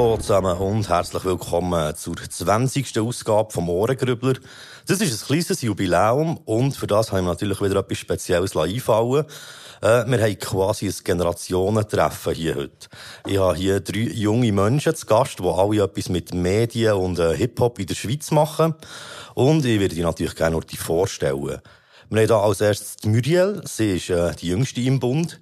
Hallo 0.00 0.16
zusammen 0.16 0.56
und 0.56 0.88
herzlich 0.88 1.26
willkommen 1.26 1.94
zur 1.94 2.16
20. 2.16 3.00
Ausgabe 3.00 3.52
vom 3.52 3.68
Ohrengrübler. 3.68 4.32
Das 4.86 5.02
ist 5.02 5.12
ein 5.12 5.26
kleines 5.26 5.60
Jubiläum 5.60 6.38
und 6.46 6.74
für 6.74 6.86
das 6.86 7.12
haben 7.12 7.26
wir 7.26 7.32
natürlich 7.32 7.60
wieder 7.60 7.80
etwas 7.80 7.98
Spezielles 7.98 8.56
einfallen 8.56 9.26
äh, 9.82 10.06
Wir 10.06 10.22
haben 10.22 10.38
quasi 10.38 10.86
ein 10.86 10.94
Generationentreffen 11.04 12.32
hier 12.32 12.54
heute. 12.54 12.88
Ich 13.26 13.36
habe 13.36 13.56
hier 13.56 13.80
drei 13.80 13.98
junge 13.98 14.50
Menschen 14.52 14.94
zu 14.94 15.04
Gast, 15.04 15.38
die 15.38 15.44
alle 15.44 15.82
etwas 15.82 16.08
mit 16.08 16.32
Medien 16.32 16.94
und 16.94 17.18
äh, 17.18 17.36
Hip-Hop 17.36 17.78
in 17.78 17.86
der 17.86 17.94
Schweiz 17.94 18.30
machen. 18.30 18.74
Und 19.34 19.66
ich 19.66 19.80
würde 19.80 19.94
die 19.94 20.00
natürlich 20.00 20.34
gerne 20.34 20.56
noch 20.56 20.64
vorstellen. 20.78 21.60
Wir 22.08 22.22
haben 22.22 22.26
hier 22.26 22.36
als 22.36 22.62
erstes 22.62 22.96
die 22.96 23.08
Muriel. 23.08 23.60
Sie 23.66 23.96
ist 23.96 24.08
äh, 24.08 24.34
die 24.34 24.48
jüngste 24.48 24.80
im 24.80 24.98
Bund. 24.98 25.38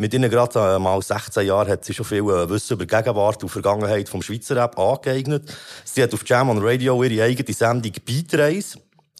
Mit 0.00 0.14
ihnen 0.14 0.30
gerade 0.30 0.58
äh, 0.58 0.78
mal 0.78 1.02
16 1.02 1.46
Jahren 1.46 1.68
hat 1.68 1.84
sie 1.84 1.92
schon 1.92 2.06
viel 2.06 2.20
äh, 2.20 2.48
Wissen 2.48 2.72
über 2.72 2.86
Gegenwart 2.86 3.42
und 3.42 3.50
Vergangenheit 3.50 4.08
vom 4.08 4.22
Schweizer 4.22 4.56
Rap 4.56 4.78
angeeignet. 4.78 5.54
Sie 5.84 6.02
hat 6.02 6.14
auf 6.14 6.26
Jam 6.26 6.48
on 6.48 6.64
Radio 6.66 7.02
ihre 7.04 7.22
eigene 7.22 7.52
Sendung 7.52 7.92
Beat 8.06 8.32
Race. 8.32 8.78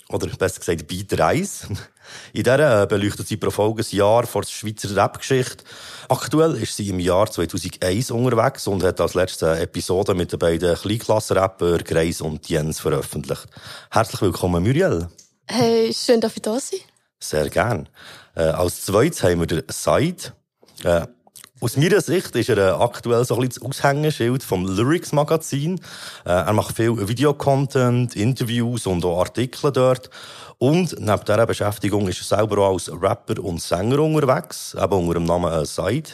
Oder 0.09 0.29
besser 0.29 0.61
gesagt 0.61 0.87
Beat 0.87 1.19
Reise. 1.19 1.67
In 2.33 2.45
der 2.45 2.85
äh, 2.85 2.87
beleuchtet 2.87 3.29
sie 3.29 3.37
pro 3.37 3.51
Folge 3.51 3.83
ein 3.83 3.95
Jahr 3.95 4.27
vor 4.27 4.41
der 4.41 4.49
Schweizer 4.49 4.97
Rap-Geschichte. 4.97 5.65
Aktuell 6.09 6.55
ist 6.57 6.75
sie 6.75 6.89
im 6.89 6.99
Jahr 6.99 7.31
2001 7.31 8.11
unterwegs 8.11 8.67
und 8.67 8.83
hat 8.83 9.03
als 9.03 9.13
letzte 9.13 9.59
Episode 9.59 10.15
mit 10.15 10.33
den 10.33 10.39
beiden 10.39 10.77
Kleinklassen-Rapper 10.77 11.77
Greis 11.81 12.23
und 12.23 12.49
Jens 12.49 12.81
veröffentlicht. 12.81 13.49
Herzlich 13.91 14.23
willkommen, 14.23 14.63
Muriel. 14.63 15.09
Hey, 15.47 15.93
schön, 15.93 16.23
dass 16.23 16.37
ich 16.37 16.43
da 16.43 16.59
sein. 16.59 16.81
Sehr 17.19 17.51
gern. 17.51 17.87
Äh, 18.35 18.45
als 18.45 18.87
zweites 18.87 19.23
haben 19.23 19.41
wir 19.41 19.47
den 19.47 19.63
Said. 19.69 20.33
Äh, 20.85 21.07
aus 21.61 21.77
meiner 21.77 22.01
Sicht 22.01 22.35
ist 22.37 22.49
er 22.49 22.57
äh, 22.57 22.71
aktuell 22.71 23.25
so 23.25 23.35
ein 23.35 23.47
bisschen 23.47 23.63
das 23.63 23.79
Aushängeschild 23.79 24.43
vom 24.43 24.67
Lyrics 24.67 25.13
Magazin. 25.13 25.79
Äh, 26.25 26.31
er 26.31 26.53
macht 26.55 26.75
viel 26.75 26.97
Videocontent, 27.07 28.17
Interviews 28.17 28.87
und 28.87 29.05
auch 29.05 29.21
Artikel 29.21 29.71
dort. 29.71 30.09
Und 30.57 30.99
neben 30.99 31.25
dieser 31.25 31.47
Beschäftigung 31.47 32.09
ist 32.09 32.21
er 32.21 32.39
selber 32.39 32.59
auch 32.63 32.73
als 32.73 32.91
Rapper 32.91 33.43
und 33.45 33.61
Sänger 33.61 33.99
unterwegs, 33.99 34.75
eben 34.75 34.93
unter 34.93 35.15
dem 35.15 35.25
Namen 35.25 35.53
äh, 35.53 35.67
Side. 35.67 36.11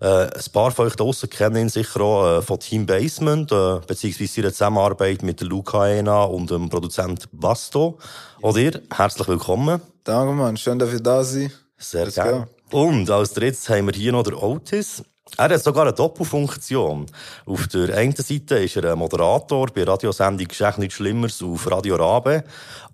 Äh, 0.00 0.24
ein 0.24 0.52
paar 0.52 0.72
von 0.72 0.86
euch 0.86 0.96
draussen 0.96 1.30
kennen 1.30 1.56
ihn 1.56 1.68
sicher 1.68 2.00
auch 2.00 2.38
äh, 2.38 2.42
von 2.42 2.58
Team 2.58 2.84
Basement, 2.84 3.52
äh, 3.52 3.78
beziehungsweise 3.86 4.40
ihre 4.40 4.52
Zusammenarbeit 4.52 5.22
mit 5.22 5.40
Luca 5.40 5.86
Ena 5.86 6.24
und 6.24 6.50
dem 6.50 6.68
Produzent 6.68 7.28
Basto. 7.32 7.98
Auch 8.42 8.54
dir, 8.54 8.82
herzlich 8.92 9.28
willkommen. 9.28 9.80
Danke, 10.02 10.32
Mann. 10.32 10.56
Schön, 10.56 10.78
dass 10.80 10.92
ihr 10.92 11.00
da 11.00 11.22
seid. 11.22 11.52
Sehr 11.78 12.10
gerne. 12.10 12.48
Und 12.70 13.10
als 13.10 13.34
drittes 13.34 13.68
haben 13.68 13.86
wir 13.86 13.94
hier 13.94 14.12
noch 14.12 14.22
den 14.22 14.34
Otis. 14.34 15.02
Er 15.36 15.48
hat 15.48 15.62
sogar 15.64 15.82
eine 15.82 15.92
Doppelfunktion. 15.92 17.06
Auf 17.46 17.66
der 17.68 17.96
einen 17.96 18.14
Seite 18.14 18.56
ist 18.58 18.76
er 18.76 18.92
ein 18.92 18.98
Moderator 18.98 19.66
bei 19.66 19.82
Radiosendung 19.82 20.46
«Geschäft 20.46 20.78
nichts 20.78 20.96
Schlimmeres» 20.96 21.42
auf 21.42 21.68
Radio 21.70 21.96
Rabe. 21.96 22.44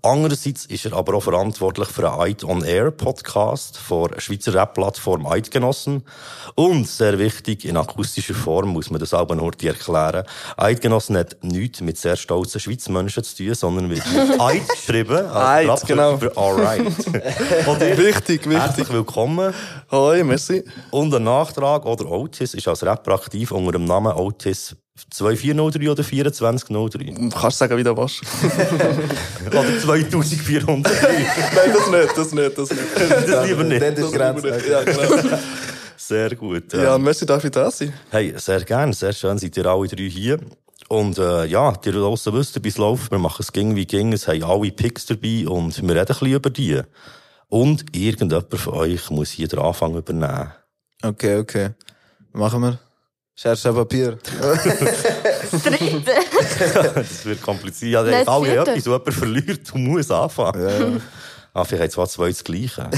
Andererseits 0.03 0.65
ist 0.65 0.87
er 0.87 0.95
aber 0.95 1.15
auch 1.15 1.23
verantwortlich 1.23 1.89
für 1.89 2.11
einen 2.11 2.23
Eid 2.23 2.43
on 2.43 2.65
Air 2.65 2.91
Podcast 2.91 3.77
von 3.77 4.11
der 4.11 4.21
Schweizer 4.21 4.55
Rap-Plattform 4.55 5.27
Eidgenossen. 5.27 6.05
Und 6.55 6.89
sehr 6.89 7.19
wichtig, 7.19 7.67
in 7.67 7.77
akustischer 7.77 8.33
Form 8.33 8.71
muss 8.71 8.89
man 8.89 8.99
das 8.99 9.13
aber 9.13 9.35
nur 9.35 9.53
erklären. 9.63 10.25
Eidgenossen 10.57 11.19
hat 11.19 11.37
nichts 11.43 11.83
mit 11.83 11.99
sehr 11.99 12.17
stolzen 12.17 12.61
Schweizmenschen 12.61 13.25
zu 13.25 13.37
tun, 13.37 13.55
sondern 13.55 13.91
wird 13.91 14.03
mit 14.11 14.41
Eid 14.41 14.69
geschrieben. 14.71 15.27
Eid, 15.27 15.87
genau. 15.87 16.17
Für 16.17 16.35
Alright. 16.35 16.87
wichtig, 17.99 18.47
wichtig. 18.47 18.53
Herzlich 18.53 18.91
willkommen. 18.91 19.53
Hoi, 19.91 20.25
merci. 20.25 20.65
Und 20.91 21.15
ein 21.15 21.25
Nachtrag 21.25 21.85
oder 21.85 22.11
Otis 22.11 22.55
ist 22.55 22.67
als 22.67 22.83
Rapper 22.83 23.13
aktiv 23.13 23.53
unter 23.53 23.73
dem 23.73 23.85
Namen 23.85 24.15
Otis 24.15 24.77
2403 25.11 26.21
oder 26.21 26.33
2403? 26.33 27.31
Kannst 27.31 27.43
du 27.43 27.51
sagen, 27.51 27.77
wie 27.77 27.85
du 27.85 27.97
willst. 27.97 28.23
oder 29.47 29.81
2403? 29.81 30.93
Nein, 31.55 31.73
das 31.73 31.91
nicht, 31.91 32.19
das 32.19 32.33
nicht, 32.33 32.59
das 32.59 32.71
nicht. 32.71 33.29
Das 33.29 33.47
lieber 33.47 33.65
nicht. 33.65 33.83
Das 33.83 33.99
ist 33.99 34.13
Grenze. 34.13 34.71
Ja, 34.71 34.83
genau. 34.83 35.39
Sehr 35.97 36.35
gut. 36.35 36.73
Ja, 36.73 36.99
merci, 36.99 37.25
darf 37.25 37.45
ich 37.45 37.53
da 37.53 37.71
sein? 37.71 37.93
Hey, 38.11 38.35
sehr 38.37 38.63
gerne, 38.63 38.93
sehr 38.93 39.13
schön, 39.13 39.39
seid 39.39 39.57
ihr 39.57 39.67
alle 39.67 39.87
drei 39.87 40.09
hier. 40.09 40.41
Und 40.89 41.19
äh, 41.19 41.45
ja, 41.45 41.71
die 41.73 41.93
draussen 41.93 42.33
wisst, 42.33 42.61
bis 42.61 42.75
es 42.75 42.79
läuft, 42.79 43.13
wir 43.13 43.19
machen 43.19 43.43
es 43.43 43.53
ging 43.53 43.77
wie 43.77 43.87
ging, 43.87 44.13
es 44.13 44.27
haben 44.27 44.43
alle 44.43 44.73
Picks 44.73 45.07
dabei 45.07 45.47
und 45.47 45.81
wir 45.81 45.89
reden 45.91 46.01
ein 46.01 46.07
bisschen 46.07 46.33
über 46.33 46.51
die. 46.51 46.81
Und 47.49 47.95
irgendjemand 47.95 48.53
von 48.53 48.75
euch 48.75 49.09
muss 49.11 49.31
hier 49.31 49.47
den 49.47 49.61
Anfang 49.61 49.95
übernehmen. 49.95 50.53
Okay, 51.03 51.37
okay. 51.37 51.71
Machen 52.33 52.63
wir. 52.63 52.79
Schere, 53.41 53.73
Papier. 53.73 54.19
Das 54.39 55.63
dritte. 55.63 56.03
das 56.95 57.25
wird 57.25 57.41
kompliziert. 57.41 57.93
Ja, 57.93 58.03
Nein, 58.03 58.27
das 58.27 58.29
alle 58.29 58.45
vierte. 58.45 58.71
etwas, 58.73 58.85
so 58.85 58.93
jemand 58.93 59.15
verliert 59.15 59.75
und 59.75 59.85
muss 59.85 60.11
anfangen. 60.11 60.63
Ja. 60.63 61.01
Ah, 61.55 61.65
vielleicht 61.65 61.85
haben 61.85 61.91
zwar 61.91 62.09
zwei 62.09 62.29
das 62.29 62.45
Gleiche. 62.45 62.91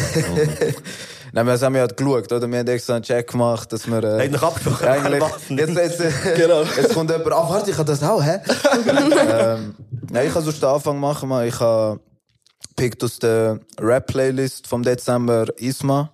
Nein, 1.33 1.47
wir 1.47 1.61
haben 1.61 1.77
ja 1.77 1.87
geschaut, 1.87 2.33
oder? 2.33 2.51
Wir 2.51 2.59
haben 2.59 2.67
extra 2.67 2.97
einen 2.97 3.05
Check 3.05 3.31
gemacht, 3.31 3.73
dass 3.73 3.87
wir... 3.87 4.03
Äh, 4.03 4.29
noch 4.31 4.43
abgesprochen? 4.43 4.89
eigentlich, 4.89 5.23
jetzt, 5.51 5.77
jetzt, 5.77 6.01
äh, 6.01 6.35
genau. 6.37 6.63
jetzt 6.63 6.93
kommt 6.93 7.11
jemand, 7.11 7.33
ah, 7.33 7.49
warte, 7.49 7.71
ich 7.71 7.77
kann 7.77 7.87
das 7.87 8.03
auch, 8.03 8.21
hä? 8.21 8.41
ähm, 8.89 9.77
nein, 10.11 10.27
ich 10.27 10.35
kann 10.35 10.43
sonst 10.43 10.61
den 10.61 10.69
Anfang 10.69 10.99
machen, 10.99 11.29
man. 11.29 11.47
Ich 11.47 11.61
habe 11.61 12.01
pickt 12.75 13.05
aus 13.05 13.21
der 13.21 13.61
Rap-Playlist 13.81 14.67
vom 14.67 14.83
Dezember 14.83 15.47
Isma. 15.59 16.13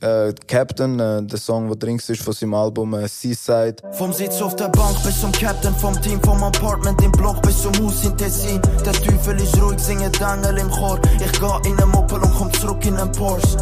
Äh, 0.00 0.34
Captain, 0.46 1.00
äh, 1.00 1.22
der 1.22 1.38
Song, 1.38 1.68
der 1.68 1.76
drin 1.76 1.96
ist 1.96 2.22
von 2.22 2.34
seinem 2.34 2.52
Album 2.52 2.92
äh, 2.92 3.08
Seaside. 3.08 3.76
Vom 3.92 4.12
Sitz 4.12 4.42
auf 4.42 4.54
der 4.54 4.68
Bank 4.68 5.02
bis 5.02 5.20
zum 5.22 5.32
Captain 5.32 5.74
vom 5.74 5.98
Team, 6.02 6.20
vom 6.22 6.42
Apartment 6.42 7.02
im 7.02 7.12
Block 7.12 7.40
bis 7.40 7.62
zum 7.62 7.72
Haus 7.78 8.04
in 8.04 8.14
Tessin. 8.16 8.60
Der 8.84 8.92
Teufel 8.92 9.40
ist 9.40 9.60
ruhig, 9.60 9.78
singet 9.78 10.20
Engel 10.20 10.58
im 10.58 10.70
Chor. 10.70 11.00
Ich 11.18 11.32
geh 11.32 11.68
in 11.70 11.76
den 11.78 11.88
Moppel 11.88 12.20
und 12.20 12.34
komm 12.34 12.52
zurück 12.52 12.84
in 12.84 12.96
den 12.96 13.10
Porsche. 13.12 13.56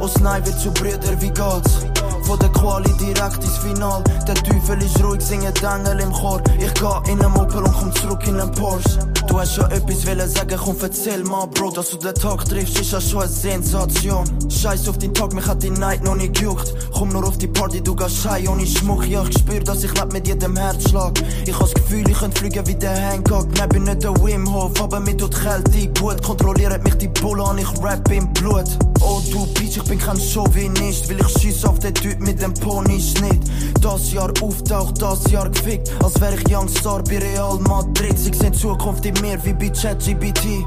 Aus 0.00 0.18
Nei 0.18 0.44
wird 0.44 0.58
zu 0.58 0.72
Brüder 0.72 1.20
wie 1.20 1.28
geht's? 1.28 1.86
Von 2.28 2.38
der 2.40 2.50
Quali 2.50 2.92
direkt 2.98 3.42
ins 3.42 3.56
Final. 3.56 4.04
Der 4.26 4.34
Teufel 4.34 4.82
ist 4.82 5.02
ruhig, 5.02 5.22
singet 5.22 5.62
Engel 5.62 5.98
im 5.98 6.12
Chor. 6.12 6.42
Ich 6.58 6.74
geh 6.74 7.10
in 7.10 7.18
den 7.18 7.32
Moppel 7.32 7.62
und 7.62 7.72
komm 7.72 7.90
zurück 7.94 8.20
in 8.26 8.36
den 8.36 8.50
Porsche. 8.52 8.98
Du 9.26 9.40
hast 9.40 9.54
schon 9.54 9.70
etwas 9.70 10.06
wollen 10.06 10.28
sagen, 10.28 10.58
komm 10.62 10.76
erzähl 10.82 11.24
mal, 11.24 11.46
Bro, 11.46 11.70
dass 11.70 11.88
du 11.88 11.96
den 11.96 12.14
Tag 12.14 12.44
triffst, 12.44 12.80
ist 12.80 12.92
ja 12.92 13.00
schon 13.00 13.22
eine 13.22 13.30
Sensation. 13.30 14.26
Scheiß 14.50 14.88
auf 14.90 14.98
den 14.98 15.14
Tag, 15.14 15.32
mich 15.32 15.46
hat 15.46 15.62
die 15.62 15.70
Night 15.70 16.04
noch 16.04 16.16
nicht 16.16 16.34
gejuckt. 16.34 16.74
Komm 16.92 17.08
nur 17.08 17.26
auf 17.26 17.38
die 17.38 17.46
Party, 17.46 17.80
du 17.82 17.96
gehst 17.96 18.18
schei 18.18 18.46
ohne 18.46 18.66
Schmuck. 18.66 19.06
Ja, 19.06 19.24
ich 19.24 19.38
spür, 19.38 19.60
dass 19.60 19.82
ich 19.84 19.94
leb 19.94 20.12
mit 20.12 20.28
jedem 20.28 20.54
Herzschlag. 20.54 21.18
Ich 21.46 21.58
has 21.58 21.72
Gefühl, 21.72 22.06
ich 22.10 22.18
könnt 22.18 22.38
fliegen 22.38 22.66
wie 22.66 22.74
der 22.74 22.92
Hancock. 22.94 23.46
Nein, 23.56 23.68
bin 23.70 23.84
nicht 23.84 24.02
der 24.02 24.14
Wim 24.22 24.52
Hof, 24.52 24.78
aber 24.82 25.00
mir 25.00 25.16
tut 25.16 25.34
Kälte 25.34 25.88
gut. 25.98 26.22
Kontrolliert 26.22 26.84
mich 26.84 26.96
die 26.96 27.08
Bulle 27.08 27.44
an, 27.44 27.56
ich 27.56 27.82
rap 27.82 28.10
im 28.10 28.30
Blut. 28.34 28.68
Oh 29.00 29.22
du 29.30 29.46
Bitch, 29.54 29.76
ich 29.76 29.84
bin 29.84 29.98
kein 29.98 30.18
Chauvinist, 30.18 31.08
weil 31.08 31.20
ich 31.20 31.28
schieß 31.40 31.64
auf 31.64 31.78
den 31.78 31.94
Typ 31.94 32.17
mit 32.20 32.40
dem 32.42 32.54
Pony-Schnitt. 32.54 33.40
Das 33.80 34.12
Jahr 34.12 34.32
auftaucht, 34.40 35.00
das 35.00 35.30
Jahr 35.30 35.48
gefickt, 35.48 35.90
als 36.02 36.20
wär 36.20 36.34
ich 36.34 36.48
Youngstar 36.48 37.02
bei 37.04 37.18
Real 37.18 37.58
Madrid. 37.60 38.18
Sie 38.18 38.32
sehen 38.32 38.54
Zukunft 38.54 39.04
in 39.06 39.14
mir 39.20 39.38
wie 39.44 39.52
bei 39.52 39.70
ChatGPT. 39.70 40.66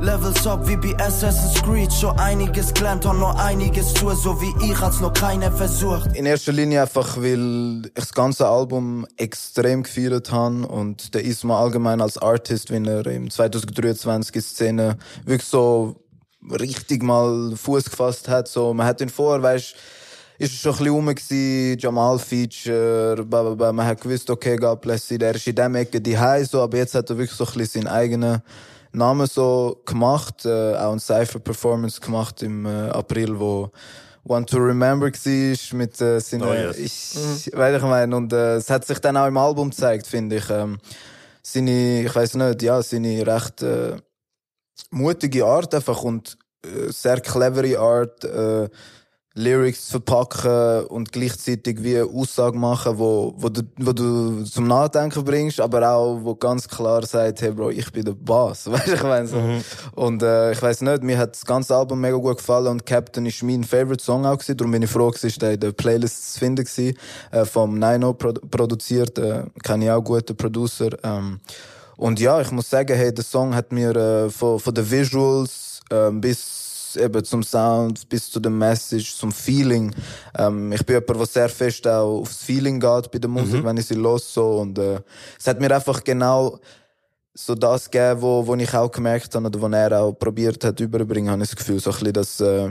Levels 0.00 0.46
up 0.46 0.66
wie 0.68 0.76
bei 0.76 0.96
Assassin's 1.04 1.62
Creed, 1.62 1.92
schon 1.92 2.18
einiges 2.18 2.72
gelernt, 2.72 3.04
hab 3.04 3.16
noch 3.16 3.36
einiges 3.36 3.94
zu, 3.94 4.10
so 4.10 4.40
wie 4.40 4.70
ich, 4.70 4.80
hat's 4.80 5.00
noch 5.00 5.12
keiner 5.12 5.52
versucht. 5.52 6.16
In 6.16 6.26
erster 6.26 6.52
Linie 6.52 6.82
einfach, 6.82 7.16
weil 7.16 7.82
ich 7.84 7.94
das 7.94 8.12
ganze 8.12 8.48
Album 8.48 9.06
extrem 9.16 9.82
gefeiert 9.82 10.32
habe 10.32 10.66
und 10.66 11.14
der 11.14 11.24
Isma 11.24 11.60
allgemein 11.60 12.00
als 12.00 12.18
Artist, 12.18 12.70
wenn 12.70 12.86
er 12.86 13.06
im 13.06 13.30
2023 13.30 14.36
in 14.36 14.42
Szene 14.42 14.98
wirklich 15.24 15.48
so 15.48 15.96
richtig 16.50 17.02
mal 17.02 17.54
Fuß 17.56 17.90
gefasst 17.90 18.28
hat. 18.28 18.48
So, 18.48 18.72
man 18.74 18.86
hat 18.86 19.00
ihn 19.00 19.08
vor, 19.08 19.42
weißt, 19.42 19.74
ist 20.38 20.54
schon 20.60 20.72
ein 20.72 20.78
bisschen 20.78 20.94
rum 20.94 21.06
gewesen, 21.06 21.78
Jamal 21.78 22.18
Feature, 22.18 23.24
bla, 23.24 23.54
bla, 23.54 23.72
man 23.72 23.86
hat 23.86 24.00
gewusst, 24.00 24.30
okay, 24.30 24.56
God 24.56 24.80
bless 24.80 25.10
you, 25.10 25.18
der 25.18 25.34
ist 25.34 25.46
in 25.46 25.54
dem 25.54 25.74
Ecke 25.74 26.00
die 26.00 26.16
so, 26.44 26.62
aber 26.62 26.76
jetzt 26.76 26.94
hat 26.94 27.10
er 27.10 27.18
wirklich 27.18 27.36
so 27.36 27.44
ein 27.44 27.52
bisschen 27.54 27.82
seinen 27.82 27.92
eigenen 27.92 28.42
Namen 28.92 29.26
so 29.26 29.82
gemacht, 29.84 30.44
äh, 30.44 30.74
auch 30.76 30.92
ein 30.92 31.00
Cypher 31.00 31.40
Performance 31.40 32.00
gemacht 32.00 32.42
im 32.42 32.66
äh, 32.66 32.88
April, 32.90 33.38
wo 33.38 33.70
One 34.24 34.46
to 34.46 34.58
Remember 34.58 35.06
war 35.06 35.78
mit 35.78 36.00
äh, 36.00 36.20
seinen, 36.20 36.42
Oh, 36.42 36.52
yes. 36.52 36.76
ich, 37.46 37.52
weiß 37.56 37.76
ich 37.76 37.82
meine, 37.82 38.14
und 38.14 38.32
äh, 38.32 38.56
es 38.56 38.70
hat 38.70 38.86
sich 38.86 38.98
dann 38.98 39.16
auch 39.16 39.26
im 39.26 39.36
Album 39.36 39.70
gezeigt, 39.70 40.06
finde 40.06 40.36
ich. 40.36 40.50
Ähm, 40.50 40.78
seine, 41.42 42.02
ich 42.04 42.14
weiß 42.14 42.34
nicht, 42.34 42.62
ja, 42.62 42.82
seine 42.82 43.26
recht 43.26 43.62
äh, 43.62 43.96
mutige 44.90 45.46
Art 45.46 45.74
einfach 45.74 46.02
und 46.02 46.36
äh, 46.64 46.90
sehr 46.90 47.20
clevere 47.20 47.78
Art, 47.78 48.24
äh, 48.24 48.68
Lyrics 49.38 49.90
verpacken 49.90 50.86
und 50.86 51.12
gleichzeitig 51.12 51.82
wie 51.82 51.96
eine 51.96 52.06
Aussage 52.06 52.58
machen, 52.58 52.98
wo, 52.98 53.34
wo, 53.36 53.48
du, 53.48 53.62
wo 53.76 53.92
du 53.92 54.42
zum 54.42 54.66
Nachdenken 54.66 55.24
bringst, 55.24 55.60
aber 55.60 55.88
auch, 55.88 56.18
wo 56.22 56.34
ganz 56.34 56.68
klar 56.68 57.06
sagt, 57.06 57.40
hey 57.40 57.52
Bro, 57.52 57.70
ich 57.70 57.90
bin 57.92 58.04
der 58.04 58.12
Boss. 58.12 58.66
Weißt 58.70 58.88
du, 58.88 58.94
ich 58.94 59.02
meine 59.02 59.28
so. 59.28 59.40
Und 59.94 60.22
äh, 60.22 60.52
ich 60.52 60.60
weiß 60.60 60.82
nicht, 60.82 61.02
mir 61.04 61.18
hat 61.18 61.34
das 61.34 61.46
ganze 61.46 61.76
Album 61.76 62.00
mega 62.00 62.16
gut 62.16 62.38
gefallen 62.38 62.66
und 62.66 62.84
Captain 62.84 63.24
ist 63.26 63.42
mein 63.44 63.62
Favorite 63.62 64.02
Song 64.02 64.26
auch 64.26 64.38
gewesen, 64.38 64.56
darum 64.56 64.72
bin 64.72 64.82
ich 64.82 64.90
froh, 64.90 65.10
dass 65.10 65.34
der 65.36 65.52
in 65.52 65.60
der 65.60 65.72
Playlist 65.72 66.34
zu 66.34 66.40
finden 66.40 66.64
gewesen, 66.64 66.98
äh, 67.30 67.44
vom 67.44 67.78
Nino 67.78 68.14
produ 68.14 68.40
produziert, 68.50 69.18
äh, 69.18 69.44
kenne 69.62 69.84
ich 69.84 69.90
auch 69.90 70.02
guten 70.02 70.36
Producer. 70.36 70.90
Ähm, 71.04 71.38
und 71.96 72.18
ja, 72.18 72.40
ich 72.40 72.50
muss 72.50 72.68
sagen, 72.68 72.96
hey, 72.96 73.14
der 73.14 73.24
Song 73.24 73.54
hat 73.54 73.72
mir 73.72 73.94
äh, 73.94 74.30
von, 74.30 74.58
von 74.58 74.74
den 74.74 74.90
Visuals 74.90 75.80
äh, 75.90 76.10
bis 76.10 76.67
eben 76.98 77.24
zum 77.24 77.42
Sound, 77.42 78.08
bis 78.08 78.30
zu 78.30 78.40
der 78.40 78.50
Message, 78.50 79.14
zum 79.16 79.32
Feeling. 79.32 79.94
Ähm, 80.36 80.72
ich 80.72 80.84
bin 80.84 80.96
jemand, 80.96 81.20
der 81.20 81.26
sehr 81.26 81.48
fest 81.48 81.86
auch 81.86 82.20
aufs 82.20 82.42
Feeling 82.42 82.80
geht 82.80 83.10
bei 83.10 83.18
der 83.18 83.30
Musik, 83.30 83.64
wenn 83.64 83.76
ich 83.76 83.86
sie 83.86 83.94
los 83.94 84.32
so. 84.32 84.58
Und 84.58 84.78
äh, 84.78 85.00
es 85.38 85.46
hat 85.46 85.60
mir 85.60 85.74
einfach 85.74 86.02
genau 86.04 86.58
so 87.34 87.54
das 87.54 87.88
gegeben, 87.90 88.20
wo, 88.20 88.46
wo 88.46 88.54
ich 88.56 88.74
auch 88.74 88.90
gemerkt 88.90 89.34
habe 89.34 89.46
oder 89.46 89.60
wo 89.60 89.68
er 89.68 90.00
auch 90.00 90.12
probiert 90.12 90.64
hat 90.64 90.80
überbringen, 90.80 91.30
habe 91.30 91.42
ich 91.42 91.50
das 91.50 91.56
Gefühl, 91.56 91.78
so 91.78 91.90
ein 91.90 91.96
bisschen 91.96 92.12
das, 92.12 92.40
äh, 92.40 92.68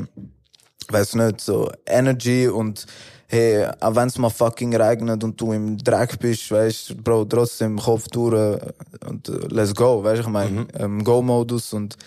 weiß 0.89 1.15
nicht, 1.15 1.39
so 1.39 1.71
Energy 1.85 2.49
und 2.49 2.85
hey, 3.27 3.65
auch 3.79 3.95
wenn 3.95 4.07
es 4.07 4.17
mal 4.17 4.29
fucking 4.29 4.75
regnet 4.75 5.23
und 5.23 5.39
du 5.39 5.53
im 5.53 5.77
Dreck 5.77 6.19
bist, 6.19 6.51
weißt 6.51 7.01
Bro, 7.01 7.25
trotzdem 7.25 7.77
Kopf 7.77 8.07
durch 8.09 8.33
äh, 8.33 8.59
und 9.07 9.29
äh, 9.29 9.47
let's 9.49 9.73
go, 9.73 10.03
weißt 10.03 10.21
ich 10.21 10.27
meine, 10.27 10.67
ähm, 10.77 11.03
Go-Modus 11.03 11.73
und 11.73 11.97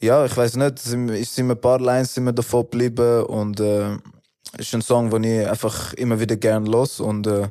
ja, 0.00 0.24
ich 0.24 0.36
weiß 0.36 0.56
nicht, 0.56 0.78
sind, 0.78 1.08
sind 1.24 1.50
ein 1.50 1.60
paar 1.60 1.80
Lines 1.80 2.14
sind 2.14 2.24
mir 2.24 2.34
davon 2.34 2.62
geblieben 2.62 3.24
und 3.24 3.60
äh, 3.60 3.96
ist 4.58 4.74
ein 4.74 4.82
Song, 4.82 5.10
den 5.10 5.24
ich 5.24 5.48
einfach 5.48 5.92
immer 5.94 6.18
wieder 6.18 6.36
gern 6.36 6.66
los 6.66 7.00
und 7.00 7.26
äh, 7.26 7.48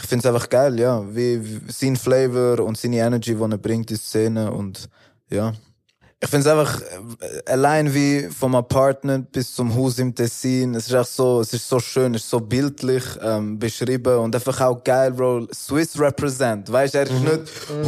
ich 0.00 0.06
finde 0.06 0.26
es 0.26 0.34
einfach 0.34 0.48
geil, 0.48 0.78
ja, 0.80 1.04
wie, 1.14 1.44
wie 1.44 1.72
sein 1.72 1.96
Flavor 1.96 2.64
und 2.64 2.78
seine 2.78 2.98
Energy, 2.98 3.34
die 3.34 3.42
er 3.42 3.58
bringt 3.58 3.90
in 3.90 3.96
die 3.96 4.02
Szene 4.02 4.50
und 4.50 4.88
ja. 5.28 5.52
Ich 6.22 6.28
finde 6.28 6.46
es 6.50 6.54
einfach 6.54 6.82
äh, 6.82 7.50
allein 7.50 7.94
wie 7.94 8.28
vom 8.28 8.54
Apartment 8.54 9.32
bis 9.32 9.54
zum 9.54 9.74
Haus 9.74 9.98
im 9.98 10.14
Tessin. 10.14 10.74
Es 10.74 10.86
ist 10.88 10.92
echt 10.92 11.12
so, 11.14 11.40
es 11.40 11.54
ist 11.54 11.66
so 11.66 11.80
schön, 11.80 12.14
es 12.14 12.24
ist 12.24 12.28
so 12.30 12.40
bildlich 12.40 13.02
ähm, 13.22 13.58
beschrieben 13.58 14.18
und 14.18 14.34
einfach 14.34 14.60
auch 14.60 14.84
geil, 14.84 15.12
Bro. 15.12 15.46
Swiss 15.54 15.98
represent, 15.98 16.70
weißt? 16.70 16.94
Er 16.94 17.04
ist 17.04 17.12
nicht 17.12 17.40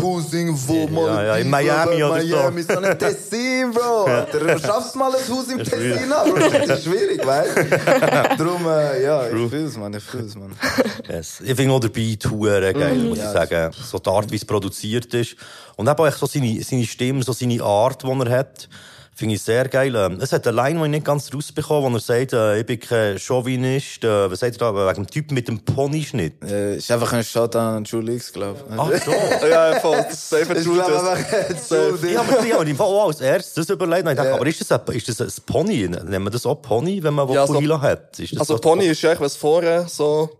Haus 0.02 0.32
irgendwo 0.32 0.86
mal 0.88 1.10
Mhm. 1.20 1.26
ja, 1.26 1.36
in 1.36 1.50
Miami 1.50 2.02
oder 2.02 2.22
so. 2.22 2.36
Miami, 2.36 2.62
sondern 2.62 2.98
Tessin, 2.98 3.70
Bro. 3.70 4.04
Alter, 4.06 4.58
schaffst 4.58 4.96
mal 4.96 5.12
ein 5.14 5.28
Haus 5.28 5.48
im 5.48 5.58
Tessin 5.62 6.10
an, 6.10 6.30
Bro. 6.30 6.48
Das 6.66 6.78
ist 6.78 6.84
schwierig, 6.84 7.26
weißt? 7.26 7.56
Darum, 8.38 8.66
äh, 8.66 9.02
ja, 9.04 9.26
ich 9.28 9.50
fühl's, 9.50 9.76
man, 9.76 9.92
ich 9.92 10.02
fühl's, 10.02 10.34
man. 10.36 10.52
Yes. 11.06 11.42
Ich 11.44 11.54
finde 11.54 11.74
auch 11.74 11.80
der 11.80 11.90
Beat 11.90 12.22
geil, 12.22 12.94
muss 12.96 13.18
ich 13.18 13.24
sagen. 13.24 13.72
So 13.74 13.98
die 13.98 14.08
Art, 14.08 14.30
wie 14.30 14.36
es 14.36 14.44
produziert 14.46 15.12
ist. 15.12 15.36
Und 15.76 15.88
eben 15.88 15.98
auch 15.98 16.12
so 16.12 16.26
seine, 16.26 16.62
seine 16.62 16.84
Stimme, 16.84 17.22
so 17.22 17.32
seine 17.32 17.62
Art, 17.62 18.02
die 18.02 18.06
er 18.26 18.38
hat. 18.38 18.68
Finde 19.14 19.34
ich 19.34 19.42
sehr 19.42 19.68
geil. 19.68 19.94
Ähm, 19.94 20.18
Es 20.22 20.32
hat 20.32 20.46
eine 20.46 20.56
Line, 20.56 20.78
die 20.80 20.84
ich 20.86 20.90
nicht 20.90 21.04
ganz 21.04 21.32
rausbekomme, 21.34 21.92
wo 21.92 21.96
er 21.96 22.00
sagt, 22.00 22.32
äh, 22.32 22.60
ich 22.60 22.66
bin 22.66 22.80
kein 22.80 23.18
Chauvinist, 23.18 24.02
äh, 24.04 24.30
was 24.30 24.40
sagt 24.40 24.54
er 24.60 24.72
da, 24.72 24.74
wegen 24.88 25.04
dem 25.04 25.06
Typ 25.06 25.30
mit 25.32 25.48
dem 25.48 25.60
Ponyschnitt. 25.60 26.42
Äh, 26.42 26.76
ist 26.76 26.90
einfach 26.90 27.12
ein 27.12 27.22
Shot 27.22 27.54
an 27.54 27.84
Julix, 27.84 28.32
glaub 28.32 28.56
ich. 28.56 28.74
Ach 28.78 28.90
so. 29.04 29.12
Ja, 29.48 29.78
voll. 29.80 30.06
Safe 30.10 30.54
Ich 30.58 30.64
glaube 30.64 30.84
einfach, 31.10 32.02
Ich 32.02 32.16
habe 32.16 32.42
mir, 32.64 32.70
im 32.70 32.76
Fall 32.76 32.86
auch 32.86 33.08
als 33.08 33.20
erstes 33.20 33.66
das 33.66 33.68
überlegt. 33.68 34.08
Ich 34.08 34.14
dachte, 34.16 34.30
Ja. 34.30 34.34
aber 34.34 34.46
ist 34.46 34.60
das, 34.62 34.72
ein, 34.72 34.94
ist 34.96 35.08
das 35.08 35.20
ein 35.20 35.42
Pony? 35.44 35.88
Nennt 35.88 36.10
man 36.10 36.32
das 36.32 36.46
auch 36.46 36.54
Pony, 36.62 37.02
wenn 37.02 37.12
man 37.12 37.28
Ja, 37.28 37.46
so- 37.46 37.52
Vokuhila 37.52 37.80
hat? 37.82 38.18
Ist 38.18 38.32
das 38.32 38.40
Also 38.40 38.54
so- 38.54 38.60
Pony 38.60 38.86
ist 38.86 39.02
ja 39.02 39.12
echt 39.12 39.20
was 39.20 39.36
vorne, 39.36 39.84
so, 39.88 40.30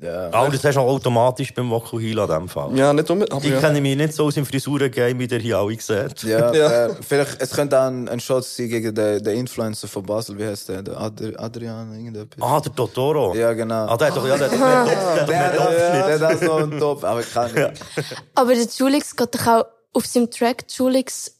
ja. 0.00 0.28
Ah, 0.30 0.42
aber 0.42 0.50
das 0.50 0.64
hast 0.64 0.74
du 0.74 0.80
auch 0.80 0.88
automatisch 0.88 1.54
beim 1.54 1.70
Vokuhila 1.70 2.24
in 2.24 2.30
dem 2.30 2.48
Fall. 2.48 2.76
Ja, 2.76 2.92
nicht 2.92 3.08
unbedingt. 3.10 3.32
Aber 3.32 3.44
ich 3.44 3.52
ja. 3.52 3.60
kenne 3.60 3.80
mich 3.80 3.96
nicht 3.96 4.12
so 4.12 4.24
aus 4.24 4.34
dem 4.34 4.44
Frisuren-Game, 4.44 5.18
wie 5.18 5.26
der 5.26 5.38
hier 5.38 5.58
alle 5.58 5.80
sieht. 5.80 6.22
Ja, 6.24 6.52
ja. 6.54 6.86
Äh, 6.86 6.94
vielleicht, 7.00 7.40
es 7.40 7.50
könnte 7.52 7.80
auch 7.80 7.86
ein, 7.86 8.08
ein 8.08 8.20
Shot 8.20 8.44
sein 8.44 8.68
gegen 8.68 8.94
den, 8.94 9.22
den 9.22 9.38
Influencer 9.38 9.88
von 9.88 10.04
Basel, 10.04 10.38
wie 10.38 10.46
heißt 10.46 10.68
der? 10.68 10.82
der 10.82 11.00
Adri 11.00 11.34
Adrian, 11.36 11.94
irgendetwas. 11.94 12.42
Ah, 12.42 12.60
der 12.60 12.74
Totoro. 12.74 13.34
Ja, 13.34 13.52
genau. 13.52 13.86
Ah, 13.86 13.96
der 13.96 14.08
hat 14.08 14.16
doch, 14.16 14.26
ja, 14.26 14.36
der 14.36 14.50
hat 14.50 14.52
doch 14.52 15.28
mehr 15.28 15.56
Topf. 15.56 15.76
Der 16.06 16.20
hat 16.20 16.22
doch 16.22 16.42
so 16.42 16.52
einen 16.54 16.78
Topf, 16.78 17.04
aber 17.04 17.20
ich 17.20 17.32
kann 17.32 17.52
nicht. 17.52 17.72
Aber 18.34 18.54
der 18.54 18.66
Julix 18.66 19.16
geht 19.16 19.34
doch 19.34 19.46
auch 19.46 19.64
auf 19.94 20.06
seinem 20.06 20.30
Track 20.30 20.64
Julix 20.68 21.33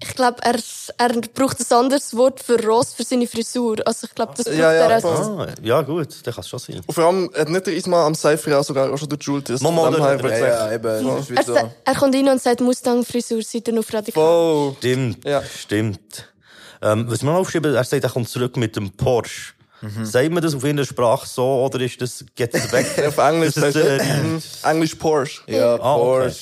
ich 0.00 0.14
glaube, 0.14 0.36
er, 0.42 0.54
er 0.98 1.20
braucht 1.34 1.58
ein 1.58 1.76
anderes 1.76 2.16
Wort 2.16 2.40
für 2.40 2.62
Ross 2.64 2.94
für 2.94 3.02
seine 3.02 3.26
Frisur. 3.26 3.76
Also 3.84 4.06
ich 4.06 4.14
glaube, 4.14 4.32
das 4.36 4.44
braucht 4.46 4.56
Ja, 4.56 4.72
ja, 4.72 4.88
er. 4.88 5.04
Ah, 5.04 5.46
ja, 5.60 5.82
gut, 5.82 6.24
der 6.24 6.32
kann 6.32 6.42
es 6.42 6.48
schon 6.48 6.60
sein. 6.60 6.80
Und 6.86 6.94
vor 6.94 7.04
allem 7.04 7.28
hat 7.36 7.48
nicht 7.48 7.66
der 7.66 7.74
Isma 7.74 8.06
am 8.06 8.14
Cypher 8.14 8.60
auch 8.60 8.64
sogar 8.64 8.92
auch 8.92 8.96
schon 8.96 9.08
der 9.08 9.18
Judas. 9.18 9.60
Mama, 9.60 9.82
Von 9.82 9.92
dem 9.94 10.00
der- 10.02 10.08
her 10.08 10.16
der- 10.16 10.24
wird's 10.24 10.38
Ja, 10.38 10.46
echt- 10.46 10.56
ja, 10.56 10.72
eben, 10.72 11.28
wie 11.28 11.34
Er, 11.34 11.42
so. 11.42 11.54
er 11.84 11.94
kommt 11.96 12.14
rein 12.14 12.28
und 12.28 12.40
sagt 12.40 12.60
Mustang-Frisur, 12.60 13.42
seid 13.42 13.66
ihr 13.66 13.78
auf 13.78 13.92
radikal. 13.92 14.22
Voll. 14.22 14.74
Stimmt, 14.78 15.24
Ja. 15.24 15.42
stimmt. 15.42 16.28
Ähm, 16.80 17.06
was 17.10 17.22
mir 17.22 17.32
noch 17.32 17.38
aufgeschrieben 17.40 17.74
er 17.74 17.82
sagt, 17.82 18.04
er 18.04 18.10
kommt 18.10 18.28
zurück 18.28 18.56
mit 18.56 18.76
dem 18.76 18.92
Porsche. 18.92 19.54
Sagt 20.04 20.30
man 20.32 20.42
das 20.42 20.54
auf 20.54 20.62
irgendeiner 20.64 20.86
Sprache 20.86 21.24
so, 21.28 21.44
oder 21.64 21.80
ist 21.80 22.00
das, 22.00 22.24
geht 22.34 22.52
es 22.52 22.72
weg? 22.72 22.86
Auf 23.06 23.16
Englisch 23.18 23.54
Das 23.54 23.76
äh, 23.76 23.98
er, 23.98 24.22
mhm, 24.24 24.42
Englisch 24.64 24.96
Porsche. 24.96 25.42
Ja, 25.46 25.76
Ah, 25.80 25.94
okay. 25.96 26.32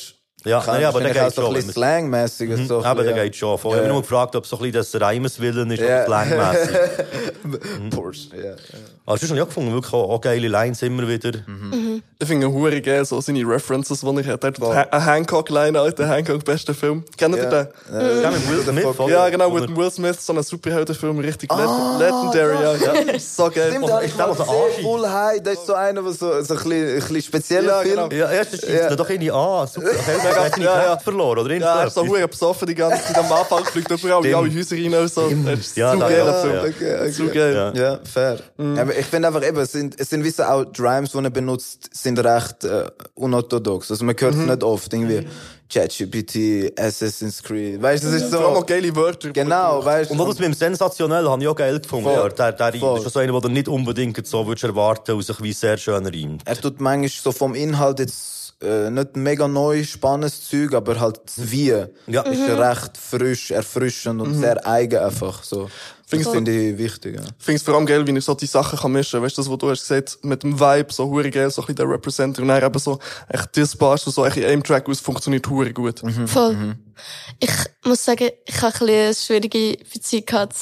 Ja, 0.46 0.60
Kann, 0.60 0.75
nein, 0.76 0.84
aber 0.84 1.00
der 1.00 1.12
geht 1.12 1.34
so 1.34 1.43
ein 1.43 1.46
schon. 1.46 1.54
bisschen 1.54 1.72
slangmäßig. 1.72 2.69
So 2.69 2.78
ein 2.78 2.84
Aber 2.84 3.02
der 3.02 3.10
bisschen, 3.12 3.25
geht 3.25 3.37
schon. 3.37 3.58
Vorher 3.58 3.82
Ja. 3.82 3.84
habe 3.88 3.93
nur 3.94 4.02
gefragt, 4.02 4.37
ob 4.37 4.46
so 4.46 4.56
ein 4.56 4.62
bisschen 4.72 4.75
das 4.93 5.00
Reimeswillen 5.00 5.70
ist 5.72 5.81
Ja. 5.81 5.87
oder 5.87 6.04
slangmässig. 6.06 6.75
ja. 6.75 7.88
Porsche, 7.90 8.28
ja. 8.37 8.43
ja. 8.50 8.54
Also, 9.08 9.26
habe 9.28 9.37
ich 9.37 9.43
auch 9.43 9.46
gefunden. 9.46 9.72
Wirklich 9.72 9.93
auch, 9.93 10.10
auch 10.10 10.20
geile 10.20 10.48
Lines 10.48 10.82
immer 10.82 11.06
wieder. 11.06 11.31
Ich 12.19 12.26
finde 12.26 12.50
hure 12.50 12.81
geil, 12.81 13.04
so 13.04 13.20
seine 13.20 13.40
References, 13.46 14.00
die 14.00 14.20
ich 14.20 14.26
hatte. 14.26 14.46
Hat 14.48 14.93
Eine 14.93 15.04
Hancock-Line, 15.06 15.78
Alter, 15.81 16.08
Hancock, 16.08 16.44
bester 16.44 16.75
Film. 16.75 17.04
Kennt 17.16 17.37
ihr 17.37 17.46
den? 17.46 17.66
Ja, 18.22 18.31
mit 18.31 18.50
Will 18.50 18.62
Smith? 18.62 19.08
Ja, 19.08 19.28
genau, 19.28 19.50
mit 19.50 19.76
Will 19.76 19.90
Smith, 19.90 20.16
so 20.25 20.32
ein 20.32 20.43
Superheldenfilm, 20.43 21.19
richtig 21.20 21.50
leg- 21.52 21.98
legendary, 21.98 22.62
ja. 22.62 22.75
ja. 23.12 23.19
So 23.19 23.50
geil. 23.50 23.70
Stimmt, 23.70 23.84
ich 24.04 24.20
anschießt? 24.20 24.82
Full 24.82 25.08
High, 25.08 25.40
das 25.43 25.54
ist 25.54 25.66
so 25.66 25.75
einer, 25.75 26.02
der 26.02 26.12
so, 26.12 26.43
so 26.43 26.54
ein 26.54 26.58
bisschen, 26.58 26.72
ein 26.72 26.94
bisschen 26.98 27.22
spezieller 27.22 27.62
Ja, 27.62 27.81
Film. 27.82 28.08
genau. 28.10 28.14
Ja, 28.25 28.31
erstens 28.32 28.60
schießt 28.60 28.72
Ja. 28.72 28.87
er 28.88 28.96
doch 28.96 29.08
irgendwie 29.08 29.31
an. 29.31 29.66
Super. 29.69 29.88
Hat 30.44 30.52
seine 30.52 30.64
Ja. 30.64 30.80
Kräfte 30.80 31.05
verloren, 31.05 31.38
oder? 31.38 31.55
Ja, 31.55 31.81
er 31.81 31.86
ist 31.88 31.94
so 31.94 32.06
hure 32.06 32.26
besoffen 32.28 32.66
die 32.69 32.74
ganze 32.74 33.02
Zeit. 33.05 33.19
Am 33.19 33.31
Anfang 33.32 33.64
fliegt 33.64 33.90
überall 33.90 34.24
in 34.26 34.34
alle 34.34 34.55
Häuser 34.55 34.76
rein 34.76 34.94
und 34.94 35.08
so. 35.12 35.31
Das 35.44 35.58
ist 35.60 35.76
Ja, 35.76 35.93
zu 35.93 35.98
geil, 35.98 36.16
ja. 36.26 36.60
Okay, 36.62 36.94
okay. 37.00 37.12
Zu 37.12 37.28
geil. 37.28 37.55
Ja. 37.55 37.72
Ja, 37.74 37.98
fair. 38.05 38.38
Aber 38.58 38.96
ich 38.96 39.06
finde 39.06 39.28
einfach 39.28 39.44
eben, 39.46 39.58
es 39.58 39.72
sind, 39.72 39.98
es 39.98 40.10
sind 40.10 40.24
wie 40.24 40.43
auch 40.43 40.64
die 40.64 40.81
Rhymes, 40.81 41.12
die 41.12 41.19
er 41.19 41.31
benutzt, 41.31 41.90
sind 41.93 42.19
recht 42.19 42.64
äh, 42.64 42.86
unorthodox. 43.14 43.90
Also 43.90 44.05
man 44.05 44.14
hört 44.19 44.34
es 44.34 44.40
nicht 44.40 44.62
oft, 44.62 44.93
irgendwie 44.93 45.26
ChatGPT, 45.69 46.72
Assassin's 46.78 47.43
Creed. 47.43 47.82
Weißt 47.82 48.05
du, 48.05 48.08
das 48.12 48.22
ist 48.22 48.31
Vor 48.34 48.44
allem 48.44 48.55
so. 48.55 48.60
auch 48.60 48.66
geile 48.66 48.94
Wörter. 48.94 49.31
Genau, 49.31 49.84
weißt 49.84 50.10
Und 50.10 50.20
auch 50.20 50.28
das 50.28 50.38
mit 50.38 50.46
dem 50.48 50.55
Sensationell 50.55 51.28
habe 51.28 51.43
ich 51.43 51.48
auch 51.48 51.56
geil 51.56 51.81
gefunden. 51.81 52.05
Voll. 52.05 52.32
Der, 52.32 52.52
der 52.52 52.66
Reim 52.74 52.96
ist 53.05 53.12
so 53.12 53.19
einer, 53.19 53.32
den 53.32 53.40
du 53.43 53.48
nicht 53.48 53.69
unbedingt 53.69 54.24
so 54.26 54.46
würdest 54.46 54.64
erwarten 54.64 55.12
und 55.12 55.22
sich 55.22 55.43
wie 55.43 55.52
sehr 55.52 55.76
schön 55.76 56.06
reimt. 56.06 56.43
Er 56.44 56.56
tut 56.60 56.81
manchmal 56.81 57.08
so 57.08 57.32
vom 57.32 57.55
Inhalt 57.55 57.98
jetzt 57.98 58.35
äh, 58.63 58.91
nicht 58.91 59.17
mega 59.17 59.46
neu, 59.46 59.84
spannendes 59.84 60.48
Zeug, 60.48 60.72
aber 60.75 60.98
halt 60.98 61.20
das 61.27 61.51
Wie 61.51 61.75
Ja. 62.06 62.22
ist 62.22 62.48
recht 62.48 62.96
frisch, 62.96 63.51
erfrischend 63.51 64.20
und 64.22 64.34
sehr 64.34 64.67
eigen 64.67 64.98
einfach. 64.98 65.43
So. 65.44 65.65
Das 65.65 65.72
Findest 66.10 66.31
du- 66.31 66.34
finde 66.34 66.53
ich 66.53 66.79
wichtig. 66.79 67.17
Ja. 67.17 67.22
Ich 67.39 67.44
finde 67.44 67.56
es 67.56 67.63
vor 67.65 67.75
allem 67.75 67.84
geil, 67.84 68.06
wie 68.06 68.15
er 68.15 68.20
so 68.22 68.34
die 68.34 68.46
Sachen 68.46 68.79
kann 68.79 68.93
mischen. 68.93 69.20
Weißt 69.20 69.36
du, 69.36 69.43
das, 69.43 69.51
was 69.51 69.58
du 69.58 69.70
hast 69.70 69.81
gesagt, 69.81 70.19
mit 70.22 70.43
dem 70.43 70.58
Vibe, 70.58 70.93
so 70.93 71.06
hure 71.06 71.29
geil, 71.31 71.51
so 71.51 71.60
ein 71.63 71.67
bisschen 71.67 71.77
der 71.77 71.89
Representer. 71.91 72.43
Und 72.43 72.48
dann 72.48 72.63
eben 72.63 72.79
so, 72.79 72.98
echt 73.29 73.56
das 73.56 73.75
Bass, 73.77 74.05
so 74.05 74.25
echt 74.25 74.36
in 74.36 74.44
einem 74.44 74.63
Track 74.63 74.89
aus, 74.89 75.01
funktioniert 75.01 75.48
hure 75.51 75.72
gut. 75.72 76.01
Voll. 76.27 76.77
Ich 77.41 77.51
muss 77.84 78.05
sagen, 78.05 78.31
ich 78.46 78.63
habe 78.63 78.72
ein 78.72 78.79
bisschen 78.86 78.89
eine 79.05 79.15
schwierige 79.15 79.84
Beziehung 79.93 80.25
gehabt 80.27 80.55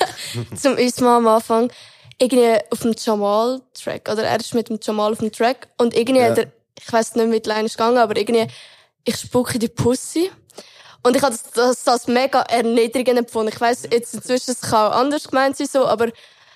zum 0.56 0.76
Isma 0.78 1.16
am 1.18 1.26
Anfang. 1.26 1.70
Irgendwie 2.18 2.56
auf 2.70 2.78
dem 2.80 2.94
Jamal-Track, 2.96 4.08
oder 4.10 4.22
er 4.22 4.38
ist 4.38 4.54
mit 4.54 4.68
dem 4.68 4.78
Jamal 4.80 5.12
auf 5.12 5.18
dem 5.18 5.32
Track 5.32 5.66
und 5.78 5.94
irgendwie 5.96 6.20
Ja. 6.20 6.30
hat 6.30 6.38
er, 6.38 6.52
ich 6.78 6.92
weiss 6.92 7.14
nicht, 7.14 7.46
Line 7.46 7.64
ist 7.66 7.76
gegangen, 7.76 7.98
aber 7.98 8.16
irgendwie, 8.16 8.46
ich 9.04 9.16
spucke 9.16 9.58
die 9.58 9.68
Pussy. 9.68 10.30
Und 11.02 11.16
ich 11.16 11.22
habe 11.22 11.36
das, 11.36 11.50
das 11.50 11.88
als 11.88 12.06
mega 12.06 12.40
erniedrigend 12.42 13.18
empfunden. 13.18 13.52
Ich 13.52 13.60
weiss, 13.60 13.82
jetzt 13.90 14.14
inzwischen, 14.14 14.52
es 14.52 14.60
kann 14.62 14.92
auch 14.92 14.96
anders 14.96 15.28
gemeint 15.28 15.56
sein, 15.56 15.66
so, 15.70 15.86
aber 15.86 16.06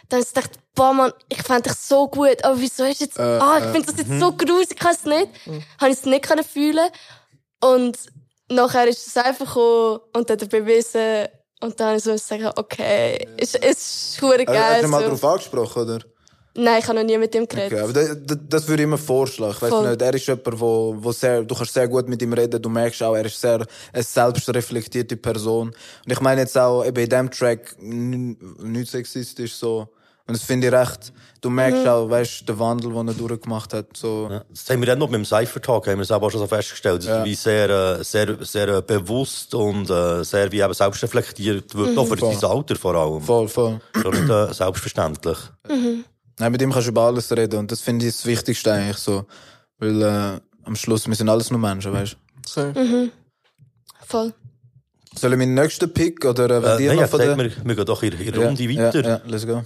dann 0.08 0.20
habe 0.20 0.22
ich 0.22 0.28
gedacht, 0.34 0.52
boah, 0.74 0.94
Mann, 0.94 1.12
ich 1.28 1.42
fand 1.42 1.66
dich 1.66 1.74
so 1.74 2.08
gut, 2.08 2.42
aber 2.42 2.58
wieso 2.58 2.84
ist 2.84 3.00
jetzt, 3.02 3.20
ah, 3.20 3.58
ich 3.58 3.70
finde 3.72 3.92
das 3.92 3.96
jetzt 3.98 4.18
so 4.18 4.32
grusig, 4.32 4.70
ich 4.72 4.78
kann 4.78 4.94
es 4.94 5.04
nicht. 5.04 5.28
Habe 5.78 5.90
ich 5.90 5.98
es 5.98 6.04
nicht 6.06 6.22
können 6.26 6.44
fühlen. 6.44 6.88
Und 7.60 7.98
nachher 8.48 8.88
ist 8.88 9.06
es 9.06 9.16
einfach 9.18 9.46
gekommen 9.46 10.00
und 10.14 10.30
dann 10.30 10.38
bewiesen, 10.48 11.28
und 11.60 11.78
dann 11.78 11.88
habe 11.88 11.96
ich 11.98 12.04
so 12.04 12.16
sagen, 12.16 12.50
okay, 12.56 13.28
es 13.36 13.54
ist, 13.54 13.64
ist 13.64 14.18
verdammt 14.18 14.48
Also, 14.48 14.60
hast 14.60 14.70
geil. 14.70 14.82
du 14.82 14.88
mal 14.88 14.98
so. 15.00 15.04
darauf 15.06 15.24
angesprochen, 15.24 15.82
oder? 15.82 15.98
Nein, 16.60 16.80
ich 16.80 16.88
habe 16.88 16.98
noch 16.98 17.04
nie 17.06 17.16
mit 17.18 17.32
ihm 17.36 17.46
geredet. 17.46 17.72
Okay, 17.72 17.82
aber 17.82 17.92
das, 17.92 18.38
das, 18.48 18.68
würde 18.68 18.82
ich 18.82 18.88
immer 18.88 18.98
vorschlagen. 18.98 19.52
Ich 19.62 19.68
Voll. 19.68 19.88
nicht, 19.90 20.02
er 20.02 20.12
ist 20.14 20.26
jemand, 20.26 20.60
wo, 20.60 20.96
wo 20.98 21.12
sehr, 21.12 21.44
du 21.44 21.54
kannst 21.54 21.72
sehr 21.72 21.86
gut 21.86 22.08
mit 22.08 22.20
ihm 22.20 22.32
reden, 22.32 22.60
du 22.60 22.68
merkst 22.68 23.00
auch, 23.04 23.14
er 23.14 23.24
ist 23.24 23.40
sehr 23.40 23.64
eine 23.92 24.02
selbstreflektierte 24.02 25.16
Person. 25.16 25.68
Und 25.68 26.12
ich 26.12 26.20
meine 26.20 26.40
jetzt 26.40 26.58
auch, 26.58 26.84
eben 26.84 26.98
in 27.00 27.08
diesem 27.08 27.30
Track, 27.30 27.76
nicht 27.80 28.90
sexistisch 28.90 29.54
so, 29.54 29.88
Und 30.26 30.36
das 30.36 30.42
finde 30.42 30.66
ich 30.66 30.72
recht, 30.74 31.12
du 31.40 31.48
merkst 31.48 31.86
auch, 31.86 32.10
weißt, 32.10 32.48
den 32.48 32.58
Wandel, 32.58 32.92
den 32.92 33.08
er 33.08 33.14
durchgemacht 33.14 33.72
hat, 33.72 33.96
so. 33.96 34.28
Ja, 34.30 34.44
das 34.50 34.68
haben 34.68 34.80
wir 34.80 34.86
dann 34.86 34.98
noch 34.98 35.08
mit 35.08 35.20
dem 35.20 35.24
Cypher 35.24 35.62
Talk, 35.62 35.86
haben 35.86 35.96
wir 35.98 36.02
es 36.02 36.10
auch 36.10 36.30
schon 36.30 36.40
so 36.40 36.46
festgestellt, 36.46 36.98
dass 36.98 37.06
Ja. 37.06 37.18
er 37.20 37.24
wie 37.24 37.34
sehr, 37.34 37.70
äh, 37.70 38.04
sehr, 38.04 38.36
sehr 38.44 38.68
äh, 38.68 38.82
bewusst 38.82 39.54
und 39.54 39.88
äh, 39.88 40.22
sehr 40.24 40.50
wie 40.52 40.60
eben 40.60 40.74
selbstreflektiert 40.74 41.74
wird, 41.74 41.96
auch 41.96 42.04
für 42.06 42.18
Voll. 42.18 42.34
sein 42.34 42.50
Alter 42.50 42.76
vor 42.76 42.94
allem. 42.94 43.22
Voll, 43.22 43.48
voll. 43.48 43.80
Schon 44.02 44.10
nicht 44.10 44.28
äh, 44.28 44.52
selbstverständlich. 44.52 45.38
Nein, 46.38 46.52
mit 46.52 46.62
ihm 46.62 46.72
kannst 46.72 46.86
du 46.86 46.90
über 46.92 47.02
alles 47.02 47.30
reden 47.32 47.58
und 47.58 47.72
das 47.72 47.80
finde 47.80 48.06
ich 48.06 48.12
das 48.12 48.26
Wichtigste 48.26 48.72
eigentlich 48.72 48.98
so. 48.98 49.26
Weil, 49.78 50.02
äh, 50.02 50.40
am 50.64 50.76
Schluss, 50.76 51.06
wir 51.06 51.14
sind 51.14 51.28
alles 51.28 51.50
nur 51.50 51.60
Menschen, 51.60 51.92
weißt 51.92 52.12
du. 52.12 52.16
So. 52.46 52.72
Voll. 54.06 54.32
Soll 55.14 55.32
ich 55.32 55.38
meinen 55.38 55.54
nächsten 55.54 55.92
Pick 55.92 56.24
oder 56.24 56.44
äh, 56.46 56.62
wenn 56.62 56.70
Äh, 56.70 56.76
dir 56.78 56.88
nein, 56.88 56.96
noch 56.96 57.04
ich 57.04 57.10
von 57.10 57.20
der... 57.20 57.36
wir, 57.36 57.66
wir 57.66 57.74
gehen 57.74 57.84
doch 57.86 58.02
in, 58.02 58.12
in 58.20 58.34
Runde 58.34 58.62
ja, 58.62 58.86
weiter. 58.86 59.02
Ja, 59.02 59.08
ja, 59.08 59.20
let's 59.26 59.46
go. 59.46 59.64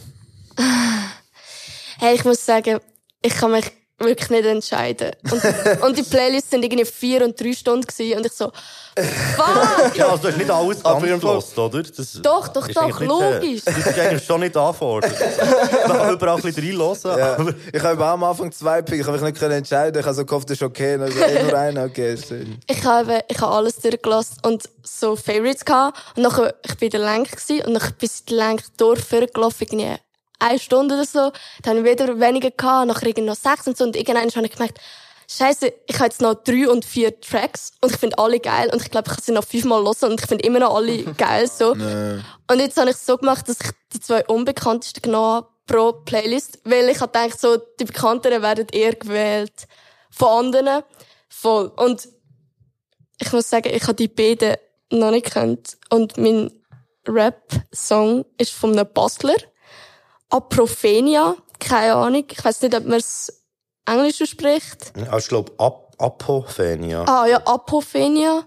Hey, 1.98 2.14
ich 2.14 2.24
muss 2.24 2.44
sagen, 2.44 2.78
ich 3.20 3.34
kann 3.34 3.52
mich 3.52 3.70
wirklich 4.04 4.30
nicht 4.30 4.44
entscheiden. 4.44 5.12
Und, 5.30 5.42
und 5.82 5.98
die 5.98 6.02
Playlists 6.02 6.50
sind 6.50 6.64
irgendwie 6.64 6.84
vier 6.84 7.24
und 7.24 7.40
drei 7.40 7.52
Stunden 7.52 7.86
gewesen 7.86 8.18
und 8.18 8.26
ich 8.26 8.32
so, 8.32 8.46
fuck! 8.46 9.94
Ja, 9.94 10.08
also 10.08 10.22
du 10.22 10.28
hast 10.28 10.38
nicht 10.38 10.50
alles 10.50 10.84
Aber 10.84 11.00
gehört, 11.00 11.58
oder? 11.58 11.82
Das 11.82 12.12
Doch, 12.22 12.48
doch, 12.48 12.68
ist 12.68 12.76
doch, 12.76 12.86
nicht, 12.86 13.00
äh, 13.00 13.04
logisch. 13.04 13.62
Das 13.64 13.76
ist 13.76 13.98
eigentlich 13.98 14.24
schon 14.24 14.40
nicht 14.40 14.56
anfordert. 14.56 15.12
Man 15.88 15.96
kann 15.96 16.12
überall 16.12 16.36
ein 16.36 16.42
bisschen 16.42 16.64
reinhören, 16.64 17.18
Ja. 17.18 17.34
aber... 17.36 17.54
Ich 17.72 17.82
habe 17.82 18.04
am 18.04 18.24
Anfang 18.24 18.52
zwei 18.52 18.82
Pick, 18.82 19.00
ich 19.00 19.06
habe 19.06 19.12
mich 19.12 19.22
nicht 19.22 19.38
können 19.38 19.54
entscheiden. 19.54 19.98
Ich 19.98 20.06
habe 20.06 20.14
so 20.14 20.24
gehofft, 20.24 20.50
das 20.50 20.58
ist 20.58 20.62
okay. 20.62 20.98
Dann 20.98 21.08
ist 21.08 21.16
eh 21.16 21.42
nur 21.42 21.58
einer, 21.58 21.84
okay. 21.84 22.14
ist 22.14 22.28
schön. 22.28 22.58
Ich 22.68 22.84
habe, 22.84 23.20
ich 23.28 23.40
habe 23.40 23.52
alles 23.54 23.76
durchgelassen 23.76 24.36
und 24.42 24.68
so 24.82 25.16
Favorites 25.16 25.64
gehabt. 25.64 25.98
Und 26.16 26.22
nachher, 26.22 26.54
ich 26.64 26.76
bin 26.76 26.86
in 26.86 26.90
der 26.92 27.00
Lenk 27.00 27.30
gewesen, 27.30 27.66
und 27.66 27.72
nachher 27.72 27.92
bis 27.98 28.24
die 28.24 28.34
Lenk 28.34 28.62
durchgelaufen, 28.76 29.66
irgendwie 29.66 29.96
eine 30.42 30.58
Stunde 30.58 30.94
oder 30.94 31.04
so. 31.04 31.32
Dann 31.62 31.84
wieder 31.84 32.20
weniger 32.20 32.50
gehabt, 32.50 32.88
nachher 32.88 33.06
irgendwie 33.06 33.26
noch 33.26 33.36
sechs 33.36 33.66
und 33.66 33.76
so. 33.76 33.84
Und 33.84 33.96
irgendwann 33.96 34.30
habe 34.30 34.46
ich 34.46 34.52
gemerkt, 34.52 34.78
Scheiße, 35.28 35.72
ich 35.86 35.96
habe 35.96 36.06
jetzt 36.06 36.20
noch 36.20 36.34
drei 36.34 36.68
und 36.68 36.84
vier 36.84 37.18
Tracks 37.20 37.72
und 37.80 37.92
ich 37.92 37.96
finde 37.96 38.18
alle 38.18 38.38
geil 38.38 38.68
und 38.70 38.82
ich 38.82 38.90
glaube, 38.90 39.08
ich 39.08 39.14
kann 39.14 39.24
sie 39.24 39.32
noch 39.32 39.44
fünfmal 39.44 39.82
hören 39.82 40.10
und 40.12 40.20
ich 40.20 40.26
finde 40.26 40.44
immer 40.44 40.58
noch 40.58 40.74
alle 40.74 41.04
geil 41.16 41.48
so. 41.48 41.72
Und 41.72 42.58
jetzt 42.58 42.76
habe 42.76 42.90
ich 42.90 42.96
so 42.96 43.16
gemacht, 43.16 43.48
dass 43.48 43.60
ich 43.60 43.70
die 43.94 44.00
zwei 44.00 44.26
unbekanntesten 44.26 45.00
genommen 45.00 45.36
habe 45.36 45.48
pro 45.66 45.92
Playlist, 45.92 46.58
weil 46.64 46.88
ich 46.88 47.00
habe 47.00 47.12
gedacht, 47.12 47.40
so, 47.40 47.56
die 47.56 47.84
bekannteren 47.84 48.42
werden 48.42 48.66
eher 48.72 48.94
gewählt 48.94 49.66
von 50.10 50.46
anderen. 50.46 50.82
Voll. 51.28 51.72
Und 51.76 52.08
ich 53.18 53.32
muss 53.32 53.48
sagen, 53.48 53.70
ich 53.72 53.82
habe 53.84 53.94
die 53.94 54.08
beiden 54.08 54.56
noch 54.90 55.12
nicht 55.12 55.26
gekannt. 55.26 55.78
Und 55.88 56.18
mein 56.18 56.50
Rap-Song 57.08 58.24
ist 58.38 58.52
von 58.52 58.72
einem 58.72 58.92
Basler. 58.92 59.36
Aprophenia. 60.32 61.36
Keine 61.58 61.94
Ahnung. 61.94 62.24
Ich 62.30 62.44
weiß 62.44 62.62
nicht, 62.62 62.74
ob 62.74 62.84
man 62.86 62.98
es 62.98 63.44
Englisch 63.86 64.20
ausspricht. 64.20 64.92
Also, 64.96 65.18
ich 65.18 65.28
glaube, 65.28 65.52
Ap 65.58 65.92
Apophenia. 65.98 67.04
Ah, 67.04 67.26
ja, 67.26 67.38
Apophenia. 67.46 68.44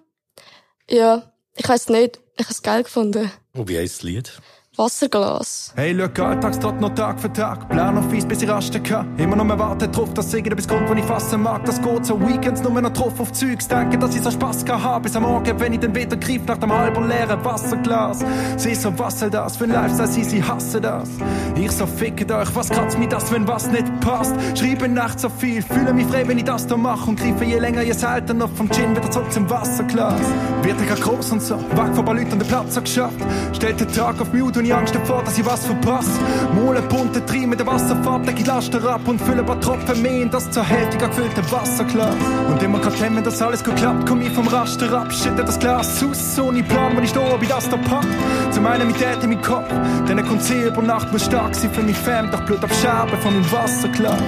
Ja, 0.89 1.31
ich 1.55 1.67
weiß 1.67 1.89
nicht. 1.89 2.19
Ich 2.37 2.43
habe 2.43 2.51
es 2.51 2.61
geil 2.61 2.83
gefunden. 2.83 3.31
Und 3.53 3.69
wie 3.69 3.77
heisst 3.77 3.99
das 3.99 4.03
Lied? 4.03 4.41
Wasserglas. 4.77 5.73
Hey, 5.75 5.95
schau, 5.97 6.23
Alltagstrott 6.23 6.79
noch 6.81 6.93
Tag 6.95 7.19
für 7.19 7.31
Tag. 7.31 7.69
Plan 7.69 7.97
auf 7.97 8.11
Eis, 8.11 8.25
bis 8.25 8.41
ich 8.41 8.49
rasten 8.49 8.81
kann. 8.83 9.17
Immer 9.17 9.35
noch 9.35 9.45
mehr 9.45 9.57
warten 9.59 9.91
drauf, 9.91 10.13
dass 10.13 10.33
irgendetwas 10.33 10.67
kommt, 10.67 10.89
wenn 10.89 10.97
ich 10.97 11.05
fassen 11.05 11.41
mag. 11.41 11.63
Das 11.65 11.81
geht 11.81 12.05
so 12.05 12.19
Weekends 12.19 12.61
nur 12.63 12.81
noch 12.81 12.91
drauf 12.91 13.19
auf 13.19 13.31
Zeugs. 13.31 13.67
Denke, 13.67 13.97
dass 13.97 14.15
ich 14.15 14.21
so 14.21 14.31
Spaß 14.31 14.65
kann 14.65 14.83
haben. 14.83 15.03
Bis 15.03 15.15
am 15.15 15.23
Morgen, 15.23 15.59
wenn 15.59 15.73
ich 15.73 15.79
dann 15.79 15.95
wieder 15.95 16.17
griff 16.17 16.45
nach 16.45 16.57
dem 16.57 16.73
halben 16.73 17.07
leeren 17.07 17.43
Wasserglas. 17.43 18.19
Sie 18.57 18.75
so, 18.75 18.97
was 18.97 19.19
soll 19.19 19.29
das 19.29 19.57
für 19.57 19.65
ein 19.65 19.71
Lifestyle? 19.71 20.07
Sie, 20.07 20.23
sie 20.23 20.43
hassen 20.43 20.81
das. 20.81 21.09
Ich 21.55 21.71
so, 21.71 21.85
fickt 21.85 22.31
euch, 22.31 22.55
was 22.55 22.69
kratzt 22.69 22.99
mir 22.99 23.07
das, 23.07 23.31
wenn 23.31 23.47
was 23.47 23.69
nicht 23.71 23.85
passt? 24.01 24.35
Schreibe 24.57 24.89
nachts 24.89 25.21
so 25.21 25.29
viel, 25.29 25.61
fühle 25.61 25.93
mich 25.93 26.07
frei, 26.07 26.27
wenn 26.27 26.37
ich 26.37 26.43
das 26.43 26.67
da 26.67 26.75
mache. 26.75 27.09
Und 27.09 27.19
greife 27.19 27.45
je 27.45 27.59
länger, 27.59 27.81
je 27.81 27.93
seltener 27.93 28.47
vom 28.47 28.69
Gin 28.71 28.95
wieder 28.95 29.09
zurück 29.09 29.31
zum 29.31 29.49
Wasserglas. 29.49 30.21
Wird 30.61 30.75
ich 30.81 31.01
groß 31.01 31.31
und 31.31 31.41
so, 31.41 31.57
wach 31.75 31.87
vor 31.93 31.99
ein 31.99 32.05
paar 32.05 32.15
Leuten 32.15 32.33
an 32.33 32.39
den 32.39 32.47
Platz 32.47 32.75
geschafft. 32.75 33.19
Stellt 33.53 33.79
den 33.79 33.87
Tag 33.91 34.19
auf 34.19 34.33
Mute 34.33 34.64
ich 34.65 34.73
Angst 34.73 34.95
davor, 34.95 35.23
dass 35.23 35.37
ich 35.37 35.45
was 35.45 35.65
verpasse. 35.65 36.19
Mole 36.53 36.81
bunte 36.81 37.25
Tri 37.25 37.45
mit 37.45 37.59
der 37.59 37.67
Wasserfahrt, 37.67 38.25
leg 38.25 38.39
ich 38.39 38.45
Laster 38.45 38.83
ab 38.83 39.07
und 39.07 39.19
fülle 39.21 39.39
ein 39.39 39.45
paar 39.45 39.59
Tropfen 39.61 40.01
mehr 40.01 40.23
in 40.23 40.29
das 40.29 40.49
zur 40.51 40.63
Hälfte 40.63 40.97
gefüllte 40.97 41.51
Wasserglas. 41.51 42.15
Und 42.49 42.61
immer 42.61 42.79
grad 42.79 42.99
wenn 42.99 43.23
das 43.23 43.41
alles 43.41 43.63
gut 43.63 43.75
klappt, 43.75 44.07
komm 44.07 44.21
ich 44.21 44.31
vom 44.31 44.47
Raster 44.47 44.91
ab, 44.91 45.11
schütte 45.13 45.43
das 45.43 45.59
Glas 45.59 46.03
aus, 46.03 46.39
ohne 46.39 46.63
Plan, 46.63 46.95
wenn 46.95 47.03
ich 47.03 47.11
stehe, 47.11 47.33
ob 47.33 47.41
ich 47.41 47.49
das 47.49 47.69
da 47.69 47.77
pack. 47.77 48.05
Zum 48.51 48.65
einen 48.65 48.87
mit 48.87 49.01
Dad 49.01 49.23
in 49.23 49.29
meinem 49.29 49.41
Kopf, 49.41 49.69
denn 50.07 50.19
ein 50.19 50.25
Konzert 50.27 50.73
über 50.73 50.81
Nacht 50.81 51.11
muss 51.11 51.25
stark 51.25 51.55
sein 51.55 51.71
für 51.73 51.83
mich 51.83 51.97
Fam, 51.97 52.31
doch 52.31 52.45
Blut 52.45 52.63
auf 52.63 52.73
Scherben 52.81 53.17
von 53.21 53.33
meinem 53.33 53.51
Wasserglas. 53.51 54.21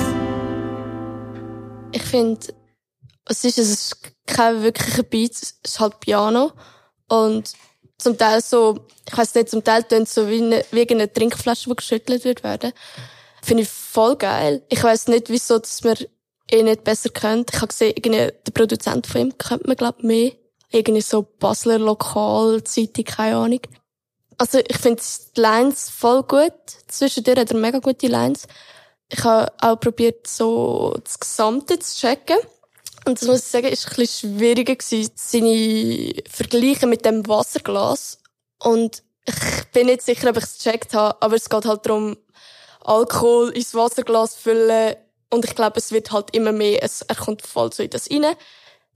Ich 1.92 2.04
finde, 2.04 2.48
es 3.26 3.44
ist, 3.44 3.58
es 3.58 3.70
ist 3.70 4.14
kein 4.26 4.62
wirklicher 4.62 5.04
Beat, 5.04 5.32
es 5.32 5.60
ist 5.64 5.80
halt 5.80 6.00
Piano. 6.00 6.52
Und 7.10 7.54
zum 7.98 8.18
Teil 8.18 8.42
so, 8.42 8.86
ich 9.08 9.18
weiß 9.18 9.36
nicht, 9.36 9.50
zum 9.50 9.64
Teil 9.64 9.84
tönt 9.84 10.08
so 10.08 10.28
wie 10.30 10.42
eine, 10.42 10.66
wie 10.72 10.90
eine 10.90 11.12
Trinkflasche, 11.12 11.70
die 11.70 11.76
geschüttelt 11.76 12.24
wird 12.24 12.44
werden. 12.44 12.74
Finde 13.42 13.64
ich 13.64 13.70
voll 13.70 14.16
geil. 14.16 14.64
Ich 14.70 14.84
weiß 14.84 15.08
nicht, 15.08 15.30
wieso, 15.30 15.60
dass 15.60 15.84
man 15.84 15.98
eh 16.52 16.64
nicht 16.64 16.84
besser 16.84 17.10
kennt. 17.10 17.52
Ich 17.54 17.58
habe 17.58 17.68
gesehen, 17.68 17.94
irgendwie, 17.96 18.32
der 18.46 18.52
Produzent 18.54 19.08
von 19.08 19.22
ihm 19.22 19.38
kennt 19.38 19.68
man, 19.68 19.76
glaub 19.76 20.04
mehr. 20.04 20.32
Irgendwie 20.70 21.02
so 21.02 21.24
Basler 21.24 21.80
Lokalzeitung, 21.80 23.06
keine 23.06 23.38
Ahnung. 23.38 23.62
Also, 24.38 24.60
ich 24.60 24.78
finde 24.78 25.02
die 25.36 25.42
Lines 25.42 25.90
voll 25.90 26.24
gut. 26.24 26.54
Zwischendurch 26.88 27.40
hat 27.40 27.52
er 27.52 27.58
mega 27.58 27.80
gute 27.80 28.08
Lines. 28.08 28.48
Ich 29.10 29.24
habe 29.24 29.52
auch 29.62 29.80
probiert, 29.80 30.28
so 30.28 30.94
das 31.04 31.20
Gesamte 31.20 31.80
zu 31.80 31.96
checken. 31.96 32.38
Und 33.08 33.22
das 33.22 33.28
muss 33.28 33.40
ich 33.40 33.46
sagen, 33.46 33.68
ist 33.68 33.88
ein 33.88 33.96
bisschen 33.96 34.38
schwieriger 34.38 34.76
gewesen, 34.76 35.12
seine 35.16 36.14
Vergleiche 36.30 36.88
mit 36.88 37.06
dem 37.06 37.26
Wasserglas. 37.28 38.20
Und 38.60 39.02
ich 39.26 39.72
bin 39.72 39.88
nicht 39.88 40.02
sicher, 40.02 40.30
ob 40.30 40.38
ich 40.38 40.44
es 40.44 40.58
gecheckt 40.58 40.94
habe, 40.94 41.22
aber 41.22 41.36
es 41.36 41.50
geht 41.50 41.66
halt 41.66 41.86
darum, 41.86 42.18
Alkohol 42.82 43.52
ins 43.52 43.74
Wasserglas 43.74 44.36
füllen. 44.36 44.96
Und 45.30 45.46
ich 45.46 45.56
glaube, 45.56 45.78
es 45.78 45.92
wird 45.92 46.12
halt 46.12 46.36
immer 46.36 46.52
mehr, 46.52 46.84
es, 46.84 47.02
er 47.02 47.16
kommt 47.16 47.42
voll 47.48 47.72
so 47.72 47.82
in 47.82 47.90
das 47.90 48.10
rein. 48.12 48.36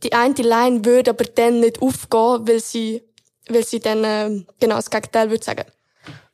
Die 0.04 0.14
eine 0.14 0.34
Line 0.34 0.84
würde 0.84 1.12
aber 1.12 1.26
dann 1.26 1.62
nicht 1.62 1.82
aufgehen, 1.82 2.48
weil 2.48 2.60
sie, 2.60 3.04
weil 3.48 3.66
sie 3.66 3.80
dann, 3.80 4.04
ähm, 4.04 4.48
genau 4.60 4.76
das 4.76 4.90
Gegenteil 4.90 5.30
würde 5.30 5.44
sagen. 5.44 5.66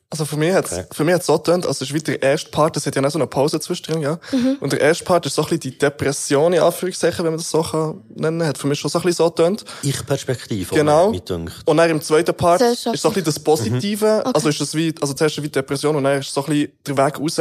Also 0.10 0.24
für 0.24 0.38
mich 0.38 0.54
hat's, 0.54 0.74
für 0.94 1.04
mich 1.04 1.14
hat's 1.16 1.26
so 1.26 1.38
getönt, 1.38 1.66
also 1.66 1.84
es 1.84 1.90
ist 1.90 1.94
wie 1.94 2.00
der 2.00 2.22
erste 2.24 2.50
Part, 2.50 2.78
das 2.78 2.86
hat 2.86 2.96
ja 2.96 3.04
auch 3.04 3.10
so 3.12 3.20
eine 3.20 3.28
Pause 3.28 3.60
zwischendrin, 3.60 4.02
ja. 4.02 4.18
Und 4.62 4.72
der 4.72 4.80
erste 4.80 5.04
Part 5.04 5.26
ist 5.26 5.36
so 5.36 5.42
ein 5.42 5.50
bisschen 5.50 5.60
die 5.60 5.78
Depression, 5.78 6.54
in 6.54 6.62
Anführungszeichen, 6.62 7.26
wenn 7.26 7.34
man 7.34 7.40
das 7.40 7.50
so 7.52 7.62
kann 7.62 8.02
nennen, 8.16 8.46
hat 8.48 8.58
für 8.58 8.68
mich 8.68 8.80
schon 8.80 8.90
so 8.90 9.00
ein 9.00 9.02
bisschen 9.04 9.26
so 9.26 9.30
getönt. 9.32 9.66
Ich-Perspektive, 9.84 10.74
Genau. 10.74 11.12
Und 11.66 11.76
dann 11.78 11.90
im 11.90 12.02
zweiten 12.02 12.34
Part 12.34 12.62
ist 12.62 12.84
so 12.84 12.90
ein 12.90 12.94
bisschen 12.94 13.24
das 13.26 13.40
Positive, 13.40 14.26
also 14.34 14.48
ist 14.48 14.62
das 14.62 14.74
wie, 14.76 14.96
also 15.02 15.14
zuerst 15.14 15.44
wie 15.44 15.50
Depression 15.50 15.96
und 15.98 16.06
dann 16.06 16.20
ist 16.22 16.34
so 16.34 16.42
ein 16.46 16.52
bisschen 16.52 16.72
der 16.88 16.98
Weg 16.98 17.20
raus. 17.20 17.40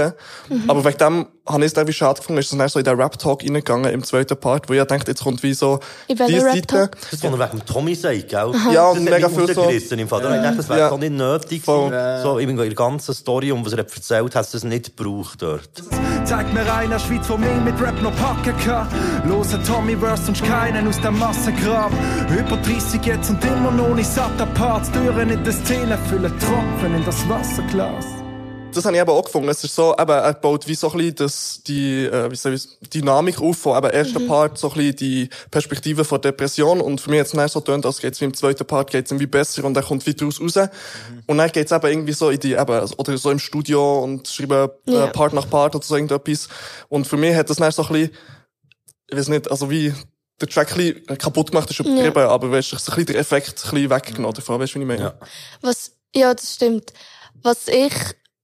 Aber 0.66 0.84
wegen 0.84 0.98
dem 0.98 1.26
habe 1.48 1.60
ich 1.60 1.66
es 1.66 1.72
dann 1.74 1.86
wie 1.86 1.92
schade 1.92 2.18
gefunden, 2.18 2.40
ist 2.40 2.52
es 2.52 2.58
dann 2.58 2.68
so 2.68 2.78
in 2.78 2.84
den 2.84 3.00
Rap-Talk 3.00 3.42
reingegangen 3.42 3.92
im 3.92 4.02
zweiten 4.02 4.36
Part, 4.36 4.68
wo 4.68 4.72
ich 4.72 4.82
denke, 4.84 5.04
jetzt 5.08 5.22
kommt 5.22 5.42
wie 5.42 5.54
so 5.54 5.80
die 6.08 6.14
Rap-Talk? 6.14 6.96
Das, 7.10 7.22
was 7.22 7.22
er 7.22 7.38
wegen 7.52 7.64
Tommy 7.66 7.94
sagt, 7.94 8.28
gell? 8.28 8.52
Ja, 8.72 8.88
und 8.88 9.04
mega 9.04 9.28
viel 9.28 9.52
so- 9.54 9.68
Im 9.96 10.08
Fall. 10.08 10.22
Habe 10.24 10.34
ich 10.36 10.40
gedacht, 10.42 10.58
das 10.58 10.68
wäre 10.68 10.78
Ja. 10.80 10.88
so 10.90 10.98
nicht 10.98 11.12
nötig 11.12 11.62
Voll. 11.62 11.90
So, 12.22 12.38
in 12.38 12.56
der 12.56 12.68
ganzen 12.74 13.14
Story, 13.14 13.52
um 13.52 13.64
was 13.64 13.72
er 13.72 13.78
hat 13.80 13.94
erzählt 13.94 14.34
hat, 14.34 14.54
es 14.54 14.64
nicht 14.64 14.96
gebraucht 14.96 15.40
dort. 15.42 15.68
Zeig 16.24 16.52
mir 16.52 16.70
einer 16.74 16.98
Schweiz, 16.98 17.28
wo 17.28 17.36
mich 17.36 17.48
mit 17.64 17.80
Rap 17.80 18.00
noch 18.02 18.14
packen 18.16 18.54
kann. 18.64 18.88
Lose 19.28 19.60
Tommy 19.62 19.96
Verse 19.96 20.26
und 20.28 20.42
keinen 20.42 20.88
aus 20.88 21.00
der 21.00 21.12
Massengrab. 21.12 21.92
Über 22.30 22.56
30 22.56 23.04
jetzt 23.04 23.30
und 23.30 23.44
immer 23.44 23.70
noch 23.70 23.94
nicht 23.94 24.10
satt 24.10 24.40
apart. 24.40 24.92
Türen 24.92 25.30
in 25.30 25.44
der 25.44 25.52
Szene 25.52 25.96
füllen 26.08 26.32
Tropfen 26.40 26.94
in 26.96 27.04
das 27.04 27.28
Wasserglas. 27.28 28.04
Das 28.76 28.84
habe 28.84 28.96
ich 28.96 29.02
eben 29.02 29.10
auch 29.10 29.24
gefunden. 29.24 29.48
Es 29.48 29.64
ist 29.64 29.74
so, 29.74 29.94
eben, 29.98 30.10
er 30.10 30.34
baut 30.34 30.66
wie 30.68 30.74
so 30.74 30.90
ein 30.90 30.98
bisschen 30.98 31.14
das, 31.16 31.62
die, 31.66 32.04
äh, 32.04 32.30
wie 32.30 32.36
soll 32.36 32.54
ich, 32.54 32.68
Dynamik 32.90 33.40
auf 33.40 33.58
von 33.58 33.76
eben 33.76 33.90
ersten 33.90 34.26
Part, 34.26 34.58
so 34.58 34.68
ein 34.70 34.74
bisschen 34.74 34.96
die 34.96 35.28
Perspektive 35.50 36.04
von 36.04 36.20
Depression. 36.20 36.80
Und 36.80 37.00
für 37.00 37.10
mich 37.10 37.18
jetzt 37.18 37.34
nicht 37.34 37.50
so 37.50 37.60
tönt, 37.60 37.86
als 37.86 38.00
geht's 38.00 38.20
wie 38.20 38.26
im 38.26 38.34
zweiten 38.34 38.66
Part 38.66 38.90
geht's 38.90 39.10
irgendwie 39.10 39.26
besser 39.26 39.64
und 39.64 39.76
er 39.76 39.82
kommt 39.82 40.06
wieder 40.06 40.18
daraus 40.18 40.40
raus. 40.40 40.68
Und 41.26 41.38
dann 41.38 41.50
geht's 41.52 41.72
eben 41.72 41.86
irgendwie 41.86 42.12
so 42.12 42.30
in 42.30 42.40
die, 42.40 42.52
eben, 42.52 42.92
oder 42.96 43.18
so 43.18 43.30
im 43.30 43.38
Studio 43.38 44.00
und 44.04 44.28
schreiben 44.28 44.70
äh, 44.86 44.92
Ja. 44.92 45.06
Part 45.08 45.32
nach 45.32 45.48
Part 45.48 45.74
oder 45.74 45.84
so 45.84 45.94
irgendetwas. 45.94 46.48
Und 46.88 47.06
für 47.06 47.16
mich 47.16 47.34
hat 47.34 47.50
das 47.50 47.56
dann 47.56 47.72
so 47.72 47.82
ein 47.82 47.88
bisschen, 47.92 48.10
ich 49.08 49.16
weiß 49.16 49.28
nicht, 49.28 49.50
also 49.50 49.70
wie, 49.70 49.92
der 50.40 50.48
Track 50.48 50.72
ein 50.72 50.76
bisschen 50.76 51.18
kaputt 51.18 51.50
gemacht 51.50 51.70
ist 51.70 51.80
übertrieben, 51.80 52.18
aber 52.18 52.50
weißt, 52.50 52.72
du, 52.72 52.76
so 52.76 52.92
ein 52.92 52.96
bisschen 52.96 53.06
der 53.06 53.18
Effekt 53.18 53.48
ein 53.48 53.70
bisschen 53.70 53.90
weggenommen 53.90 54.34
davon, 54.34 54.60
weißt 54.60 54.74
du, 54.74 54.78
wie 54.78 54.82
ich 54.82 54.88
meine? 54.88 55.02
Ja. 55.02 55.14
Was, 55.62 55.92
ja, 56.14 56.34
das 56.34 56.54
stimmt. 56.54 56.92
Was 57.42 57.68
ich 57.68 57.92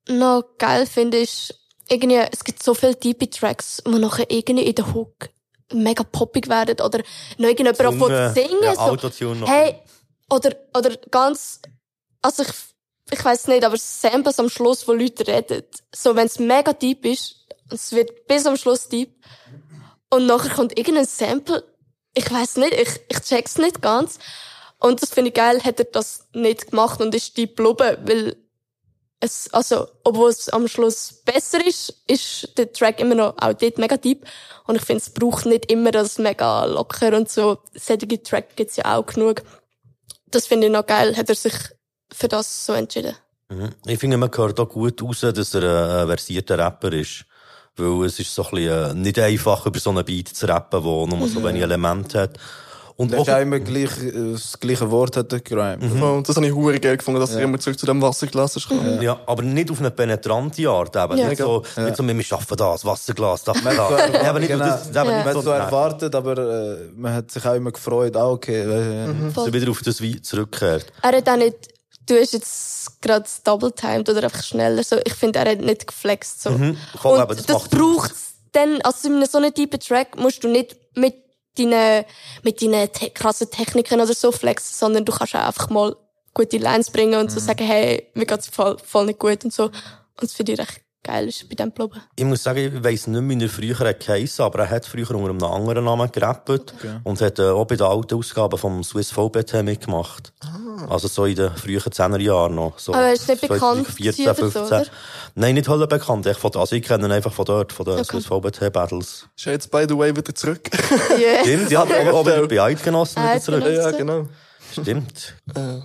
noch 0.08 0.44
geil 0.58 0.86
finde, 0.86 1.18
ist, 1.18 1.54
irgendwie, 1.88 2.16
es 2.30 2.44
gibt 2.44 2.62
so 2.62 2.74
viele 2.74 2.98
tiefe 2.98 3.28
Tracks, 3.28 3.82
die 3.86 3.98
nachher 3.98 4.30
irgendwie 4.30 4.64
in 4.64 4.74
der 4.74 4.92
Hook 4.94 5.28
mega 5.72 6.02
poppig 6.04 6.48
werden 6.48 6.80
oder 6.80 7.02
noch 7.38 7.48
irgendjemand 7.48 7.80
anfängt 7.80 8.08
zu 8.08 8.32
singen. 8.34 8.62
ja, 8.62 8.74
so. 8.74 8.80
Autotune 8.80 9.36
noch. 9.36 9.48
Hey, 9.48 9.76
oder, 10.30 10.54
oder 10.76 10.96
ganz, 11.10 11.60
also 12.20 12.42
ich, 12.42 12.50
ich 13.10 13.24
weiß 13.24 13.48
nicht, 13.48 13.64
aber 13.64 13.76
Samples 13.76 14.38
am 14.38 14.48
Schluss, 14.48 14.86
wo 14.86 14.92
Leute 14.92 15.26
reden, 15.26 15.62
so 15.94 16.14
wenn 16.14 16.26
es 16.26 16.38
mega 16.38 16.72
deep 16.72 17.04
ist, 17.04 17.46
es 17.70 17.92
wird 17.92 18.26
bis 18.26 18.46
am 18.46 18.56
Schluss 18.56 18.88
deep, 18.88 19.14
und 20.12 20.26
nachher 20.26 20.50
kommt 20.50 20.78
irgendein 20.78 21.06
Sample, 21.06 21.64
ich 22.12 22.30
weiß 22.30 22.56
nicht, 22.56 22.74
ich, 22.74 23.00
ich 23.08 23.20
check's 23.20 23.56
nicht 23.56 23.80
ganz. 23.80 24.18
Und 24.78 25.00
das 25.00 25.08
finde 25.08 25.28
ich 25.28 25.34
geil, 25.34 25.62
hat 25.64 25.78
er 25.78 25.86
das 25.86 26.26
nicht 26.34 26.70
gemacht 26.70 27.00
und 27.00 27.14
ist 27.14 27.34
deep 27.38 27.56
geblieben, 27.56 27.96
weil 28.04 28.36
es, 29.22 29.48
also, 29.54 29.86
obwohl 30.02 30.30
es 30.30 30.48
am 30.48 30.66
Schluss 30.66 31.22
besser 31.24 31.64
ist, 31.64 31.94
ist 32.08 32.58
der 32.58 32.72
Track 32.72 32.98
immer 32.98 33.14
noch 33.14 33.38
auch 33.38 33.52
dort 33.52 33.78
mega 33.78 33.96
deep. 33.96 34.26
Und 34.66 34.74
ich 34.74 34.82
finde, 34.82 35.00
es 35.00 35.10
braucht 35.10 35.46
nicht 35.46 35.70
immer 35.70 35.92
das 35.92 36.18
mega 36.18 36.64
locker 36.64 37.16
und 37.16 37.30
so. 37.30 37.58
Solche 37.72 38.20
Track 38.20 38.56
gibt's 38.56 38.76
ja 38.76 38.96
auch 38.96 39.06
genug. 39.06 39.42
Das 40.32 40.46
finde 40.46 40.66
ich 40.66 40.72
noch 40.72 40.84
geil, 40.84 41.16
hat 41.16 41.28
er 41.28 41.36
sich 41.36 41.54
für 42.12 42.26
das 42.26 42.66
so 42.66 42.72
entschieden. 42.72 43.14
Mhm. 43.48 43.70
Ich 43.86 44.00
finde, 44.00 44.16
man 44.16 44.30
hört 44.34 44.58
auch 44.58 44.68
gut 44.68 45.00
raus, 45.00 45.20
dass 45.20 45.54
er 45.54 46.00
ein 46.02 46.08
versierter 46.08 46.58
Rapper 46.58 46.92
ist. 46.92 47.24
Weil 47.76 48.06
es 48.06 48.18
ist 48.18 48.34
so 48.34 48.44
ein 48.44 48.50
bisschen 48.50 48.90
äh, 48.90 48.94
nicht 48.94 49.18
einfach, 49.20 49.64
über 49.66 49.78
so 49.78 49.90
einen 49.90 50.04
Beat 50.04 50.30
zu 50.30 50.48
rappen, 50.48 50.82
der 50.82 51.16
nur 51.16 51.28
so 51.28 51.44
wenig 51.44 51.62
Elemente 51.62 52.22
hat. 52.22 52.38
Und 52.96 53.12
Das 53.12 53.28
auch, 53.28 53.40
immer 53.40 53.58
gleich, 53.60 53.90
äh, 54.02 54.32
das 54.32 54.58
gleiche 54.60 54.90
Wort 54.90 55.16
hat 55.16 55.32
er 55.32 55.40
gereimt. 55.40 55.82
Und 55.82 56.28
das 56.28 56.36
habe 56.36 56.46
ich 56.46 56.52
hure 56.54 56.78
geil 56.78 56.96
gefunden, 56.96 57.20
dass 57.20 57.34
er 57.34 57.42
immer 57.42 57.58
zurück 57.58 57.78
zu 57.78 57.86
dem 57.86 58.00
Wasserglas 58.02 58.56
ist 58.56 58.68
gekommen. 58.68 59.00
ja, 59.02 59.18
aber 59.26 59.42
nicht 59.42 59.70
auf 59.70 59.80
eine 59.80 59.90
penetrante 59.90 60.68
Art. 60.68 60.94
Eben. 60.94 61.18
Ja. 61.18 61.28
Nicht, 61.28 61.38
so, 61.38 61.62
nicht 61.78 61.96
so, 61.96 62.06
wir 62.06 62.22
schaffen 62.22 62.56
das, 62.56 62.84
Wasserglas, 62.84 63.44
das, 63.44 63.62
das. 63.62 63.74
Ja, 64.22 64.30
aber 64.30 64.38
nicht, 64.40 64.48
genau. 64.48 64.64
das, 64.64 64.86
eben 64.88 64.94
Ja. 64.94 65.04
nicht 65.04 65.24
Man 65.26 65.36
hat 65.36 65.42
so, 65.44 65.50
erwartet, 65.50 66.14
aber 66.14 66.38
äh, 66.38 66.76
man 66.94 67.14
hat 67.14 67.30
sich 67.30 67.44
auch 67.44 67.54
immer 67.54 67.72
gefreut, 67.72 68.16
ah, 68.16 68.30
okay. 68.30 68.60
äh, 68.60 69.08
dass 69.34 69.46
er 69.46 69.52
wieder 69.52 69.70
auf 69.70 69.82
das 69.82 70.02
Wein 70.02 70.22
zurückkehrt. 70.22 70.86
Er 71.02 71.16
hat 71.16 71.28
auch 71.28 71.36
nicht, 71.36 71.56
du 72.06 72.14
hast 72.18 72.32
jetzt 72.32 73.00
gerade 73.00 73.24
double-timed 73.44 74.08
oder 74.08 74.24
einfach 74.24 74.42
schneller, 74.42 74.82
so. 74.84 74.96
Ich 75.04 75.14
finde, 75.14 75.38
er 75.38 75.50
hat 75.52 75.60
nicht 75.60 75.86
geflext, 75.86 76.42
so. 76.42 76.50
Mhm. 76.50 76.76
Voll, 77.00 77.16
Und 77.18 77.22
eben, 77.24 77.36
das 77.36 77.46
das, 77.46 77.62
er 77.62 77.68
braucht's 77.78 78.32
dann, 78.52 78.80
also 78.82 79.08
in 79.08 79.14
einem 79.14 79.26
so 79.26 79.38
einem 79.38 79.54
tiefen 79.54 79.80
Track 79.80 80.16
musst 80.18 80.44
du 80.44 80.48
nicht 80.48 80.76
mit 80.94 81.14
deinen, 81.58 82.04
mit 82.42 82.62
deinen 82.62 82.92
te 82.92 83.10
krassen 83.10 83.50
Techniken 83.50 84.00
oder 84.00 84.14
so 84.14 84.32
flexen, 84.32 84.74
sondern 84.74 85.04
du 85.04 85.12
kannst 85.12 85.34
auch 85.34 85.46
einfach 85.46 85.70
mal 85.70 85.96
gute 86.34 86.58
Lines 86.58 86.90
bringen 86.90 87.20
und 87.20 87.30
so 87.30 87.40
Mhm. 87.40 87.44
sagen, 87.44 87.66
hey, 87.66 88.08
mir 88.14 88.26
geht's 88.26 88.48
voll, 88.48 88.76
voll 88.84 89.06
nicht 89.06 89.18
gut 89.18 89.44
und 89.44 89.52
so. 89.52 89.64
Und 89.64 89.72
das 90.22 90.32
finde 90.32 90.52
ich 90.52 90.58
recht 90.58 90.80
geil, 91.02 91.28
ist 91.28 91.48
bei 91.48 91.54
dem 91.54 91.74
geblieben. 91.74 92.00
Ich 92.16 92.24
muss 92.24 92.42
sagen, 92.42 92.58
ich 92.58 92.84
weiss 92.84 93.06
nicht 93.06 93.20
mehr, 93.22 93.38
wie 93.38 93.44
er 93.44 93.48
früher 93.48 93.88
hat 93.88 94.00
geheissen, 94.00 94.44
aber 94.44 94.60
er 94.60 94.70
hat 94.70 94.86
früher 94.86 95.10
unter 95.10 95.30
einem 95.30 95.42
anderen 95.44 95.84
Namen 95.84 96.10
gerappt 96.10 96.50
und 97.04 97.20
hat 97.20 97.38
äh, 97.38 97.48
auch 97.50 97.64
bei 97.64 97.76
den 97.76 97.86
alten 97.86 98.14
Ausgaben 98.14 98.58
vom 98.58 98.82
Swiss 98.84 99.10
VBT 99.10 99.62
mitgemacht. 99.62 100.32
Also 100.88 101.08
so 101.08 101.24
in 101.26 101.36
den 101.36 101.54
frühen 101.56 101.80
10er 101.80 102.18
Jahren 102.20 102.54
noch. 102.54 102.78
So 102.78 102.92
Aber 102.92 103.02
er 103.02 103.12
ist 103.12 103.28
nicht 103.28 103.40
bekannt 103.40 103.86
2014, 103.86 104.24
gewesen 104.24 104.28
oder 104.28 104.50
so, 104.50 104.64
oder? 104.64 104.86
Nein, 105.34 105.54
nicht 105.54 105.68
Hölle 105.68 105.86
bekannt. 105.86 106.26
Ich, 106.26 106.36
von, 106.38 106.54
also 106.56 106.74
ich 106.76 106.82
kenne 106.82 107.06
ihn 107.06 107.12
einfach 107.12 107.32
von 107.32 107.44
dort, 107.44 107.72
von 107.72 107.84
den 107.84 107.94
Okay. 107.94 108.04
Swiss 108.04 108.26
VBT 108.26 108.72
Battles. 108.72 109.28
Ist 109.36 109.44
ja 109.44 109.52
jetzt, 109.52 109.70
by 109.70 109.86
the 109.88 109.96
way, 109.96 110.14
wieder 110.14 110.34
zurück. 110.34 110.68
Yeah. 111.18 111.42
Stimmt, 111.42 111.70
ja, 111.70 111.82
aber 111.82 112.12
auch 112.12 112.24
wieder 112.26 112.46
bei 112.48 112.60
Eidgenossen 112.62 113.22
wieder 113.22 113.40
zurück. 113.40 113.64
Ja, 113.66 113.90
genau. 113.90 114.28
Stimmt. 114.72 115.34
Äh, 115.54 115.80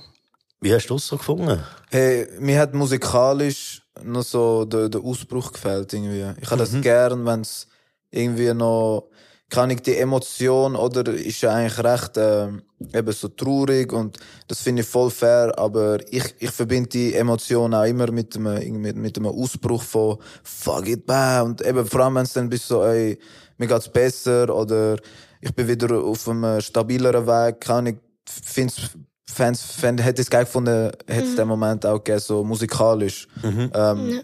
Wie 0.62 0.74
hast 0.74 0.88
du 0.88 0.96
das 0.96 1.08
so 1.08 1.18
gefunden? 1.18 1.64
Hey, 1.90 2.28
mir 2.40 2.60
hat 2.60 2.74
musikalisch 2.74 3.84
noch 4.04 4.24
so 4.24 4.66
der, 4.66 4.90
der 4.90 5.02
Ausbruch 5.02 5.52
gefällt 5.52 5.94
irgendwie. 5.94 6.34
Ich 6.42 6.50
habe 6.50 6.62
Mhm. 6.64 6.74
das 6.74 6.82
gern, 6.82 7.26
wenn 7.26 7.42
es 7.42 7.68
irgendwie 8.12 8.54
noch 8.54 9.10
kann 9.50 9.70
ich 9.70 9.82
die 9.82 9.96
Emotion 9.96 10.76
oder 10.76 11.10
ist 11.14 11.40
ja 11.42 11.54
eigentlich 11.54 11.82
recht 11.82 12.18
ähm, 12.18 12.64
eben 12.94 13.12
so 13.14 13.30
traurig 13.30 13.94
und 13.94 14.18
das 14.50 14.60
finde 14.60 14.82
ich 14.82 14.88
voll 14.90 15.10
fair, 15.10 15.54
aber 15.58 16.00
ich, 16.12 16.36
ich 16.40 16.52
verbinde 16.52 16.90
die 16.90 17.14
Emotion 17.14 17.74
auch 17.74 17.86
immer 17.86 18.12
mit 18.12 18.36
einem, 18.36 18.58
irgendwie 18.58 18.92
mit 18.92 19.18
einem 19.18 19.28
Ausbruch 19.28 19.84
von 19.84 20.18
fuck 20.44 20.88
it, 20.90 21.06
bam. 21.06 21.46
und 21.48 21.62
eben 21.66 21.86
vor 21.86 22.02
allem 22.02 22.16
wenn 22.16 22.24
es 22.24 22.34
dann 22.34 22.50
bist 22.50 22.68
so, 22.68 22.84
ey, 22.84 23.18
mir 23.58 23.68
geht's 23.68 23.88
besser 23.88 24.54
oder 24.54 24.98
ich 25.40 25.56
bin 25.56 25.68
wieder 25.70 25.98
auf 25.98 26.28
einem 26.28 26.60
stabileren 26.60 27.26
Weg, 27.26 27.62
kann 27.62 27.86
ich, 27.86 27.96
find's 28.30 28.82
Fans, 29.30 29.62
Fan, 29.62 29.98
hätte 29.98 30.22
es 30.22 30.30
geil 30.30 30.46
gefunden, 30.46 30.92
hätte 31.06 31.28
es 31.28 31.36
den 31.36 31.48
Moment 31.48 31.86
auch 31.86 32.04
gegeben, 32.04 32.20
so 32.20 32.44
musikalisch. 32.44 33.28
Ähm, 33.44 34.22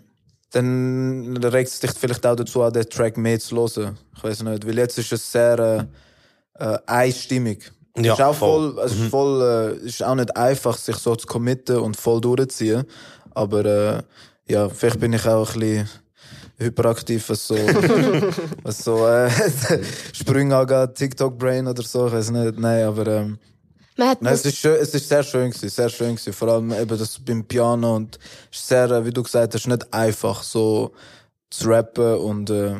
Dann 0.51 1.37
regt 1.37 1.69
es 1.69 1.79
dich 1.79 1.91
vielleicht 1.91 2.25
auch 2.25 2.35
dazu 2.35 2.61
an, 2.63 2.73
den 2.73 2.89
Track 2.89 3.17
mehr 3.17 3.39
zu 3.39 3.55
hören. 3.55 3.97
Ich 4.15 4.23
weiß 4.23 4.43
nicht, 4.43 4.67
weil 4.67 4.77
jetzt 4.77 4.97
ist 4.97 5.11
es 5.11 5.31
sehr 5.31 5.87
äh, 6.59 6.63
äh, 6.63 6.77
einstimmig. 6.85 7.71
Ja, 7.97 8.13
ist 8.13 8.21
auch 8.21 8.35
voll. 8.35 8.73
voll, 8.73 8.85
es 8.85 8.91
ist 8.93 9.09
voll, 9.09 9.79
äh, 9.83 9.87
ist 9.87 10.03
auch 10.03 10.15
nicht 10.15 10.35
einfach, 10.35 10.77
sich 10.77 10.95
so 10.95 11.15
zu 11.15 11.27
committen 11.27 11.77
und 11.77 11.95
voll 11.97 12.21
durchzuziehen. 12.21 12.85
Aber 13.31 13.65
äh, 13.65 14.03
ja, 14.47 14.69
vielleicht 14.69 14.99
bin 14.99 15.13
ich 15.13 15.27
auch 15.27 15.53
ein 15.53 15.59
bisschen 15.59 15.89
hyperaktiv, 16.57 17.29
was 17.29 17.47
so, 17.47 17.55
was 18.63 18.83
so 18.83 19.07
äh, 19.07 19.29
Sprünge 20.13 20.55
angeht, 20.55 20.95
TikTok-Brain 20.95 21.67
oder 21.67 21.83
so, 21.83 22.07
ich 22.07 22.13
weiß 22.13 22.31
nicht. 22.31 22.59
Nein, 22.59 22.85
aber 22.85 23.07
ähm, 23.07 23.39
Man 23.97 24.09
hat 24.09 24.21
Nein, 24.21 24.33
es 24.33 24.45
ist 24.45 24.57
schön, 24.57 24.77
es 24.81 24.93
ist 24.93 25.07
sehr 25.07 25.23
schön 25.23 25.51
gewesen, 25.51 25.69
sehr 25.69 25.89
schön 25.89 26.15
gewesen. 26.15 26.33
Vor 26.33 26.47
allem 26.47 26.71
eben 26.71 26.97
das 26.97 27.19
beim 27.19 27.45
Piano 27.45 27.95
und 27.95 28.17
es 28.51 28.59
ist 28.59 28.67
sehr, 28.67 28.89
äh, 28.89 29.05
wie 29.05 29.11
du 29.11 29.21
gesagt 29.23 29.53
hast, 29.53 29.67
nicht 29.67 29.93
einfach 29.93 30.43
so 30.43 30.93
zu 31.49 31.69
rappen 31.69 32.15
und 32.17 32.49
äh, 32.49 32.75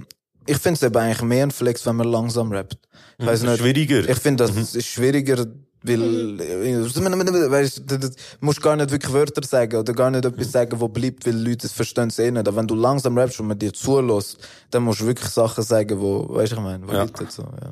ich 0.45 0.57
finde 0.57 0.77
es 0.77 0.83
eben 0.83 0.97
eigentlich 0.97 1.21
mehr 1.21 1.43
ein 1.43 1.51
Flex, 1.51 1.85
wenn 1.85 1.95
man 1.95 2.07
langsam 2.07 2.51
rappt. 2.51 2.77
Ich 3.17 3.25
weiß 3.25 3.43
nicht. 3.43 3.59
Schwieriger. 3.59 4.09
Ich 4.09 4.17
finde, 4.17 4.45
das 4.45 4.75
ist 4.75 4.87
schwieriger, 4.87 5.45
weil 5.83 6.39
äh, 6.41 6.81
weißt, 7.51 7.83
du 7.85 7.99
du 7.99 8.09
musst 8.41 8.61
gar 8.61 8.75
nicht 8.75 8.91
wirklich 8.91 9.13
Wörter 9.13 9.43
sagen 9.45 9.77
oder 9.77 9.93
gar 9.93 10.09
nicht 10.11 10.25
etwas 10.25 10.51
sagen, 10.51 10.79
wo 10.79 10.87
bleibt, 10.87 11.25
weil 11.25 11.35
Leute 11.35 11.67
es 11.67 11.73
verstehen 11.73 12.07
es 12.09 12.19
eh 12.19 12.31
nicht. 12.31 12.47
Aber 12.47 12.57
wenn 12.57 12.67
du 12.67 12.75
langsam 12.75 13.17
rappst 13.17 13.39
und 13.39 13.47
man 13.47 13.59
dir 13.59 13.73
zulässt, 13.73 14.37
dann 14.71 14.83
musst 14.83 15.01
du 15.01 15.05
wirklich 15.05 15.29
Sachen 15.29 15.63
sagen, 15.63 15.99
wo, 15.99 16.27
weißt 16.29 16.53
du, 16.53 16.55
ich 16.57 16.61
meine, 16.61 16.87
wo 16.87 16.93
Ja. 16.93 17.07
so, 17.29 17.43
ja. 17.43 17.71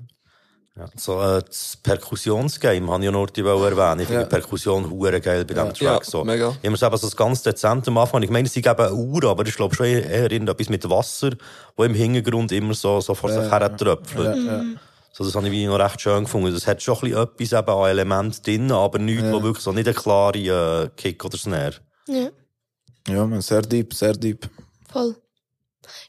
Ja, 0.77 0.85
so, 0.95 1.21
äh, 1.21 1.41
das 1.45 1.77
Perkussionsgame 1.83 2.87
habe 2.89 2.99
ich 3.03 3.05
ja 3.05 3.11
noch 3.11 3.29
die 3.29 3.41
erwähnen. 3.41 3.99
Ich 3.99 4.07
finde 4.07 4.21
Ja. 4.21 4.27
Perkussion 4.27 4.89
hure 4.89 5.19
geil 5.19 5.43
bei 5.43 5.53
diesem 5.53 5.67
Ja, 5.85 5.93
Track. 5.95 6.05
so. 6.05 6.23
mega. 6.23 6.55
Ich 6.61 6.69
muss 6.69 6.81
eben 6.81 6.95
so 6.97 7.07
das 7.07 7.15
ganz 7.17 7.43
dezent 7.43 7.85
am 7.89 7.97
Anfang. 7.97 8.23
Ich 8.23 8.29
meine, 8.29 8.47
sie 8.47 8.61
geben 8.61 8.79
eine 8.79 8.93
Uhr, 8.93 9.23
aber 9.25 9.45
ich 9.45 9.53
glaube 9.55 9.75
schon 9.75 9.87
eher 9.87 10.31
irgendetwas 10.31 10.69
mit 10.69 10.89
Wasser, 10.89 11.31
wo 11.75 11.83
im 11.83 11.93
Hintergrund 11.93 12.53
immer 12.53 12.73
so, 12.73 13.01
so 13.01 13.13
vor 13.15 13.29
sich 13.31 13.51
her 13.51 13.75
tröpfelt. 13.75 14.77
So, 15.11 15.25
das 15.25 15.35
habe 15.35 15.45
ich 15.47 15.51
wie 15.51 15.65
noch 15.65 15.77
recht 15.77 15.99
schön 15.99 16.23
gefunden. 16.23 16.53
Das 16.53 16.65
hat 16.65 16.81
schon 16.81 16.95
ein 16.95 17.27
bisschen 17.35 17.57
etwas 17.57 17.67
an 17.69 17.89
Elementen 17.89 18.41
drin, 18.43 18.71
aber 18.71 18.97
nichts, 18.97 19.29
wo 19.29 19.43
wirklich 19.43 19.63
so 19.63 19.73
nicht 19.73 19.87
eine 19.87 19.93
klare 19.93 20.37
äh, 20.85 20.89
Kick 20.95 21.25
oder 21.25 21.37
Snare. 21.37 21.73
Ja, 22.07 22.29
Ja, 23.09 23.25
man, 23.25 23.41
sehr 23.41 23.61
deep, 23.61 23.93
sehr 23.93 24.13
deep. 24.13 24.49
voll. 24.89 25.17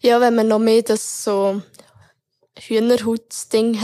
Ja, 0.02 0.20
wenn 0.20 0.36
man 0.36 0.46
noch 0.46 0.60
mehr 0.60 0.82
das 0.82 1.24
so 1.24 1.62
Hühnerhaut-Ding 2.58 3.80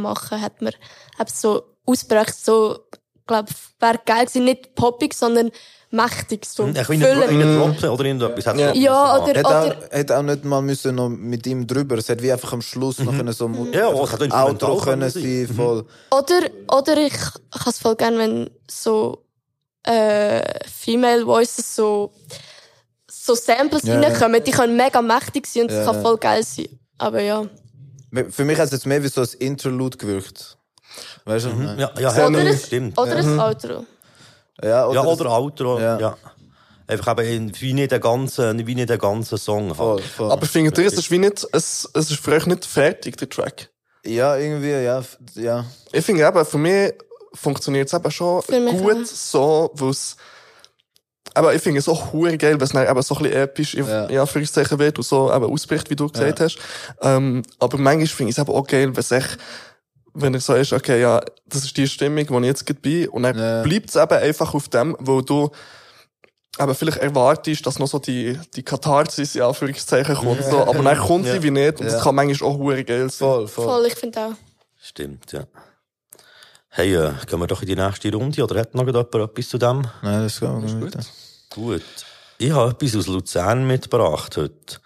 machen, 0.00 0.40
hat 0.40 0.60
man 0.62 0.72
eben 1.18 1.30
so 1.32 1.62
ausgebracht, 1.86 2.34
so, 2.34 2.78
glaub, 3.26 3.46
wäre 3.78 4.00
geil 4.04 4.26
gewesen, 4.26 4.44
nicht 4.44 4.74
poppig, 4.74 5.14
sondern 5.14 5.50
mächtig, 5.90 6.44
so 6.46 6.64
will 6.88 7.00
füllen. 7.00 7.36
nicht 7.38 7.58
Droppen 7.58 7.88
oder 7.90 8.04
irgendetwas. 8.04 8.46
Hat 8.46 8.58
Ja. 8.58 8.72
Ja, 8.74 9.16
oder- 9.16 9.24
an. 9.24 9.34
Hätte 9.34 9.48
auch, 9.48 9.90
hätte 9.90 10.18
auch 10.18 10.22
nicht 10.22 10.44
mal 10.44 10.62
müssen 10.62 10.94
noch 10.94 11.08
mit 11.08 11.46
ihm 11.48 11.66
drüber. 11.66 11.98
Es 11.98 12.08
hätte 12.08 12.22
wie 12.22 12.30
einfach 12.30 12.52
am 12.52 12.62
Schluss 12.62 12.98
noch 13.00 13.16
können 13.16 13.32
so 13.32 13.48
mu- 13.48 13.66
Ja, 13.72 13.88
Outro 13.88 14.16
können 14.16 14.30
können 14.80 15.10
sein, 15.10 15.48
voll. 15.56 15.86
Oder, 16.12 16.40
oder 16.78 16.96
ich, 16.98 17.12
ich 17.14 17.60
habe 17.60 17.70
es 17.70 17.78
voll 17.78 17.96
gern, 17.96 18.18
wenn 18.18 18.50
so, 18.70 19.24
äh, 19.82 20.42
Female 20.68 21.26
Voices 21.26 21.74
so, 21.74 22.12
so 23.10 23.34
Samples 23.34 23.82
Ja, 23.82 23.98
reinkommen, 23.98 24.44
die 24.44 24.50
können 24.52 24.76
mega 24.76 25.02
mächtig 25.02 25.46
sein 25.46 25.62
und 25.62 25.70
das 25.72 25.86
Ja. 25.86 25.92
kann 25.92 26.02
voll 26.02 26.18
geil 26.18 26.44
sein. 26.44 26.68
Aber 26.98 27.20
ja. 27.20 27.46
Für 28.30 28.44
mich 28.44 28.58
hat 28.58 28.66
es 28.66 28.72
jetzt 28.72 28.86
mehr 28.86 29.02
wie 29.02 29.08
so 29.08 29.20
ein 29.22 29.28
Interlude 29.38 29.96
gewirkt. 29.96 30.56
Weißt 31.24 31.46
du? 31.46 31.50
Mhm. 31.50 31.78
Ja, 31.78 31.92
ja, 31.98 32.26
Oder 32.26 32.42
ja, 32.42 32.50
ein, 32.50 32.58
stimmt. 32.58 32.98
oder 32.98 33.16
ein 33.16 33.40
Outro. 33.40 33.86
Ja, 34.62 34.86
oder, 34.86 34.94
Ja, 35.02 35.06
oder 35.06 35.30
Outro, 35.30 35.78
ja. 35.80 35.98
Ja. 35.98 36.16
Einfach 36.86 37.16
eben 37.20 37.52
wie 37.60 37.72
nicht 37.72 37.92
der 37.92 38.00
ganze, 38.00 38.66
wie 38.66 38.74
nicht 38.74 38.88
der 38.90 38.98
ganze 38.98 39.38
Song. 39.38 39.72
voll, 39.74 40.00
Halt. 40.00 40.04
voll. 40.04 40.32
Aber 40.32 40.44
findet 40.44 40.76
ihr, 40.78 40.86
es 40.86 40.94
ist 40.94 41.10
wie 41.10 41.18
nicht, 41.18 41.46
es, 41.52 41.88
es 41.94 42.10
ist 42.10 42.20
für 42.20 42.32
euch 42.32 42.46
nicht 42.46 42.64
fertig, 42.64 43.16
der 43.16 43.28
Track? 43.28 43.70
ja, 44.04 44.36
irgendwie, 44.36 44.70
ja, 44.70 45.02
ja. 45.34 45.64
Ich 45.92 46.04
finde 46.04 46.26
eben, 46.26 46.44
für 46.44 46.58
mich 46.58 46.92
funktioniert 47.34 47.86
es 47.86 47.94
eben 47.94 48.10
schon 48.10 48.42
gut 48.42 48.96
auch. 48.96 49.04
so, 49.04 49.70
wo 49.74 49.90
es, 49.90 50.16
aber 51.34 51.54
ich 51.54 51.62
finde 51.62 51.78
es 51.78 51.88
auch 51.88 52.12
hure 52.12 52.36
geil, 52.38 52.54
wenn 52.54 52.62
es 52.62 52.70
dann 52.72 52.88
eben 52.88 53.02
so 53.02 53.14
ein 53.16 53.22
bisschen 53.22 53.38
episch 53.42 53.74
in, 53.74 53.86
Ja. 53.86 54.06
Anführungszeichen 54.22 54.78
wird 54.78 54.98
und 54.98 55.04
so 55.04 55.32
eben 55.32 55.44
ausbricht, 55.44 55.88
wie 55.90 55.96
du 55.96 56.08
gesagt 56.08 56.40
hast. 56.40 56.58
Ähm, 57.00 57.42
aber 57.58 57.78
manchmal 57.78 58.06
finde 58.06 58.30
ich 58.30 58.38
es 58.38 58.42
eben 58.42 58.52
auch 58.54 58.66
geil, 58.66 58.88
wenn 58.88 59.00
es 59.00 59.10
echt, 59.10 59.38
wenn 60.14 60.34
er 60.34 60.40
so 60.40 60.54
ist, 60.54 60.72
okay, 60.72 61.00
ja, 61.00 61.20
das 61.46 61.64
ist 61.64 61.76
die 61.76 61.86
Stimmung, 61.88 62.24
wo 62.28 62.38
ich 62.40 62.46
jetzt 62.46 62.66
gerade 62.66 62.80
bin, 62.80 63.08
und 63.08 63.22
dann 63.22 63.38
Ja. 63.38 63.62
bleibt 63.62 63.90
es 63.90 63.96
eben 63.96 64.12
einfach 64.14 64.54
auf 64.54 64.68
dem, 64.68 64.96
wo 64.98 65.20
du 65.20 65.50
aber 66.58 66.74
vielleicht 66.74 66.98
erwartest, 66.98 67.64
dass 67.64 67.78
noch 67.78 67.86
so 67.86 67.98
die, 68.00 68.38
die 68.56 68.62
Katharsis 68.64 69.36
in 69.36 69.42
Anführungszeichen 69.42 70.16
kommt, 70.16 70.44
so, 70.44 70.58
aber 70.66 70.82
dann 70.82 70.98
kommt 70.98 71.26
sie 71.26 71.42
wie 71.42 71.50
nicht, 71.52 71.78
und 71.78 71.86
das 71.86 71.94
Ja. 71.94 72.02
kann 72.02 72.14
manchmal 72.16 72.50
auch 72.50 72.58
hure 72.58 72.82
geil 72.84 73.08
sein. 73.08 73.28
Voll, 73.28 73.48
voll. 73.48 73.64
Voll, 73.66 73.86
ich 73.86 73.94
finde 73.94 74.18
auch. 74.20 74.32
Stimmt, 74.82 75.30
ja. 75.32 75.44
Hey, 76.72 76.94
äh, 76.94 77.12
gehen 77.26 77.40
wir 77.40 77.48
doch 77.48 77.62
in 77.62 77.66
die 77.68 77.74
nächste 77.74 78.12
Runde, 78.12 78.44
oder 78.44 78.60
hat 78.60 78.76
noch 78.76 78.86
jemand 78.86 79.12
etwas 79.12 79.48
zu 79.48 79.58
dem? 79.58 79.88
Nein, 80.02 80.22
das 80.22 80.38
kann 80.38 80.60
man 80.60 80.80
gut. 80.80 80.92
Gut. 81.50 81.82
Ich 82.38 82.52
habe 82.52 82.70
etwas 82.70 82.94
aus 82.94 83.08
Luzern 83.08 83.66
mitgebracht 83.66 84.36
heute. 84.36 84.78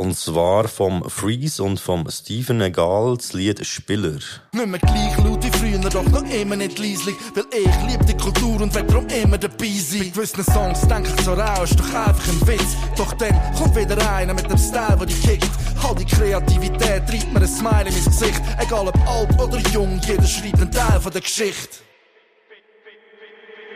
Und 0.00 0.16
zwar 0.16 0.66
vom 0.66 1.04
Freeze 1.10 1.62
und 1.62 1.78
vom 1.78 2.08
Steven 2.08 2.62
Egal 2.62 3.18
das 3.18 3.34
Lied 3.34 3.66
Spiller. 3.66 4.18
Nicht 4.54 4.66
mehr 4.66 4.80
gleich 4.80 5.18
laut 5.18 5.44
wie 5.44 5.50
früher, 5.50 5.90
doch 5.90 6.08
noch 6.08 6.24
immer 6.30 6.56
nicht 6.56 6.78
leislich. 6.78 7.14
Weil 7.34 7.44
ich 7.52 7.86
lieb 7.86 8.06
die 8.06 8.16
Kultur 8.16 8.62
und 8.62 8.74
will 8.74 8.84
darum 8.84 9.06
immer 9.08 9.36
dabei 9.36 9.68
sein. 9.78 9.98
Bei 9.98 10.08
gewissen 10.08 10.42
Songs 10.44 10.88
denk 10.88 11.06
ich 11.06 11.22
so 11.22 11.34
raus, 11.34 11.68
doch 11.76 11.92
einfach 11.92 12.28
ein 12.28 12.48
Witz. 12.48 12.76
Doch 12.96 13.12
dann 13.12 13.38
kommt 13.58 13.76
wieder 13.76 14.10
einer 14.10 14.32
mit 14.32 14.50
dem 14.50 14.56
Style, 14.56 14.96
der 14.96 15.04
dich 15.04 15.20
kickt. 15.20 15.50
All 15.86 15.94
die 15.94 16.06
Kreativität 16.06 17.06
treibt 17.06 17.32
mir 17.34 17.42
ein 17.42 17.46
Smile 17.46 17.88
in 17.88 17.92
mein 17.92 18.04
Gesicht. 18.04 18.40
Egal 18.58 18.88
ob 18.88 18.98
alt 19.06 19.38
oder 19.38 19.58
jung, 19.68 20.00
jeder 20.08 20.26
schreibt 20.26 20.62
einen 20.62 20.72
Teil 20.72 20.98
von 20.98 21.12
der 21.12 21.20
Geschichte. 21.20 21.76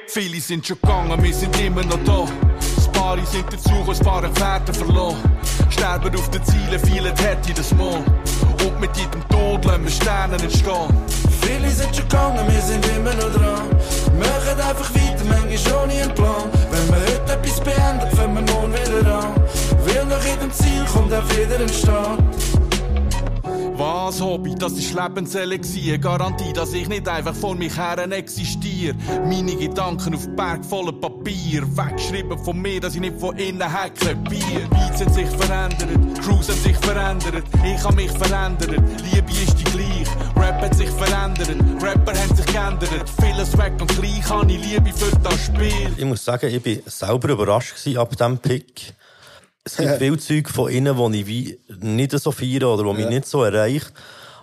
Viele 0.07 0.41
sind 0.41 0.67
schon 0.67 0.81
gegangen, 0.81 1.23
wir 1.23 1.35
sind 1.35 1.61
immer 1.61 1.83
noch 1.83 2.03
da. 2.05 2.54
Paar 3.05 3.19
sind 3.27 3.45
dazu, 3.53 3.71
ein 3.87 3.99
paar 3.99 4.23
Pferde 4.31 4.73
verloren. 4.73 5.21
Sterben 5.69 6.17
auf 6.17 6.31
den 6.31 6.43
Zielen, 6.43 6.81
viele 6.87 7.11
hätte 7.11 7.53
das 7.55 7.71
Mal. 7.75 8.03
Und 8.65 8.81
mit 8.81 8.97
jedem 8.97 9.29
Tod 9.29 9.63
lassen 9.67 9.85
wir 9.85 9.91
Sterne 9.91 10.37
entstehen. 10.37 10.89
Viele 11.43 11.69
sind 11.71 11.95
schon 11.95 12.09
gegangen, 12.09 12.41
wir 12.49 12.63
sind 12.63 12.83
immer 12.97 13.13
noch 13.13 13.31
dran. 13.31 13.69
Machen 14.19 14.59
einfach 14.59 14.91
weiter, 14.95 15.25
manchmal 15.29 15.85
ohne 15.85 15.93
einen 15.93 16.15
Plan. 16.15 16.49
Wenn 16.71 16.89
wir 16.89 17.01
heute 17.03 17.33
etwas 17.35 17.61
beenden, 17.61 18.17
fangen 18.17 18.47
wir 18.47 18.55
morgen 18.55 18.73
wieder 18.73 19.19
an. 19.19 19.35
Weil 19.85 20.07
nach 20.07 20.25
jedem 20.25 20.51
Ziel 20.51 20.87
kommt 20.91 21.13
auch 21.13 21.29
wieder 21.37 21.61
ein 21.61 21.69
Start. 21.69 22.54
Was 23.77 24.21
Hobby, 24.21 24.55
das 24.55 24.75
ist 24.75 24.95
Lebenselixier. 24.95 25.99
Garantie, 25.99 26.53
dass 26.53 26.73
ich 26.73 26.89
nicht 26.89 27.09
einfach 27.09 27.35
vor 27.35 27.57
mich 27.57 27.77
her 27.77 27.99
existiere. 28.13 28.95
Meine 29.25 29.57
Gedanken 29.57 30.15
auf 30.15 30.29
Berg 30.37 30.65
voller 30.65 30.93
Papier. 30.93 31.63
Weggeschrieben 31.77 32.39
von 32.39 32.63
mir, 32.63 32.81
dass 32.81 32.95
ich 32.95 33.01
nicht 33.01 33.19
von 33.19 33.37
innen 33.37 33.69
her 33.69 33.91
krepiere. 33.91 34.69
Beats 34.71 35.01
haben 35.01 35.13
sich 35.13 35.27
verändert, 35.27 35.89
Crews 36.23 36.49
haben 36.49 36.61
sich 36.61 36.77
verändert. 36.77 37.45
Ich 37.65 37.83
habe 37.83 37.97
mich 37.97 38.13
verändert, 38.13 38.71
Liebe 38.71 39.33
ist 39.33 39.59
die 39.59 39.65
gleich. 39.65 40.09
Rap 40.37 40.63
hat 40.63 40.75
sich 40.77 40.91
verändert, 40.91 41.57
Rapper 41.83 42.13
haben 42.17 42.37
sich 42.37 42.47
geändert. 42.47 43.11
Vieles 43.21 43.59
weg 43.59 43.73
und 43.81 43.89
gleich 43.89 44.31
habe 44.31 44.53
ich 44.53 44.65
Liebe 44.65 44.93
für 44.93 45.17
das 45.19 45.47
Spiel. 45.47 45.93
Ich 45.97 46.05
muss 46.05 46.25
sagen, 46.25 46.49
ich 46.49 46.65
war 46.65 46.91
selber 46.91 47.29
überrascht 47.31 47.75
ab 47.97 48.11
diesem 48.11 48.39
Pick. 48.39 48.95
Es 49.65 49.79
gibt 49.79 49.97
viel 49.97 50.19
Zeug 50.19 50.51
von 50.51 50.71
innen, 50.71 51.13
die 51.13 51.21
ich 51.21 51.27
wie 51.27 51.59
nicht 51.81 52.13
so 52.13 52.31
feiere 52.31 52.69
oder 52.69 52.85
die 52.85 53.03
mich 53.03 53.09
nicht 53.09 53.27
so 53.27 53.43
erreicht. 53.43 53.93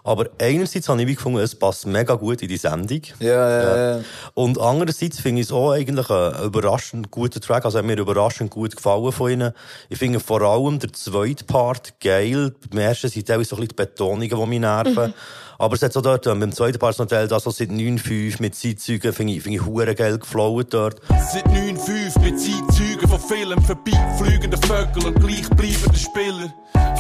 Aber 0.03 0.29
einerseits 0.39 0.89
habe 0.89 1.03
ich 1.03 1.15
gefunden, 1.15 1.39
es 1.39 1.53
passt 1.53 1.85
mega 1.85 2.15
gut 2.15 2.41
in 2.41 2.47
die 2.47 2.57
Sendung. 2.57 3.01
Ja, 3.19 3.49
ja, 3.49 3.97
ja. 3.97 4.03
Und 4.33 4.59
andererseits 4.59 5.19
finde 5.19 5.41
ich 5.41 5.47
es 5.47 5.53
auch 5.53 5.73
eigentlich 5.73 6.09
ein 6.09 6.43
überraschend 6.43 7.11
guter 7.11 7.39
Track. 7.39 7.65
Also 7.65 7.77
hat 7.77 7.85
mir 7.85 7.99
überraschend 7.99 8.49
gut 8.49 8.75
gefallen 8.75 9.11
von 9.11 9.31
ihnen. 9.31 9.53
Ich 9.89 9.99
finde 9.99 10.19
vor 10.19 10.41
allem 10.41 10.79
der 10.79 10.91
zweite 10.93 11.43
Part 11.43 11.99
geil. 11.99 12.51
Beim 12.69 12.79
ersten 12.79 13.09
sind 13.09 13.27
teilweise 13.27 13.49
so 13.49 13.57
ein 13.57 13.59
bisschen 13.59 13.75
die 13.77 13.83
Betonungen, 13.83 14.29
die 14.29 14.47
mich 14.47 14.59
nerven. 14.59 15.13
Aber 15.61 15.75
es 15.75 15.83
hat 15.83 15.93
so 15.93 16.01
dort, 16.01 16.25
ähm, 16.25 16.39
beim 16.39 16.51
zweiten 16.51 16.79
Part 16.79 16.95
so 16.95 17.03
ein 17.03 17.07
Teil, 17.07 17.27
das 17.27 17.43
so 17.43 17.51
seit 17.51 17.69
9,5 17.69 18.41
mit 18.41 18.55
Zeitzeugen, 18.55 19.13
finde 19.13 19.33
ich, 19.33 19.43
finde 19.43 19.59
ich 19.59 19.65
hure 19.67 19.93
geil 19.93 20.17
geflowt 20.17 20.73
dort. 20.73 20.99
Seit 21.31 21.45
9,5 21.45 22.19
mit 22.19 22.39
Zeitzeugen 22.39 23.07
von 23.07 23.19
Filmen 23.19 23.61
vorbeifliegenden 23.61 24.59
Vögeln 24.63 25.05
und 25.05 25.19
gleichbleibenden 25.19 25.95
Spieler. 25.95 26.51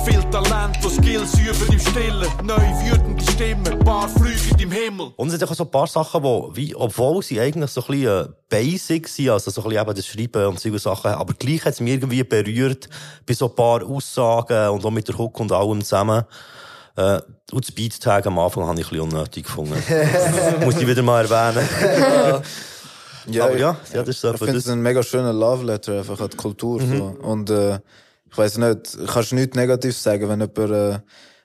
Viel 0.05 0.23
Talent 0.29 0.77
und 0.85 0.91
Skills 0.91 1.33
üben 1.39 1.73
im 1.73 1.79
Stillen. 1.79 2.27
Neu 2.43 2.61
wütende 2.85 3.31
Stimmen, 3.31 3.79
paar 3.79 4.07
fliegen 4.07 4.59
im 4.59 4.71
Himmel. 4.71 5.11
Und 5.15 5.29
es 5.29 5.39
sind 5.39 5.49
auch 5.49 5.55
so 5.55 5.63
ein 5.63 5.71
paar 5.71 5.87
Sachen, 5.87 6.21
die, 6.21 6.55
wie, 6.55 6.75
obwohl 6.75 7.23
sie 7.23 7.39
eigentlich 7.39 7.71
so 7.71 7.81
ein 7.81 7.87
bisschen 7.87 8.25
äh, 8.25 8.33
basic 8.47 9.07
sind, 9.07 9.29
also 9.29 9.49
so 9.49 9.61
ein 9.61 9.69
bisschen 9.69 9.81
eben 9.81 9.95
das 9.95 10.05
Schreiben 10.05 10.45
und 10.45 10.59
solche 10.59 10.77
Sachen, 10.77 11.11
aber 11.13 11.33
gleich 11.33 11.65
hat 11.65 11.73
es 11.73 11.79
mich 11.79 11.93
irgendwie 11.93 12.23
berührt 12.23 12.89
bei 13.25 13.33
so 13.33 13.49
ein 13.49 13.55
paar 13.55 13.83
Aussagen 13.83 14.69
und 14.69 14.85
auch 14.85 14.91
mit 14.91 15.07
der 15.07 15.17
Hook 15.17 15.39
und 15.39 15.51
allem 15.51 15.81
zusammen. 15.81 16.25
Äh, 17.01 17.21
und 17.51 17.65
das 17.67 17.71
Beat-Tag 17.73 18.25
am 18.27 18.39
Anfang 18.39 18.65
habe 18.65 18.79
ich 18.79 18.87
ein 18.87 18.97
bisschen 18.97 19.13
unnötig 19.13 19.45
gefunden. 19.45 19.75
Muss 20.63 20.77
ich 20.77 20.87
wieder 20.87 21.01
mal 21.03 21.25
erwähnen. 21.25 22.41
Ja, 23.27 23.45
Aber 23.45 23.57
ja, 23.57 23.77
ja, 23.93 23.99
das 24.01 24.15
ist 24.15 24.21
so 24.21 24.31
ich 24.31 24.39
finde 24.39 24.53
das. 24.53 24.65
es 24.65 24.71
ein 24.71 24.81
mega 24.81 25.03
schöner 25.03 25.31
Love 25.31 25.63
Letter 25.63 25.99
einfach 25.99 26.19
an 26.19 26.29
die 26.29 26.37
Kultur. 26.37 26.81
Mhm. 26.81 26.97
So. 26.97 27.03
Und 27.21 27.49
äh, 27.51 27.75
ich 28.31 28.35
weiß 28.35 28.57
nicht, 28.57 28.97
kannst 29.07 29.33
nichts 29.33 29.55
Negatives 29.55 30.01
sagen, 30.01 30.27
wenn 30.27 30.41
jemand, 30.41 30.57
äh, 30.57 30.99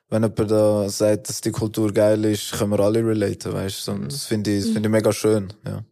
wenn 0.08 0.22
jemand 0.22 0.50
da 0.50 0.88
sagt, 0.88 1.28
dass 1.28 1.42
die 1.42 1.50
Kultur 1.50 1.92
geil 1.92 2.24
ist, 2.24 2.52
können 2.52 2.70
wir 2.70 2.80
alle 2.80 3.04
relaten, 3.04 3.52
weißt 3.52 3.88
du. 3.88 3.92
Und 3.92 4.10
Das 4.10 4.24
finde 4.24 4.52
ich, 4.52 4.64
das 4.64 4.72
finde 4.72 4.88
ich 4.88 4.92
mega 4.92 5.12
schön, 5.12 5.52
ja. 5.66 5.82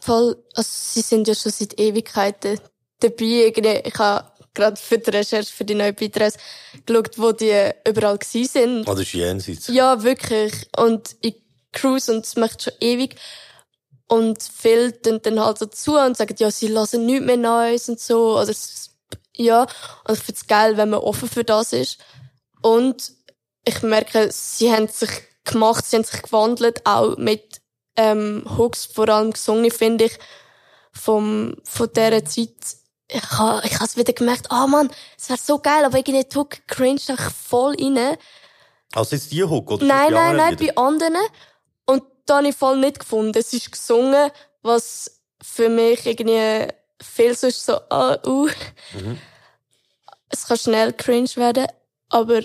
Voll, 0.00 0.36
also 0.54 0.68
sie 0.70 1.00
sind 1.00 1.26
ja 1.26 1.34
schon 1.34 1.50
seit 1.50 1.78
Ewigkeiten 1.80 2.60
dabei. 3.00 3.52
Ich 3.84 3.98
habe 3.98 4.24
gerade 4.54 4.76
für 4.76 4.98
die 4.98 5.10
Recherche 5.10 5.52
für 5.52 5.64
die 5.64 5.74
neuen 5.74 5.94
Beiträge 5.94 6.36
geschaut, 6.86 7.18
wo 7.18 7.32
die 7.32 7.70
überall 7.86 8.18
gewesen 8.18 8.48
sind. 8.48 8.88
Ah, 8.88 8.92
das 8.92 9.02
ist 9.02 9.12
jenseits. 9.12 9.68
Ja, 9.68 10.02
wirklich. 10.02 10.52
Und 10.76 11.16
ich 11.20 11.42
cruise 11.72 12.12
und 12.12 12.24
es 12.24 12.36
macht 12.36 12.62
schon 12.62 12.72
ewig. 12.80 13.16
Und 14.06 14.42
viele 14.42 15.00
tun 15.00 15.20
dann 15.22 15.40
halt 15.40 15.58
so 15.58 15.66
zu 15.66 15.98
und 15.98 16.16
sagen, 16.16 16.36
ja, 16.38 16.50
sie 16.50 16.68
lassen 16.68 17.06
nichts 17.06 17.26
mehr 17.26 17.36
Neues 17.36 17.88
und 17.88 18.00
so. 18.00 18.38
Oder, 18.38 18.54
ja. 19.34 19.62
Und 20.06 20.18
ich 20.18 20.22
finde 20.22 20.40
es 20.40 20.46
geil, 20.46 20.76
wenn 20.76 20.90
man 20.90 21.00
offen 21.00 21.28
für 21.28 21.44
das 21.44 21.72
ist. 21.72 21.98
Und 22.62 23.12
ich 23.64 23.82
merke, 23.82 24.30
sie 24.30 24.70
haben 24.72 24.88
sich 24.88 25.10
gemacht, 25.44 25.84
sie 25.84 25.96
haben 25.96 26.04
sich 26.04 26.22
gewandelt, 26.22 26.86
auch 26.86 27.16
mit 27.16 27.60
ähm, 27.96 28.44
Hooks, 28.56 28.86
vor 28.86 29.08
allem 29.08 29.32
gesungen, 29.32 29.70
finde 29.70 30.06
ich, 30.06 30.18
vom, 30.92 31.56
von 31.64 31.90
dieser 31.94 32.24
Zeit. 32.24 32.54
Ich 33.08 33.30
habe 33.30 33.66
ich 33.66 33.78
has 33.80 33.96
wieder 33.96 34.12
gemerkt, 34.12 34.50
ah 34.50 34.66
Mann, 34.66 34.90
es 35.18 35.28
wäre 35.28 35.38
so 35.38 35.58
geil, 35.58 35.84
aber 35.84 35.98
irgendwie 35.98 36.26
Hook 36.34 36.66
cringe 36.66 37.00
doch 37.06 37.30
voll 37.30 37.76
rein. 37.78 38.16
Also 38.94 39.16
jetzt 39.16 39.30
die 39.32 39.44
Hook, 39.44 39.70
oder? 39.70 39.84
Nein, 39.84 40.12
nein, 40.12 40.36
nein, 40.36 40.56
Lieder? 40.56 40.72
bei 40.74 40.82
anderen. 40.82 41.16
Und 41.86 42.02
da 42.26 42.38
habe 42.38 42.48
ich 42.48 42.56
voll 42.56 42.78
nicht 42.78 43.00
gefunden. 43.00 43.36
Es 43.36 43.52
ist 43.52 43.72
gesungen, 43.72 44.30
was 44.62 45.20
für 45.42 45.68
mich 45.68 46.06
irgendwie 46.06 46.68
viel 47.00 47.36
so 47.36 47.46
ist, 47.46 47.66
so, 47.66 47.80
ah, 47.90 48.18
uh. 48.26 48.48
Es 50.30 50.46
kann 50.46 50.56
schnell 50.56 50.92
cringe 50.92 51.30
werden, 51.36 51.66
aber 52.08 52.42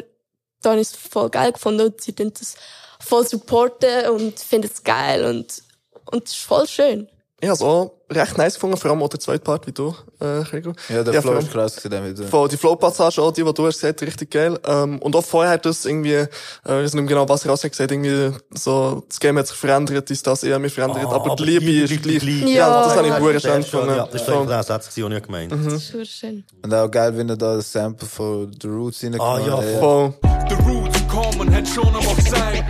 da 0.61 0.71
habe 0.71 0.81
ich 0.81 0.89
es 0.89 0.95
voll 0.95 1.29
geil 1.29 1.53
gefunden 1.53 1.87
und 1.87 2.01
sie 2.01 2.13
das 2.13 2.55
voll 2.99 3.25
supporten 3.25 4.09
und 4.09 4.39
finden 4.39 4.69
es 4.71 4.83
geil 4.83 5.25
und, 5.25 5.63
und 6.11 6.25
es 6.25 6.31
ist 6.31 6.41
voll 6.41 6.67
schön. 6.67 7.09
Ich 7.41 7.47
habe 7.47 7.55
es 7.55 7.61
auch 7.61 7.93
recht 8.11 8.37
nice 8.37 8.55
gefunden, 8.55 8.75
vor 8.75 8.91
allem 8.91 9.01
auch 9.01 9.07
der 9.07 9.19
zweite 9.19 9.39
Part, 9.39 9.65
wie 9.65 9.71
du, 9.71 9.95
äh, 10.19 10.43
Gregor. 10.43 10.73
Ja, 10.89 11.03
der 11.03 11.13
Ja, 11.13 11.21
Flow 11.21 11.33
ist 11.37 11.49
krass 11.51 11.75
gewesen, 11.81 12.17
wieder. 12.17 12.27
Von 12.27 12.49
die 12.49 12.57
Flow-Passage, 12.57 13.21
auch 13.21 13.31
die, 13.31 13.43
die 13.45 13.53
du 13.53 13.65
hast 13.65 13.79
gesagt, 13.79 14.01
richtig 14.01 14.31
geil. 14.31 14.59
Ähm, 14.65 14.99
und 14.99 15.15
auch 15.15 15.23
vorher 15.23 15.53
hat 15.53 15.65
das 15.65 15.85
irgendwie, 15.85 16.13
äh, 16.15 16.27
ich 16.63 16.69
weiß 16.69 16.93
nicht 16.95 17.03
mehr 17.03 17.05
genau, 17.05 17.29
was 17.29 17.45
er 17.45 17.53
auch 17.53 17.61
gesagt 17.61 17.91
irgendwie, 17.91 18.35
so, 18.53 19.03
das 19.07 19.19
Game 19.21 19.37
hat 19.37 19.47
sich 19.47 19.55
verändert, 19.55 20.11
ist 20.11 20.27
das 20.27 20.43
eher 20.43 20.59
mich 20.59 20.73
verändert, 20.73 21.05
Ah, 21.07 21.11
aber, 21.15 21.35
die 21.37 21.43
Liebe 21.43 21.71
ist 21.93 22.01
gleich. 22.01 22.19
gleich. 22.19 22.49
Ja, 22.55 22.83
das 22.83 22.95
habe 22.97 23.07
ich 23.07 23.13
ja, 23.13 23.19
Das 23.31 23.41
schön 23.41 23.59
ist 23.61 23.69
schon, 23.69 23.79
gefunden. 23.81 23.95
ja, 23.97 24.05
das 24.05 24.15
ist 24.15 24.21
Voll. 24.25 24.33
eigentlich 24.35 24.47
der 24.49 24.63
Satz, 24.63 24.95
den 24.95 25.11
ich 25.13 25.23
gemeint 25.23 25.51
Mhm. 25.55 25.69
Das 25.69 25.89
ist 25.91 26.11
schön. 26.11 26.43
Und 26.63 26.73
auch 26.73 26.91
geil, 26.91 27.15
wenn 27.15 27.29
er 27.29 27.37
da 27.37 27.55
das 27.55 27.71
Sample 27.71 28.07
von 28.07 28.51
The 28.61 28.67
Roots 28.67 29.01
reingemacht 29.03 29.43
Ah, 29.43 29.47
ja. 29.47 29.79
Voll. 29.79 30.13
The 30.49 30.55
Roots 30.69 30.99
kommen, 31.07 31.55
hat 31.55 31.67
schon 31.67 31.87
einmal 31.87 32.15
gesagt. 32.15 32.63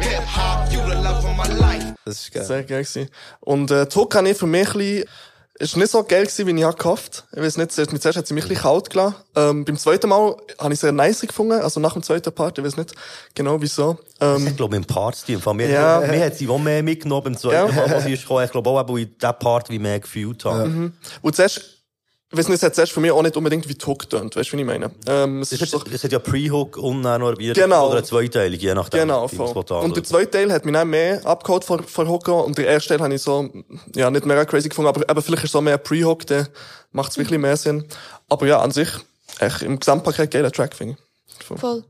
Das 2.09 2.21
ist 2.21 2.31
geil. 2.33 2.45
Sehr 2.45 2.63
geil 2.63 2.83
gewesen. 2.83 3.09
Und, 3.39 3.71
äh, 3.71 3.85
die 3.87 3.95
habe 3.99 4.29
ich 4.29 4.37
für 4.37 4.47
mich 4.47 4.67
ein 4.67 4.73
bisschen, 4.77 5.05
ist 5.61 5.75
nicht 5.77 5.91
so 5.91 6.03
geil 6.03 6.23
gewesen, 6.25 6.47
wie 6.47 6.61
ich 6.63 6.75
gehofft. 6.77 7.25
Ich 7.33 7.41
weiß 7.41 7.57
nicht, 7.57 7.71
zuerst, 7.73 7.91
mit 7.91 8.01
zuerst 8.01 8.17
hat 8.17 8.27
sie 8.27 8.33
mich 8.33 8.45
ein 8.45 8.49
bisschen 8.49 8.63
kalt 8.63 8.89
gelassen. 8.89 9.15
Ähm, 9.35 9.65
beim 9.65 9.77
zweiten 9.77 10.07
Mal 10.07 10.35
habe 10.57 10.73
ich 10.73 10.79
sehr 10.79 10.91
nice 10.93 11.19
gefunden, 11.21 11.53
also 11.59 11.79
nach 11.81 11.93
dem 11.93 12.01
zweiten 12.03 12.31
Part, 12.31 12.57
ich 12.57 12.63
weiß 12.63 12.77
nicht 12.77 12.93
genau 13.35 13.61
wieso. 13.61 13.97
Ähm, 14.21 14.47
Ich 14.47 14.55
glaube, 14.55 14.77
im 14.77 14.85
Parts-Team. 14.85 15.41
Von 15.41 15.57
mir, 15.57 15.69
Ja. 15.69 15.99
mir 15.99 16.23
hat 16.25 16.35
sie 16.37 16.47
auch 16.47 16.57
mehr 16.59 16.81
mitgenommen 16.81 17.23
beim 17.25 17.37
zweiten 17.37 17.75
Ja. 17.75 17.81
Mal, 17.87 17.91
was 17.91 18.03
sie 18.05 18.13
ist 18.13 18.21
gekommen. 18.21 18.45
Ich 18.45 18.51
glaube 18.51 18.69
auch, 18.69 18.87
weil 18.87 18.99
ich 18.99 19.17
diesen 19.17 19.33
Part 19.39 19.69
wie 19.69 19.79
mehr 19.79 19.99
gefühlt 19.99 20.45
habe. 20.45 20.91
und 21.21 21.35
zuerst, 21.35 21.78
weiß 22.37 22.47
nicht, 22.47 22.57
es 22.57 22.63
hat 22.63 22.75
zuerst 22.75 22.91
für 22.91 22.99
mich 22.99 23.11
auch 23.11 23.23
nicht 23.23 23.35
unbedingt 23.37 23.67
wie 23.67 23.73
die 23.73 23.85
Hook 23.85 24.07
tönt, 24.09 24.35
weißt 24.35 24.51
du, 24.53 24.57
wie 24.57 24.61
ich 24.61 24.67
meine? 24.67 24.91
Ähm, 25.07 25.41
es 25.41 25.51
Es, 25.51 25.71
so, 25.71 25.79
hat, 25.79 25.87
es 25.87 26.03
hat 26.03 26.11
ja 26.11 26.19
Pre-Hook 26.19 26.77
und 26.77 27.01
dann 27.01 27.21
noch 27.21 27.37
wieder 27.39 27.53
Genau. 27.55 27.87
oder 27.87 27.97
eine 27.97 28.03
zweiteilige, 28.03 28.67
je 28.67 28.73
nachdem. 28.75 29.01
Genau, 29.01 29.27
voll. 29.27 29.47
Und 29.83 29.95
der 29.95 30.03
zweite 30.03 30.31
Teil 30.31 30.51
hat 30.51 30.63
mich 30.63 30.73
dann 30.73 30.89
mehr 30.89 31.25
abgeholt 31.25 31.63
vor, 31.63 31.81
vor 31.81 32.07
Hook 32.07 32.27
und 32.27 32.57
der 32.57 32.67
erste 32.67 32.89
Teil 32.89 33.01
habe 33.03 33.15
ich 33.15 33.21
so, 33.21 33.49
ja, 33.95 34.11
nicht 34.11 34.25
mega 34.25 34.45
crazy 34.45 34.69
gefunden, 34.69 34.89
aber, 34.89 35.03
aber 35.09 35.21
vielleicht 35.21 35.45
ist 35.45 35.51
so 35.53 35.61
mehr 35.61 35.77
Pre-Hook, 35.79 36.27
der 36.27 36.47
macht 36.91 37.11
es 37.11 37.17
wirklich 37.17 37.39
mehr 37.39 37.57
Sinn. 37.57 37.85
Aber 38.29 38.45
ja, 38.45 38.59
an 38.61 38.71
sich, 38.71 38.89
echt, 39.39 39.63
im 39.63 39.79
Gesamtpaket 39.79 40.29
geiler 40.31 40.51
Track, 40.51 40.75
finde 40.75 40.97
ich. 41.39 41.45
Voll. 41.45 41.57
Voll. 41.57 41.83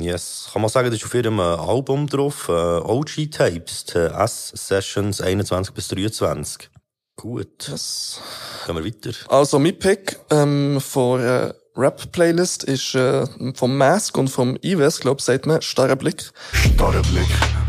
Yes. 0.00 0.48
Kann 0.52 0.62
man 0.62 0.70
sagen, 0.70 0.90
das 0.90 0.98
ist 0.98 1.04
auf 1.04 1.14
ihrem 1.14 1.38
äh, 1.38 1.42
Album 1.42 2.06
drauf, 2.06 2.48
äh, 2.48 2.52
OG 2.52 3.30
Tapes, 3.30 3.84
äh, 3.94 4.06
S-Sessions 4.06 5.20
21 5.20 5.74
bis 5.74 5.88
23. 5.88 6.70
Gut. 7.16 7.68
Das 7.70 8.20
Gehen 8.66 8.76
wir 8.76 8.84
weiter. 8.84 9.12
Also, 9.28 9.58
mein 9.58 9.78
Pick 9.78 10.18
ähm, 10.30 10.80
von 10.80 11.20
äh, 11.20 11.54
Rap-Playlist 11.76 12.62
ist 12.62 12.94
äh, 12.94 13.26
vom 13.54 13.76
Mask 13.76 14.16
und 14.16 14.28
vom 14.28 14.56
Ives, 14.62 15.00
glaub 15.00 15.20
sagt 15.20 15.46
man, 15.46 15.60
Starrer 15.60 15.96
Blick. 15.96 16.30
Starrer 16.52 17.02
Blick, 17.02 17.26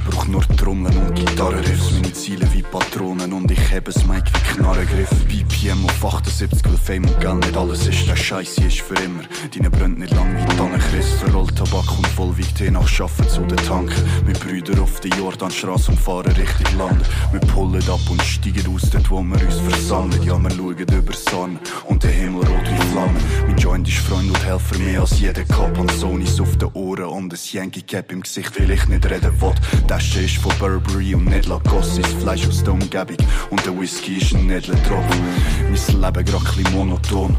braucht 0.08 0.28
nur 0.28 0.44
Trommeln 0.58 0.96
und 0.96 1.16
Gitarrenriffs. 1.16 1.92
Meine 1.94 2.14
Ziele 2.14 2.48
wie 2.54 2.62
Patronen 2.62 3.34
und 3.34 3.50
ich 3.50 3.72
heb 3.72 3.88
es 3.88 4.06
Mike 4.06 4.26
wie 4.32 4.58
Knarrengriff. 4.58 5.10
BPM 5.28 5.84
auf 5.86 6.06
78, 6.06 6.62
weil 6.66 6.78
Fame 6.78 7.06
und 7.06 7.20
Geld 7.20 7.46
nicht 7.46 7.58
alles 7.58 7.88
ist. 7.88 8.08
Der 8.08 8.16
Scheiß 8.16 8.60
ist 8.60 8.82
für 8.82 8.94
immer. 8.96 9.24
Deine 9.52 9.72
brennt 9.72 9.98
nicht 9.98 10.14
lang 10.14 10.38
wie 10.38 10.56
Tannenchris. 10.56 11.10
Verrollt 11.24 11.56
Tabak 11.56 11.98
und 11.98 12.06
Vollwiegt 12.08 12.60
hin 12.60 12.74
nach 12.74 12.88
Schaffen 12.88 13.28
zu 13.28 13.42
den 13.42 13.58
Tanken. 13.58 14.04
Mit 14.28 14.40
Brüder 14.40 14.84
auf 14.84 15.00
die 15.00 15.10
Jordanstraße 15.10 15.90
und 15.90 16.00
fahren 16.00 16.32
Richtung 16.32 16.78
Land. 16.78 17.06
Wir 17.32 17.40
pullen 17.40 17.90
ab 17.90 18.02
und 18.12 18.22
steigen 18.22 18.72
aus 18.72 18.88
dort, 18.92 19.10
wo 19.10 19.24
wir 19.24 19.44
uns 19.44 19.56
versammeln. 19.68 20.22
Ja, 20.22 20.38
wir 20.38 20.52
schauen 20.52 20.78
über 20.78 21.14
Sonne 21.14 21.60
und 21.86 22.04
der 22.04 22.12
Himmel 22.12 22.46
rot 22.46 22.70
wie 22.70 22.92
Flammen. 22.92 23.18
Mein 23.48 23.58
Joint 23.58 23.95
Freund 24.00 24.30
und 24.30 24.46
Helfer 24.46 24.78
mehr 24.80 25.02
als 25.02 25.20
jeder 25.20 25.44
Cop. 25.46 25.78
Und 25.78 25.92
Sonys 25.92 26.40
auf 26.40 26.58
den 26.58 26.70
Ohren 26.74 27.06
und 27.06 27.34
ein 27.34 27.40
Yankee 27.52 27.82
Cap 27.82 28.12
im 28.12 28.22
Gesicht, 28.22 28.60
will 28.60 28.72
ich 28.72 28.88
nicht 28.88 29.10
reden 29.10 29.42
will. 29.42 29.54
Tasche 29.88 30.22
ist 30.22 30.38
von 30.38 30.52
Burberry 30.60 31.16
und 31.16 31.26
nicht 31.26 31.48
Lacoste. 31.48 32.02
Ist 32.02 32.14
Fleisch 32.22 32.48
aus 32.48 32.64
der 32.64 32.74
Umgebung 32.74 33.18
und 33.50 33.66
der 33.66 33.80
Whisky 33.80 34.18
ist 34.18 34.34
ein 34.34 34.48
Nedlentropfen. 34.48 35.22
Mein 35.70 36.02
Leben 36.02 36.26
grad 36.26 36.46
chli 36.46 36.64
monoton. 36.72 37.36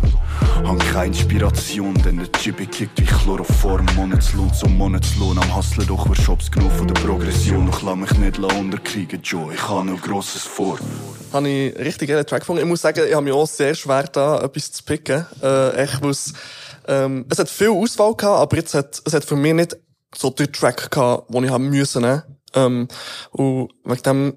Hab 0.64 0.78
keine 0.92 1.06
Inspiration, 1.06 1.94
denn 2.04 2.18
der 2.18 2.32
Chibi 2.32 2.66
kickt 2.66 3.00
wie 3.00 3.04
Chloroform. 3.04 3.86
Monatslohn 3.96 4.52
zum 4.52 4.76
Monatslohn. 4.76 5.38
Am 5.38 5.56
Hustlen 5.56 5.86
doch 5.86 6.08
wir 6.08 6.16
Shops 6.16 6.50
genug 6.50 6.72
von 6.72 6.88
der 6.88 6.94
Progression. 6.94 7.66
Doch 7.66 7.82
lass 7.82 7.96
mich 7.96 8.12
nicht 8.18 8.38
unterkriegen, 8.38 9.20
Joe. 9.22 9.52
Ich 9.54 9.68
habe 9.68 9.86
noch 9.86 10.00
Grosses 10.00 10.42
vor. 10.42 10.78
Habe 11.36 11.48
ich 11.48 11.76
richtig 11.78 12.08
geilen 12.08 12.26
Track 12.26 12.40
gefunden. 12.40 12.62
Ich 12.62 12.68
muss 12.68 12.80
sagen, 12.82 13.04
ich 13.06 13.14
habe 13.14 13.24
mir 13.24 13.34
auch 13.34 13.46
sehr 13.46 13.74
schwer 13.74 14.04
da 14.04 14.40
etwas 14.42 14.72
zu 14.72 14.82
picken. 14.82 15.26
Äh, 15.42 15.70
echt, 15.76 16.02
weil's, 16.02 16.32
ähm, 16.88 17.26
es 17.30 17.38
hat 17.38 17.48
viel 17.48 17.70
Auswahl 17.70 18.14
gehabt, 18.14 18.40
aber 18.40 18.56
jetzt 18.56 18.74
hat, 18.74 19.00
es 19.04 19.12
hat 19.12 19.24
für 19.24 19.36
mich 19.36 19.54
nicht 19.54 19.76
so 20.14 20.30
den 20.30 20.52
Track 20.52 20.90
gehabt, 20.90 21.32
den 21.32 21.44
ich 21.44 21.50
haben 21.50 21.68
müssen, 21.68 22.02
nehmen. 22.02 22.22
Ähm, 22.54 22.88
und 23.32 23.70
wegen 23.84 24.02
dem 24.02 24.36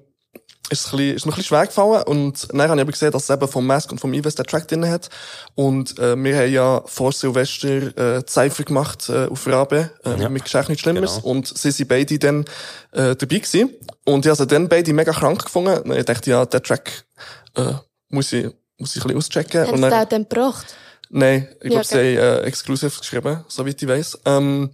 ist 0.68 0.86
es, 0.86 0.92
ein 0.92 0.98
bisschen, 0.98 1.16
ist 1.16 1.26
mir 1.26 1.32
ein 1.32 1.36
bisschen 1.36 1.48
schwer 1.48 1.66
gefallen. 1.66 2.02
Und 2.04 2.46
dann 2.50 2.62
habe 2.62 2.74
ich 2.76 2.82
aber 2.82 2.92
gesehen, 2.92 3.10
dass 3.10 3.24
es 3.24 3.30
eben 3.30 3.48
vom 3.48 3.66
Mask 3.66 3.90
und 3.90 3.98
vom 4.00 4.12
Ives 4.14 4.36
der 4.36 4.44
Track 4.44 4.68
drin 4.68 4.88
hat. 4.88 5.08
Und, 5.56 5.98
äh, 5.98 6.16
wir 6.22 6.36
haben 6.36 6.52
ja 6.52 6.82
vor 6.86 7.12
Silvester, 7.12 8.18
äh, 8.18 8.22
Cypher 8.28 8.62
gemacht, 8.64 9.08
äh, 9.08 9.26
auf 9.26 9.46
Rabe, 9.48 9.90
äh, 10.04 10.20
Ja. 10.20 10.28
mit 10.28 10.44
Geschenk 10.44 10.68
nichts 10.68 10.82
Schlimmes. 10.82 11.16
Genau. 11.16 11.26
Und 11.26 11.48
sie 11.58 11.72
sind 11.72 11.88
beide 11.88 12.18
dann, 12.20 12.44
äh, 12.92 13.16
dabei 13.16 13.38
gewesen. 13.38 13.70
Und 14.12 14.24
ich 14.26 14.30
habe 14.30 14.46
dann 14.46 14.68
beide 14.68 14.92
mega 14.92 15.12
krank 15.12 15.44
gefunden. 15.44 15.78
Und 15.90 15.96
Ich 15.96 16.04
dachte, 16.04 16.30
ja, 16.30 16.44
der 16.46 16.62
Track, 16.62 17.04
äh, 17.56 17.72
muss 18.08 18.32
ich, 18.32 18.46
muss 18.78 18.96
ich 18.96 19.04
ein 19.04 19.14
bisschen 19.14 19.16
auschecken. 19.16 19.66
Haben 19.66 19.74
Und 19.74 19.82
dann, 19.82 20.08
den 20.08 20.28
gebracht? 20.28 20.66
nein, 21.10 21.48
ich 21.60 21.64
Ja, 21.72 21.80
glaube, 21.82 21.84
sie 21.86 22.18
haben, 22.18 22.38
äh, 22.44 22.46
exklusiv 22.46 22.98
geschrieben, 23.00 23.44
soweit 23.48 23.80
ich 23.82 23.88
weiss. 23.88 24.18
Ähm, 24.24 24.70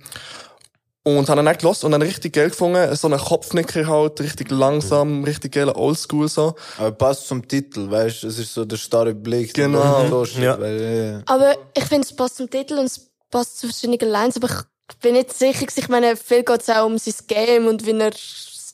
und 1.02 1.28
habe 1.28 1.40
ihn 1.40 1.46
dann 1.46 1.56
gelassen 1.56 1.86
und 1.86 1.92
dann 1.92 2.02
richtig 2.02 2.32
geil 2.32 2.50
gefunden. 2.50 2.94
So 2.96 3.06
einen 3.06 3.20
Kopfnicker 3.20 3.86
halt, 3.86 4.20
richtig 4.20 4.50
langsam, 4.50 5.22
richtig 5.22 5.52
geil 5.52 5.68
oldschool 5.68 6.28
so. 6.28 6.56
Aber 6.78 6.90
passt 6.90 7.28
zum 7.28 7.46
Titel, 7.46 7.88
weißt 7.88 8.24
du, 8.24 8.26
es 8.26 8.38
ist 8.40 8.52
so 8.52 8.64
der 8.64 8.76
starre 8.76 9.14
Blick. 9.14 9.54
Genau. 9.54 10.04
lossteht, 10.08 10.42
Ja. 10.42 10.58
Weil, 10.60 10.80
äh, 10.80 11.22
Aber 11.26 11.54
ich 11.76 11.84
finde, 11.84 12.08
es 12.08 12.14
passt 12.16 12.36
zum 12.38 12.50
Titel 12.50 12.74
und 12.78 12.86
es 12.86 13.08
passt 13.30 13.58
zu 13.58 13.68
verschiedenen 13.68 14.10
Lines, 14.10 14.36
aber 14.36 14.48
ich 14.48 14.96
bin 14.98 15.12
nicht 15.12 15.32
sicher. 15.32 15.66
Ich 15.76 15.88
meine, 15.88 16.16
viel 16.16 16.42
geht 16.42 16.62
es 16.62 16.68
auch 16.70 16.86
um 16.86 16.98
sein 16.98 17.14
Game 17.28 17.66
und 17.68 17.86
wie 17.86 17.92
er 17.92 18.10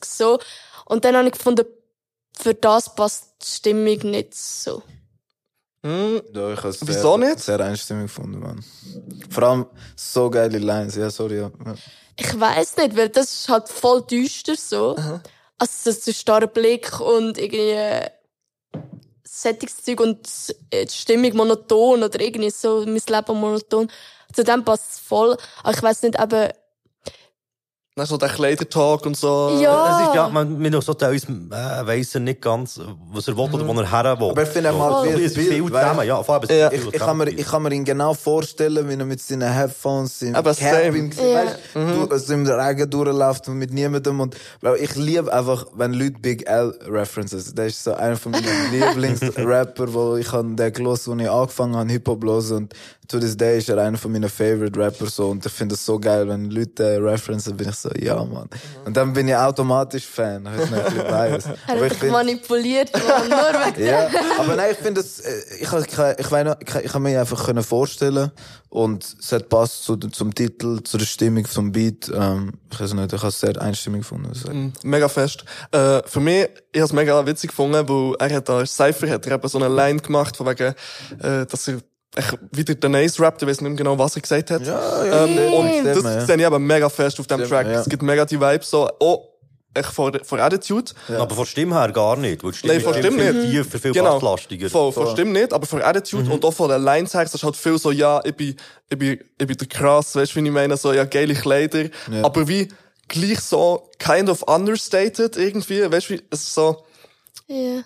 so. 0.04 0.38
Und 0.84 1.04
dann 1.04 1.16
habe 1.16 1.26
ich 1.28 1.32
gefunden, 1.32 1.66
für 2.38 2.54
das 2.54 2.94
passt 2.94 3.34
die 3.42 3.46
Stimmung 3.46 4.10
nicht 4.10 4.34
so. 4.34 4.82
Hm, 5.84 6.22
ja, 6.32 6.52
ich 6.52 6.58
habe 6.58 6.76
Wieso 6.82 7.18
sehr, 7.18 7.18
nicht? 7.18 7.40
sehr 7.40 7.60
einstimmig 7.60 8.04
gefunden, 8.04 8.38
Mann. 8.38 8.64
Vor 9.30 9.42
allem 9.42 9.66
so 9.96 10.30
geile 10.30 10.58
Lines, 10.58 10.94
ja, 10.94 11.10
sorry. 11.10 11.38
Ja. 11.38 11.50
Ich 12.16 12.38
weiß 12.38 12.76
nicht, 12.76 12.96
weil 12.96 13.08
das 13.08 13.32
ist 13.32 13.48
halt 13.48 13.68
voll 13.68 14.02
düster 14.02 14.54
so. 14.56 14.94
Also 15.58 15.90
so 15.90 15.92
so 15.92 16.12
starrer 16.12 16.46
Blick 16.46 17.00
und 17.00 17.36
irgendwie 17.36 17.70
äh, 17.70 18.10
Sättigungszeug 19.24 20.00
und 20.00 20.28
äh, 20.70 20.86
die 20.86 20.92
Stimmung 20.92 21.36
monoton 21.36 22.02
oder 22.02 22.20
irgendwie 22.20 22.50
so 22.50 22.84
mein 22.86 23.02
Leben 23.08 23.40
monoton. 23.40 23.90
Zu 24.32 24.44
dem 24.44 24.64
passt 24.64 24.92
es 24.92 24.98
voll. 24.98 25.36
Aber 25.62 25.76
ich 25.76 25.82
weiß 25.82 26.02
nicht, 26.02 26.20
eben, 26.20 26.48
dann 27.94 28.07
so 28.07 28.16
der 28.16 28.31
Kleidertalk 28.31 29.05
und 29.05 29.18
so. 29.18 29.59
ja. 29.61 30.00
Es 30.00 30.09
ist 30.09 30.14
ja, 30.14 30.26
man, 30.31 30.59
man 30.59 30.81
so 30.81 30.94
teilweise, 30.94 31.26
äh, 31.31 31.87
weiss 31.87 32.14
er 32.14 32.22
nicht 32.22 32.40
ganz, 32.40 32.81
was 33.12 33.28
er 33.28 33.37
will 33.37 33.50
oder 33.52 33.68
wo 33.68 33.72
er 33.78 33.90
her 33.90 34.18
will. 34.18 34.31
Aber 34.31 34.42
ich 34.44 34.48
finde 34.48 34.72
mal, 34.72 35.05
wie 35.05 35.24
es 35.24 35.35
viel 35.35 35.62
zusammen, 35.66 36.07
ja, 36.07 36.22
vor 36.22 36.37
allem, 36.37 36.48
Ja. 36.48 36.72
Ich, 36.72 36.87
ich, 36.87 36.98
kann 36.98 37.18
mir, 37.18 37.28
ich 37.28 37.46
kann 37.46 37.62
mir 37.62 37.70
ihn 37.72 37.85
genau 37.85 38.14
vorstellen, 38.14 38.88
wie 38.88 38.94
er 38.94 39.05
mit 39.05 39.20
seinen 39.20 39.52
Headphones 39.52 40.22
im 40.22 40.35
Aber 40.35 40.55
Cap 40.55 40.72
same. 40.85 40.96
im 40.98 41.11
Gesicht, 41.11 41.28
Ja. 41.28 41.44
weißt, 41.44 41.59
du, 41.74 42.09
also 42.11 42.33
im 42.33 42.46
Regen 42.46 42.88
durchläuft 42.88 43.48
und 43.48 43.59
mit 43.59 43.74
niemandem. 43.74 44.20
Und 44.20 44.37
Bro, 44.62 44.76
ich 44.76 44.94
liebe 44.96 45.31
einfach, 45.31 45.66
wenn 45.74 45.92
Leute 45.92 46.18
Big 46.18 46.48
L 46.48 46.74
References. 46.88 47.55
Der 47.55 47.66
ist 47.66 47.85
so 47.85 47.92
einer 47.92 48.16
von 48.16 48.33
meinen 48.33 48.46
Lieblingsrapper, 48.72 49.92
wo 49.92 50.16
ich 50.16 50.33
han 50.33 50.57
den 50.57 50.72
gelost, 50.72 51.09
wo 51.09 51.14
ich 51.14 51.28
angefangen 51.31 51.76
habe 51.76 51.92
Hip 51.92 52.09
Hop 52.09 52.22
zu 52.22 52.55
und 52.57 52.74
to 53.12 53.20
this 53.20 53.37
day 53.37 53.59
ist 53.59 53.68
er 53.68 53.79
einer 53.79 53.96
von 53.96 54.11
meinen 54.11 54.29
Favorite 54.29 54.79
Rappers 54.79 55.14
so 55.16 55.29
und 55.31 55.46
ich 55.46 55.53
finde 55.53 55.75
es 55.77 55.85
so 55.87 55.98
geil, 56.01 56.27
wenn 56.29 56.51
Leute 56.51 56.98
referenzen, 57.01 57.57
bin 57.57 57.68
ich 57.68 57.75
so, 57.77 57.90
ja 57.98 58.16
man. 58.25 58.48
Und 58.85 58.96
dann 58.96 59.12
bin 59.12 59.29
ich 59.29 59.37
automatisch 59.37 60.07
Fan. 60.07 60.46
Ich 60.46 60.70
nicht, 60.70 60.72
ein 60.75 60.85
bisschen 60.85 61.07
biased. 61.07 61.46
er 61.46 61.75
Aber 61.75 61.81
hat 61.81 61.83
ich 61.87 61.88
dich 61.92 61.98
find- 61.98 62.12
manipuliert, 62.12 62.92
Mann, 62.92 63.29
nur 63.29 63.38
wegen 63.77 63.87
ja, 63.87 64.09
aber 64.38 64.57
nein, 64.57 64.70
ich 64.72 64.79
finde 64.79 65.01
es, 65.03 65.20
äh, 65.20 65.31
ich, 65.61 65.72
ich, 65.72 65.72
ich, 65.72 66.18
ich, 66.27 66.31
noch, 66.44 66.57
ich, 66.61 66.75
ich 66.85 66.94
habe 66.94 67.01
mir 67.01 67.20
einfach 67.20 67.44
können 67.46 67.62
vorstellen 67.62 68.31
und 68.70 69.05
es 69.20 69.31
hat 69.33 69.48
passt 69.51 69.85
zu, 69.85 69.96
zum 69.96 70.35
Titel, 70.35 70.83
zu 70.83 70.96
der 70.96 71.05
Stimmung 71.05 71.44
zum 71.44 71.72
Beat. 71.72 72.11
Ähm, 72.14 72.55
ich 72.72 72.81
weiß 72.81 72.94
nicht, 72.94 73.12
ich 73.12 73.18
habe 73.20 73.29
es 73.29 73.38
sehr 73.38 73.61
einstimmig 73.61 74.01
gefunden. 74.01 74.33
Mm, 74.83 74.88
Mega 74.88 75.09
fest. 75.09 75.44
Äh, 75.72 76.01
für 76.07 76.20
mich, 76.20 76.48
ich 76.72 76.81
habe 76.81 76.87
es 76.87 76.92
mega 76.94 77.27
witzig 77.27 77.51
gefunden, 77.51 77.87
weil 77.87 78.14
er 78.18 78.37
hat 78.37 78.48
da 78.48 78.64
Cypher 78.64 79.11
hat 79.11 79.27
er 79.27 79.35
eben 79.35 79.48
so 79.48 79.59
eine 79.59 79.68
Line 79.68 80.01
gemacht, 80.01 80.37
von 80.38 80.46
wegen, 80.46 80.75
äh, 81.22 81.44
dass 81.44 81.68
er 81.68 81.81
echt 82.16 82.38
wieder 82.53 82.75
den 82.75 82.94
Ace 82.94 83.18
rappt, 83.20 83.42
ich 83.42 83.48
weiß 83.48 83.61
nicht 83.61 83.70
mehr 83.70 83.77
genau, 83.77 83.98
was 83.98 84.16
er 84.16 84.22
gesagt 84.22 84.51
hat. 84.51 84.62
Ja, 84.66 85.05
ja, 85.05 85.25
ähm, 85.25 85.33
stimmt, 85.33 85.55
und 85.55 85.85
das 85.85 86.03
ja. 86.05 86.27
sehe 86.27 86.37
ich 86.37 86.42
eben 86.46 86.66
mega 86.66 86.88
fest 86.88 87.18
auf 87.20 87.27
dem 87.27 87.38
Stimmt, 87.38 87.51
Track. 87.51 87.66
ja. 87.66 87.81
Es 87.81 87.88
gibt 87.88 88.03
mega 88.03 88.25
die 88.25 88.40
Vibes 88.40 88.68
so, 88.70 88.88
oh, 89.01 89.29
echt 89.75 89.88
vor, 89.90 90.12
vor 90.22 90.38
Attitude. 90.38 90.92
Aber 91.09 91.35
von 91.35 91.46
Stimme 91.46 91.75
her 91.81 91.90
gar 91.92 92.16
nicht. 92.16 92.44
Weil 92.44 92.53
Stimme 92.53 92.75
Nein, 92.75 92.83
von 92.83 92.92
Stimme 92.94 93.22
viel 93.22 93.33
nicht. 93.33 93.51
tiefer, 93.51 93.79
viel 93.79 93.92
Genau. 93.92 94.14
basslastiger. 94.14 94.68
Von, 94.68 94.92
von 94.92 95.07
Stimme 95.09 95.33
nicht, 95.33 95.53
aber 95.53 95.66
von 95.66 95.81
Attitude 95.81 96.25
Mhm. 96.25 96.33
und 96.33 96.44
auch 96.44 96.53
von 96.53 96.68
den 96.68 96.83
Lines 96.83 97.14
her, 97.14 97.22
das 97.22 97.35
ist 97.35 97.42
halt 97.42 97.57
viel 97.57 97.79
so, 97.79 97.90
ja, 97.90 98.20
ich 98.25 98.35
bin, 98.37 98.57
ich 98.90 98.98
bin, 98.98 99.18
ich 99.38 99.46
bin 99.46 99.57
der 99.57 99.66
krass, 99.68 100.14
weißt 100.14 100.37
du, 100.37 100.40
wie 100.42 100.46
ich 100.46 100.53
meine, 100.53 100.77
so, 100.77 100.92
ja, 100.92 101.05
geile 101.05 101.35
Kleider, 101.35 101.85
Ja. 102.11 102.22
aber 102.25 102.46
wie, 102.48 102.68
gleich 103.09 103.40
so, 103.40 103.88
kind 103.98 104.29
of 104.29 104.42
understated 104.42 105.37
irgendwie, 105.38 105.90
weißt 105.90 106.11
du, 106.11 106.14
wie, 106.14 106.22
es 106.31 106.40
ist 106.42 106.55
so, 106.55 106.85
Ja. 107.46 107.83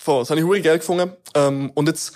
Voll, 0.00 0.22
das 0.22 0.30
habe 0.30 0.40
ich 0.56 0.62
geil 0.64 0.78
gefunden. 0.78 1.12
Ähm, 1.36 1.70
und 1.76 1.86
jetzt 1.86 2.12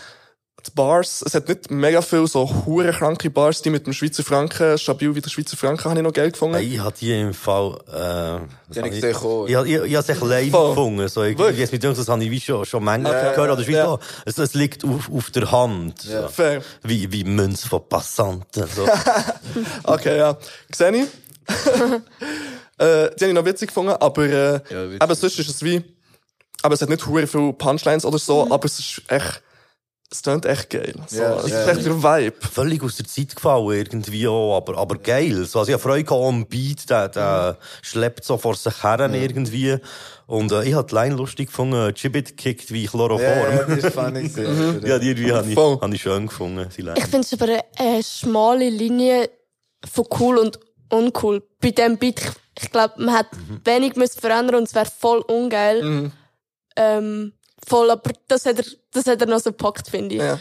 die 0.67 0.71
Bars, 0.75 1.23
es 1.27 1.35
hat 1.35 1.49
nicht 1.49 1.71
mega 1.71 2.03
viel 2.03 2.27
so 2.27 2.49
hure 2.67 2.91
kranke 2.93 3.31
Bars, 3.31 3.63
die 3.63 3.71
mit 3.71 3.87
dem 3.87 3.93
Schweizer 3.93 4.23
Franken, 4.23 4.77
stabil 4.79 5.15
wie 5.15 5.21
der 5.21 5.31
Schweizer 5.31 5.57
Franken, 5.57 5.85
habe 5.91 5.99
ich 5.99 6.05
noch 6.05 6.13
geil 6.13 6.31
gefunden. 6.31 6.59
Ich 6.59 6.79
habe 6.79 6.95
die 7.01 7.13
im 7.21 7.35
Fall, 7.35 7.79
äh, 7.93 8.73
Die 8.73 8.81
ich 8.81 8.87
ich, 8.87 9.05
ich, 9.05 9.05
ich, 9.05 9.83
ich 9.83 9.97
habe 9.97 9.97
es 9.97 10.09
echt 10.09 10.21
live 10.23 10.53
gefunden. 10.53 11.09
So, 11.09 11.23
ich, 11.23 11.39
ich, 11.39 11.73
mit 11.73 11.85
das 11.85 12.09
habe 12.09 12.25
ich 12.25 12.31
wie 12.31 12.41
schon, 12.41 12.65
schon 12.65 12.85
manchmal 12.85 13.15
Okay. 13.17 13.35
gehört. 13.35 13.59
Oder 13.59 13.71
Ja. 13.71 13.99
es, 14.25 14.39
es 14.39 14.55
liegt 14.55 14.85
auf, 14.85 15.11
auf 15.13 15.31
der 15.31 15.51
Hand. 15.51 16.01
So. 16.03 16.29
Fair. 16.29 16.63
Wie, 16.83 17.11
wie 17.13 17.25
Münz 17.25 17.65
von 17.67 17.89
Passanten. 17.89 18.67
So. 18.75 18.87
Okay, 19.85 20.19
ja. 20.19 20.37
Sehe 20.75 20.91
ich. 20.91 21.09
äh, 22.79 23.11
die 23.17 23.25
habe 23.25 23.27
ich 23.29 23.33
noch 23.33 23.45
witzig 23.45 23.69
gefunden, 23.69 23.93
aber, 23.93 24.25
äh, 24.25 24.53
Ja, 24.71 24.87
witzig. 24.89 25.03
aber 25.03 25.15
sonst 25.15 25.39
ist 25.39 25.49
es 25.49 25.63
wie, 25.63 25.83
aber 26.63 26.75
es 26.75 26.83
hat 26.83 26.89
nicht 26.89 27.07
hure 27.07 27.27
viele 27.27 27.53
Punchlines 27.53 28.05
oder 28.05 28.19
so, 28.19 28.51
aber 28.51 28.65
es 28.65 28.79
ist 28.79 29.03
echt, 29.09 29.43
es 30.11 30.23
klingt 30.23 30.47
echt 30.47 30.71
geil. 30.71 30.95
So, 31.09 31.21
Ja, 31.21 31.37
es 31.39 31.47
ist 31.47 31.69
echt 31.69 31.85
der 31.87 32.03
Vibe. 32.03 32.37
Völlig 32.53 32.83
aus 32.83 32.97
der 32.97 33.07
Zeit 33.07 33.35
gefallen 33.35 33.71
irgendwie 33.71 34.29
auch, 34.29 34.57
aber, 34.57 34.79
aber 34.79 34.99
geil. 34.99 35.45
So, 35.45 35.59
also 35.59 35.71
ich 35.71 35.73
habe 35.75 35.83
Freude 35.83 36.05
gehabt 36.05 36.23
am 36.23 36.47
Beat, 36.47 36.89
der, 36.89 37.09
der 37.09 37.59
schleppt 37.83 38.25
so 38.25 38.39
vor 38.39 38.55
sich 38.55 38.83
her 38.85 39.01
irgendwie. 39.13 39.79
Und 40.27 40.53
äh, 40.53 40.65
ich 40.65 40.75
habe 40.75 40.89
die 40.89 40.95
Line 40.95 41.15
lustig 41.17 41.49
gefunden, 41.49 41.93
Gibbet 41.95 42.37
kickt 42.37 42.73
wie 42.73 42.87
Chloroform. 42.87 43.21
Ja, 43.21 43.51
ja, 43.51 43.63
das 43.65 43.79
ist 43.85 43.95
funny. 43.95 44.31
Ja, 44.87 44.99
die 44.99 45.09
irgendwie 45.11 45.33
habe 45.33 45.51
ich, 45.51 45.57
habe 45.57 45.95
ich 45.95 46.03
schön 46.03 46.27
gefunden, 46.29 46.69
die 46.77 46.83
Line. 46.83 46.99
Ich 46.99 47.05
finde 47.05 47.21
es 47.21 47.33
aber 47.33 47.45
eine, 47.45 47.65
eine 47.77 48.03
schmale 48.03 48.69
Linie 48.71 49.29
von 49.91 50.07
cool 50.21 50.39
und 50.39 50.61
uncool. 50.91 51.43
Bei 51.61 51.71
dem 51.71 51.99
Beat, 51.99 52.21
ich, 52.21 52.65
ich 52.65 52.71
glaube, 52.71 52.95
man 53.03 53.15
hat 53.15 53.27
wenig 53.65 53.97
müssen 53.97 54.21
verändern 54.21 54.57
und 54.57 54.65
es 54.65 54.75
wäre 54.75 54.87
voll 54.87 55.19
ungeil. 55.21 56.13
Ähm, 56.77 57.33
voll, 57.67 57.91
aber 57.91 58.13
das 58.29 58.47
hat 58.47 58.59
er, 58.59 58.65
das 58.93 59.07
hat 59.07 59.21
er 59.21 59.27
noch 59.27 59.41
so 59.41 59.51
gepackt, 59.51 59.89
finde 59.89 60.15
ich. 60.15 60.21
Ja. 60.21 60.39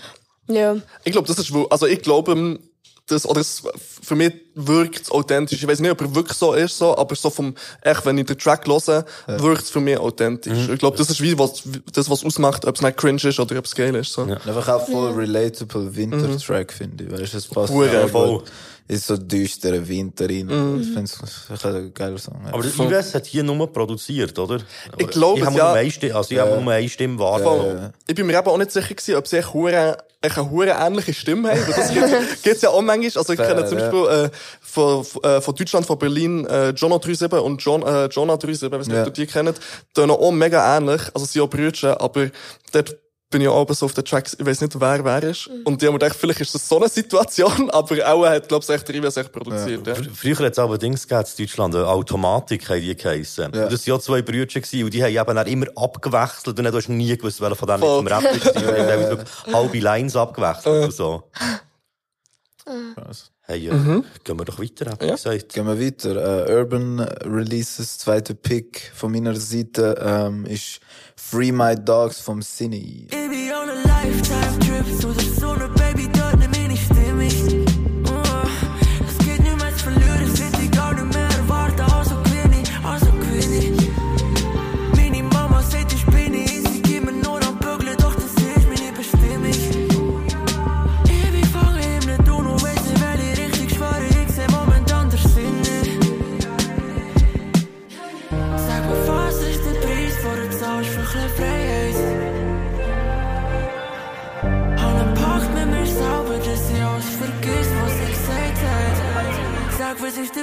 Ja. 0.48 0.78
Ich 1.04 1.12
glaube, 1.12 1.28
das 1.28 1.40
ist, 1.40 1.52
also 1.70 1.88
ich 1.88 2.02
glaube, 2.02 2.34
ähm, 2.34 2.60
das, 3.08 3.28
oder 3.28 3.42
es, 3.42 3.62
für 4.02 4.16
mich 4.16 4.34
wirkt 4.56 5.04
es 5.04 5.12
authentisch. 5.12 5.62
Ich 5.62 5.68
weiß 5.68 5.80
nicht, 5.80 5.92
ob 5.92 6.02
er 6.02 6.16
wirklich 6.16 6.38
so 6.38 6.54
ist, 6.54 6.78
so, 6.78 6.98
aber 6.98 7.16
so 7.16 7.30
vom, 7.30 7.54
echt, 7.82 8.06
wenn 8.06 8.18
ich 8.18 8.26
den 8.26 8.38
Track 8.38 8.66
höre, 8.68 9.06
wirkt 9.28 9.64
es 9.64 9.70
für 9.70 9.82
mich 9.82 9.98
authentisch. 9.98 10.70
Ich 10.70 10.80
glaube, 10.80 10.98
das 10.98 11.10
ist 11.10 11.22
wie 11.22 11.38
was, 11.38 11.64
das, 11.94 12.10
was 12.10 12.24
ausmacht, 12.26 12.66
ob 12.66 12.76
es 12.76 12.82
nicht 12.82 12.98
cringe 12.98 13.22
ist 13.24 13.40
oder 13.40 13.58
ob 13.58 13.66
es 13.66 13.76
geil 13.76 13.94
ist, 13.96 14.12
so. 14.14 14.24
Einfach 14.24 14.68
auch 14.70 14.88
voll 14.88 15.12
relatable 15.12 15.96
Winter-Track, 15.96 16.74
finde 16.74 17.04
ich. 17.04 17.12
Weißt 17.12 17.34
du, 17.34 17.38
es 17.38 17.48
passt 17.48 17.72
Hure, 17.72 18.06
auch 18.06 18.10
voll. 18.10 18.44
Ist 18.88 19.08
so 19.08 19.18
düsterer 19.18 19.88
Winter 19.88 20.26
rein. 20.26 20.48
Ich 20.80 20.88
finde 20.88 21.06
es 21.06 21.66
ein 21.66 21.92
geiler 21.92 22.20
Song. 22.20 22.40
Ja. 22.46 22.54
Aber 22.54 22.62
der 22.62 22.72
Ives 22.72 23.16
hat 23.16 23.26
hier 23.26 23.42
nur 23.42 23.74
produziert, 23.74 24.38
oder? 24.38 24.60
Ich 25.00 25.08
glaube 25.08 25.40
ich 25.40 25.42
es, 25.42 25.48
habe 25.48 25.58
ja. 25.58 25.66
Nur 25.70 25.74
eine 25.74 25.90
Stimme, 25.90 26.16
also 26.16 26.32
ich 26.32 26.40
habe 26.40 26.62
nur 26.62 26.72
eine 26.72 26.88
Stimme 26.88 27.18
wahrgenommen. 27.18 27.94
Ich 28.06 28.14
bin 28.14 28.28
mir 28.28 28.38
eben 28.38 28.48
auch 28.48 28.58
nicht 28.60 28.72
sicher 28.72 28.94
gewesen, 28.94 29.16
ob 29.16 29.54
hure, 29.56 29.76
echt 29.88 30.05
eine 30.34 30.50
hure 30.50 30.76
ähnliche 30.80 31.14
Stimme 31.14 31.52
haben. 31.52 31.74
Das 31.76 31.94
gibt, 31.94 32.08
gibt's 32.44 32.62
ja 32.62 32.70
auch 32.70 32.82
manchmal. 32.82 33.12
Also 33.22 33.34
ich 33.34 33.40
kenne 33.40 33.66
zum 33.66 33.78
ja. 33.78 33.90
Beispiel, 33.90 34.26
äh, 34.26 34.30
von, 34.62 35.06
äh, 35.24 35.42
von 35.42 35.56
Deutschland, 35.56 35.86
von 35.86 35.98
Berlin, 35.98 36.46
äh, 36.46 36.70
Jonah 36.70 37.00
37 37.02 37.32
und 37.40 37.62
John, 37.62 37.82
äh, 37.84 38.06
Jonah 38.08 38.38
37, 38.40 38.72
weiß 38.72 38.88
nicht, 38.88 38.96
Ja. 38.96 39.02
ob 39.02 39.08
ihr 39.08 39.14
die 39.14 39.28
kennt, 39.28 39.60
die 39.96 40.02
auch 40.02 40.32
mega 40.32 40.78
ähnlich. 40.78 41.02
Also 41.14 41.26
sie 41.26 41.34
sind 41.34 41.42
auch 41.44 41.50
Brüder, 41.50 42.02
aber 42.02 42.30
dort 42.72 42.96
bin 43.32 43.42
ich 43.42 43.48
auch 43.48 43.62
oben 43.62 43.74
so 43.74 43.88
auf 43.88 43.94
den 43.94 44.06
Tracks, 44.06 44.36
ich 44.40 44.46
weiß 44.46 44.62
nicht, 44.62 44.80
wer 44.80 45.04
wer 45.04 45.24
ist. 45.24 45.48
Und 45.66 45.82
die 45.82 45.88
haben 45.88 45.94
mir 45.94 46.00
gedacht, 46.00 46.16
vielleicht 46.18 46.42
ist 46.42 46.54
das 46.56 46.70
so 46.70 46.78
eine 46.78 46.88
Situation, 46.88 47.70
aber 47.72 48.08
auch 48.08 48.26
hat, 48.26 48.48
glaube 48.48 48.64
ich, 48.64 48.70
echt 48.70 48.88
der 48.88 48.96
Ives 48.96 49.18
echt 49.18 49.32
produziert, 49.32 49.86
ja. 49.86 49.94
Fr- 49.94 50.10
Früher 50.14 50.38
hat 50.46 50.54
es 50.54 50.60
aber 50.60 50.78
Dings 50.78 51.08
gegeben 51.08 51.28
in 51.38 51.46
Deutschland, 51.46 51.76
eine 51.76 51.88
Automatik 51.88 52.70
haben 52.70 52.82
die 52.82 52.96
geheissen. 52.96 53.52
Ja. 53.54 53.64
Und 53.64 53.74
das 53.74 53.86
waren 53.88 53.96
ja 53.96 54.00
zwei 54.00 54.22
Brüder 54.22 54.46
gewesen, 54.46 54.84
und 54.84 54.94
die 54.94 55.04
haben 55.04 55.12
eben 55.16 55.36
dann 55.36 55.48
immer 55.48 55.66
abgewechselt 55.76 56.48
und 56.48 56.60
dann 56.66 56.74
hast 56.74 56.88
du 56.88 56.94
nie 56.94 57.18
gewusst, 57.18 57.42
welcher 57.42 57.56
von 57.56 57.68
denen 57.68 57.80
Voll. 57.80 58.00
im 58.02 58.08
Rap 58.08 58.24
ist. 58.36 58.46
Die 58.56 58.66
haben 58.66 59.26
halbe 59.54 59.80
Lines 59.80 60.16
abgewechselt 60.16 60.84
und 60.86 60.94
so. 60.94 61.24
Hey, 63.48 63.68
äh, 63.68 63.72
gehen 64.24 64.40
wir 64.40 64.46
doch 64.46 64.60
weiter, 64.60 64.90
hab 64.92 65.02
ich 65.04 65.08
Ja. 65.10 65.16
gesagt. 65.16 65.54
Gehen 65.54 65.68
wir 65.68 65.80
weiter. 65.80 66.48
Äh, 66.50 66.56
Urban 66.56 67.00
Releases, 67.00 68.00
zweiter 68.00 68.34
Pick 68.34 68.92
von 68.96 69.12
meiner 69.12 69.36
Seite 69.36 69.96
ähm, 70.04 70.46
ist 70.46 70.80
Free 71.16 71.52
My 71.52 71.76
Dogs 71.76 72.20
vom 72.22 72.42
Cine. 72.42 73.06
Baby 73.12 73.52
on 73.54 73.70
a 73.70 73.74
lifetime 73.84 74.60
trip 74.60 75.00
zu 75.00 75.14
der 75.14 75.35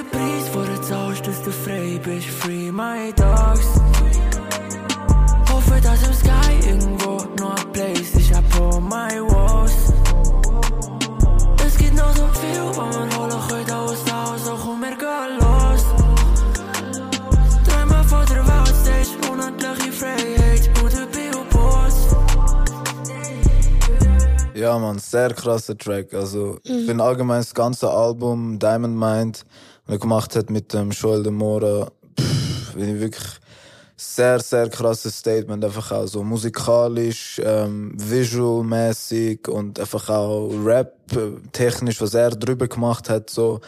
Der 0.03 0.17
Preis, 0.17 0.49
vor 0.49 0.65
du 0.65 0.81
zahlst, 0.81 1.27
dass 1.27 1.43
du 1.43 1.51
frei 1.51 1.99
bist? 2.03 2.27
Free 2.27 2.71
my 2.71 3.13
dogs. 3.15 3.67
Hoffe, 5.49 5.79
dass 5.81 6.07
im 6.07 6.13
Sky 6.13 6.67
irgendwo 6.67 7.23
noch 7.39 7.55
ein 7.55 7.71
Place 7.71 8.15
ist, 8.15 8.31
upon 8.35 8.83
my 8.85 9.21
walls. 9.21 9.93
Es 11.65 11.77
gibt 11.77 11.95
noch 11.95 12.15
so 12.15 12.27
viel, 12.39 12.63
was 12.69 12.95
man 12.95 13.17
holen 13.17 13.41
könnte 13.49 13.75
aus 13.75 13.97
also 14.11 14.57
komm, 14.63 14.81
wir 14.81 14.95
gehen 14.97 15.37
los. 15.39 15.85
Träume 17.67 18.03
von 18.03 18.25
der 18.25 18.47
Welt, 18.47 18.75
Stage, 18.81 19.31
unendliche 19.31 19.91
Freiheit, 19.91 20.73
Bruder, 20.73 21.05
Bio-Boss. 21.07 22.15
Ja, 24.55 24.77
man, 24.79 24.99
sehr 24.99 25.33
krasser 25.33 25.77
Track. 25.77 26.13
Also, 26.13 26.59
ich 26.63 26.85
finde 26.85 27.03
allgemein 27.03 27.39
das 27.39 27.53
ganze 27.53 27.89
Album 27.89 28.59
Diamond 28.59 28.97
Mind, 28.97 29.45
was 29.85 29.95
er 29.95 29.99
gemacht 29.99 30.35
hat 30.35 30.49
mit 30.49 30.73
dem 30.73 30.91
Joel 30.91 31.23
de 31.23 31.31
Mora, 31.31 31.91
finde 32.71 32.95
ich 32.95 32.99
wirklich 33.01 33.39
sehr, 33.95 34.39
sehr 34.39 34.69
krasses 34.69 35.19
Statement. 35.19 35.63
Einfach 35.63 35.91
auch 35.91 36.07
so 36.07 36.23
musikalisch, 36.23 37.41
ähm, 37.43 37.93
visualmäßig 37.95 39.47
und 39.47 39.79
einfach 39.79 40.09
auch 40.09 40.49
Rap, 40.63 40.95
äh, 41.15 41.99
was 41.99 42.13
er 42.13 42.31
drüber 42.31 42.67
gemacht 42.67 43.09
hat, 43.09 43.29
so, 43.29 43.61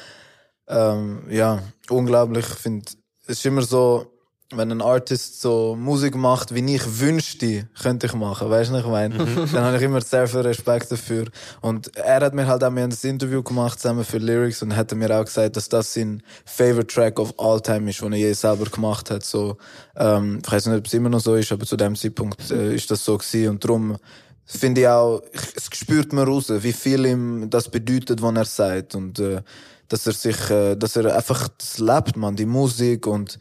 ähm, 0.68 1.24
ja, 1.30 1.62
unglaublich. 1.90 2.46
Ich 2.46 2.56
finde, 2.56 2.86
es 3.24 3.40
ist 3.40 3.46
immer 3.46 3.62
so, 3.62 4.15
wenn 4.52 4.72
ein 4.72 4.82
Artist 4.82 5.42
so 5.42 5.76
Musik 5.76 6.16
macht, 6.16 6.54
wie 6.54 6.76
ich 6.76 7.00
wünschte, 7.00 7.68
könnte 7.82 8.06
ich 8.06 8.14
machen. 8.14 8.50
Weißt 8.50 8.70
du, 8.70 8.76
was 8.76 8.82
ich 8.82 8.88
meine? 8.88 9.18
Dann 9.54 9.64
habe 9.64 9.78
ich 9.78 9.84
immer 9.84 10.02
sehr 10.02 10.28
viel 10.28 10.42
Respekt 10.42 10.92
dafür. 10.92 11.26
Und 11.62 11.96
er 11.98 12.22
hat 12.22 12.36
mir 12.36 12.46
halt 12.46 12.64
auch 12.64 12.70
mir 12.70 12.84
ein 12.84 12.96
Interview 13.02 13.42
gemacht, 13.42 13.80
zusammen 13.80 14.06
für 14.06 14.20
Lyrics, 14.20 14.62
und 14.62 14.76
hat 14.76 14.94
mir 14.94 15.10
auch 15.20 15.26
gesagt, 15.26 15.56
dass 15.56 15.68
das 15.68 15.94
sein 15.94 16.22
Favorite 16.46 16.88
Track 16.88 17.20
of 17.20 17.34
all 17.40 17.60
time 17.60 17.90
ist, 17.90 18.02
den 18.02 18.14
er 18.14 18.20
je 18.20 18.34
selber 18.34 18.66
gemacht 18.66 19.10
hat. 19.10 19.26
So, 19.26 19.58
ähm, 19.96 20.42
ich 20.46 20.52
weiß 20.52 20.68
nicht, 20.68 20.78
ob 20.78 20.86
es 20.86 20.94
immer 20.94 21.10
noch 21.10 21.22
so 21.22 21.34
ist, 21.36 21.52
aber 21.52 21.66
zu 21.66 21.76
dem 21.76 21.96
Zeitpunkt 21.96 22.52
äh, 22.52 22.76
ist 22.76 22.92
das 22.92 23.04
so 23.04 23.18
gewesen. 23.18 23.50
Und 23.50 23.64
darum 23.64 23.98
finde 24.46 24.82
ich 24.82 24.88
auch, 24.88 25.24
es 25.56 25.70
spürt 25.74 26.14
man 26.14 26.28
raus, 26.28 26.46
wie 26.50 26.74
viel 26.74 27.06
ihm 27.08 27.50
das 27.50 27.70
bedeutet, 27.70 28.22
was 28.22 28.36
er 28.36 28.46
sagt. 28.46 28.94
Und 28.94 29.18
äh, 29.18 29.42
dass 29.88 30.06
er 30.06 30.14
sich, 30.14 30.50
äh, 30.50 30.76
dass 30.76 30.96
er 30.96 31.16
einfach 31.16 31.48
das 31.58 31.80
lebt, 31.80 32.16
man, 32.16 32.36
die 32.36 32.46
Musik 32.46 33.08
und 33.08 33.40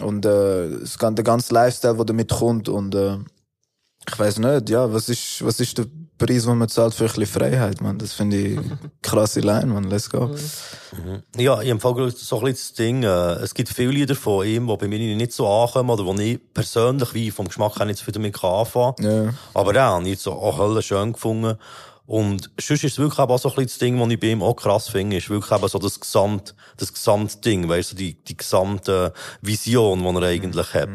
und 0.00 0.26
äh, 0.26 0.64
es 0.66 0.98
kann 0.98 1.16
der 1.16 1.24
ganze 1.24 1.54
Lifestyle, 1.54 1.96
der 1.96 2.04
damit 2.04 2.30
kommt 2.30 2.68
und 2.68 2.94
äh, 2.94 3.18
ich 4.08 4.18
weiß 4.18 4.38
nicht, 4.38 4.68
ja, 4.68 4.92
was 4.92 5.08
ist 5.08 5.44
was 5.44 5.60
ist 5.60 5.78
der 5.78 5.86
Preis, 6.18 6.44
den 6.44 6.58
man 6.58 6.68
zahlt 6.68 6.94
für 6.94 7.04
ein 7.04 7.08
bisschen 7.08 7.26
Freiheit, 7.26 7.80
man? 7.80 7.98
Das 7.98 8.12
finde 8.12 8.36
ich 8.36 8.60
krasse 9.02 9.40
Line, 9.40 9.66
man. 9.66 9.84
Let's 9.84 10.08
go. 10.08 10.34
Ja, 11.36 11.60
ich 11.60 11.68
empfehle 11.68 12.10
so 12.10 12.38
ein 12.38 12.44
bisschen 12.44 12.52
das 12.52 12.72
Ding. 12.74 13.02
Äh, 13.02 13.42
es 13.42 13.54
gibt 13.54 13.68
viele 13.68 13.90
Lieder 13.90 14.14
von 14.14 14.46
ihm, 14.46 14.66
die 14.66 14.76
bei 14.76 14.88
mir 14.88 15.16
nicht 15.16 15.32
so 15.32 15.48
ankommen 15.48 15.90
oder 15.90 16.04
wo 16.04 16.14
ich 16.14 16.40
persönlich 16.52 17.14
wie 17.14 17.30
vom 17.30 17.48
Geschmack 17.48 17.78
her 17.78 17.86
nicht 17.86 17.98
so 17.98 18.04
viel 18.04 18.12
damit 18.12 18.42
anfangen 18.44 18.94
kann. 18.96 19.26
Ja. 19.26 19.34
Aber 19.54 19.74
ja, 19.74 19.90
habe 19.94 20.02
ich 20.04 20.10
jetzt 20.10 20.22
so 20.22 20.32
auch 20.32 20.58
Hölle 20.58 20.82
schön 20.82 21.12
gefunden. 21.12 21.58
Und 22.04 22.50
sonst 22.60 22.82
ist 22.82 22.92
es 22.92 22.98
wirklich 22.98 23.18
auch 23.18 23.38
so 23.38 23.48
ein 23.48 23.54
bisschen 23.54 23.68
das 23.68 23.78
Ding, 23.78 24.00
was 24.00 24.10
ich 24.10 24.18
bei 24.18 24.26
ihm 24.28 24.42
auch 24.42 24.54
krass 24.54 24.88
finde, 24.88 25.16
ist 25.16 25.30
wirklich 25.30 25.52
eben 25.52 25.68
so 25.68 25.78
das 25.78 26.00
Gesamt, 26.00 26.54
das 26.76 26.92
Gesamtding, 26.92 27.68
weißt 27.68 27.92
du, 27.92 27.96
die, 27.96 28.14
die 28.14 28.36
gesamte 28.36 29.12
Vision, 29.40 30.00
die 30.00 30.20
er 30.20 30.28
eigentlich 30.28 30.74
hat. 30.74 30.88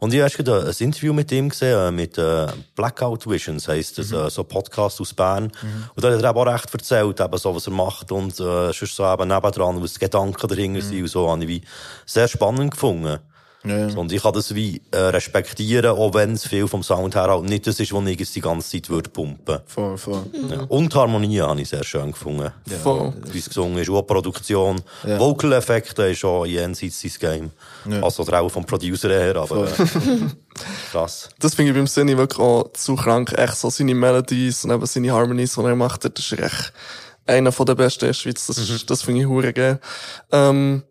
Und 0.00 0.12
ich 0.12 0.20
habe 0.20 0.30
gerade 0.30 0.66
ein 0.66 0.74
Interview 0.84 1.12
mit 1.12 1.30
ihm 1.30 1.48
gesehen, 1.48 1.78
äh, 1.78 1.90
mit 1.92 2.18
äh, 2.18 2.48
Blackout 2.74 3.28
Visions 3.30 3.68
heisst 3.68 3.98
das, 3.98 4.10
äh, 4.10 4.28
so 4.30 4.42
ein 4.42 4.48
Podcast 4.48 5.00
aus 5.00 5.14
Bern. 5.14 5.52
Und 5.94 6.04
da 6.04 6.10
hat 6.10 6.22
er 6.22 6.30
eben 6.30 6.38
auch 6.38 6.46
recht 6.46 6.74
erzählt, 6.74 7.20
eben 7.20 7.38
so, 7.38 7.54
was 7.54 7.66
er 7.66 7.72
macht 7.72 8.10
und 8.10 8.32
äh, 8.32 8.72
sonst 8.72 8.96
so 8.96 9.04
eben 9.04 9.28
nebendran, 9.28 9.80
was 9.80 9.94
die 9.94 10.00
Gedanken 10.00 10.48
dahinter 10.48 10.82
sind 10.82 11.02
und 11.02 11.08
so, 11.08 11.30
habe 11.30 11.42
ich 11.44 11.48
wie 11.48 11.62
sehr 12.04 12.26
spannend 12.26 12.72
gefunden. 12.72 13.20
Ja. 13.64 13.88
Und 13.96 14.12
ich 14.12 14.22
kann 14.22 14.32
das 14.32 14.54
wie 14.54 14.80
äh, 14.92 14.96
respektieren, 14.98 15.90
auch 15.90 16.14
wenn 16.14 16.32
es 16.34 16.46
viel 16.46 16.68
vom 16.68 16.82
Sound 16.84 17.16
her 17.16 17.24
halt 17.28 17.42
nicht 17.44 17.66
das 17.66 17.80
ist, 17.80 17.92
was 17.92 18.06
ich 18.06 18.20
jetzt 18.20 18.34
die 18.36 18.40
ganze 18.40 18.70
Zeit 18.70 18.88
würde 18.88 19.10
pumpen. 19.10 19.58
Voll, 19.66 19.98
voll. 19.98 20.22
Ja. 20.48 20.60
Und 20.68 20.94
Harmonie 20.94 21.40
habe 21.40 21.60
ich 21.60 21.68
sehr 21.68 21.82
schön 21.82 22.12
gefunden. 22.12 22.52
Voll. 22.82 23.12
Wie 23.32 23.38
es 23.38 23.48
gesungen 23.48 23.78
ist, 23.78 23.90
auch 23.90 24.00
die 24.02 24.06
Produktion. 24.06 24.80
Ja. 25.04 25.18
Vocal-Effekte 25.18 26.04
ist 26.04 26.24
auch 26.24 26.46
jenseits 26.46 27.00
sein 27.00 27.12
Game. 27.18 27.50
Ja. 27.92 28.02
Also 28.02 28.24
der 28.24 28.40
auch 28.42 28.48
vom 28.48 28.64
Producer 28.64 29.08
her, 29.08 29.36
aber 29.36 29.66
äh, 29.66 29.70
krass. 30.92 31.28
Das 31.40 31.54
finde 31.54 31.72
ich 31.72 31.76
beim 31.76 31.86
Sinni 31.86 32.16
wirklich 32.16 32.38
auch 32.40 32.70
zu 32.72 32.94
krank. 32.96 33.32
Echt 33.36 33.56
so 33.56 33.70
seine 33.70 33.94
Melodies 33.94 34.64
und 34.64 34.70
eben 34.70 34.86
seine 34.86 35.12
Harmonies, 35.12 35.54
die 35.54 35.60
er 35.62 35.76
macht, 35.76 36.04
das 36.04 36.12
ist 36.32 36.38
echt 36.38 36.72
einer 37.26 37.52
von 37.52 37.66
der 37.66 37.74
besten 37.74 38.06
in 38.06 38.08
der 38.10 38.14
Schweiz. 38.14 38.46
Das, 38.46 38.56
ist- 38.58 38.88
das 38.90 39.02
finde 39.02 39.20
ich 39.22 39.26
hure 39.26 39.52
geil. 39.52 39.80
Ähm, 40.32 40.82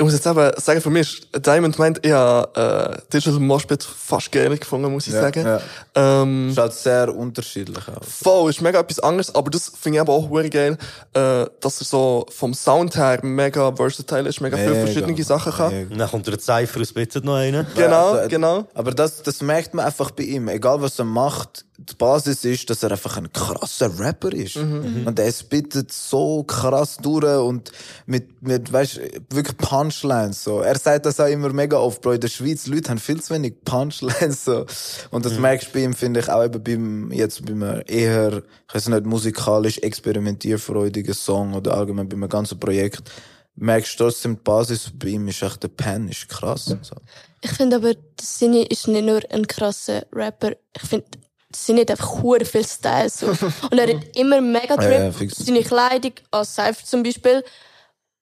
ich 0.00 0.04
muss 0.04 0.14
jetzt 0.14 0.26
eben 0.26 0.50
sagen, 0.56 0.80
für 0.80 0.88
mich 0.88 1.26
ist 1.34 1.46
Diamond 1.46 1.78
meint, 1.78 2.00
ich 2.04 2.10
habe 2.10 2.94
äh, 2.98 3.12
Digital 3.12 3.38
Moshpit 3.38 3.82
fast 3.82 4.32
geil 4.32 4.56
gefunden, 4.56 4.90
muss 4.90 5.06
ich 5.06 5.12
Ja, 5.12 5.20
sagen. 5.20 5.44
ja. 5.44 5.60
Ähm, 5.94 6.48
Ist 6.48 6.56
halt 6.58 6.72
sehr 6.72 7.14
unterschiedlich 7.14 7.86
auch. 7.86 8.02
Voll, 8.02 8.48
ist 8.48 8.62
mega 8.62 8.80
etwas 8.80 8.98
anderes, 9.00 9.34
aber 9.34 9.50
das 9.50 9.70
finde 9.78 9.96
ich 9.98 10.00
aber 10.00 10.14
auch 10.14 10.30
hure 10.30 10.48
geil, 10.48 10.78
äh, 11.12 11.44
dass 11.60 11.80
er 11.82 11.84
so 11.84 12.24
vom 12.30 12.54
Sound 12.54 12.96
her 12.96 13.18
mega 13.22 13.76
versatile 13.76 14.30
ist, 14.30 14.40
mega, 14.40 14.56
viele 14.56 14.70
Mega, 14.70 14.86
verschiedene 14.86 15.22
Sachen 15.22 15.52
kann. 15.52 15.70
mega. 15.70 15.92
Und 15.92 15.98
dann 15.98 16.10
kommt 16.10 16.26
der 16.26 16.38
Cypher 16.40 16.80
und 16.80 16.94
bittet 16.94 17.24
noch 17.26 17.34
einen. 17.34 17.66
Genau, 17.74 18.12
Also, 18.12 18.28
genau. 18.30 18.64
Aber 18.72 18.92
das, 18.92 19.22
das 19.22 19.42
merkt 19.42 19.74
man 19.74 19.84
einfach 19.84 20.10
bei 20.12 20.22
ihm. 20.22 20.48
Egal 20.48 20.80
was 20.80 20.98
er 20.98 21.04
macht, 21.04 21.66
die 21.82 21.94
Basis 21.94 22.44
ist, 22.44 22.68
dass 22.68 22.82
er 22.82 22.92
einfach 22.92 23.16
ein 23.16 23.32
krasser 23.32 23.98
Rapper 23.98 24.32
ist. 24.32 24.56
Mhm. 24.56 25.06
Und 25.06 25.18
er 25.18 25.32
spittet 25.32 25.90
so 25.90 26.42
krass 26.44 26.98
durch 26.98 27.24
und 27.24 27.72
mit, 28.06 28.42
mit, 28.42 28.70
weißt, 28.70 29.00
wirklich 29.30 29.56
Punchlines, 29.56 30.44
so. 30.44 30.60
Er 30.60 30.78
sagt 30.78 31.06
das 31.06 31.18
auch 31.20 31.26
immer 31.26 31.52
mega 31.52 31.78
oft, 31.78 32.02
Bro. 32.02 32.12
In 32.12 32.20
der 32.20 32.28
Schweiz, 32.28 32.66
Leute 32.66 32.90
haben 32.90 32.98
viel 32.98 33.22
zu 33.22 33.34
wenig 33.34 33.64
Punchlines, 33.64 34.44
so. 34.44 34.66
Und 35.10 35.24
das 35.24 35.38
merkst 35.38 35.68
du 35.68 35.72
bei 35.72 35.84
ihm, 35.84 35.94
finde 35.94 36.20
ich, 36.20 36.28
auch 36.28 36.44
eben 36.44 36.62
beim, 36.62 37.12
jetzt 37.12 37.46
beim 37.46 37.62
eher, 37.86 38.42
ich 38.68 38.74
weiß 38.74 38.88
nicht, 38.88 39.06
musikalisch 39.06 39.78
experimentierfreudigen 39.78 41.14
Song 41.14 41.54
oder 41.54 41.74
allgemein 41.74 42.08
bei 42.08 42.16
einem 42.16 42.28
ganzen 42.28 42.60
Projekt, 42.60 43.10
merkst 43.56 43.98
du 43.98 44.04
trotzdem, 44.04 44.36
die 44.36 44.42
Basis 44.42 44.90
bei 44.94 45.08
ihm 45.08 45.28
ist 45.28 45.42
echt 45.42 45.62
der 45.62 45.68
Pen, 45.68 46.08
ist 46.08 46.28
krass. 46.28 46.66
So. 46.82 46.96
Ich 47.42 47.52
finde 47.52 47.76
aber, 47.76 47.94
der 47.94 48.02
Sinni 48.20 48.62
ist 48.62 48.86
nicht 48.86 49.04
nur 49.04 49.22
ein 49.30 49.46
krasser 49.46 50.04
Rapper. 50.12 50.52
Ich 50.76 50.88
finde, 50.88 51.06
Sinni 51.54 51.80
hat 51.80 51.90
einfach 51.90 52.22
hure 52.22 52.44
viel 52.44 52.66
Style, 52.66 53.10
so. 53.10 53.26
Und 53.70 53.78
er 53.78 53.96
hat 53.96 54.16
immer 54.16 54.40
mega 54.40 54.76
Trip. 54.76 55.20
Ja. 55.20 55.28
Seine 55.28 55.62
Kleidung, 55.62 56.12
als 56.30 56.54
Cypher 56.54 56.84
zum 56.84 57.02
Beispiel. 57.02 57.44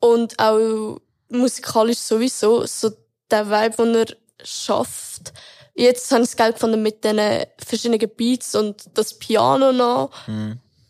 Und 0.00 0.38
auch 0.38 1.00
musikalisch 1.28 1.98
sowieso, 1.98 2.64
so 2.66 2.90
der 3.30 3.50
Vibe, 3.50 3.76
den 3.76 3.94
er 3.94 4.06
schafft. 4.42 5.32
Jetzt 5.74 6.10
habe 6.10 6.22
ich 6.22 6.30
das 6.30 6.36
Geld 6.36 6.54
gefunden 6.54 6.82
mit 6.82 7.04
diesen 7.04 7.20
verschiedenen 7.58 8.10
Beats 8.16 8.54
und 8.54 8.84
das 8.94 9.14
Piano 9.14 9.72
noch. 9.72 10.10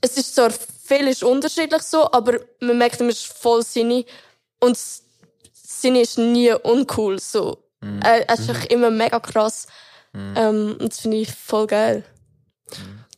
Es 0.00 0.16
ist 0.16 0.34
zwar 0.34 0.50
viel 0.50 1.08
ist 1.08 1.22
unterschiedlich 1.22 1.82
so, 1.82 2.10
aber 2.10 2.38
man 2.60 2.78
merkt, 2.78 3.00
er 3.00 3.08
ist 3.08 3.26
voll 3.26 3.62
Sinni. 3.62 4.06
Und 4.60 4.70
das 4.70 5.02
Sinni 5.52 6.00
ist 6.00 6.18
nie 6.18 6.52
uncool, 6.52 7.18
so. 7.18 7.58
Er, 8.02 8.28
er 8.28 8.38
ist 8.38 8.48
einfach 8.48 8.64
immer 8.66 8.90
mega 8.90 9.20
krass. 9.20 9.66
Ähm, 10.14 10.76
und 10.80 10.92
das 10.92 11.00
finde 11.00 11.18
ich 11.18 11.32
voll 11.32 11.66
geil. 11.66 12.04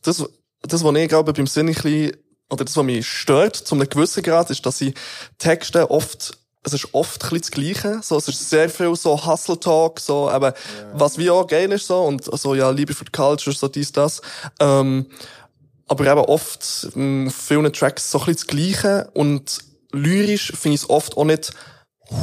Das, 0.01 0.23
das, 0.61 0.83
was 0.83 0.95
ich 0.95 1.09
glaube, 1.09 1.33
beim 1.33 1.47
Sinn 1.47 1.67
ein 1.67 1.73
bisschen, 1.73 2.17
oder 2.49 2.65
das, 2.65 2.75
was 2.75 2.83
mich 2.83 3.07
stört, 3.07 3.55
zu 3.55 3.75
einem 3.75 3.89
gewissen 3.89 4.23
Grad, 4.23 4.49
ist, 4.49 4.65
dass 4.65 4.81
ich 4.81 4.93
Texte 5.37 5.89
oft, 5.89 6.37
es 6.63 6.73
ist 6.73 6.93
oft 6.93 7.23
ein 7.23 7.29
bisschen 7.29 7.41
das 7.41 7.51
Gleiche, 7.51 7.99
so, 8.03 8.17
es 8.17 8.27
ist 8.27 8.49
sehr 8.49 8.69
viel 8.69 8.95
so 8.95 9.25
Hustle 9.25 9.59
Talk, 9.59 9.99
so, 9.99 10.31
eben, 10.31 10.53
was 10.93 11.17
wie 11.17 11.29
auch 11.29 11.47
geil 11.47 11.71
ist, 11.71 11.87
so, 11.87 12.01
und 12.03 12.23
so, 12.23 12.55
ja, 12.55 12.69
Liebe 12.69 12.93
für 12.93 13.05
die 13.05 13.11
Culture, 13.11 13.55
so 13.55 13.67
dies, 13.67 13.91
das, 13.91 14.21
ähm, 14.59 15.07
aber 15.87 16.05
eben 16.05 16.21
oft, 16.21 16.89
mh, 16.93 17.27
auf 17.27 17.35
vielen 17.35 17.73
Tracks 17.73 18.11
so 18.11 18.19
ein 18.19 18.25
bisschen 18.25 18.47
das 18.47 18.81
Gleiche, 18.81 19.11
und 19.13 19.59
lyrisch 19.91 20.53
finde 20.55 20.75
ich 20.75 20.83
es 20.83 20.89
oft 20.89 21.17
auch 21.17 21.25
nicht 21.25 21.51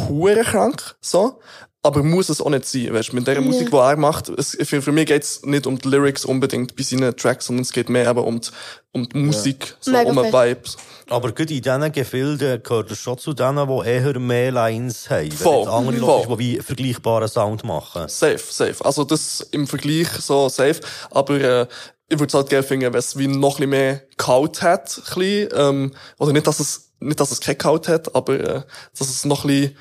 hure 0.09 0.43
krank, 0.43 0.97
so. 1.01 1.41
Aber 1.83 2.03
muss 2.03 2.29
es 2.29 2.41
auch 2.41 2.51
nicht 2.51 2.67
sein, 2.67 2.93
weißt, 2.93 3.13
mit 3.13 3.27
der 3.29 3.41
Musik, 3.41 3.71
die 3.71 3.77
er 3.77 3.97
macht, 3.97 4.29
es, 4.31 4.57
für, 4.63 4.83
für 4.83 4.91
mich 4.91 5.07
geht's 5.07 5.43
nicht 5.45 5.65
um 5.65 5.79
die 5.79 5.89
Lyrics 5.89 6.25
unbedingt 6.25 6.75
bei 6.75 6.83
seinen 6.83 7.17
Tracks, 7.17 7.47
sondern 7.47 7.63
es 7.63 7.73
geht 7.73 7.89
mehr 7.89 8.11
eben 8.11 8.19
um 8.19 8.41
die, 8.41 8.49
um 8.93 9.09
die 9.09 9.17
Musik, 9.17 9.77
so 9.79 9.93
Mega 9.93 10.11
um 10.11 10.19
eine 10.19 10.31
fest. 10.31 10.77
Vibe. 10.77 11.15
Aber 11.15 11.33
gerade 11.33 11.55
in 11.55 11.63
diesen 11.63 11.93
Gefilden 11.93 12.63
gehört 12.65 12.91
es 12.91 12.99
schon 12.99 13.17
zu 13.19 13.33
denen, 13.33 13.69
die 13.69 13.89
eher 13.89 14.19
mehr 14.19 14.51
Lines 14.51 15.09
haben. 15.09 15.31
Voll, 15.31 15.69
andere 15.69 15.97
voll. 15.99 16.27
Leute, 16.27 16.29
die 16.29 16.39
wie 16.39 16.61
vergleichbaren 16.61 17.29
Sound 17.29 17.63
machen. 17.63 18.09
Safe, 18.09 18.39
safe. 18.39 18.85
Also 18.85 19.05
das 19.05 19.41
im 19.53 19.69
Vergleich 19.69 20.09
so 20.09 20.49
safe. 20.49 20.81
Aber 21.13 21.41
äh, 21.41 21.67
ich 22.09 22.19
würde 22.19 22.27
es 22.27 22.35
halt 22.35 22.49
gerne 22.49 22.65
finden, 22.65 22.93
wenn 22.93 22.99
es 22.99 23.17
wie 23.17 23.29
noch 23.29 23.61
ein 23.61 23.69
bisschen 23.69 23.71
mehr 23.71 24.03
Kaut 24.17 24.63
hat, 24.63 24.99
ein 24.99 25.15
bisschen, 25.15 25.49
ähm, 25.55 25.95
oder 26.19 26.33
nicht, 26.33 26.47
dass 26.47 26.59
es 26.59 26.93
nicht, 27.01 27.21
dass 27.21 27.31
es 27.31 27.41
kein 27.41 27.57
Kaut 27.57 27.87
hat, 27.87 28.15
aber 28.17 28.41
äh, 28.41 28.63
dass 28.99 29.09
es 29.09 29.25
noch 29.25 29.45
ein 29.45 29.49
bisschen, 29.49 29.77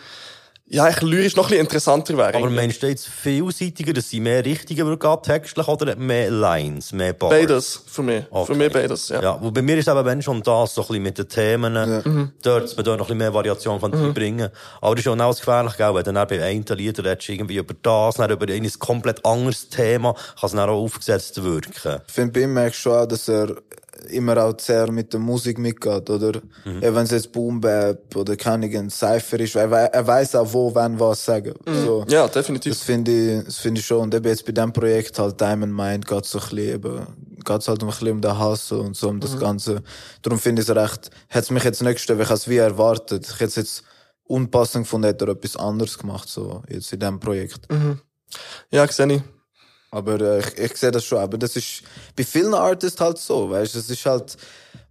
ja, 0.70 0.90
ich 0.90 1.02
lyrisch 1.02 1.36
noch 1.36 1.46
ein 1.46 1.50
bisschen 1.50 1.64
interessanter 1.66 2.18
wäre. 2.18 2.36
Aber 2.36 2.50
meinst 2.50 2.84
du 2.84 2.88
jetzt 2.88 3.08
vielseitiger, 3.08 3.94
dass 3.94 4.10
sie 4.10 4.20
mehr 4.20 4.44
Richtige 4.44 4.82
übergab 4.82 5.24
textlich 5.24 5.68
oder 5.68 5.96
mehr 5.96 6.30
Lines, 6.30 6.92
mehr 6.92 7.14
Bars? 7.14 7.32
beides 7.34 7.82
für 7.86 8.04
mich. 8.04 8.24
Okay. 8.30 8.46
Für 8.46 8.56
mich 8.56 8.74
beides, 8.74 9.10
ja. 9.10 9.22
Ja, 9.22 9.38
wo 9.42 9.50
bei 9.52 9.62
mir 9.62 9.78
ist 9.78 9.88
eben, 9.88 10.06
wenn 10.06 10.22
schon 10.22 10.44
das, 10.44 10.76
so 10.76 10.82
ein 10.82 10.88
bisschen 10.88 11.04
mit 11.04 11.18
den 11.18 11.30
Themen, 11.30 11.74
Mhm. 12.04 12.32
dort, 12.44 12.66
dass 12.66 12.76
man 12.76 12.86
dort 12.86 12.98
noch 13.00 13.06
ein 13.06 13.08
bisschen 13.08 13.18
mehr 13.20 13.34
Variation 13.34 13.80
kann 13.80 13.94
einbringen 13.94 14.50
Aber 14.82 14.96
das 14.96 15.06
ist 15.06 15.12
auch 15.12 15.16
das 15.16 15.40
gefährlich, 15.40 15.78
gell, 15.78 15.96
wenn 15.96 16.04
dann 16.04 16.18
auch 16.18 16.28
bei 16.28 16.44
einem 16.44 16.66
Lied 16.70 17.00
redest, 17.00 17.30
irgendwie 17.30 17.58
über 17.58 17.74
das, 17.82 18.16
dann 18.16 18.30
über 18.30 18.52
ein 18.52 18.72
komplett 18.80 19.26
anderes 19.26 19.70
Thema, 19.70 20.14
kann 20.14 20.24
es 20.44 20.52
dann 20.52 20.70
auch 20.70 20.84
aufgesetzt 20.84 21.42
wirken. 21.42 22.02
Ich 22.08 22.14
finde, 22.14 22.34
bei 22.34 22.42
ihm 22.42 22.54
merkst 22.54 22.80
du 22.80 22.90
schon 22.90 22.94
auch, 22.98 23.06
dass 23.08 23.28
er 23.30 23.56
immer 24.10 24.38
auch 24.44 24.60
sehr 24.60 24.92
mit 24.92 25.12
der 25.14 25.20
Musik 25.20 25.58
mitgeht, 25.60 26.10
oder? 26.10 26.42
Ja, 26.82 26.94
wenn 26.96 27.04
es 27.04 27.12
jetzt 27.12 27.32
Boom 27.32 27.60
Bap 27.62 28.16
oder 28.16 28.36
ein 28.48 28.90
Cypher 28.90 29.40
ist, 29.40 29.56
er, 29.56 29.70
wei- 29.72 29.86
er 29.86 30.06
weiß 30.08 30.36
auch, 30.36 30.52
wo, 30.54 30.74
wann, 30.74 31.00
was 31.00 31.24
sagen. 31.26 31.54
So. 31.66 32.06
Ja, 32.08 32.28
definitiv. 32.28 32.74
Das 32.74 32.84
finde 32.84 33.12
ich, 33.40 33.46
das 33.46 33.58
finde 33.58 33.80
ich 33.82 33.86
schon. 33.88 34.02
Und 34.02 34.14
eben 34.16 34.26
jetzt 34.28 34.46
bei 34.46 34.52
diesem 34.52 34.72
Projekt 34.74 35.18
halt 35.20 35.40
Diamond 35.40 35.74
Mind 35.74 36.08
geht's 36.08 36.32
so 36.32 36.40
ein 36.40 36.50
bisschen 36.50 36.76
eben, 36.76 37.08
geht's 37.46 37.68
halt 37.68 37.82
ein 37.84 37.88
bisschen 37.90 38.12
um 38.12 38.22
den 38.22 38.38
Hass 38.38 38.72
und 38.72 38.96
so, 38.96 39.10
um 39.10 39.20
das 39.20 39.32
Ganze. 39.40 39.82
Darum 40.22 40.40
finde 40.40 40.62
ich 40.62 40.70
es 40.70 40.76
recht, 40.76 41.10
hat's 41.30 41.50
mich 41.52 41.64
jetzt 41.64 41.82
nicht 41.82 41.94
gestört, 41.96 42.20
weil 42.20 42.26
ich 42.26 42.32
es 42.32 42.48
wie 42.48 42.58
erwartet. 42.58 43.26
Ich 43.26 43.34
hätte 43.36 43.46
es 43.46 43.56
jetzt 43.56 43.84
unpassend 44.26 44.86
gefunden, 44.86 45.08
hätte 45.08 45.26
er 45.26 45.32
etwas 45.32 45.56
anderes 45.56 45.98
gemacht, 45.98 46.28
so, 46.28 46.62
jetzt 46.70 46.92
in 46.94 47.00
diesem 47.00 47.20
Projekt. 47.20 47.68
Ja, 48.72 48.86
sehe 48.88 49.08
ich. 49.14 49.22
Aber 49.92 50.20
äh, 50.20 50.40
ich, 50.40 50.58
ich 50.58 50.78
sehe 50.78 50.92
das 50.92 51.06
schon. 51.06 51.20
Aber 51.20 51.38
das 51.38 51.56
ist 51.56 51.84
bei 52.16 52.24
vielen 52.24 52.54
Artists 52.54 53.00
halt 53.00 53.18
so, 53.18 53.50
weißt? 53.50 53.76
Es 53.76 53.90
ist 53.90 54.06
halt, 54.06 54.38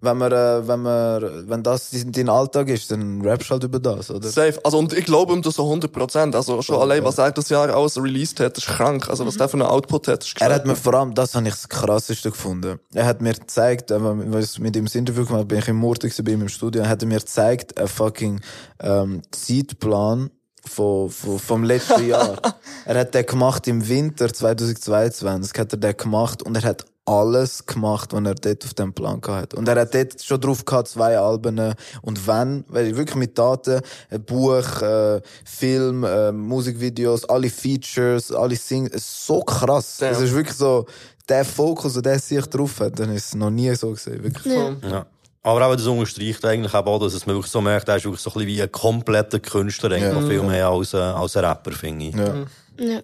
wenn 0.00 0.16
man, 0.16 0.32
äh, 0.32 0.66
wenn 0.66 0.82
man, 0.82 1.48
wenn 1.48 1.62
das 1.62 1.90
dein 1.92 2.28
Alltag 2.28 2.68
ist, 2.68 2.90
dann 2.90 3.20
rappst 3.22 3.50
du 3.50 3.52
halt 3.52 3.64
über 3.64 3.78
das, 3.78 4.10
oder? 4.10 4.28
Safe. 4.28 4.58
Also, 4.64 4.78
und 4.78 4.92
ich 4.92 5.04
glaube 5.04 5.34
ihm 5.34 5.42
das 5.42 5.56
so 5.56 5.70
100%. 5.70 6.34
Also, 6.34 6.62
schon 6.62 6.80
allein, 6.80 7.04
was 7.04 7.18
er 7.18 7.30
das 7.30 7.48
Jahr 7.50 7.68
alles 7.74 7.96
released 7.96 8.40
hat, 8.40 8.56
ist 8.56 8.66
krank. 8.66 9.08
Also, 9.08 9.26
was 9.26 9.36
der 9.36 9.48
für 9.48 9.54
einen 9.54 9.62
Output 9.62 10.08
hat, 10.08 10.24
ist 10.24 10.40
Er 10.40 10.54
hat 10.54 10.66
mir 10.66 10.76
vor 10.76 10.94
allem, 10.94 11.14
das 11.14 11.34
habe 11.34 11.46
ich 11.46 11.54
das 11.54 11.68
krasseste 11.68 12.30
gefunden. 12.30 12.78
Er 12.94 13.06
hat 13.06 13.20
mir 13.20 13.34
gezeigt, 13.34 13.90
äh, 13.90 13.98
weil 14.00 14.42
ich 14.42 14.58
mit 14.58 14.76
ihm 14.76 14.86
das 14.86 14.94
Interview 14.94 15.26
gemacht 15.26 15.48
bin 15.48 15.58
ich 15.58 15.68
im 15.68 15.80
gewesen, 15.80 16.24
bei 16.24 16.32
ihm 16.32 16.42
im 16.42 16.48
Studio, 16.48 16.82
er 16.82 16.88
hat 16.88 17.02
mir 17.04 17.18
gezeigt, 17.18 17.78
ein 17.78 17.88
fucking, 17.88 18.40
ähm, 18.80 19.22
Zeitplan 19.30 20.30
von, 20.68 21.10
von, 21.10 21.38
vom 21.38 21.64
letzten 21.64 22.06
Jahr. 22.08 22.36
er 22.84 22.98
hat 22.98 23.14
den 23.14 23.26
gemacht 23.26 23.66
im 23.68 23.86
Winter 23.88 24.32
2022, 24.32 25.58
hat 25.58 25.72
er 25.72 25.78
den 25.78 25.96
gemacht 25.96 26.42
und 26.42 26.56
er 26.56 26.62
hat 26.62 26.86
alles 27.06 27.64
gemacht, 27.66 28.12
was 28.12 28.24
er 28.24 28.34
dort 28.34 28.64
auf 28.64 28.74
dem 28.74 28.92
Plan 28.92 29.20
gehabt 29.20 29.42
hat. 29.42 29.54
Und 29.54 29.68
er 29.68 29.80
hat 29.80 29.94
dort 29.94 30.20
schon 30.20 30.40
drauf 30.40 30.64
gehabt, 30.64 30.88
zwei 30.88 31.16
Alben. 31.16 31.74
Und 32.02 32.26
wenn, 32.26 32.64
weil 32.68 32.88
ich 32.88 32.96
wirklich 32.96 33.16
mit 33.16 33.38
Daten, 33.38 33.80
ein 34.10 34.24
Buch, 34.24 34.82
äh, 34.82 35.20
Film, 35.44 36.04
äh, 36.04 36.32
Musikvideos, 36.32 37.24
alle 37.26 37.48
Features, 37.48 38.32
alle 38.32 38.54
ist 38.54 39.26
so 39.26 39.40
krass. 39.40 40.00
Ja. 40.00 40.10
Es 40.10 40.20
ist 40.20 40.34
wirklich 40.34 40.56
so, 40.56 40.84
der 41.28 41.44
Fokus, 41.44 41.94
den 41.94 42.02
der 42.02 42.18
sich 42.18 42.44
drauf 42.46 42.80
hat, 42.80 42.98
dann 42.98 43.12
ist 43.14 43.26
es 43.26 43.34
noch 43.34 43.50
nie 43.50 43.74
so 43.74 43.90
gesehen. 43.90 44.22
Wirklich. 44.22 44.54
Ja. 44.54 45.06
Aber 45.46 45.64
auch 45.64 45.76
das 45.76 45.86
unterstreicht 45.86 46.44
eigentlich 46.44 46.74
eben 46.74 46.88
auch, 46.88 46.98
dass 46.98 47.14
es 47.14 47.24
man 47.24 47.36
wirklich 47.36 47.52
so 47.52 47.60
merkt, 47.60 47.88
er 47.88 47.98
ist 47.98 48.04
wirklich 48.04 48.20
so 48.20 48.30
ein 48.30 48.34
bisschen 48.34 48.48
wie 48.48 48.62
ein 48.62 48.72
kompletter 48.72 49.38
Künstler, 49.38 49.92
eigentlich 49.92 50.12
noch 50.12 50.26
viel 50.26 50.42
mehr 50.42 50.66
als, 50.66 50.92
äh, 50.92 50.96
als 50.96 51.36
ein 51.36 51.44
Rapper, 51.44 51.70
finde 51.70 52.06
ich. 52.06 52.16
Ja. 52.16 52.44
Ja. 52.80 53.00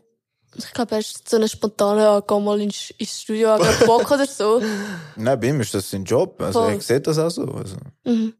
Ich 0.56 0.72
glaube, 0.72 0.90
er 0.90 0.98
ist 0.98 1.28
so 1.28 1.36
eine 1.36 1.46
spontane, 1.48 2.02
ja, 2.02 2.18
geh 2.18 2.40
mal 2.40 2.60
ins, 2.60 2.90
ins 2.98 3.22
Studio, 3.22 3.50
hab 3.50 3.60
grad 3.60 3.86
Bock 3.86 4.10
oder 4.10 4.26
so. 4.26 4.60
Nein, 5.16 5.38
bei 5.38 5.46
ihm 5.46 5.60
ist 5.60 5.72
das 5.72 5.88
sein 5.88 6.02
Job. 6.02 6.42
Also, 6.42 6.64
Voll. 6.64 6.72
er 6.72 6.80
sieht 6.80 7.06
das 7.06 7.16
auch 7.20 7.30
so. 7.30 7.44
Also, 7.44 7.76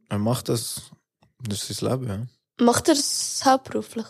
Er 0.09 0.19
macht 0.19 0.49
das, 0.49 0.81
das 1.47 1.69
ist 1.69 1.79
sein 1.79 1.91
Leben, 1.91 2.07
ja. 2.09 2.65
Macht 2.65 2.89
er 2.89 2.95
es 2.95 3.41
hauptberuflich? 3.45 4.05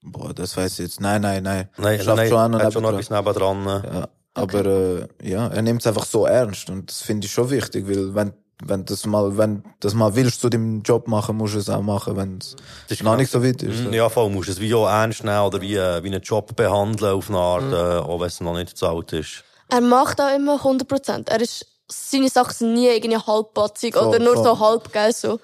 Boah, 0.00 0.32
das 0.32 0.56
weiß 0.56 0.72
ich 0.78 0.86
jetzt. 0.86 1.02
Nein, 1.02 1.20
nein, 1.20 1.42
nein. 1.42 1.68
Nein, 1.76 1.98
Schafft 2.00 2.16
nein, 2.16 2.28
schon 2.30 2.38
an 2.38 2.54
er 2.54 2.60
und 2.60 2.64
hat 2.64 2.72
schon 2.72 2.82
noch 2.82 2.92
etwas 2.92 3.10
nebendran. 3.10 3.66
Ja, 3.66 4.08
aber 4.32 4.64
äh, 4.64 5.08
ja, 5.22 5.48
er 5.48 5.60
nimmt 5.60 5.82
es 5.82 5.86
einfach 5.86 6.06
so 6.06 6.24
ernst 6.24 6.70
und 6.70 6.90
das 6.90 7.02
finde 7.02 7.26
ich 7.26 7.32
schon 7.32 7.50
wichtig, 7.50 7.86
weil 7.86 8.14
wenn 8.14 8.32
wenn 8.62 8.84
das 8.84 9.04
mal 9.06 9.36
wenn 9.36 9.64
das 9.80 9.94
mal 9.94 10.14
willst 10.14 10.40
zu 10.40 10.48
deinem 10.48 10.82
Job 10.82 11.08
machen, 11.08 11.36
musst 11.36 11.54
du 11.54 11.58
es 11.58 11.68
auch 11.68 11.82
machen, 11.82 12.16
wenn 12.16 12.38
es 12.38 12.54
Das 12.88 12.98
ist 12.98 13.02
noch 13.02 13.10
genau- 13.12 13.16
nicht 13.16 13.30
so 13.30 13.42
weit 13.42 13.62
ist. 13.62 13.84
Mhm, 13.84 13.92
Ja, 13.92 14.08
voll, 14.08 14.30
musst 14.30 14.48
du 14.48 14.52
es 14.52 14.60
wie 14.60 14.72
auch 14.74 14.88
ernst 14.88 15.24
nehmen 15.24 15.40
oder 15.40 15.60
wie, 15.60 15.74
äh, 15.76 16.02
wie 16.02 16.08
einen 16.08 16.22
Job 16.22 16.54
behandeln 16.54 17.12
auf 17.14 17.28
eine 17.28 17.38
Art, 17.38 17.72
äh, 17.72 17.98
auch 18.06 18.20
wenn 18.20 18.26
es 18.28 18.40
noch 18.40 18.54
nicht 18.54 18.70
bezahlt 18.70 19.12
ist. 19.12 19.44
Er 19.68 19.80
macht 19.80 20.20
auch 20.20 20.34
immer 20.34 20.62
100%. 20.62 21.28
Er 21.30 21.40
ist, 21.40 21.66
seine 21.88 22.28
Sachen 22.28 22.54
sind 22.54 22.74
nie 22.74 22.86
irgendwie 22.88 23.16
halbpatzig 23.18 23.96
oder 23.96 24.18
nur 24.18 24.34
voll. 24.34 24.44
so 24.44 24.58
halb, 24.60 24.92
gell, 24.92 25.12
so. 25.12 25.40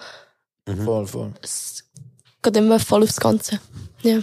Voll, 0.85 1.07
voll. 1.07 1.33
Es 1.43 1.85
geht 2.43 2.57
immer 2.57 2.79
voll 2.79 3.03
aufs 3.03 3.19
Ganze. 3.19 3.59
Ja. 4.03 4.19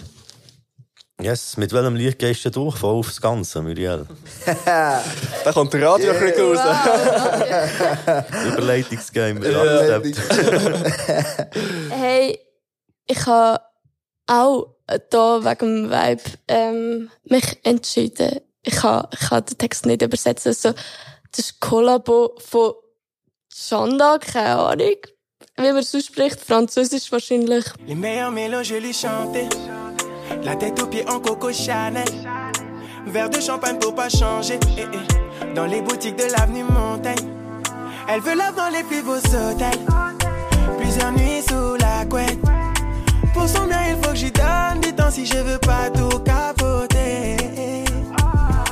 Yes, 1.20 1.57
mit 1.57 1.74
welchem 1.74 1.95
Lied 1.95 2.20
gehst 2.20 2.45
du 2.45 2.51
durch? 2.51 2.78
Voll 2.78 2.99
aufs 2.99 3.20
Ganze, 3.20 3.63
Muriel. 3.63 4.05
Da 4.65 5.51
kommt 5.51 5.74
der 5.74 5.88
Radio 5.88 6.11
yeah. 6.13 6.30
raus. 6.43 8.26
Überleitungsgame. 8.53 9.49
Ja. 9.49 9.99
Hey, 11.89 12.39
ich 13.07 13.26
habe 13.26 13.63
auch 14.28 14.76
da 15.09 15.43
wegen 15.43 15.89
dem 15.89 15.89
Vibe 15.89 16.24
ähm, 16.47 17.09
mich 17.24 17.59
entschieden. 17.63 18.41
Ich 18.61 18.84
habe 18.84 19.09
ich 19.11 19.32
ha 19.32 19.41
den 19.41 19.57
Text 19.57 19.88
nicht 19.88 20.03
übersetzen. 20.03 20.49
Also, 20.49 20.74
das 21.32 21.39
ist 21.39 21.55
ein 21.55 21.59
Kollabo 21.61 22.36
von 22.38 22.74
Chanda, 23.51 24.20
keine 24.20 24.59
Ahnung, 24.59 24.97
wie 25.55 25.61
man 25.61 25.78
es 25.78 25.95
ausspricht. 25.95 26.39
Französisch 26.39 27.11
wahrscheinlich. 27.11 27.65
Les 27.88 27.95
meilleurs 27.95 28.32
mélanges, 28.32 28.70
je 28.70 28.78
les 28.78 28.93
chantais. 28.93 29.49
La 30.48 30.56
tête 30.56 30.82
aux 30.82 30.88
pieds 30.88 31.04
en 31.10 31.20
Coco 31.20 31.52
Chanel. 31.52 32.06
Verre 33.06 33.30
de 33.30 33.41
champagne 33.41 33.78
pour 33.80 33.93
pas 33.93 34.08
changer. 34.08 34.58
Eh, 34.78 34.82
eh. 34.82 35.54
dans 35.54 35.66
les 35.66 35.82
boutiques 35.82 36.16
de 36.16 36.24
l'avenue 36.24 36.64
Montaigne. 36.64 37.28
Elle 38.08 38.22
veut 38.22 38.34
love 38.34 38.56
dans 38.56 38.70
les 38.70 38.84
plus 38.84 39.02
beaux 39.02 39.18
hôtels. 39.18 39.86
Plusieurs 40.80 41.12
nuits 41.12 41.43
sous 41.50 41.76
la 41.76 42.06
couette. 42.06 42.39
Pour 43.34 43.45
son 43.45 43.66
bien, 43.68 43.89
il 43.89 43.98
faut 44.02 44.12
que 44.12 44.16
j'y 44.16 44.32
donne 44.32 44.80
du 44.82 44.93
temps 44.93 45.12
si 45.12 45.26
je 45.26 45.36
veux 45.36 45.58
pas 45.58 45.89
tout 45.93 46.18
capoter. 46.20 47.36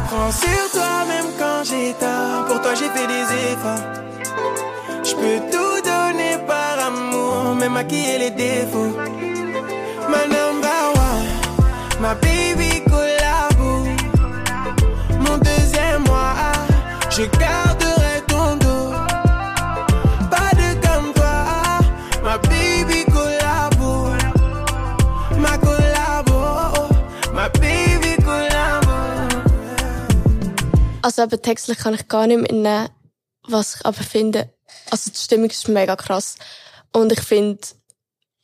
Prends 0.07 0.31
sur 0.31 0.71
toi 0.71 1.03
même 1.09 1.33
quand 1.37 1.65
j'ai 1.65 1.91
tort. 1.99 2.45
Pour 2.47 2.61
toi, 2.61 2.73
j'ai 2.73 2.87
fait 2.87 3.07
des 3.07 3.51
efforts. 3.51 3.83
Je 5.03 5.13
peux 5.13 5.51
tout 5.51 5.81
donner 5.83 6.37
par 6.47 6.87
amour, 6.87 7.53
même 7.53 7.73
maquiller 7.73 8.17
les 8.17 8.31
défauts. 8.31 8.95
Ma 10.07 10.25
number 10.27 10.49
one, 10.49 10.54
ma 11.99 12.13
baby 12.15 12.83
collabo. 12.89 13.85
Mon 15.19 15.37
deuxième 15.37 16.03
moi, 16.03 16.33
je 17.09 17.23
garderai 17.39 18.21
ton 18.27 18.57
dos. 18.57 18.91
Pas 20.29 20.51
de 20.59 20.69
comme 20.85 21.13
toi, 21.13 21.45
ma 22.23 22.37
baby 22.37 23.05
collabo. 23.05 24.09
Ma 25.37 25.57
collabo, 25.57 26.39
ma 27.33 27.49
baby 27.49 28.15
collabo. 28.23 28.95
Also 31.01 31.23
eben 31.23 31.41
textlich 31.41 31.77
kann 31.77 31.93
ich 31.93 32.07
gar 32.07 32.27
nicht 32.27 32.41
mehr 32.41 32.51
nehmen, 32.51 32.89
was 33.47 33.75
ich 33.75 33.85
aber 33.85 34.03
finde, 34.03 34.49
also 34.89 35.11
die 35.11 35.19
Stimmung 35.19 35.49
ist 35.49 35.67
mega 35.67 35.95
krass. 35.95 36.35
Und 36.91 37.11
ich 37.11 37.21
finde, 37.21 37.59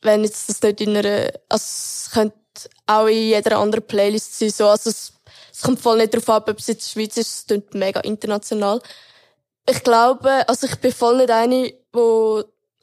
wenn 0.02 0.24
jetzt 0.24 0.48
das 0.48 0.62
nicht 0.62 0.80
in 0.80 0.96
einer, 0.96 1.32
also 1.48 1.64
es 1.64 2.10
könnte 2.12 2.36
auch 2.86 3.06
in 3.06 3.16
jeder 3.16 3.58
anderen 3.58 3.86
Playlist 3.86 4.38
sein, 4.38 4.50
so, 4.50 4.66
also 4.68 4.90
es, 4.90 5.12
es 5.52 5.60
kommt 5.62 5.80
voll 5.80 5.98
nicht 5.98 6.14
darauf 6.14 6.28
ab, 6.28 6.48
ob 6.48 6.58
es 6.58 6.66
jetzt 6.66 6.90
Schweiz 6.90 7.16
ist, 7.16 7.32
es 7.32 7.46
klingt 7.46 7.74
mega 7.74 8.00
international. 8.00 8.80
Ich 9.68 9.82
glaube, 9.82 10.48
also 10.48 10.66
ich 10.66 10.76
bin 10.76 10.92
voll 10.92 11.18
nicht 11.18 11.30
eine, 11.30 11.72
wo 11.92 12.42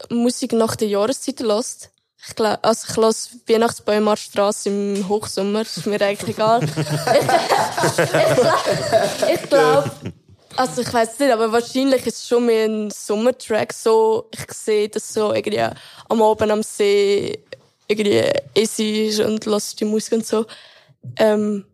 Musik 0.10 0.54
nach 0.54 0.76
der 0.76 0.88
Jahreszeit 0.88 1.42
lässt. 1.42 1.90
Ich 2.28 2.36
glaube, 2.36 2.64
also 2.64 2.88
ich 2.90 2.96
lasse 2.98 3.30
Weihnachtsbäume 3.48 4.12
der 4.12 4.18
Strasse 4.18 4.70
im 4.70 5.08
Hochsommer, 5.08 5.62
ist 5.62 5.86
mir 5.86 6.02
eigentlich 6.02 6.36
egal. 6.36 6.62
ich 9.34 9.42
glaube, 9.50 9.92
also 10.56 10.82
ich 10.82 10.94
weiß 10.94 11.20
nicht, 11.20 11.32
aber 11.32 11.52
wahrscheinlich 11.52 12.06
ist 12.06 12.18
es 12.18 12.28
schon 12.28 12.46
mehr 12.46 12.66
ein 12.66 12.92
Sommertrack. 12.92 13.72
So, 13.72 14.30
ich 14.34 14.52
sehe 14.54 14.90
das 14.90 15.14
so 15.14 15.34
irgendwie 15.34 15.66
am 16.10 16.22
Abend 16.22 16.52
am 16.52 16.64
See 16.64 17.42
irgendwie 17.90 18.24
easy 18.56 19.08
ist 19.08 19.20
und 19.20 19.46
lasse 19.46 19.76
die 19.76 19.86
Musik 19.86 20.14
und 20.14 20.26
so. 20.26 20.46
Ähm, 21.18 21.66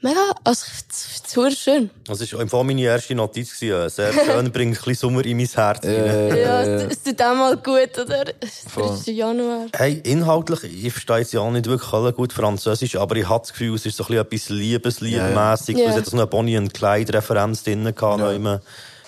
mega, 0.00 0.20
also 0.44 0.64
ich 0.64 1.28
finde 1.28 1.48
es 1.48 1.58
schön. 1.58 1.90
Das 2.04 2.32
war 2.32 2.40
im 2.40 2.48
Fall 2.48 2.62
meine 2.62 2.82
erste 2.82 3.14
Notiz. 3.16 3.58
gewesen. 3.58 3.90
Sehr 3.90 4.12
schön, 4.12 4.52
bringt 4.52 4.76
ein 4.76 4.84
bisschen 4.84 4.94
Sommer 4.94 5.24
in 5.24 5.38
mein 5.38 5.46
Herz. 5.46 5.84
rein. 5.84 6.36
Ja, 6.36 6.62
es, 6.62 6.92
es 6.92 7.02
tut 7.02 7.20
auch 7.20 7.34
mal 7.34 7.56
gut, 7.56 7.98
oder? 7.98 8.24
Es 8.40 8.64
Voll. 8.68 8.94
ist 8.94 9.08
Januar. 9.08 9.66
Hey, 9.74 10.00
inhaltlich, 10.04 10.64
ich 10.64 10.92
verstehe 10.92 11.18
jetzt 11.18 11.32
ja 11.32 11.50
nicht 11.50 11.66
wirklich 11.66 11.92
alle 11.92 12.12
gut 12.12 12.32
Französisch, 12.32 12.94
aber 12.94 13.16
ich 13.16 13.28
habe 13.28 13.40
das 13.40 13.50
Gefühl, 13.50 13.74
es 13.74 13.84
ist 13.84 13.96
so 13.96 14.04
ein 14.04 14.24
bisschen 14.24 14.24
etwas 14.24 14.48
Liebesliedmässig. 14.50 15.78
Ja, 15.78 15.84
ja. 15.84 15.90
Es 15.90 15.96
hat 15.96 16.06
so 16.06 16.16
eine 16.16 16.28
Bonnie 16.28 16.58
und 16.58 16.72
Clyde-Referenz 16.72 17.64
drin 17.64 17.92
gehabt, 17.92 18.20
noch 18.20 18.30
im, 18.32 18.60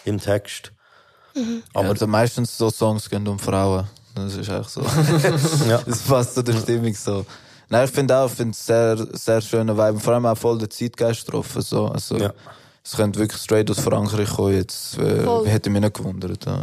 im 0.04 0.20
Text. 0.20 0.72
Aber 1.72 1.90
also 1.90 2.06
meistens 2.06 2.56
so 2.56 2.70
Songs 2.70 3.08
gehen 3.08 3.26
um 3.28 3.38
Frauen. 3.38 3.88
Das 4.14 4.34
ist 4.34 4.48
echt 4.48 4.70
so. 4.70 4.80
Ja. 5.68 5.80
Das 5.84 5.98
passt 6.02 6.34
zu 6.34 6.42
der 6.44 6.54
Stimmung 6.54 6.94
so. 6.94 7.24
Nein, 7.68 7.86
ich 7.86 7.90
finde 7.90 8.16
auch, 8.16 8.26
ich 8.26 8.32
finde 8.36 8.52
es 8.52 8.64
sehr, 8.66 8.96
sehr 9.12 9.40
schöne 9.40 9.76
Vibe. 9.76 9.98
Vor 9.98 10.12
allem 10.14 10.26
auch 10.26 10.36
voll 10.38 10.58
der 10.58 10.70
Zeitgeist 10.70 11.24
getroffen, 11.26 11.62
so. 11.62 11.86
Also, 11.88 12.16
Ja. 12.18 12.32
es 12.84 12.92
könnte 12.96 13.18
wirklich 13.18 13.40
straight 13.42 13.70
aus 13.70 13.80
Frankreich 13.80 14.28
kommen 14.30 14.54
jetzt. 14.54 14.98
Äh, 14.98 15.24
Voll. 15.24 15.48
hätte 15.48 15.70
mich 15.70 15.80
nicht 15.80 15.94
gewundert, 15.94 16.44
ja. 16.46 16.62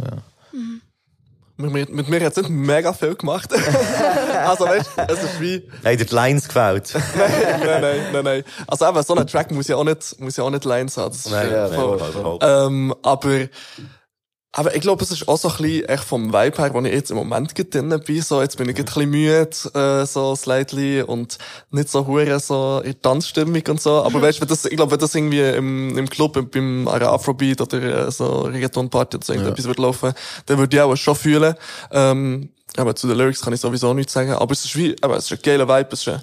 Mit 1.58 1.70
mir, 1.70 1.86
mit 1.90 2.08
mir 2.08 2.24
hat 2.24 2.32
es 2.32 2.38
nicht 2.38 2.48
mega 2.48 2.92
viel 2.92 3.14
gemacht. 3.14 3.50
also 4.46 4.64
weißt 4.64 4.90
du, 4.96 5.02
es 5.12 5.22
ist 5.22 5.40
wie, 5.40 5.68
Hey, 5.82 5.96
dir 5.96 6.06
die 6.06 6.14
Lines 6.14 6.46
gefällt. 6.48 6.94
nein, 7.16 7.80
nein, 7.80 8.00
nein, 8.12 8.24
nein. 8.24 8.44
Also 8.66 8.88
eben, 8.88 9.02
so 9.02 9.14
ein 9.14 9.26
Track 9.26 9.50
muss 9.50 9.68
ja 9.68 9.76
auch 9.76 9.84
nicht, 9.84 10.18
muss 10.18 10.36
ja 10.36 10.44
auch 10.44 10.50
nicht 10.50 10.64
Lines 10.64 10.96
haben. 10.96 11.10
Das 11.12 11.26
ist 11.26 11.30
Nein, 11.30 11.50
Ja, 11.52 11.68
voll, 11.68 11.98
voll. 11.98 12.12
voll. 12.12 12.38
Ähm, 12.40 12.94
aber, 13.02 13.48
aber 14.54 14.74
ich 14.74 14.82
glaube, 14.82 15.02
es 15.02 15.10
ist 15.10 15.26
auch 15.28 15.38
so 15.38 15.48
ein 15.48 15.56
bisschen 15.56 15.84
echt 15.86 16.04
vom 16.04 16.32
Vibe 16.32 16.58
her, 16.58 16.74
wo 16.74 16.80
ich 16.82 16.92
jetzt 16.92 17.10
im 17.10 17.16
Moment 17.16 17.54
gerade 17.54 17.70
drin 17.70 18.00
bin. 18.04 18.20
So, 18.22 18.42
jetzt 18.42 18.58
bin 18.58 18.68
ich 18.68 18.76
gerade 18.76 18.90
ein 19.00 19.10
bisschen 19.10 19.70
müde, 19.72 20.02
äh, 20.02 20.06
so 20.06 20.36
slightly 20.36 21.00
und 21.02 21.38
nicht 21.70 21.88
so 21.88 22.06
hure 22.06 22.38
so 22.38 22.82
in 22.84 23.00
Tanzstimmung 23.00 23.62
und 23.68 23.80
so. 23.80 24.02
Aber 24.02 24.20
weißt 24.20 24.38
du, 24.38 24.42
wenn 24.42 24.48
das, 24.48 24.64
ich 24.66 24.76
glaube, 24.76 24.92
wenn 24.92 24.98
das 24.98 25.14
irgendwie 25.14 25.40
im, 25.40 25.96
im 25.96 26.08
Club, 26.10 26.36
im- 26.36 26.50
beim 26.50 26.86
einer 26.88 27.08
Afrobeat 27.10 27.60
oder 27.62 28.06
äh, 28.08 28.10
so 28.10 28.42
Reggaeton-Party 28.42 29.16
oder 29.16 29.24
so 29.26 29.32
irgendetwas 29.32 29.64
würde 29.64 29.82
laufen, 29.82 30.12
dann 30.46 30.58
würde 30.58 30.76
ich 30.76 30.82
auch 30.82 30.94
schon 30.96 31.14
fühlen. 31.16 31.54
Ähm, 31.90 32.50
aber 32.76 32.94
zu 32.94 33.06
den 33.08 33.16
Lyrics 33.16 33.40
kann 33.40 33.52
ich 33.54 33.60
sowieso 33.60 33.94
nichts 33.94 34.12
sagen. 34.12 34.32
Aber 34.32 34.52
es 34.52 34.64
ist 34.66 34.76
wie, 34.76 34.94
aber 35.00 35.16
es 35.16 35.24
ist 35.30 35.32
ein 35.32 35.42
geiler 35.42 35.66
Vibe, 35.66 35.88
es 35.92 36.00
ist 36.00 36.08
ein, 36.08 36.22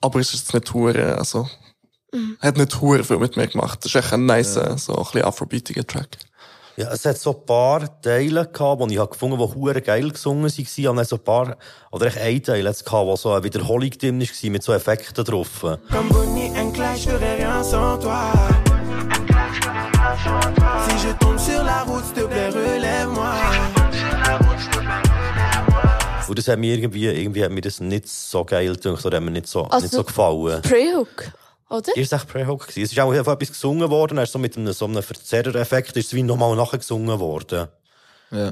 aber 0.00 0.20
es 0.20 0.32
ist 0.34 0.40
jetzt 0.44 0.54
nicht 0.54 0.72
hure, 0.72 1.16
also, 1.18 1.48
hat 2.40 2.56
nicht 2.56 2.80
hure 2.80 3.02
viel 3.02 3.18
mit 3.18 3.36
mir 3.36 3.48
gemacht. 3.48 3.80
Das 3.84 3.86
ist 3.92 3.96
echt 4.04 4.12
ein 4.12 4.24
nice, 4.26 4.56
äh, 4.56 4.78
so 4.78 4.96
ein 4.96 5.02
bisschen 5.04 5.24
afrobeatiger 5.24 5.84
Track. 5.84 6.16
Ja, 6.76 6.90
es 6.90 7.04
hat 7.04 7.16
so 7.18 7.30
ein 7.36 7.46
paar 7.46 8.00
Teile 8.02 8.46
gehabt, 8.48 8.82
die 8.90 8.94
ich 8.94 8.98
habe 8.98 9.10
gefunden 9.10 9.38
habe, 9.38 9.52
die 9.52 9.58
hure 9.60 9.80
geil 9.80 10.10
gesungen 10.10 10.44
waren. 10.50 10.88
Und 10.88 10.96
dann 10.96 11.04
so 11.04 11.16
ein 11.16 11.22
paar, 11.22 11.56
oder 11.92 12.06
echt 12.06 12.18
ein 12.18 12.42
Teil 12.42 12.66
hat's 12.66 12.84
gehabt, 12.84 13.06
wo 13.06 13.14
so 13.14 13.30
eine 13.32 13.44
Wiederholung 13.44 13.90
drin 13.90 14.20
war, 14.20 14.50
mit 14.50 14.62
so 14.62 14.72
Effekten 14.72 15.24
drauf. 15.24 15.48
Si 20.88 21.06
je 21.06 21.12
tombe 21.20 21.38
sur 21.38 21.62
la 21.62 21.82
route, 21.84 22.04
s'il 22.04 22.14
te 22.14 22.26
plaît, 22.28 22.50
relève-moi. 22.50 23.34
Und 26.28 26.38
das 26.38 26.48
hat 26.48 26.58
mir 26.58 26.74
irgendwie, 26.76 27.06
irgendwie 27.06 27.44
hat 27.44 27.50
mir 27.52 27.60
das 27.60 27.80
nicht 27.80 28.08
so 28.08 28.44
geil 28.44 28.74
gedacht, 28.74 29.04
oder 29.06 29.18
hat 29.18 29.24
mir 29.24 29.30
nicht 29.30 29.46
so, 29.46 29.62
Also- 29.64 29.84
nicht 29.84 29.92
so 29.94 30.02
gefallen. 30.04 30.62
Pre-Hook, 30.62 31.30
oder? 31.76 31.96
Ist 31.96 32.12
es 32.12 32.18
echt 32.18 32.28
Pre-Hook 32.28 32.66
gewesen? 32.68 32.82
Es 32.82 32.92
ist 32.92 32.98
auch 33.00 33.12
etwas 33.12 33.48
gesungen 33.48 33.90
worden, 33.90 34.18
ist 34.18 34.32
so 34.32 34.38
mit 34.38 34.56
einem, 34.56 34.72
so 34.72 34.84
einem 34.86 35.02
Verzerrer-Effekt, 35.02 35.96
ist 35.96 36.06
es 36.08 36.14
wie 36.14 36.22
nochmal 36.22 36.56
nachgesungen 36.56 37.18
worden. 37.18 37.68
Ja, 38.30 38.50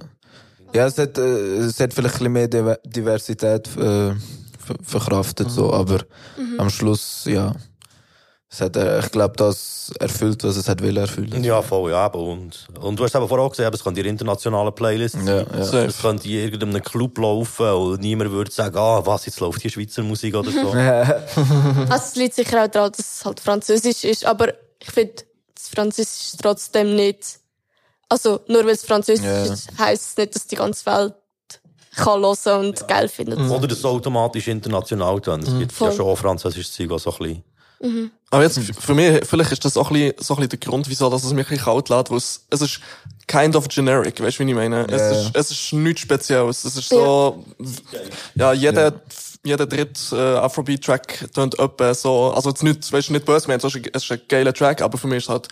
ja 0.73 0.87
es, 0.87 0.99
hat, 0.99 1.19
äh, 1.19 1.23
es 1.23 1.81
hat 1.81 1.93
vielleicht 1.95 2.17
ein 2.17 2.33
bisschen 2.33 2.33
mehr 2.33 2.49
Diver- 2.49 2.79
Diversität 2.85 3.67
äh, 3.77 4.15
ver- 4.15 4.15
verkraftet, 4.83 5.51
so, 5.51 5.73
aber 5.73 6.01
am 6.59 6.71
Schluss, 6.71 7.25
ja. 7.27 7.55
Es 8.55 8.61
hat, 8.61 8.77
äh, 8.77 9.01
ich 9.01 9.11
glaube, 9.11 9.35
das 9.37 9.91
erfüllt, 9.99 10.45
was 10.45 10.57
es 10.57 10.69
hat 10.69 10.83
will 10.83 10.95
erfüllen. 10.99 11.43
Ja, 11.43 11.63
voll, 11.63 11.91
ja, 11.91 12.07
eben. 12.07 12.19
Und, 12.19 12.69
und 12.79 12.99
du 12.99 13.05
hast 13.05 13.15
eben 13.15 13.27
vorher 13.27 13.47
auch 13.47 13.51
gesehen, 13.51 13.73
es 13.73 13.83
könnte 13.83 14.01
in 14.03 14.07
internationalen 14.09 14.75
Playlists 14.75 15.17
Ja, 15.25 15.25
sein. 15.39 15.47
ja. 15.57 15.65
Safe. 15.65 15.87
Es 15.87 16.03
könnte 16.03 16.29
in 16.29 16.35
irgendeinem 16.35 16.83
Club 16.83 17.17
laufen 17.17 17.67
und 17.71 18.01
niemand 18.03 18.31
würde 18.31 18.51
sagen, 18.51 18.77
ah, 18.77 19.01
was, 19.07 19.25
jetzt 19.25 19.41
läuft 19.41 19.63
hier 19.63 19.71
Schweizer 19.71 20.03
Musik 20.03 20.35
oder 20.37 20.51
so. 20.51 20.73
Also 21.89 22.05
es 22.05 22.17
liegt 22.17 22.35
sicher 22.35 22.63
auch 22.65 22.69
daran, 22.69 22.93
dass 22.93 22.99
es 23.19 23.25
halt 23.25 23.41
Französisch 23.41 24.05
ist, 24.05 24.27
aber 24.27 24.53
ich 24.81 24.91
finde, 24.91 25.15
das 25.55 25.69
Französisch 25.69 26.33
ist 26.35 26.41
trotzdem 26.43 26.95
nicht, 26.95 27.39
also 28.11 28.41
nur 28.49 28.65
weil 28.67 28.73
es 28.73 28.85
Französisch 28.85 29.25
Ja. 29.25 29.45
ist, 29.45 29.69
heisst 29.79 30.11
es 30.11 30.17
nicht, 30.19 30.35
dass 30.35 30.47
die 30.47 30.57
ganze 30.57 30.85
Welt 30.87 31.15
kann 31.97 32.23
hören 32.23 32.67
und 32.67 32.87
geil 32.89 33.09
findet. 33.09 33.39
Oder 33.39 33.67
das 33.67 33.85
automatisch 33.85 34.49
international 34.49 35.21
dann. 35.21 35.41
Es 35.41 35.59
gibt 35.59 35.73
ja 35.73 35.77
Voll. 35.79 35.93
schon 35.93 36.07
auch 36.07 36.17
französisches 36.17 36.73
Zeug, 36.75 36.91
was 36.91 37.03
so 37.05 37.13
ein 37.13 37.19
bisschen... 37.19 37.45
Aber 38.31 38.43
jetzt, 38.45 38.59
für 38.79 38.95
mich, 38.95 39.27
vielleicht 39.27 39.53
ist 39.53 39.65
das 39.65 39.77
auch 39.77 39.91
ein 39.91 39.95
bisschen, 39.95 40.15
so 40.21 40.35
ein 40.35 40.37
bisschen 40.37 40.49
der 40.51 40.59
Grund, 40.61 40.89
wieso 40.89 41.11
dass 41.11 41.25
es 41.25 41.33
mich 41.33 41.47
ein 41.47 41.51
bisschen 41.51 41.65
kalt 41.65 41.89
lässt, 41.89 42.11
weil 42.11 42.17
es, 42.19 42.47
es 42.51 42.61
ist 42.63 42.81
kind 43.27 43.55
of 43.57 43.69
generic, 43.69 44.21
weißt 44.23 44.39
du, 44.39 44.47
wie 44.47 44.51
ich 44.51 44.57
meine? 44.57 44.87
Ja, 44.89 44.97
es, 44.97 45.01
ja. 45.01 45.21
ist, 45.21 45.37
es 45.37 45.51
ist 45.51 45.73
nichts 45.75 46.01
Spezielles. 46.03 46.65
Es 46.65 46.77
ist 46.77 46.89
so, 46.89 47.45
ja, 48.35 48.53
jeder, 48.53 49.03
jeder 49.45 49.67
dritte 49.67 50.17
äh, 50.17 50.39
Afrobeat-Track 50.39 51.31
tönt 51.35 51.59
etwa 51.59 51.93
so, 51.95 52.33
also 52.33 52.51
jetzt 52.51 52.63
nicht, 52.63 52.91
weißt 52.93 53.09
du, 53.09 53.13
nicht 53.15 53.25
böse, 53.27 53.47
gemeint, 53.47 53.65
es 53.65 53.75
ist 53.75 53.77
ein- 53.85 53.91
es 53.93 54.05
ist 54.05 54.13
ein 54.13 54.21
geiler 54.29 54.55
Track, 54.55 54.81
aber 54.83 54.97
für 54.97 55.09
mich 55.09 55.19
ist 55.19 55.25
es 55.25 55.29
halt, 55.31 55.49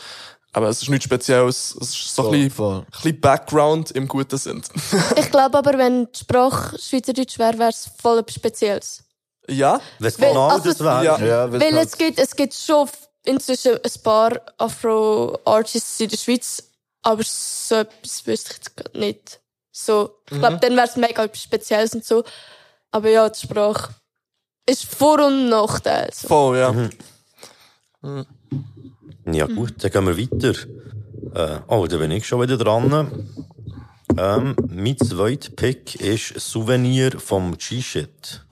aber 0.53 0.69
es 0.69 0.81
ist 0.83 0.89
nichts 0.89 1.05
Spezielles, 1.05 1.77
es 1.81 1.89
ist 1.91 2.15
so 2.15 2.23
ein 2.23 2.27
Voll, 2.29 2.37
bisschen, 2.37 2.51
voll. 2.53 2.79
ein 2.79 2.87
bisschen 2.91 3.21
Background 3.21 3.91
im 3.91 4.09
guten 4.09 4.39
Sinn. 4.39 4.63
Ich 5.17 5.31
glaube 5.31 5.59
aber, 5.59 5.77
wenn 5.77 6.07
die 6.13 6.19
Sprache 6.21 6.79
Schweizerdeutsch 6.79 7.39
wäre, 7.39 7.59
wäre 7.59 7.71
es 7.71 7.91
voll 8.01 8.19
etwas 8.21 8.35
Spezielles. 8.37 9.03
Ja? 9.51 9.81
Es 10.01 10.21
Weil- 10.21 10.29
genau 10.29 10.49
also- 10.49 10.65
das 10.71 10.81
wäre. 10.81 11.05
Ja. 11.05 11.19
Ja, 11.19 11.53
Weil 11.53 11.77
es 11.79 11.97
gibt, 11.97 12.19
es 12.19 12.35
gibt 12.35 12.55
schon 12.55 12.89
inzwischen 13.25 13.75
ein 13.75 14.03
paar 14.03 14.41
Afro-Artists 14.59 16.01
in 16.01 16.09
der 16.09 16.17
Schweiz, 16.17 16.63
aber 17.03 17.23
so 17.25 17.77
etwas 17.77 18.27
wüsste 18.27 18.51
ich 18.51 18.57
jetzt 18.57 18.77
grad 18.77 18.95
nicht. 18.95 19.41
So, 19.73 20.11
ich 20.31 20.39
glaube, 20.39 20.59
dann 20.59 20.77
wäre 20.77 20.87
es 20.87 20.97
mega 20.97 21.25
etwas 21.25 21.43
Spezielles 21.43 21.95
und 21.95 22.05
so. 22.05 22.25
Aber 22.91 23.09
ja, 23.09 23.29
die 23.29 23.41
Sprache 23.41 23.95
ist 24.67 24.85
Vor- 24.85 25.25
und 25.27 25.49
Nachteil. 25.49 26.11
So. 26.13 26.29
Voll, 26.29 26.59
ja. 26.59 26.75
Ja 29.27 29.47
gut, 29.47 29.75
dann 29.83 29.91
gehen 29.91 30.07
wir 30.07 30.19
weiter. 30.19 30.59
Äh, 31.35 31.61
oh, 31.69 31.87
da 31.87 31.97
bin 31.99 32.11
ich 32.11 32.27
schon 32.27 32.41
wieder 32.41 32.57
dran. 32.57 33.29
Ähm, 34.17 34.57
mein 34.69 34.99
zweiter 34.99 35.51
Pick 35.53 35.95
ist 36.01 36.35
Souvenir 36.39 37.13
vom 37.19 37.57
G-Shit. 37.57 38.45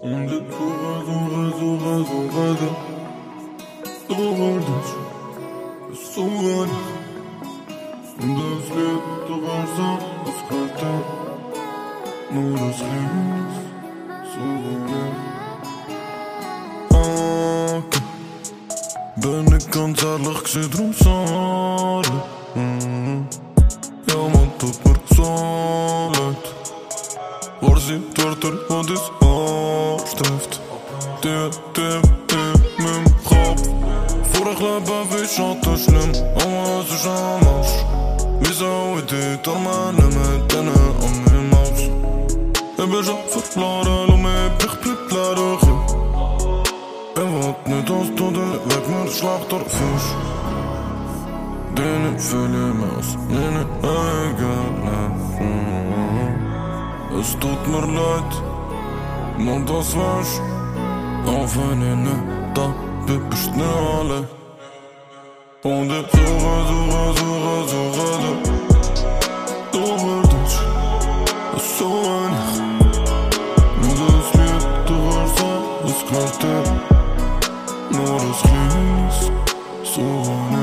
Bin 19.21 19.57
ich 19.57 19.71
ganz 19.71 20.03
ehrlich 20.03 20.45
gewesen, 20.45 20.71
drum 20.71 20.93
sorry. 20.93 22.09
Mhm. 22.55 23.27
Ja, 24.09 24.17
man 24.17 24.59
tut 24.59 24.85
mir 24.85 24.98
so 25.19 26.13
leid. 26.15 26.45
War 27.61 27.81
sie 27.81 28.01
Wörter, 28.17 28.53
wo 28.69 28.83
das 28.91 29.05
Herz 29.21 30.15
trifft. 30.15 30.61
Die, 31.25 31.51
die, 31.77 31.95
die, 32.31 32.49
mit 32.83 32.95
dem 32.97 33.07
Kopf. 33.29 33.63
Vor 34.31 34.47
ich 34.53 34.61
lebe 34.67 34.97
wie 35.11 35.27
Schatten 35.35 35.77
schlimm, 35.85 36.13
aber 36.43 36.85
es 36.85 36.91
ist 36.95 37.07
anders. 37.07 37.71
Wieso 38.41 38.71
ich 38.99 39.07
dit 39.11 39.49
al 39.49 39.59
meine 39.67 40.07
mit 40.17 40.53
denen 40.53 40.83
an 41.05 41.15
meinem 41.25 41.51
Haus? 41.57 41.81
Ich 42.79 42.89
bin 42.91 43.05
schon 43.05 43.19
verloren, 43.51 44.11
und 44.15 44.23
mir 44.23 44.51
bricht 44.59 44.81
bleibt 44.83 45.13
leider 45.17 45.51
hier. 45.63 45.81
Ich 47.21 47.29
wollt 47.35 47.63
nicht, 47.67 47.91
dass 47.91 48.09
du 48.19 48.27
dir 48.37 48.53
weg 48.71 48.85
mir 48.89 49.11
schlechter 49.11 49.63
fühlst. 49.75 50.11
Den 50.17 50.58
ich 50.58 50.58
fühle 51.79 52.75
mir 52.75 52.91
aus 52.99 53.17
meinen 53.29 53.69
eigenen 53.83 55.13
Es 57.21 57.31
tut 57.39 57.63
mir 57.69 57.87
leid, 57.99 58.33
man 59.39 59.67
das 59.67 59.97
weißt. 59.97 60.43
Auch 61.27 61.51
wenn 61.57 61.83
ich 61.83 61.97
nicht 62.07 62.23
da 62.55 62.67
bin, 63.07 63.23
bist 63.31 63.47
du 63.47 63.57
nicht 63.57 63.79
alle. 63.99 64.21
Und 65.65 65.91
ich 65.99 66.07
suche, 66.13 66.55
suche, 66.69 67.03
suche, 67.19 67.55
suche 67.73 68.09
dich. 68.25 68.41
Suche 69.73 70.17
dich, 70.33 70.57
ist 71.57 71.73
so 71.79 71.89
wenig. 72.09 72.51
Nur 73.83 73.97
das 74.07 74.29
Lied, 74.39 74.63
du 74.87 74.95
warst 75.07 75.37
so, 75.39 75.51
es 75.89 75.99
knallt 76.09 76.37
dir. 76.43 76.63
Nur 77.97 78.17
das 78.17 78.41
Lied 78.51 79.13
ist 79.83 79.95
so 79.95 80.03
wenig. 80.03 80.58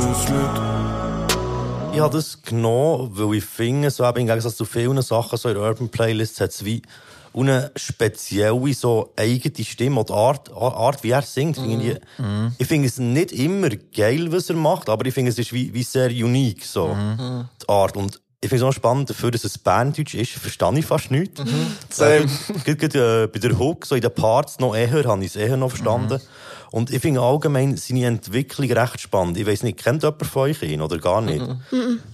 Das 0.00 0.28
Lied. 0.28 0.74
Ich 1.94 2.00
habe 2.00 2.16
das 2.16 2.42
genommen, 2.42 3.10
weil 3.12 3.36
ich 3.36 3.44
finde, 3.44 3.90
so 3.90 4.04
eben 4.04 4.18
im 4.20 4.26
Gegensatz 4.26 4.56
zu 4.56 4.64
vielen 4.64 5.00
Sachen 5.02 5.38
so 5.38 5.48
in 5.48 5.56
Urban 5.56 5.88
Playlists 5.88 6.40
hat 6.40 6.50
es 6.50 6.64
wie 6.64 6.82
eine 7.32 7.70
spezielle, 7.76 8.74
so 8.74 9.12
eigene 9.16 9.64
Stimme 9.64 10.00
oder 10.00 10.14
Art, 10.14 10.52
Art 10.52 11.02
wie 11.02 11.10
er 11.10 11.22
singt. 11.22 11.56
Finde 11.56 11.92
Ich, 11.92 11.98
ich 12.58 12.66
finde 12.66 12.88
es 12.88 12.98
nicht 12.98 13.32
immer 13.32 13.70
geil, 13.94 14.32
was 14.32 14.50
er 14.50 14.56
macht, 14.56 14.88
aber 14.88 15.06
ich 15.06 15.14
finde 15.14 15.30
es 15.30 15.38
ist 15.38 15.52
wie, 15.52 15.72
wie 15.74 15.82
sehr 15.82 16.10
unique, 16.10 16.64
so, 16.64 16.96
die 17.62 17.68
Art. 17.68 17.96
Und 17.96 18.20
ich 18.40 18.48
finde 18.50 18.64
es 18.64 18.68
auch 18.68 18.74
spannend, 18.74 19.10
dafür, 19.10 19.30
dass 19.30 19.44
es 19.44 19.58
Banddeutsch 19.58 20.14
ist, 20.14 20.32
verstehe 20.32 20.78
ich 20.78 20.86
fast 20.86 21.10
nichts. 21.10 21.40
Gerade, 22.64 23.24
äh, 23.24 23.26
bei 23.26 23.38
der 23.38 23.58
Hook, 23.58 23.86
so 23.86 23.94
in 23.94 24.02
den 24.02 24.14
Parts 24.14 24.58
noch 24.58 24.76
eher, 24.76 25.04
habe 25.04 25.24
ich 25.24 25.30
es 25.30 25.36
eher 25.36 25.56
noch 25.56 25.70
verstanden. 25.70 26.20
Und 26.70 26.90
ich 26.90 27.00
finde 27.00 27.20
allgemein 27.20 27.76
seine 27.76 28.06
Entwicklung 28.06 28.70
recht 28.70 29.00
spannend. 29.00 29.36
Ich 29.36 29.46
weiss 29.46 29.62
nicht, 29.62 29.82
kennt 29.82 30.02
jemand 30.02 30.26
von 30.26 30.42
euch 30.42 30.62
ihn 30.62 30.82
oder 30.82 30.98
gar 30.98 31.20
nicht? 31.20 31.44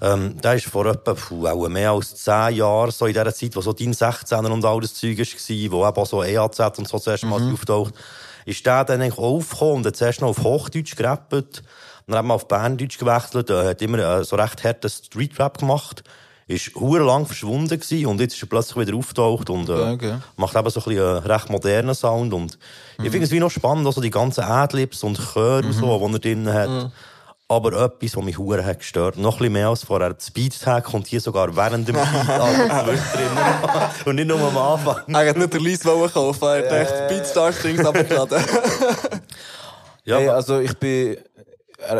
Ähm, 0.03 0.40
der 0.40 0.55
ist 0.55 0.66
vor 0.66 0.86
etwa, 0.86 1.14
puh, 1.14 1.46
auch 1.46 1.68
mehr 1.68 1.92
als 1.92 2.16
zehn 2.16 2.57
Jahren, 2.57 2.90
so 2.90 3.07
in 3.07 3.12
dieser 3.12 3.34
Zeit, 3.34 3.57
wo 3.57 3.61
so 3.61 3.72
Dein 3.72 3.94
16er 3.94 4.51
und 4.51 4.64
all 4.64 4.80
das 4.80 4.94
Zeug 4.94 5.18
war, 5.18 5.72
wo 5.72 5.88
eben 5.88 5.96
auch 5.96 6.07
so 6.07 6.22
EAZ 6.22 6.78
und 6.78 6.88
so 6.88 6.98
zuerst 6.98 7.24
mal 7.24 7.40
auftaucht, 7.53 7.94
ist 8.44 8.66
der 8.66 8.84
dann 8.84 9.01
eigentlich 9.01 9.18
aufgekommen 9.18 9.76
und 9.76 9.86
hat 9.86 9.96
zuerst 9.96 10.20
noch 10.20 10.28
auf 10.28 10.42
Hochdeutsch 10.42 10.96
gerappt. 10.96 11.62
Dann 12.07 12.18
hat 12.18 12.24
man 12.24 12.34
auf 12.34 12.48
Berndeutsch 12.48 12.98
gewechselt, 12.98 13.51
äh, 13.51 13.68
hat 13.68 13.82
immer 13.82 13.98
äh, 13.98 14.24
so 14.24 14.36
recht 14.36 14.64
harten 14.64 14.90
Streetrap 14.90 15.59
gemacht. 15.59 16.03
Ist 16.51 16.74
hure 16.74 17.05
lang 17.05 17.26
verschwunden 17.26 17.78
gewesen 17.78 18.07
und 18.07 18.20
jetzt 18.20 18.34
ist 18.34 18.42
er 18.42 18.48
plötzlich 18.48 18.76
wieder 18.76 18.96
auftaucht 18.96 19.48
und 19.51 19.68
äh, 19.68 19.72
Okay, 19.72 20.14
macht 20.36 20.57
eben 20.57 20.68
so 20.68 20.80
ein 20.80 20.84
bisschen 20.84 21.16
einen 21.16 21.24
recht 21.24 21.48
modernen 21.48 21.94
Sound 21.94 22.34
und 22.34 22.59
ich 23.01 23.11
finde 23.11 23.24
es 23.24 23.30
wie 23.30 23.38
noch 23.38 23.53
spannend, 23.53 23.86
also 23.86 24.01
die 24.01 24.11
ganzen 24.11 24.42
Adlibs 24.42 25.05
und 25.05 25.16
Chöre 25.32 25.64
und 25.64 25.72
so, 25.72 26.09
die 26.09 26.12
er 26.12 26.18
drin 26.18 26.53
hat. 26.53 26.90
Aber 27.48 27.84
etwas, 27.84 28.16
was 28.16 28.24
mich 28.24 28.36
hure 28.38 28.64
hat 28.64 28.80
gestört, 28.80 29.16
noch 29.16 29.34
ein 29.34 29.38
bisschen 29.38 29.53
mehr 29.53 29.68
als 29.68 29.84
vorher, 29.84 30.12
das 30.12 30.30
Beat-Tag 30.30 30.84
kommt 30.84 31.07
hier 31.07 31.20
sogar 31.20 31.55
während 31.57 31.86
dem 31.86 31.94
Beat 31.94 32.05
drin. 32.05 32.98
und 34.07 34.14
nicht 34.16 34.28
nur 34.28 34.40
am 34.40 34.57
Anfang. 34.57 35.03
Er 35.07 35.28
hat 35.28 35.36
nicht 35.36 35.53
den 35.53 35.61
Lease 35.62 35.84
kaufen, 35.84 36.44
er 36.44 36.59
hat 36.59 36.72
echt 36.72 37.09
Beatstar-Strings 37.09 37.84
abgeladen. 37.84 38.44
Ja, 40.05 40.18
hey, 40.18 40.28
also 40.28 40.61
ich 40.61 40.76
bin, 40.78 41.12
äh, 41.14 41.18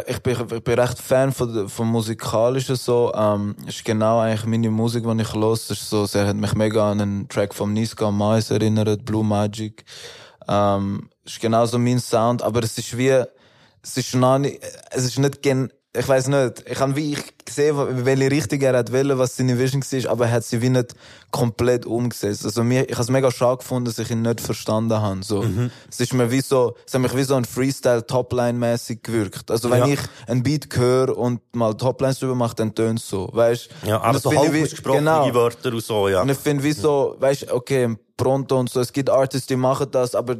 ich 0.06 0.18
bin, 0.20 0.36
ich 0.40 0.64
bin 0.64 0.78
recht 0.78 0.98
Fan 0.98 1.32
von, 1.32 1.68
vom 1.68 1.88
Musikalischen 1.88 2.76
so. 2.76 3.12
Ähm, 3.14 3.56
ist 3.66 3.84
genau 3.84 4.20
eigentlich 4.20 4.46
meine 4.46 4.70
Musik, 4.70 5.04
die 5.04 5.22
ich 5.22 5.34
los. 5.34 5.70
Ist 5.70 5.88
so, 5.88 6.06
sie 6.06 6.26
hat 6.26 6.36
mich 6.36 6.54
mega 6.54 6.90
an 6.90 7.00
einen 7.00 7.28
Track 7.28 7.54
vom 7.54 7.72
Niska 7.72 8.10
Mais 8.10 8.50
erinnert, 8.50 9.04
Blue 9.04 9.24
Magic. 9.24 9.84
Ähm, 10.48 11.08
ist 11.24 11.40
genau 11.40 11.66
so 11.66 11.78
mein 11.78 11.98
Sound, 11.98 12.42
aber 12.42 12.62
es 12.62 12.76
ist 12.78 12.96
wie, 12.96 13.22
es 13.82 13.96
ist 13.96 14.14
noch 14.14 14.38
nicht, 14.38 14.60
es 14.90 15.04
ist 15.04 15.18
nicht 15.18 15.42
gen, 15.42 15.72
ich 15.93 16.09
weiß 16.09 16.28
nicht, 16.28 16.64
ich 16.70 16.78
habe 16.78 16.95
wie 16.95 17.14
ich 17.14 17.45
gesehen, 17.45 17.76
welche 18.07 18.30
Richtung 18.30 18.61
er 18.61 18.76
hat 18.76 18.93
wollen, 18.93 19.18
was 19.18 19.36
seine 19.36 19.59
Vision 19.59 19.82
war, 19.82 20.11
aber 20.12 20.26
er 20.26 20.32
hat 20.32 20.45
sie 20.45 20.62
wie 20.62 20.68
nicht 20.68 20.95
komplett 21.32 21.84
umgesetzt. 21.84 22.45
Also 22.45 22.62
mir, 22.62 22.84
ich 22.88 22.93
habe 22.95 23.03
es 23.03 23.11
mega 23.11 23.28
schade 23.32 23.59
gefunden, 23.59 23.86
dass 23.86 23.99
ich 23.99 24.09
ihn 24.09 24.22
nicht 24.22 24.41
verstanden 24.41 24.95
habe. 24.95 25.24
So, 25.24 25.45
es 25.88 25.99
ist 25.99 26.12
mir 26.12 26.30
wie 26.30 26.43
so, 26.43 26.76
es 26.86 26.95
hat 26.95 27.01
mich 27.01 27.16
wie 27.16 27.24
so 27.24 27.34
ein 27.34 27.45
Freestyle 27.45 28.07
Topline-mäßig 28.07 29.03
gewirkt. 29.03 29.51
Also 29.51 29.68
wenn 29.68 29.80
Ja. 29.80 29.86
ich 29.95 30.01
ein 30.28 30.45
Beat 30.45 30.68
höre 30.76 31.16
und 31.16 31.41
mal 31.57 31.74
Toplines 31.74 32.20
drüber 32.20 32.36
mache, 32.36 32.55
dann 32.55 32.72
tönt 32.72 33.01
es 33.01 33.09
so, 33.09 33.28
weißt? 33.32 33.68
ja 33.84 34.01
aber 34.01 34.20
so 34.20 34.30
halb 34.30 34.55
ausgesprochene 34.62 35.01
genau. 35.01 35.34
Wörter 35.34 35.72
und 35.72 35.82
so, 35.82 36.09
ja. 36.09 36.22
Und 36.22 36.28
ich 36.30 36.38
finde, 36.38 36.62
wie 36.62 36.72
so, 36.72 37.16
weißt 37.18 37.51
okay, 37.51 37.97
Pronto 38.16 38.61
und 38.61 38.70
so, 38.70 38.80
es 38.80 38.93
gibt 38.93 39.11
Artists, 39.11 39.47
die 39.49 39.57
machen 39.57 39.88
das, 39.91 40.14
aber 40.14 40.36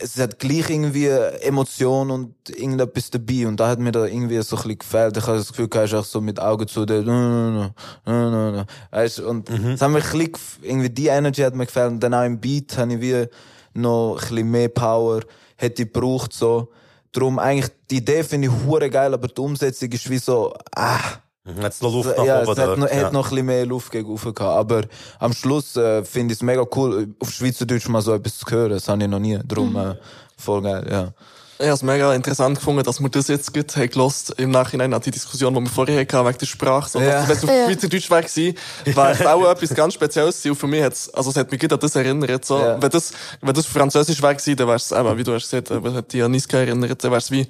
es 0.00 0.18
hat 0.18 0.38
gleich 0.38 0.70
irgendwie 0.70 1.08
Emotion 1.08 2.10
und 2.10 2.34
irgendetwas 2.48 3.10
dabei. 3.10 3.46
Und 3.46 3.58
da 3.58 3.68
hat 3.68 3.78
mir 3.78 3.92
da 3.92 4.04
irgendwie 4.04 4.40
so 4.42 4.56
ein 4.56 4.62
bisschen 4.62 4.78
gefällt. 4.78 5.16
Ich 5.16 5.26
habe 5.26 5.38
das 5.38 5.48
Gefühl, 5.48 5.68
du 5.68 5.78
hast 5.78 5.94
auch 5.94 6.04
so 6.04 6.20
mit 6.20 6.40
Augen 6.40 6.66
zu, 6.68 6.84
der, 6.84 7.02
no, 7.02 7.50
no, 7.50 7.72
no, 8.06 8.52
no. 8.52 8.64
Weißt 8.90 9.20
und 9.20 9.48
es 9.50 9.80
hat 9.80 9.90
mir 9.90 9.98
ein 9.98 10.02
bisschen, 10.02 10.32
irgendwie 10.62 10.90
die 10.90 11.08
Energy 11.08 11.42
hat 11.42 11.54
mir 11.54 11.66
gefällt. 11.66 11.92
Und 11.92 12.00
dann 12.00 12.14
auch 12.14 12.24
im 12.24 12.40
Beat 12.40 12.76
habe 12.78 12.94
ich 12.94 13.00
wie 13.00 13.26
noch 13.74 14.16
ein 14.16 14.28
bisschen 14.28 14.50
mehr 14.50 14.68
Power, 14.68 15.20
hätte 15.56 15.82
ich 15.82 15.92
gebraucht, 15.92 16.32
so. 16.32 16.68
Darum 17.12 17.38
eigentlich, 17.38 17.70
die 17.90 17.98
Idee 17.98 18.22
finde 18.24 18.48
ich 18.48 18.54
hure 18.66 18.90
geil, 18.90 19.14
aber 19.14 19.28
die 19.28 19.40
Umsetzung 19.40 19.90
ist 19.90 20.10
wie 20.10 20.18
so, 20.18 20.54
ah, 20.74 21.00
Hat 21.60 21.72
es 21.72 21.80
noch 21.80 21.92
Luft 21.92 22.16
nach 22.16 22.24
ja, 22.24 22.42
oben 22.42 22.52
es 22.52 22.58
hat, 22.58 22.78
noch, 22.78 22.90
ja. 22.90 22.96
hat 22.96 23.12
noch 23.12 23.26
ein 23.26 23.30
bisschen 23.30 23.46
mehr 23.46 23.66
Luft 23.66 23.92
gegen 23.92 24.08
oben 24.08 24.34
gehabt. 24.34 24.40
Aber 24.40 24.82
am 25.20 25.32
Schluss 25.32 25.76
äh, 25.76 26.04
finde 26.04 26.32
ich 26.32 26.38
es 26.38 26.42
mega 26.42 26.64
cool, 26.74 27.14
auf 27.20 27.30
Schweizerdeutsch 27.30 27.88
mal 27.88 28.02
so 28.02 28.12
etwas 28.14 28.38
zu 28.38 28.46
hören. 28.50 28.70
Das 28.70 28.88
habe 28.88 29.02
ich 29.02 29.08
noch 29.08 29.20
nie. 29.20 29.38
Darum 29.44 29.76
äh, 29.76 29.94
voll 30.36 30.62
geil, 30.62 30.86
ja. 30.90 31.12
Ich 31.58 31.64
habe 31.64 31.72
es 31.74 31.82
mega 31.82 32.12
interessant 32.14 32.58
gefunden, 32.58 32.82
dass 32.82 33.00
wir 33.00 33.08
das 33.08 33.28
jetzt 33.28 33.54
gut 33.54 33.74
haben 33.76 33.88
gelost 33.88 34.34
im 34.36 34.50
Nachhinein 34.50 34.92
an 34.92 35.00
die 35.00 35.10
Diskussion, 35.10 35.54
die 35.54 35.60
wir 35.62 35.70
vorher 35.70 36.00
hatten, 36.00 36.26
wegen 36.26 36.38
der 36.38 36.46
Sprache. 36.46 36.90
So, 36.90 37.00
Ja. 37.00 37.26
Wenn 37.26 37.34
es 37.36 37.44
auf 37.44 37.48
Ja. 37.50 37.64
Schweizerdeutsch 37.64 38.10
wäre 38.10 38.22
gewesen, 38.24 38.56
wäre 38.84 39.12
es 39.12 39.24
auch 39.24 39.50
etwas 39.50 39.74
ganz 39.74 39.94
Spezielles 39.94 40.36
gewesen. 40.36 40.50
Und 40.50 40.56
für 40.58 40.66
mich 40.66 40.82
hat's, 40.82 41.08
also 41.14 41.30
es 41.30 41.36
hat 41.36 41.50
mich 41.50 41.58
gut 41.58 41.72
an 41.72 41.80
das 41.80 41.96
erinnert. 41.96 42.44
So. 42.44 42.58
Ja. 42.58 42.82
Wenn 42.82 42.90
das, 42.90 43.12
wenn 43.40 43.54
das 43.54 43.64
Französisch 43.64 44.20
wäre 44.20 44.34
gewesen, 44.34 44.56
dann 44.56 44.66
wäre 44.66 44.76
es 44.76 44.92
eben, 44.92 45.16
wie 45.16 45.24
du 45.24 45.32
hast 45.32 45.50
gesagt, 45.50 45.70
aber 45.70 45.94
hat 45.94 46.12
dich 46.12 46.22
an 46.22 46.30
Niska 46.30 46.58
erinnert, 46.58 47.02
dann 47.02 47.10
wäre 47.10 47.20
es 47.20 47.30
wie 47.30 47.46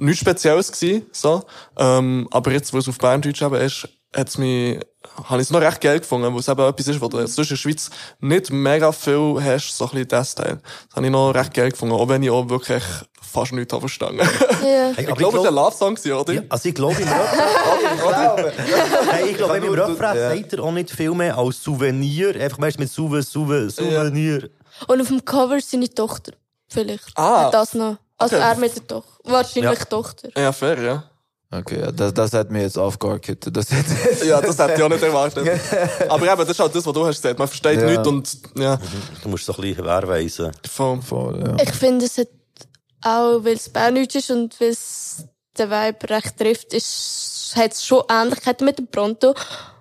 nichts 0.00 0.20
Spezielles 0.20 0.72
gewesen, 0.72 1.06
so. 1.12 1.42
Ähm, 1.76 2.28
aber 2.30 2.52
jetzt, 2.52 2.72
wo 2.72 2.78
es 2.78 2.88
auf 2.88 2.98
Berndeutsch 2.98 3.42
eben 3.42 3.54
ist, 3.56 3.88
hat's 4.14 4.38
mich, 4.38 4.78
habe 5.24 5.40
ich 5.42 5.48
es 5.48 5.50
noch 5.50 5.60
recht 5.60 5.80
geil 5.80 6.00
gefunden, 6.00 6.32
weil 6.32 6.40
es 6.40 6.48
eben 6.48 6.60
etwas 6.60 6.88
ist, 6.88 7.00
wo 7.00 7.08
du 7.08 7.18
sonst 7.18 7.38
in 7.38 7.44
der 7.48 7.56
Schweiz 7.56 7.90
nicht 8.20 8.50
mega 8.50 8.92
viel 8.92 9.36
hast, 9.42 9.76
so 9.76 9.84
ein 9.84 9.90
bisschen 9.90 10.08
das 10.08 10.34
Teil. 10.34 10.58
Das 10.88 10.96
habe 10.96 11.06
ich 11.06 11.12
noch 11.12 11.32
recht 11.32 11.52
geil 11.54 11.70
gefunden, 11.70 11.94
auch 11.94 12.08
wenn 12.08 12.22
ich 12.22 12.30
auch 12.30 12.48
wirklich 12.48 12.82
fast 13.20 13.52
nichts 13.52 13.72
habe 13.72 13.80
verstanden. 13.80 14.18
Ja. 14.18 14.26
Hey, 14.96 15.06
Ich 15.08 15.14
glaube, 15.14 15.36
es 15.38 15.42
war 15.44 15.48
ein 15.48 15.54
Love-Song, 15.54 15.94
gewesen, 15.94 16.12
oder? 16.12 16.32
Ja, 16.32 16.42
also 16.48 16.68
ich 16.68 16.74
glaube 16.74 17.00
im 17.00 17.08
Refrain, 17.08 18.52
hey, 19.10 19.30
ich 19.30 19.36
glaube, 19.36 19.56
im 19.58 19.72
Refrain 19.72 20.16
sagt 20.16 20.52
er 20.54 20.62
auch 20.64 20.72
nicht 20.72 20.90
viel 20.90 21.10
mehr 21.12 21.36
als 21.36 21.62
Souvenir. 21.62 22.34
Einfach 22.40 22.58
meist 22.58 22.78
mit 22.78 22.90
Souve, 22.90 23.22
Souve, 23.22 23.70
Souvenir. 23.70 24.48
Und 24.88 25.00
auf 25.00 25.08
dem 25.08 25.24
Cover 25.24 25.60
seine 25.60 25.88
Tochter. 25.88 26.32
Vielleicht. 26.68 27.04
Ah. 27.14 27.44
Hat 27.46 27.54
das 27.54 27.74
noch. 27.74 27.98
Also 28.18 28.36
Okay. 28.36 28.44
er 28.44 28.56
mit 28.56 28.74
der 28.76 28.86
Tochter. 28.86 29.18
Wahrscheinlich 29.24 29.78
Ja. 29.78 29.84
Tochter. 29.84 30.28
Ja, 30.36 30.52
fair, 30.52 30.80
ja. 30.82 31.04
Okay, 31.50 31.80
ja, 31.80 31.92
das, 31.92 32.12
das 32.12 32.32
hat 32.32 32.50
mir 32.50 32.62
jetzt 32.62 32.76
aufgearbeitet. 32.76 33.56
Das 33.56 33.70
hat, 33.70 33.84
Ja, 34.24 34.40
das 34.40 34.58
hätte 34.58 34.74
ich 34.76 34.82
auch 34.82 34.88
nicht 34.88 35.02
erwartet. 35.02 35.48
Aber 36.08 36.26
eben, 36.26 36.38
das 36.40 36.48
ist 36.50 36.58
halt 36.58 36.74
das, 36.74 36.84
was 36.84 36.92
du 36.92 37.06
hast 37.06 37.22
gesagt. 37.22 37.38
Man 37.38 37.46
versteht 37.46 37.80
Ja. 37.80 37.86
nichts 37.86 38.06
und, 38.08 38.38
ja, 38.58 38.78
Du 39.22 39.28
musst 39.28 39.44
so 39.46 39.52
ein 39.54 39.60
bisschen 39.60 39.84
wehrweisen. 39.84 40.50
voll. 40.68 41.00
voll, 41.02 41.40
ja. 41.46 41.56
Ich 41.62 41.72
finde, 41.72 42.06
es 42.06 42.18
hat 42.18 42.28
auch, 43.02 43.44
weil 43.44 43.54
es 43.54 43.68
Berndeutsch 43.68 44.16
ist 44.16 44.30
und 44.30 44.60
weil 44.60 44.70
es 44.70 45.24
den 45.56 45.70
Vibe 45.70 46.10
recht 46.10 46.36
trifft, 46.36 46.72
ist 46.74 47.52
hat 47.54 47.72
es 47.72 47.84
schon 47.86 48.02
Ähnlichkeiten 48.10 48.64
mit 48.64 48.78
dem 48.78 48.88
Pronto. 48.88 49.28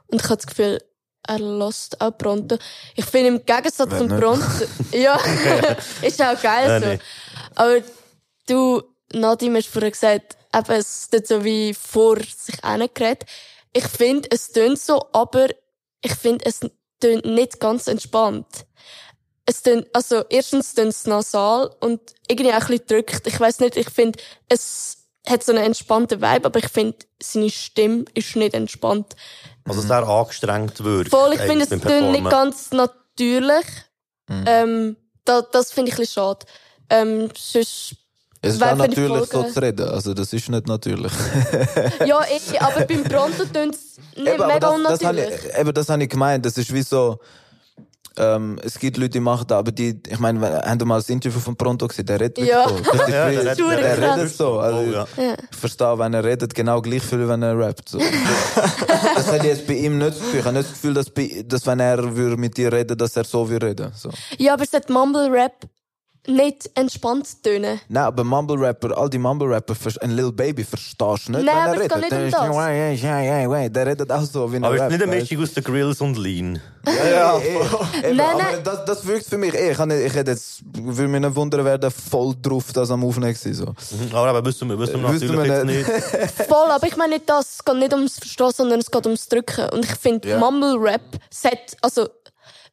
Und 0.08 0.22
ich 0.22 0.24
habe 0.26 0.36
das 0.38 0.46
Gefühl, 0.46 0.80
er 1.28 1.40
lost 1.40 2.00
auch 2.00 2.12
Pronto. 2.16 2.58
Ich 2.96 3.06
finde 3.06 3.30
im 3.30 3.46
Gegensatz 3.46 3.90
zum 3.98 4.08
nicht? 4.08 4.20
Pronto, 4.22 4.46
ja, 4.92 5.20
ist 6.04 6.22
auch 6.22 6.40
geil 6.40 7.00
so. 7.00 7.62
Aber 7.62 7.78
du, 8.48 8.82
Nadim, 9.14 9.56
hast 9.56 9.68
vorher 9.68 9.92
gesagt, 9.92 10.38
eben, 10.54 10.72
es 10.72 11.10
tut 11.10 11.28
so 11.28 11.44
wie 11.44 11.74
vor 11.74 12.18
sich 12.18 12.56
hingeredet. 12.64 13.26
Ich 13.74 13.88
finde, 13.88 14.30
es 14.32 14.52
tönt 14.52 14.80
so, 14.80 15.08
aber 15.14 15.48
ich 16.02 16.14
finde, 16.16 16.46
es 16.46 16.62
tönt 17.00 17.26
nicht 17.26 17.60
ganz 17.60 17.88
entspannt. 17.88 18.66
Es 19.46 19.62
tönt, 19.62 19.88
also, 19.94 20.24
erstens 20.30 20.74
tönt 20.74 20.92
es 20.92 21.06
nasal 21.06 21.70
und 21.80 22.02
irgendwie 22.28 22.52
auch 22.52 22.62
ein 22.62 22.68
bisschen 22.68 22.88
drückt. 22.88 23.28
Ich 23.28 23.40
weiß 23.40 23.60
nicht, 23.60 23.78
ich 23.78 23.90
finde, 23.90 24.20
es 24.50 25.06
hat 25.28 25.44
so 25.44 25.52
einen 25.52 25.64
entspannten 25.64 26.22
Vibe, 26.22 26.46
aber 26.46 26.60
ich 26.60 26.70
finde, 26.70 26.98
seine 27.22 27.50
Stimme 27.50 28.06
ist 28.14 28.36
nicht 28.36 28.54
entspannt. 28.54 29.16
Also 29.68 29.82
sehr 29.82 30.08
angestrengt 30.08 30.84
wirkt. 30.84 31.10
Voll, 31.10 31.34
ich 31.34 31.42
finde, 31.42 31.64
es 31.64 31.70
tönt 31.70 32.12
nicht 32.12 32.30
ganz 32.30 32.72
natürlich. 32.72 33.66
Mhm. 34.28 34.46
Ähm, 34.48 34.98
da, 35.26 35.42
das 35.42 35.72
finde 35.72 35.90
ich 35.90 35.96
ein 35.96 36.02
bisschen 36.02 36.24
schade. 36.24 36.46
Ähm, 36.90 37.30
sonst, 37.36 37.96
Es 38.42 38.56
ist 38.56 38.64
auch 38.64 38.76
natürlich 38.76 39.26
so 39.26 39.44
zu 39.44 39.60
reden, 39.62 39.90
also 39.90 40.14
das 40.14 40.32
ist 40.32 40.50
nicht 40.50 40.68
natürlich. 40.68 41.12
ja, 42.06 42.20
eh, 42.24 42.60
aber 42.60 42.86
beim 42.86 43.04
Pronto 43.04 43.44
tönt 43.52 43.74
es 43.76 43.98
nicht 44.16 44.28
Eben, 44.28 44.42
aber 44.44 44.48
mega 44.54 44.60
das, 44.60 44.84
das 45.00 45.04
habe 45.08 45.18
unnatürlich. 45.18 45.46
ich, 45.54 45.60
eben, 45.60 45.74
das 45.74 45.90
habe 45.90 46.04
ich 46.04 46.10
gemeint. 46.10 46.46
Das 46.46 46.58
ist 46.58 46.72
wie 46.74 46.84
so, 46.84 47.18
ähm, 48.18 48.60
es 48.64 48.78
gibt 48.80 48.98
Leute, 48.98 49.10
die 49.10 49.20
machen 49.20 49.46
das, 49.48 49.58
aber 49.58 49.72
die, 49.72 50.00
ich 50.08 50.20
meine, 50.20 50.40
wenn- 50.40 50.54
haben 50.62 50.80
du 50.80 50.86
mal 50.86 50.98
das 51.00 51.10
Interview 51.10 51.40
von 51.40 51.56
Pronto 51.56 51.88
gesehen? 51.88 52.06
Der 52.06 52.20
redet 52.20 52.38
Ja. 52.38 52.70
wirklich 52.70 52.86
so. 52.86 52.92
Das 52.98 53.08
ist 53.08 53.14
Ja, 53.14 53.26
crazy. 53.26 53.44
der 53.44 53.56
der, 53.56 53.66
redet- 53.66 53.82
der 53.84 53.98
redet, 53.98 54.18
redet 54.20 54.36
so. 54.38 54.60
Also, 54.60 54.78
Oh, 54.78 54.84
ja. 54.94 55.08
Ich 55.52 55.58
verstehe, 55.58 56.00
wenn 56.00 56.14
er 56.14 56.24
redet, 56.24 56.54
genau 56.54 56.82
gleich 56.82 57.04
viel, 57.04 57.20
wie 57.20 57.28
wenn 57.28 57.42
er 57.42 57.58
rappt. 57.58 57.90
So. 57.90 57.98
das 59.16 59.32
hätte 59.32 59.38
ich 59.48 59.58
jetzt 59.58 59.68
bei 59.68 59.74
ihm 59.74 59.98
nicht 59.98 60.12
das 60.12 60.20
Gefühl. 60.20 60.40
Ich 60.40 60.46
habe 60.46 60.58
nicht 60.58 60.70
das 60.70 60.74
Gefühl, 60.76 60.94
dass, 60.94 61.10
bei, 61.10 61.44
dass 61.48 61.66
wenn 61.66 61.80
er 61.80 62.16
würde 62.16 62.38
mit 62.38 62.56
dir 62.56 62.72
reden 62.72 62.98
dass 62.98 63.18
er 63.18 63.24
so 63.26 63.50
will 63.50 63.58
reden. 63.58 63.92
So. 63.96 64.10
Ja, 64.38 64.54
aber 64.54 64.64
es 64.64 64.72
hat 64.74 64.90
Mumble 64.90 65.30
Rap 65.32 65.54
nicht 66.28 66.70
entspannt 66.76 67.44
tönen. 67.44 67.80
Nein, 67.88 68.04
aber 68.04 68.24
Mumble 68.24 68.58
Rapper, 68.58 68.98
all 68.98 69.10
die 69.10 69.18
Mumble 69.18 69.48
Rapper, 69.48 69.76
vers- 69.76 69.98
ein 70.00 70.12
Lil 70.12 70.32
Baby 70.32 70.64
verstehst 70.64 71.00
du 71.28 71.32
nicht, 71.34 71.46
Nein, 71.46 71.46
wenn 71.46 71.54
aber 71.56 71.76
er 71.76 71.82
es 71.82 71.82
geht 71.82 71.92
redet. 71.92 72.02
nicht 72.02 72.12
Der 72.12 72.20
um 72.20 72.26
ist- 72.28 72.34
das. 72.34 72.56
Ja, 72.56 72.70
ja, 72.72 72.90
ja, 72.92 73.22
ja, 73.48 73.62
ja. 73.62 73.70
Der 73.70 73.86
redet 73.88 74.12
auch 74.12 74.22
so, 74.22 74.52
wie 74.52 74.58
er 74.58 74.64
Aber 74.64 74.76
es 74.76 74.82
ist 74.82 74.90
nicht 74.92 75.04
eine 75.04 75.16
Mischung 75.16 75.44
aus 75.44 75.54
den 75.54 75.64
Grills 75.64 76.02
und 76.02 76.18
Lean. 76.18 76.62
Ja, 76.86 77.38
eh, 77.40 78.08
eben, 78.08 78.18
Nein, 78.18 78.30
aber 78.30 78.44
nein. 78.44 78.60
Das, 78.64 78.86
das 78.86 79.06
wirkt 79.08 79.26
für 79.26 79.38
mich 79.38 79.54
eh. 79.56 79.72
Ich, 79.72 79.78
kann 79.78 79.90
nicht, 79.90 80.06
ich 80.06 80.14
hätte 80.14 80.32
jetzt, 80.32 80.62
würde 80.74 81.08
mich 81.08 81.22
nicht 81.22 81.36
wundern, 81.36 81.66
wer 81.66 81.78
da 81.78 81.90
voll 81.90 82.36
drauf 82.42 82.72
das 82.74 82.92
am 82.92 83.04
Aufnehmen 83.04 83.36
war. 83.36 83.54
So. 83.54 83.66
Mhm. 83.66 84.14
Aber 84.16 84.38
eben 84.38 84.46
wissen 84.46 84.70
wir, 84.70 84.78
wissen 84.80 85.02
wir 85.02 85.14
Wissen 85.14 85.36
natürlich 85.36 85.66
wir 85.68 85.82
jetzt 85.82 86.32
nicht. 86.38 86.48
Voll, 86.48 86.70
aber 86.70 86.86
ich 86.88 86.96
meine 86.96 87.16
nicht 87.16 87.28
das. 87.30 87.56
Es 87.56 87.66
geht 87.66 87.76
nicht 87.78 87.94
ums 87.94 88.20
Verstehen, 88.20 88.52
sondern 88.54 88.80
es 88.80 88.92
geht 88.92 89.06
ums 89.06 89.28
Drücken. 89.28 89.70
Und 89.70 89.86
ich 89.86 89.96
finde, 89.96 90.30
Ja. 90.30 90.38
Mumble 90.38 90.76
Rap 90.78 91.02
set, 91.32 91.76
also, 91.82 92.08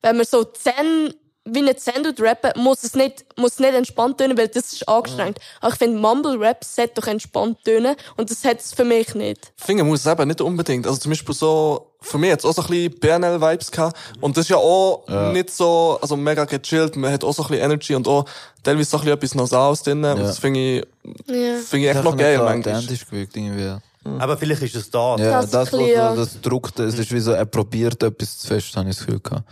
wenn 0.03 0.17
man 0.17 0.27
so 0.27 0.45
Zen, 0.45 1.15
wie 1.45 1.75
Zen 1.77 2.05
tut 2.05 2.21
rappen, 2.21 2.53
muss 2.63 2.85
es 2.85 2.95
nicht, 2.95 3.25
muss 3.37 3.59
nicht 3.59 3.75
entspannt 3.75 4.19
tönen, 4.19 4.39
weil 4.39 4.49
das 4.49 4.73
ist 4.73 4.89
angestrengt. 4.89 5.39
Aber 5.61 5.73
ich 5.73 5.79
finde, 5.79 5.99
Mumble 5.99 6.39
Rap 6.39 6.63
set 6.63 6.97
doch 6.97 7.07
entspannt 7.09 7.59
tönen. 7.65 7.97
Und 8.17 8.31
das 8.31 8.45
hat 8.45 8.61
es 8.61 8.73
für 8.73 8.85
mich 8.85 9.15
nicht. 9.17 9.53
Finger 9.57 9.83
muss 9.85 10.01
es 10.01 10.07
eben 10.07 10.29
nicht 10.29 10.41
unbedingt. 10.41 10.87
Also 10.87 11.01
zum 11.01 11.11
Beispiel 11.11 11.35
so, 11.35 11.89
für 12.01 12.19
mich 12.19 12.31
jetzt 12.31 12.45
auch 12.47 12.53
so 12.53 12.63
ein 12.63 12.69
bisschen 12.69 12.99
BNL-Vibes 13.01 13.71
gehabt. 13.73 13.97
Und 14.21 14.37
das 14.37 14.45
ist 14.45 14.51
ja 14.51 14.57
auch 14.57 15.05
nicht 15.33 15.51
so, 15.51 15.99
also 16.01 16.17
mega 16.17 16.45
gechillt. 16.45 16.95
Man 16.95 17.13
hat 17.13 17.25
auch 17.25 17.33
so 17.33 17.43
ein 17.43 17.49
bisschen 17.49 17.65
Energy 17.65 17.95
und 17.97 18.07
auch 18.07 18.25
teilweise 18.63 18.91
so 18.91 18.99
ein 18.99 19.01
bisschen 19.03 19.17
etwas 19.19 19.35
Nasales 19.35 19.83
drin. 19.83 20.05
Und 20.05 20.21
das 20.21 20.39
finde 20.39 20.61
ich, 20.61 20.87
Ja. 21.27 21.57
finde 21.59 21.87
ich 21.91 21.97
echt 21.97 22.05
noch 22.05 22.17
geil, 22.17 22.39
manchmal. 22.39 22.77
Authentisch 22.77 23.05
gewirkt, 23.07 23.37
irgendwie. 23.37 23.77
Aber 24.19 24.37
vielleicht 24.37 24.63
ist 24.63 24.75
es 24.77 24.91
da. 24.91 25.17
Ja, 25.17 25.41
Das 25.41 25.51
das, 25.51 25.69
ist 25.69 25.73
was 25.75 25.89
ja. 25.89 26.15
das 26.15 26.41
druckt, 26.41 26.79
es 26.79 26.99
ist 26.99 27.13
wie 27.13 27.21
so, 27.21 27.33
er 27.33 27.47
probiert 27.47 28.01
etwas 28.03 28.39
zu 28.39 28.47
fest, 28.49 28.77
habe 28.77 28.89
ich 28.91 28.97
das 28.97 29.05
Gefühl 29.07 29.21
gehabt. 29.21 29.45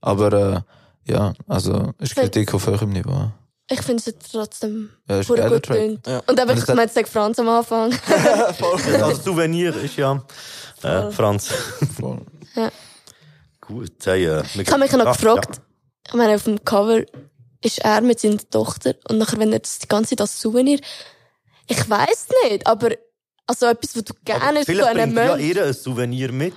Aber, 0.00 0.32
äh, 0.32 0.60
ja, 1.08 1.32
also, 1.46 1.92
ist 1.98 2.14
Kritik 2.14 2.52
auf 2.54 2.66
höherem 2.66 2.90
Niveau. 2.90 3.30
Ich 3.70 3.82
finde 3.82 4.02
es 4.06 4.30
trotzdem 4.32 4.90
Ja, 5.08 5.20
ist 5.20 5.28
gut 5.28 5.38
Track. 5.38 5.98
Ja. 6.06 6.22
Und 6.26 6.40
aber 6.40 6.52
Und 6.52 6.58
ich 6.58 6.66
meine, 6.68 6.88
sag 6.88 7.06
Franz 7.08 7.38
am 7.38 7.48
Anfang. 7.50 7.92
Also 9.02 9.22
Souvenir 9.22 9.76
ist 9.76 9.96
ja 9.96 10.22
äh, 10.82 11.10
Franz. 11.10 11.48
Voll. 12.00 12.22
Gut, 13.60 13.92
hey, 14.06 14.24
äh, 14.26 14.42
Ich 14.54 14.70
habe 14.70 14.80
mich 14.80 14.92
noch 14.92 15.06
Ah, 15.06 15.12
gefragt, 15.12 15.60
ich 16.06 16.14
meine, 16.14 16.34
auf 16.36 16.44
dem 16.44 16.64
Cover 16.64 17.02
ist 17.62 17.78
er 17.80 18.00
mit 18.00 18.20
seiner 18.20 18.38
Tochter 18.50 18.94
und 19.08 19.18
nachher, 19.18 19.38
wenn 19.38 19.52
er 19.52 19.58
das 19.58 19.78
die 19.80 19.88
ganze 19.88 20.10
Zeit 20.10 20.22
als 20.22 20.40
Souvenir, 20.40 20.80
ich 21.66 21.90
weiß 21.90 22.28
nicht, 22.44 22.66
aber 22.66 22.90
also 23.46 23.66
etwas, 23.66 23.96
was 23.96 24.04
du 24.04 24.14
Ja. 24.26 24.36
Aber 24.36 24.44
gerne 24.44 24.58
so 24.60 24.64
Vielleicht 24.66 24.88
einen 24.88 25.14
bringt 25.14 25.28
ja 25.28 25.36
Mensch. 25.36 25.56
ihr 25.56 25.64
ein 25.66 25.72
Souvenir 25.74 26.32
mit. 26.32 26.54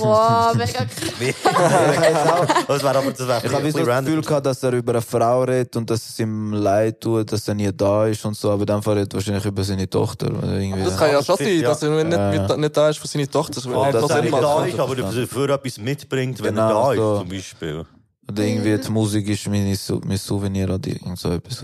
Wow, 0.00 0.54
mega 0.56 0.84
krass. 0.84 2.64
das 2.68 2.82
wäre 2.82 2.98
aber 2.98 3.10
das 3.12 3.26
wäre 3.28 3.46
Ich 3.46 3.52
habe 3.52 3.70
so 3.70 3.78
das 3.84 4.04
Gefühl 4.04 4.20
gehabt, 4.22 4.46
dass 4.46 4.62
er 4.62 4.72
über 4.72 4.92
eine 4.92 5.02
Frau 5.02 5.42
redet 5.42 5.76
und 5.76 5.88
dass 5.90 6.08
es 6.08 6.18
ihm 6.18 6.52
leid 6.52 7.00
tut, 7.00 7.30
dass 7.32 7.46
er 7.48 7.54
nie 7.54 7.70
da 7.72 8.06
ist 8.06 8.24
und 8.24 8.36
so, 8.36 8.50
aber 8.50 8.66
dann 8.66 8.80
redet 8.80 9.12
er 9.12 9.16
wahrscheinlich 9.16 9.44
über 9.44 9.62
seine 9.64 9.88
Tochter. 9.88 10.26
Oder 10.26 10.58
irgendwie. 10.58 10.84
Das 10.84 10.96
kann 10.96 11.10
ja 11.10 11.22
schon 11.22 11.36
Ja. 11.38 11.44
sein, 11.44 11.62
dass 11.62 11.82
er 11.82 12.04
nicht, 12.04 12.12
Ja, 12.16 12.30
mit, 12.48 12.58
nicht 12.58 12.76
da 12.76 12.88
ist 12.88 12.98
für 12.98 13.08
seine 13.08 13.28
Tochter. 13.28 13.54
Das 13.54 13.66
einfach 13.66 13.92
dass 13.92 14.02
das 14.02 14.10
er 14.10 14.22
nicht 14.22 14.32
da 14.34 14.64
ist, 14.64 14.78
aber 14.78 14.96
dafür 14.96 15.50
etwas 15.50 15.78
mitbringt, 15.78 16.42
wenn 16.42 16.54
Genau, 16.54 16.90
er 16.90 16.96
da 16.96 17.02
so. 17.02 17.12
ist, 17.14 17.18
zum 17.20 17.28
Beispiel. 17.28 17.86
Oder 18.30 18.42
irgendwie 18.44 18.78
die 18.78 18.90
Musik 18.90 19.28
ist 19.28 19.48
meine, 19.48 19.74
Sou- 19.76 20.00
mein 20.04 20.16
Souvenir 20.16 20.70
oder 20.70 20.88
irgend 20.88 21.18
so 21.18 21.30
etwas. 21.30 21.60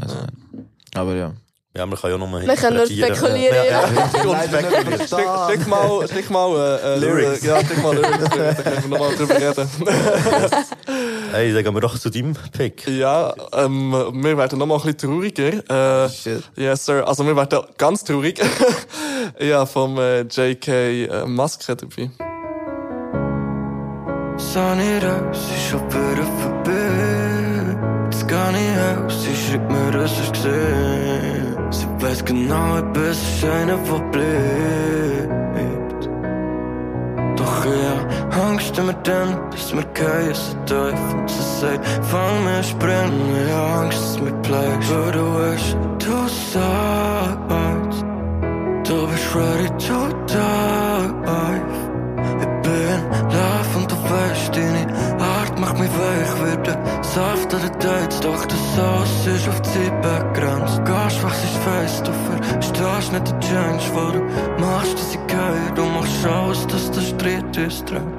Aber 0.94 1.14
ja. 1.14 1.32
Ja, 1.78 1.86
man 1.86 1.96
kann 1.96 2.10
ja 2.10 2.18
nur 2.18 2.28
Wir 2.42 2.56
können 2.56 2.76
nur 2.76 2.86
spekulieren, 2.86 3.54
Ja, 3.54 3.64
ja. 3.64 3.88
ja. 3.88 4.98
Schick, 4.98 5.60
schick 5.60 5.68
mal, 5.68 6.08
schick 6.12 6.28
mal, 6.28 6.80
äh, 6.82 6.94
äh, 6.94 6.98
Lyrics. 6.98 7.44
Ja, 7.44 7.60
schick 7.60 7.80
mal 7.80 7.94
Lyrics, 7.94 8.18
dann 8.18 8.64
können 8.64 8.82
wir 8.82 8.98
nochmal 8.98 9.14
drüber 9.14 9.34
reden. 9.36 9.70
Hey, 11.30 11.52
sagen 11.52 11.74
wir 11.74 11.80
doch 11.80 11.96
zu 11.96 12.10
deinem 12.10 12.34
Pick. 12.56 12.88
Ja, 12.88 13.32
ähm, 13.52 13.92
wir 13.92 14.36
werden 14.36 14.58
noch 14.58 14.66
mal 14.66 14.74
ein 14.74 14.92
bisschen 14.92 14.98
trauriger. 14.98 16.04
Äh, 16.04 16.10
Shit. 16.10 16.42
yes, 16.56 16.84
sir. 16.84 17.06
Also, 17.06 17.24
wir 17.24 17.36
werden 17.36 17.60
ganz 17.76 18.02
traurig. 18.02 18.40
ja, 19.38 19.64
vom 19.64 19.98
äh, 19.98 20.22
J.K. 20.22 20.72
Äh, 20.72 21.26
Maske 21.26 21.76
dabei. 21.76 22.10
Sonne 24.36 25.00
raus, 25.00 25.38
ist 25.54 25.70
schon 25.70 25.86
wieder 25.86 26.24
vorbei. 26.40 27.78
Jetzt 28.10 28.26
gar 28.26 28.50
nicht 28.50 29.06
aus, 29.06 29.22
sie 29.22 29.36
schreibt 29.36 29.70
mir, 29.70 29.92
dass 29.92 30.10
ich 30.10 30.32
gesehen. 30.32 31.47
Sie 31.98 32.06
weiß 32.06 32.24
genau, 32.24 32.78
ich 32.78 32.84
bin 32.92 33.12
so 33.12 33.46
einer, 33.48 33.76
der 33.76 33.98
bleibt. 34.12 36.02
Doch 37.36 37.66
ich 37.66 37.86
hab 37.88 38.36
Angst 38.50 38.82
mit 38.82 39.06
dem, 39.06 39.28
dass 39.50 39.72
wir 39.74 39.84
gehen 39.94 40.34
so 40.34 40.54
tief. 40.66 41.12
Und 41.12 41.28
sie 41.28 41.42
sagt, 41.60 41.84
fang 42.04 42.44
mir 42.44 42.62
springen, 42.62 43.12
ich 43.44 43.52
hab 43.52 43.80
Angst, 43.82 44.00
dass 44.00 44.20
mir 44.20 44.32
bleibst. 44.32 44.92
Aber 44.92 45.12
du 45.12 45.24
weißt, 45.38 45.76
du 45.98 46.28
sagst, 46.52 48.04
du 48.84 49.06
bist 49.08 49.34
ready 49.34 49.68
to 49.78 49.98
dive. 50.26 51.14
Ich 52.40 52.48
bin 52.62 52.98
live 53.32 53.67
saft 57.18 57.52
den 57.52 57.78
Dates, 57.80 58.20
doch 58.20 58.44
das 58.46 58.74
Sauce 58.76 59.26
ist 59.26 59.48
auf 59.48 59.60
die 59.62 59.90
begrenzt. 60.06 60.78
Gehst, 60.84 61.18
was 61.24 61.44
ist 61.48 61.58
fest, 61.66 62.06
du 62.06 62.12
verstehst 62.28 63.12
nicht 63.12 63.28
den 63.30 63.40
Change, 63.40 63.84
du 64.12 64.62
machst, 64.62 64.94
dass 64.94 65.14
ich 65.16 65.26
gehe, 65.26 65.72
du 65.74 65.84
machst 65.96 66.26
aus, 66.26 66.66
dass 66.68 66.90
der 66.92 67.00
Streit 67.10 67.56
ist 67.56 67.90
drin. 67.90 68.12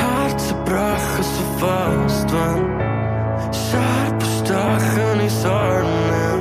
Herzen 0.00 0.56
brechen 0.64 1.24
so 1.36 1.44
fast, 1.60 2.28
wenn 2.34 2.60
Scherpen 3.64 4.30
stechen 4.38 5.20
ins 5.20 5.44
Arm, 5.44 5.92
ja. 6.22 6.32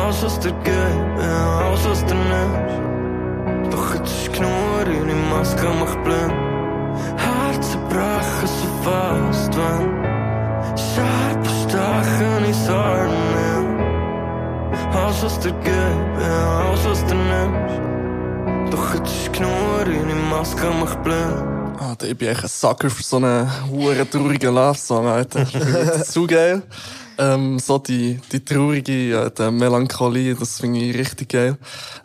Alles, 0.00 0.22
was 0.24 0.40
dir 0.40 0.54
geht, 0.64 1.18
alles, 1.64 1.88
was 1.90 2.04
dir 2.06 2.20
nimmst. 2.32 3.72
Doch 3.72 3.94
jetzt 3.94 4.12
ist 4.20 4.32
genug, 4.32 4.84
deine 4.86 5.16
Maske 5.30 5.66
macht 5.80 6.02
blind. 6.04 6.47
Herzen 8.38 8.38
brechen 8.38 8.48
so 8.48 8.68
fast, 8.82 9.56
wenn 9.56 10.76
Scherpen 10.76 11.44
stechen 11.68 12.44
ins 12.44 12.68
Arm, 12.68 13.10
ja. 13.34 13.56
Alles, 15.00 15.22
was 15.22 15.40
dir 15.40 15.52
geht, 15.52 16.20
ja, 16.20 16.60
alles, 16.60 16.84
was 16.84 17.04
dir 17.06 17.14
nimmst. 17.14 18.72
Doch 18.72 18.94
jetzt 18.94 19.12
ist 19.12 19.32
genug, 19.32 19.50
deine 19.84 20.14
Maske 20.30 20.66
macht 20.70 21.02
blind. 21.02 21.44
Ah, 21.80 21.94
ich 22.02 22.16
bin 22.16 22.28
echt 22.28 22.42
ein 22.42 22.48
Sucker 22.48 22.90
für 22.90 23.02
so 23.02 23.16
einen 23.16 23.48
hohen, 23.70 24.10
traurigen 24.10 24.54
Love-Song, 24.54 25.06
Alter. 25.06 25.42
Ich 25.42 26.04
zu 26.04 26.26
geil. 26.26 26.62
Ähm, 27.18 27.58
so 27.58 27.78
die, 27.78 28.20
die 28.30 28.44
traurige, 28.44 29.32
die 29.36 29.50
Melancholie, 29.50 30.34
das 30.34 30.60
finde 30.60 30.80
ich 30.80 30.96
richtig 30.96 31.30
geil. 31.30 31.58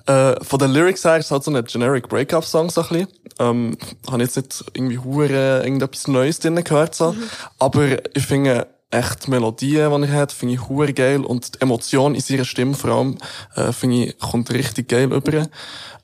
Äh, 0.07 0.43
von 0.43 0.59
den 0.59 0.72
Lyrics 0.72 1.05
her 1.05 1.18
ist 1.18 1.26
es 1.26 1.32
halt 1.32 1.43
so 1.43 1.51
ein 1.51 1.64
generic 1.66 2.09
Breakup-Song, 2.09 2.70
so 2.70 2.82
ein 2.82 2.88
bisschen. 2.88 3.07
Ähm, 3.39 3.78
habe 4.09 4.24
jetzt 4.24 4.36
nicht 4.36 4.66
irgendwie 4.74 4.97
hure 4.97 5.64
irgendetwas 5.64 6.07
Neues 6.07 6.39
drin 6.39 6.64
gehört, 6.64 6.95
so. 6.95 7.16
Aber 7.59 7.97
ich 8.16 8.26
finde, 8.26 8.68
echt 8.93 9.28
Melodien, 9.28 10.01
die 10.01 10.07
er 10.07 10.14
hat, 10.14 10.32
finde 10.32 10.55
ich 10.55 10.70
hure 10.70 10.93
geil 10.93 11.26
und 11.26 11.55
die 11.55 11.61
Emotion 11.61 12.16
in 12.16 12.22
seiner 12.22 12.45
Stimme 12.45 12.76
vor 12.76 12.91
allem, 12.91 13.18
äh, 13.55 13.72
finde 13.72 14.05
ich, 14.05 14.20
kommt 14.20 14.51
richtig 14.51 14.89
geil 14.89 15.11
über. 15.11 15.47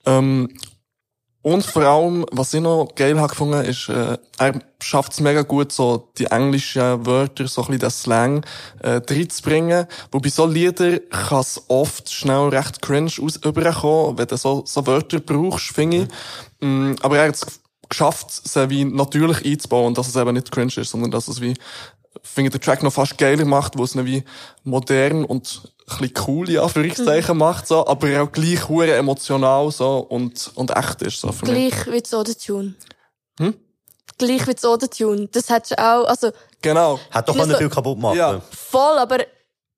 Ähm, 0.05 0.49
und 1.41 1.65
vor 1.65 1.83
allem, 1.83 2.25
was 2.31 2.53
ich 2.53 2.59
noch 2.59 2.93
geil 2.95 3.17
habe 3.17 3.29
gefunden, 3.29 3.63
ist, 3.63 3.87
äh, 3.87 4.17
er 4.37 4.59
schafft 4.81 5.13
es 5.13 5.21
mega 5.21 5.43
gut, 5.43 5.71
so 5.71 6.09
die 6.17 6.25
englischen 6.25 7.05
Wörter, 7.05 7.47
so 7.47 7.61
ein 7.61 7.67
bisschen 7.67 7.79
den 7.79 7.89
Slang, 7.91 8.45
äh, 8.79 8.99
reinzubringen. 9.09 9.87
Wo 10.11 10.19
bei 10.19 10.29
so 10.29 10.45
Liedern 10.45 10.99
kann 11.09 11.39
es 11.39 11.63
oft 11.69 12.11
schnell 12.11 12.49
recht 12.49 12.81
cringe 12.81 13.11
aus 13.21 13.37
überkommen, 13.37 14.17
wenn 14.17 14.27
du 14.27 14.35
so, 14.35 14.63
so 14.65 14.85
Wörter 14.85 15.21
brauchst, 15.21 15.67
finde 15.67 15.97
ich. 15.97 16.07
Mm, 16.59 16.95
aber 17.01 17.19
er 17.19 17.29
hat 17.29 17.35
es 17.35 17.61
geschafft, 17.87 18.31
sie 18.31 18.69
wie 18.69 18.83
natürlich 18.83 19.45
einzubauen, 19.45 19.93
dass 19.93 20.09
es 20.09 20.17
eben 20.17 20.33
nicht 20.33 20.51
cringe 20.51 20.73
ist, 20.75 20.91
sondern 20.91 21.11
dass 21.11 21.29
es 21.29 21.39
wie, 21.39 21.53
finde 22.21 22.49
ich, 22.49 22.51
den 22.51 22.61
Track 22.61 22.83
noch 22.83 22.93
fast 22.93 23.17
geiler 23.17 23.45
macht, 23.45 23.77
wo 23.77 23.85
es 23.85 23.95
ihn 23.95 24.05
wie 24.05 24.23
modern 24.65 25.23
und 25.23 25.71
bisschen 25.97 26.13
cool, 26.27 26.49
in 26.49 26.59
Anführungszeichen, 26.59 27.37
macht, 27.37 27.67
so, 27.67 27.85
aber 27.87 28.21
auch 28.23 28.31
gleich 28.31 28.67
hure 28.69 28.93
emotional, 28.93 29.71
so, 29.71 29.97
und, 29.97 30.51
und 30.55 30.71
echt 30.75 31.01
ist, 31.01 31.19
so, 31.21 31.31
für 31.31 31.45
mich. 31.45 31.71
Gleich 31.71 31.93
wie 31.93 32.01
das 32.01 32.13
Autotune. 32.13 32.75
Hm? 33.39 33.53
Gleich 34.17 34.47
wie 34.47 34.53
das 34.53 34.65
Autotune. 34.65 35.27
Das 35.27 35.49
hättest 35.49 35.71
du 35.71 35.79
auch, 35.79 36.05
also, 36.05 36.31
Genau. 36.61 36.99
Hat 37.11 37.27
doch 37.29 37.35
Wie 37.35 37.39
nicht 37.39 37.51
so- 37.51 37.57
viel 37.57 37.69
kaputt 37.69 37.97
machen. 37.99 38.17
Ja. 38.17 38.41
voll, 38.51 38.97
aber 38.97 39.19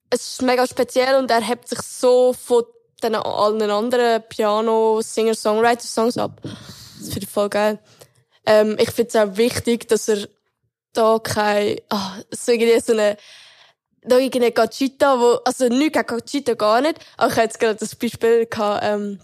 es 0.09 0.31
ist 0.31 0.41
mega 0.41 0.65
speziell 0.65 1.15
und 1.17 1.29
er 1.29 1.41
hebt 1.41 1.67
sich 1.67 1.79
so 1.81 2.33
von 2.33 2.63
den 3.03 3.15
allen 3.15 3.61
anderen 3.69 4.23
Piano, 4.27 4.99
Singer, 5.01 5.35
Songwriter 5.35 5.85
Songs 5.85 6.17
ab. 6.17 6.41
Das 6.43 7.09
finde 7.09 7.23
ich 7.23 7.29
voll 7.29 7.49
geil. 7.49 7.79
Ähm, 8.45 8.75
ich 8.79 8.89
finde 8.91 9.09
es 9.09 9.15
auch 9.15 9.37
wichtig, 9.37 9.87
dass 9.87 10.07
er 10.07 10.27
da 10.93 11.19
kein, 11.19 11.77
ah, 11.89 12.13
so 12.31 12.51
irgendwie 12.51 12.79
so 12.79 12.93
eine, 12.93 13.15
da 14.03 14.17
irgendeine 14.17 14.51
Gachita, 14.51 15.19
wo, 15.19 15.39
also 15.45 15.67
nicht 15.67 15.93
gegen 15.93 16.05
Gachita 16.05 16.53
gar 16.55 16.81
nicht, 16.81 16.99
aber 17.17 17.27
ich 17.31 17.33
hatte 17.37 17.43
jetzt 17.45 17.59
gerade 17.59 17.75
das 17.75 17.95
Beispiel 17.95 18.45
gehabt, 18.47 18.83
ähm, 18.83 19.19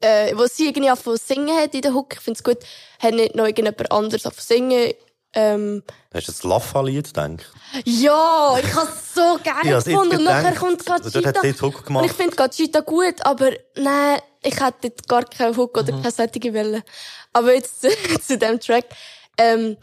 äh, 0.00 0.34
wo 0.36 0.46
sie 0.46 0.68
irgendwie 0.68 0.92
zu 1.02 1.16
singen 1.16 1.56
hat 1.56 1.74
in 1.74 1.82
der 1.82 1.94
Hook. 1.94 2.14
Ich 2.14 2.20
finde 2.20 2.38
es 2.38 2.44
gut, 2.44 2.58
hat 3.00 3.14
nicht 3.14 3.34
noch 3.34 3.44
irgendjemand 3.46 3.90
anderes 3.92 4.22
zu 4.22 4.30
singen. 4.36 4.92
Ähm, 5.32 5.82
Hast 6.12 6.26
du 6.28 6.32
das 6.32 6.42
Laffa-Lied 6.42 7.06
gedacht? 7.06 7.52
ja, 7.84 8.58
ich 8.58 8.74
habe 8.74 8.88
es 8.88 9.14
so 9.14 9.38
hab's 9.44 9.64
jetzt 9.64 9.84
gefunden. 9.86 10.16
Und 10.16 10.24
nachher 10.24 10.54
kommt 10.56 10.88
Dort 10.88 11.04
Gachita. 11.04 11.28
hat 11.28 11.42
sie 11.42 11.52
die 11.52 11.60
Hook 11.60 11.76
Und 11.78 11.86
gemacht. 11.86 12.06
ich 12.06 12.12
finde 12.12 12.34
Gachita 12.36 12.80
gut, 12.80 13.14
aber 13.24 13.50
nein, 13.76 14.18
ich 14.42 14.58
hätte 14.58 14.90
dort 14.90 15.08
gar 15.08 15.24
keinen 15.24 15.56
Hook 15.56 15.78
oder 15.78 15.92
keine 15.92 16.10
solche 16.10 16.52
Welle. 16.52 16.82
Aber 17.32 17.54
jetzt 17.54 17.82
zu, 18.26 18.38
dem 18.38 18.58
Track. 18.58 18.86
Ähm, 19.38 19.76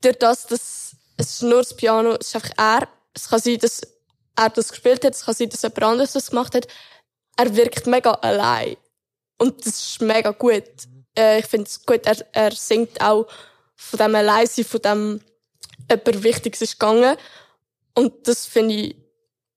durch 0.00 0.18
das, 0.18 0.46
dass 0.48 0.96
es 1.16 1.42
nur 1.42 1.58
das 1.58 1.76
Piano, 1.76 2.16
es 2.20 2.26
ist 2.28 2.36
einfach 2.36 2.50
er. 2.56 2.88
Es 3.14 3.28
kann 3.28 3.40
sein, 3.40 3.58
dass 3.58 3.82
er 4.36 4.50
das 4.50 4.70
gespielt 4.70 5.04
hat, 5.04 5.14
es 5.14 5.24
kann 5.24 5.34
sein, 5.34 5.48
dass 5.48 5.62
jemand 5.62 5.82
anderes 5.82 6.12
das 6.12 6.30
gemacht 6.30 6.54
hat. 6.54 6.66
Er 7.36 7.54
wirkt 7.56 7.86
mega 7.86 8.12
allein. 8.12 8.76
Und 9.38 9.66
das 9.66 9.78
ist 9.78 10.00
mega 10.00 10.30
gut. 10.30 10.64
Äh, 11.16 11.40
ich 11.40 11.46
finde 11.46 11.66
es 11.66 11.84
gut, 11.84 12.06
er, 12.06 12.16
er 12.32 12.52
singt 12.52 13.00
auch 13.00 13.26
von 13.74 13.98
dem 13.98 14.14
Alleinsein, 14.14 14.64
von 14.64 14.80
dem 14.80 15.20
jemand 15.90 16.22
Wichtiges 16.22 16.62
ist 16.62 16.78
gegangen. 16.78 17.16
Und 17.94 18.26
das 18.26 18.46
finde 18.46 18.74
ich, 18.74 18.96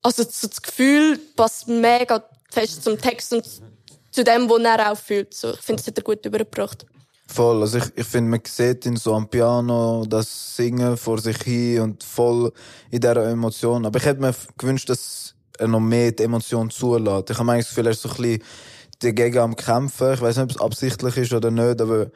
also 0.01 0.23
so 0.23 0.47
das 0.47 0.61
Gefühl 0.61 1.17
passt 1.35 1.67
mega 1.67 2.27
fest 2.51 2.83
zum 2.83 2.99
Text 2.99 3.33
und 3.33 3.45
zu 4.11 4.23
dem, 4.23 4.49
was 4.49 4.61
er 4.61 4.91
auch 4.91 4.97
fühlt. 4.97 5.33
So, 5.33 5.53
ich 5.53 5.61
finde, 5.61 5.81
das 5.81 5.87
hat 5.87 5.97
er 5.97 6.03
gut 6.03 6.25
übergebracht. 6.25 6.85
Voll, 7.27 7.61
also 7.61 7.79
ich, 7.79 7.85
ich 7.95 8.05
finde, 8.05 8.29
man 8.29 8.41
sieht 8.45 8.85
ihn 8.85 8.97
so 8.97 9.15
am 9.15 9.27
Piano, 9.27 10.05
das 10.07 10.55
Singen 10.55 10.95
vor 10.95 11.19
sich 11.19 11.37
hin 11.41 11.81
und 11.81 12.03
voll 12.03 12.51
in 12.91 13.01
dieser 13.01 13.27
Emotion. 13.29 13.85
Aber 13.85 13.97
ich 13.97 14.05
hätte 14.05 14.21
mir 14.21 14.33
gewünscht, 14.57 14.89
dass 14.89 15.33
er 15.57 15.67
noch 15.67 15.79
mehr 15.79 16.11
die 16.11 16.23
Emotion 16.23 16.69
zulässt. 16.69 17.31
Ich 17.31 17.37
habe 17.37 17.51
eigentlich 17.51 17.65
das 17.65 17.69
Gefühl, 17.69 17.87
er 17.87 17.91
ist 17.91 18.01
so 18.01 18.09
ein 18.09 18.15
bisschen 18.15 18.43
dagegen 18.99 19.39
am 19.39 19.55
Kämpfen. 19.55 20.13
Ich 20.13 20.21
weiß 20.21 20.37
nicht, 20.37 20.43
ob 20.43 20.51
es 20.51 20.61
absichtlich 20.61 21.17
ist 21.17 21.33
oder 21.33 21.49
nicht, 21.49 21.81
aber 21.81 22.11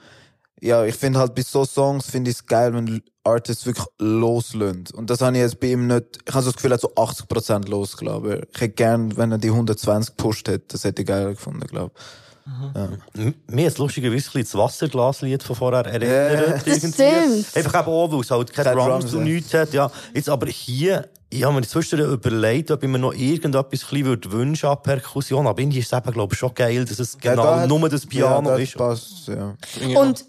ja, 0.61 0.83
ich 0.85 0.95
finde 0.95 1.19
halt 1.19 1.35
bei 1.35 1.41
so 1.41 1.65
Songs 1.65 2.09
finde 2.09 2.31
ich 2.31 2.37
es 2.37 2.45
geil, 2.45 2.73
wenn 2.73 3.01
Artists 3.23 3.65
wirklich 3.65 3.85
loslösen. 3.97 4.85
Und 4.93 5.09
das 5.09 5.21
habe 5.21 5.35
ich 5.37 5.41
jetzt 5.41 5.59
bei 5.59 5.67
ihm 5.67 5.87
nicht, 5.87 6.19
ich 6.25 6.33
habe 6.33 6.43
so 6.43 6.51
das 6.51 6.57
Gefühl, 6.57 6.71
er 6.71 6.75
hat 6.75 6.81
so 6.81 6.93
80% 6.93 7.69
losgelassen. 7.69 8.43
Ich 8.53 8.61
hätte 8.61 8.73
gern, 8.73 9.15
wenn 9.17 9.31
er 9.31 9.37
die 9.37 9.49
120 9.49 10.17
gepusht 10.17 10.47
hätte, 10.47 10.65
das 10.69 10.83
hätte 10.83 11.01
ich 11.01 11.07
geil 11.07 11.29
gefunden, 11.29 11.65
glaube 11.65 11.91
ich. 11.95 12.28
Ja. 12.75 12.89
M- 13.15 13.35
Mir 13.47 13.67
hat 13.69 13.77
lustigerweise 13.77 14.15
ein 14.29 14.31
bisschen 14.33 14.41
das 14.43 14.55
Wasserglaslied 14.55 15.43
von 15.43 15.55
vorher 15.55 15.85
erinnert. 15.85 16.47
Ja. 16.47 16.53
Das 16.53 16.67
irgendwie. 16.83 16.93
stimmt. 16.93 17.55
Einfach 17.57 17.81
eben 17.81 17.89
auch, 17.93 18.11
weil 18.11 18.19
es 18.21 18.31
halt 18.31 18.53
keine 18.53 18.71
Drums 18.75 18.87
Drums, 19.05 19.13
und 19.13 19.27
ja. 19.27 19.33
nichts 19.33 19.53
hat. 19.53 19.73
Ja. 19.73 19.91
Jetzt 20.13 20.29
aber 20.29 20.47
hier, 20.47 21.09
ich 21.29 21.43
habe 21.43 21.53
mir 21.55 21.61
zwischendurch 21.61 22.11
überlegt, 22.13 22.71
ob 22.71 22.81
ich 22.83 22.89
mir 22.89 22.99
noch 22.99 23.13
irgendetwas 23.13 23.63
ein 23.65 23.69
bisschen 23.69 24.05
würde 24.05 24.31
wünschen 24.31 24.67
an 24.69 24.81
Perkussion. 24.81 25.47
Aber 25.47 25.59
irgendwie 25.61 25.79
ist 25.79 25.91
es 25.93 25.97
eben, 25.97 26.11
glaube 26.11 26.33
ich, 26.33 26.39
schon 26.39 26.53
geil, 26.53 26.85
dass 26.85 26.99
es 26.99 27.17
Ja, 27.21 27.31
genau 27.31 27.43
da 27.43 27.59
hat- 27.61 27.69
nur 27.69 27.87
das 27.89 28.05
Piano 28.05 28.49
ja, 28.49 28.57
das 28.57 28.67
ist. 28.67 28.77
passt, 28.77 29.27
ja. 29.27 29.55
Und, 29.99 30.25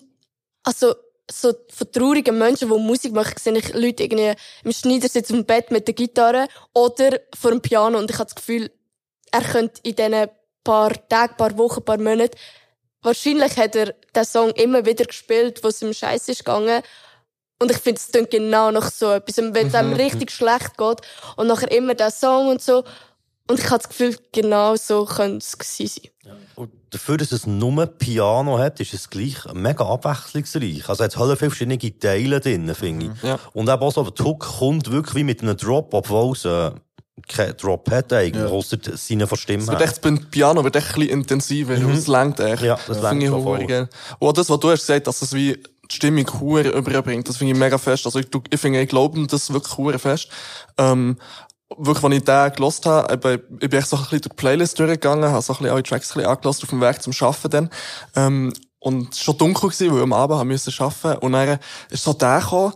also, 0.64 0.94
so 1.32 1.52
von 1.68 1.92
traurigen 1.92 2.36
Menschen, 2.36 2.68
die 2.68 2.76
Musik 2.78 3.12
machen, 3.12 3.34
sehe 3.40 3.56
ich 3.56 3.72
Leute 3.72 4.02
irgendwie 4.02 4.32
im 4.64 4.72
Schneidersitz 4.72 5.30
im 5.30 5.44
Bett 5.44 5.70
mit 5.70 5.86
der 5.86 5.94
Gitarre 5.94 6.48
oder 6.74 7.18
vor 7.38 7.52
dem 7.52 7.60
Piano 7.60 7.98
und 7.98 8.10
ich 8.10 8.16
habe 8.18 8.24
das 8.26 8.34
Gefühl, 8.34 8.70
er 9.30 9.42
könnte 9.42 9.80
in 9.84 9.94
diesen 9.94 10.26
paar 10.64 10.92
Tagen, 11.08 11.36
paar 11.36 11.56
Wochen, 11.58 11.84
paar 11.84 11.98
Monaten, 11.98 12.36
wahrscheinlich 13.02 13.56
hat 13.56 13.76
er 13.76 13.94
den 14.14 14.24
Song 14.24 14.50
immer 14.50 14.84
wieder 14.84 15.04
gespielt, 15.04 15.62
wo 15.62 15.68
es 15.68 15.82
ihm 15.82 15.92
scheiße 15.92 16.32
ist 16.32 16.44
gegangen. 16.44 16.82
Und 17.62 17.70
ich 17.70 17.78
finde, 17.78 18.00
es 18.00 18.11
klingt 18.11 18.30
genau 18.30 18.70
nach 18.70 18.90
so 18.90 19.11
etwas. 19.12 19.36
Wenn 19.36 19.66
es 19.66 19.74
einem 19.74 19.92
richtig 19.92 20.30
schlecht 20.30 20.78
geht 20.78 21.00
und 21.36 21.46
nachher 21.46 21.70
immer 21.70 21.94
der 21.94 22.11
Song 22.11 22.48
und 22.48 22.62
so. 22.62 22.84
Und 23.48 23.58
ich 23.58 23.66
habe 23.66 23.78
das 23.78 23.88
Gefühl, 23.88 24.16
genau 24.32 24.76
so 24.76 25.04
könnte 25.04 25.38
es 25.38 25.58
gewesen 25.58 26.11
sein. 26.24 26.36
Und 26.54 26.70
dafür, 26.90 27.16
dass 27.16 27.32
es 27.32 27.46
nur 27.46 27.86
Piano 27.86 28.58
hat, 28.58 28.80
ist 28.80 28.94
es 28.94 29.11
gleich 29.11 29.36
mega 29.52 29.84
abwechslungsreich. 29.84 30.88
Also, 30.88 31.04
es 31.04 31.16
hat 31.16 31.16
halt 31.16 31.38
viele 31.38 31.50
verschiedene 31.50 31.98
Teile 31.98 32.40
drin, 32.40 32.72
finde 32.74 33.06
ich. 33.06 33.22
Ja. 33.22 33.38
Und 33.52 33.68
eben 33.68 33.82
auch 33.82 33.92
so, 33.92 34.08
der 34.08 34.24
Hook 34.24 34.40
kommt 34.58 34.90
wirklich 34.90 35.16
wie 35.16 35.24
mit 35.24 35.42
einem 35.42 35.56
Drop, 35.56 35.92
obwohl 35.92 36.32
es 36.32 36.44
äh, 36.44 36.70
keinen 37.30 37.56
Drop 37.56 37.90
hat 37.90 38.12
eigentlich, 38.12 38.44
Ja. 38.44 38.50
ausser 38.50 38.76
seine 38.94 39.26
von 39.26 39.38
Stimme 39.38 39.62
Es 39.62 39.68
wird 39.68 39.80
echt, 39.80 40.02
beim 40.02 40.18
Piano 40.30 40.62
wird 40.62 40.76
echt 40.76 40.88
ein 40.88 40.94
bisschen 40.94 41.10
intensiver, 41.10 41.78
mhm. 41.78 41.90
es 41.92 42.06
längt 42.06 42.40
echt. 42.40 42.62
Ja, 42.62 42.78
das 42.86 42.96
ich 42.98 43.02
lenkt 43.02 43.30
hure 43.30 43.42
voll. 43.42 43.66
geil. 43.66 43.88
Und 44.18 44.28
auch 44.28 44.32
das, 44.32 44.50
was 44.50 44.60
du 44.60 44.70
hast 44.70 44.80
gesagt, 44.80 45.06
dass 45.06 45.22
es 45.22 45.32
wie 45.32 45.54
die 45.90 45.94
Stimmung 45.96 46.26
hure 46.40 46.68
überbringt, 46.68 47.28
das 47.28 47.36
finde 47.36 47.54
ich 47.54 47.58
mega 47.58 47.78
fest. 47.78 48.06
Also 48.06 48.18
ich, 48.18 48.26
ich 48.50 48.60
finde, 48.60 48.80
ich 48.80 48.88
glaube 48.88 49.26
das 49.26 49.52
wirklich 49.52 49.76
hure 49.76 49.98
fest. 49.98 50.28
Ähm, 50.78 51.16
wirklich, 51.76 52.02
wenn 52.02 52.12
ich 52.12 52.24
den 52.24 52.52
gelost 52.52 52.86
habe, 52.86 53.12
eben, 53.12 53.42
ich 53.60 53.70
bin 53.70 53.78
echt 53.78 53.88
so 53.88 53.96
ein 53.96 54.02
bisschen 54.02 54.20
durch 54.22 54.30
die 54.30 54.36
Playlist 54.36 54.78
durchgegangen, 54.78 55.30
habe 55.30 55.42
so 55.42 55.52
ein 55.52 55.58
bisschen 55.58 55.72
alle 55.72 55.82
Tracks 55.82 56.10
ein 56.10 56.14
bisschen 56.14 56.30
angelost 56.30 56.62
auf 56.62 56.70
dem 56.70 56.80
Weg 56.80 57.02
zum 57.02 57.12
Arbeiten 57.20 57.50
dann. 57.50 57.70
Ähm, 58.16 58.52
und 58.78 59.12
es 59.12 59.18
war 59.18 59.24
schon 59.24 59.38
dunkel 59.38 59.70
gewesen, 59.70 59.90
weil 59.90 59.96
wir 59.98 60.02
am 60.04 60.12
Abend 60.12 60.38
haben 60.38 60.48
müssen 60.48 60.72
arbeiten. 60.78 61.18
Und 61.24 61.32
dann 61.32 61.58
ist 61.90 62.02
so 62.02 62.12
der 62.12 62.40
gekommen, 62.40 62.72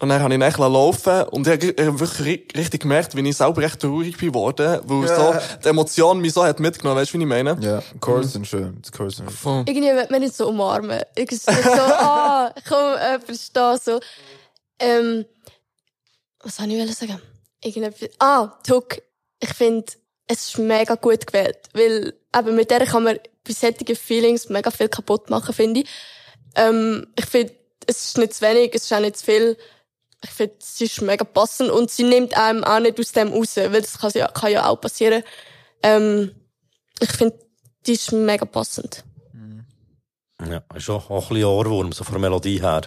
und 0.00 0.08
dann 0.08 0.20
habe 0.22 0.32
ich 0.32 0.38
ihn 0.38 0.42
echt 0.42 0.58
laufen 0.58 1.22
und 1.30 1.46
ich 1.46 1.52
habe 1.52 1.66
ich 1.66 1.86
habe 1.86 2.00
wirklich 2.00 2.26
ri- 2.26 2.56
richtig 2.58 2.82
gemerkt, 2.82 3.14
wie 3.14 3.28
ich 3.28 3.36
selber 3.36 3.62
echt 3.62 3.80
traurig 3.80 4.16
bin 4.16 4.28
geworden, 4.32 4.80
weil 4.84 5.08
so 5.08 5.34
die 5.62 5.68
Emotion 5.68 6.20
mich 6.20 6.32
so 6.32 6.42
hat 6.44 6.58
mitgenommen, 6.58 6.98
weißt 7.00 7.12
du, 7.14 7.18
wie 7.18 7.22
ich 7.22 7.28
meine? 7.28 7.56
Ja, 7.60 7.82
Chorus 8.00 8.32
sind 8.32 8.46
schön. 8.46 8.80
Die 8.82 8.90
Chorus 8.90 9.16
sind 9.18 9.30
schön. 9.30 9.36
Voll. 9.36 9.64
irgendwie 9.66 9.92
wird 9.94 10.10
man 10.10 10.20
nicht 10.20 10.34
so 10.34 10.48
umarmen. 10.48 11.00
Irgendwie 11.14 11.36
so, 11.36 11.50
ah, 11.52 12.52
komm, 12.68 12.94
äh, 12.96 13.20
versteh, 13.20 13.76
so. 13.82 14.00
Ähm, 14.78 15.24
was 16.42 16.56
soll 16.56 16.70
ich 16.70 16.78
wollen 16.78 16.92
sagen? 16.92 17.20
Irgendetwas, 17.62 18.08
ah, 18.18 18.52
Tuck. 18.66 19.02
Ich 19.40 19.52
finde, 19.52 19.84
es 20.26 20.48
ist 20.48 20.58
mega 20.58 20.94
gut 20.94 21.26
gewählt. 21.26 21.58
Weil, 21.74 22.14
eben, 22.36 22.56
mit 22.56 22.70
der 22.70 22.86
kann 22.86 23.02
man 23.04 23.18
bei 23.46 23.52
solchen 23.52 23.94
Feelings 23.96 24.48
mega 24.48 24.70
viel 24.70 24.88
kaputt 24.88 25.28
machen, 25.28 25.52
finde 25.54 25.80
ich. 25.80 25.88
Ähm, 26.56 27.06
ich 27.18 27.26
finde, 27.26 27.52
es 27.86 28.06
ist 28.06 28.18
nicht 28.18 28.34
zu 28.34 28.42
wenig, 28.42 28.70
es 28.74 28.84
ist 28.84 28.92
auch 28.92 29.00
nicht 29.00 29.18
zu 29.18 29.24
viel. 29.26 29.56
Ich 30.22 30.30
finde, 30.30 30.54
sie 30.58 30.84
ist 30.84 31.00
mega 31.00 31.24
passend 31.24 31.70
und 31.70 31.90
sie 31.90 32.02
nimmt 32.02 32.36
einem 32.36 32.62
auch 32.62 32.80
nicht 32.80 32.98
aus 33.00 33.12
dem 33.12 33.28
raus, 33.32 33.56
weil 33.56 33.80
das 33.80 33.98
kann 33.98 34.12
ja, 34.14 34.28
kann 34.28 34.52
ja 34.52 34.68
auch 34.68 34.76
passieren. 34.76 35.22
Ähm, 35.82 36.32
ich 37.00 37.10
finde, 37.10 37.38
die 37.86 37.92
ist 37.92 38.12
mega 38.12 38.44
passend. 38.44 39.04
Ja, 40.48 40.62
ist 40.74 40.88
auch, 40.88 41.10
auch 41.10 41.30
ein 41.30 41.34
bisschen 41.34 41.44
Ohrwurm, 41.44 41.92
so 41.92 42.04
von 42.04 42.14
der 42.14 42.20
Melodie 42.20 42.60
her. 42.60 42.82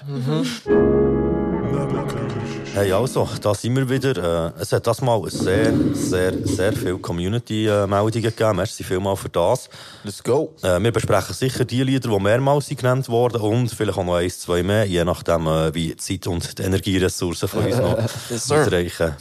Hey, 2.74 2.92
also, 2.92 3.30
da 3.40 3.54
sind 3.54 3.76
wir 3.76 3.88
wieder. 3.88 4.56
Äh, 4.58 4.62
es 4.62 4.72
hat 4.72 4.88
das 4.88 5.00
mal 5.00 5.22
sehr, 5.30 5.72
sehr, 5.94 6.34
sehr 6.44 6.74
viele 6.74 6.98
Community-Meldungen 6.98 8.24
gegeben. 8.24 8.56
Merci 8.56 8.84
vielmal 8.84 9.16
für 9.16 9.30
das. 9.30 9.70
Let's 10.04 10.24
go. 10.24 10.56
Äh, 10.64 10.80
wir 10.80 10.92
besprechen 10.92 11.36
sicher 11.36 11.66
die 11.66 11.84
Lieder, 11.84 12.10
die 12.10 12.20
mehrmals 12.20 12.70
genannt 12.70 13.08
wurden 13.10 13.42
und 13.42 13.70
vielleicht 13.70 14.00
auch 14.00 14.04
noch 14.04 14.16
eins, 14.16 14.40
zwei 14.40 14.64
mehr, 14.64 14.86
je 14.86 15.06
nachdem, 15.06 15.46
äh, 15.46 15.72
wie 15.76 15.90
die 15.90 15.98
Zeit 15.98 16.26
und 16.26 16.58
die 16.58 16.64
Energieressourcen 16.64 17.48
von 17.48 17.64
uns 17.64 17.78
noch 17.78 17.98
Yes, 18.32 18.48
sir. 18.48 19.16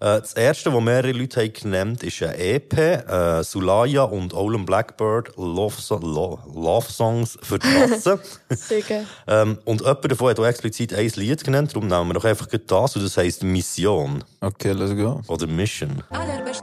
Äh, 0.00 0.20
das 0.20 0.32
erste, 0.32 0.70
das 0.70 0.80
mehrere 0.80 1.12
Leute 1.12 1.40
haben 1.40 1.52
genannt 1.52 2.02
ist 2.02 2.22
ein 2.22 2.34
EP. 2.34 2.72
Äh, 2.78 3.44
Sulaya 3.44 4.04
und 4.04 4.32
Olin 4.32 4.64
Blackbird 4.64 5.36
Love, 5.36 5.74
so 5.78 5.98
Lo 5.98 6.38
Love 6.54 6.90
Songs 6.90 7.38
für 7.42 7.58
die 7.58 7.68
geil. 8.88 9.06
ähm, 9.28 9.58
und 9.66 9.82
jemand 9.82 10.10
davon 10.10 10.30
hat 10.30 10.40
auch 10.40 10.46
explizit 10.46 10.94
ein 10.94 11.12
Lied 11.16 11.44
genannt. 11.44 11.72
Darum 11.74 11.86
nehmen 11.86 12.08
wir 12.08 12.14
doch 12.14 12.24
einfach 12.24 12.46
das. 12.46 12.96
Und 12.96 13.04
das 13.04 13.16
heisst 13.18 13.42
Mission. 13.42 14.24
Okay, 14.40 14.72
let's 14.72 14.96
go. 14.96 15.20
Oder 15.28 15.46
Mission. 15.46 16.02
Mein 16.10 16.54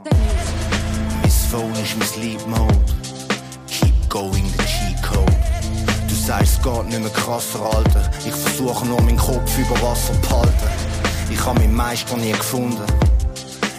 Phone 1.50 1.72
ist 1.74 1.96
mein 1.96 2.08
Sleep 2.08 2.46
Mode. 2.46 2.74
Keep 3.68 4.10
going, 4.10 4.52
the 4.58 4.64
Cheat 4.64 5.00
Code. 5.02 5.32
Du 6.08 6.14
sagst, 6.14 6.58
es 6.58 6.62
geht 6.62 6.88
nicht 6.88 7.00
mehr 7.00 7.10
krasser, 7.10 7.62
Alter. 7.62 8.10
Ich 8.26 8.34
versuche 8.34 8.84
nur 8.84 9.00
meinen 9.00 9.16
Kopf 9.16 9.56
über 9.56 9.80
Wasser 9.80 10.12
zu 10.12 10.28
behalten. 10.28 10.52
Ich 11.30 11.42
habe 11.44 11.60
meinen 11.60 11.74
Meister 11.74 12.16
nie 12.16 12.32
gefunden. 12.32 12.82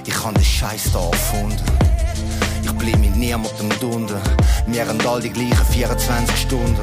Ich 0.09 0.25
habe 0.25 0.33
den 0.33 0.43
Scheiß 0.43 0.91
da 0.91 1.05
erfunden. 1.05 1.63
Ich 2.63 2.71
bleib 2.71 2.97
mit 2.97 3.15
niemandem 3.15 3.69
dunden. 3.79 4.19
Wir 4.65 4.87
haben 4.87 4.99
all 5.07 5.21
die 5.21 5.29
gleichen 5.29 5.65
24 5.71 6.35
Stunden. 6.35 6.79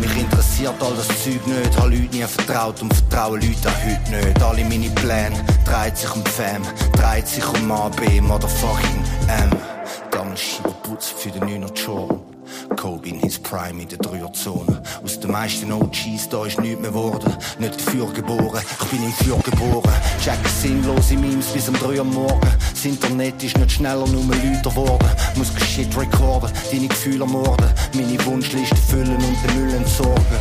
Mich 0.00 0.16
interessiert 0.16 0.74
all 0.80 0.94
das 0.94 1.08
Zeug 1.08 1.46
nicht, 1.46 1.76
habe 1.76 1.90
Leute 1.90 2.16
nie 2.16 2.22
vertraut 2.22 2.80
und 2.80 2.94
vertraue 2.94 3.38
Leute 3.38 3.68
auch 3.68 3.84
heute 3.84 4.26
nicht. 4.26 4.42
Alle 4.42 4.64
meine 4.64 4.88
Pläne 4.94 5.44
dreht 5.66 5.98
sich 5.98 6.14
um 6.14 6.24
Fam, 6.24 6.62
dreht 6.94 7.28
sich 7.28 7.46
um 7.46 7.70
AB, 7.70 8.00
motherfucking 8.22 9.04
M. 9.28 9.50
Gammel 10.10 10.36
Scheibe 10.38 10.74
putzen 10.84 11.14
für 11.18 11.30
den 11.30 11.42
9er 11.42 11.74
Jordan. 11.74 12.20
Kobe 12.76 13.08
in 13.08 13.20
his 13.20 13.38
Prime 13.38 13.80
in 13.82 13.88
der 13.88 13.98
Dreierzone. 13.98 14.82
Aus 15.02 15.20
den 15.20 15.30
meisten 15.30 15.72
OGs, 15.72 16.28
da 16.30 16.46
ist 16.46 16.60
nichts 16.60 16.80
mehr 16.80 16.90
geworden. 16.90 17.32
Nicht 17.58 17.74
dafür 17.74 18.12
geboren, 18.12 18.60
ich 18.62 18.86
bin 18.88 19.04
im 19.04 19.12
Fjord 19.12 19.44
geboren. 19.44 19.92
Check 20.22 20.38
sinnlose 20.60 21.16
Memes 21.16 21.46
bis 21.46 21.68
um 21.68 21.74
3 21.74 21.98
Uhr 21.98 22.04
morgen. 22.04 22.40
Das 22.70 22.84
Internet 22.84 23.42
ist 23.42 23.56
nicht 23.58 23.72
schneller, 23.72 24.06
nur 24.06 24.22
lauter 24.24 24.70
geworden. 24.70 25.10
Muss 25.36 25.52
Shit 25.74 25.96
recorden, 25.96 26.50
deine 26.70 26.88
Gefühle 26.88 27.24
ermorden. 27.24 27.70
Meine 27.94 28.26
Wunschliste 28.26 28.76
füllen 28.76 29.16
und 29.16 29.36
den 29.44 29.58
Müll 29.58 29.74
entsorgen. 29.74 30.38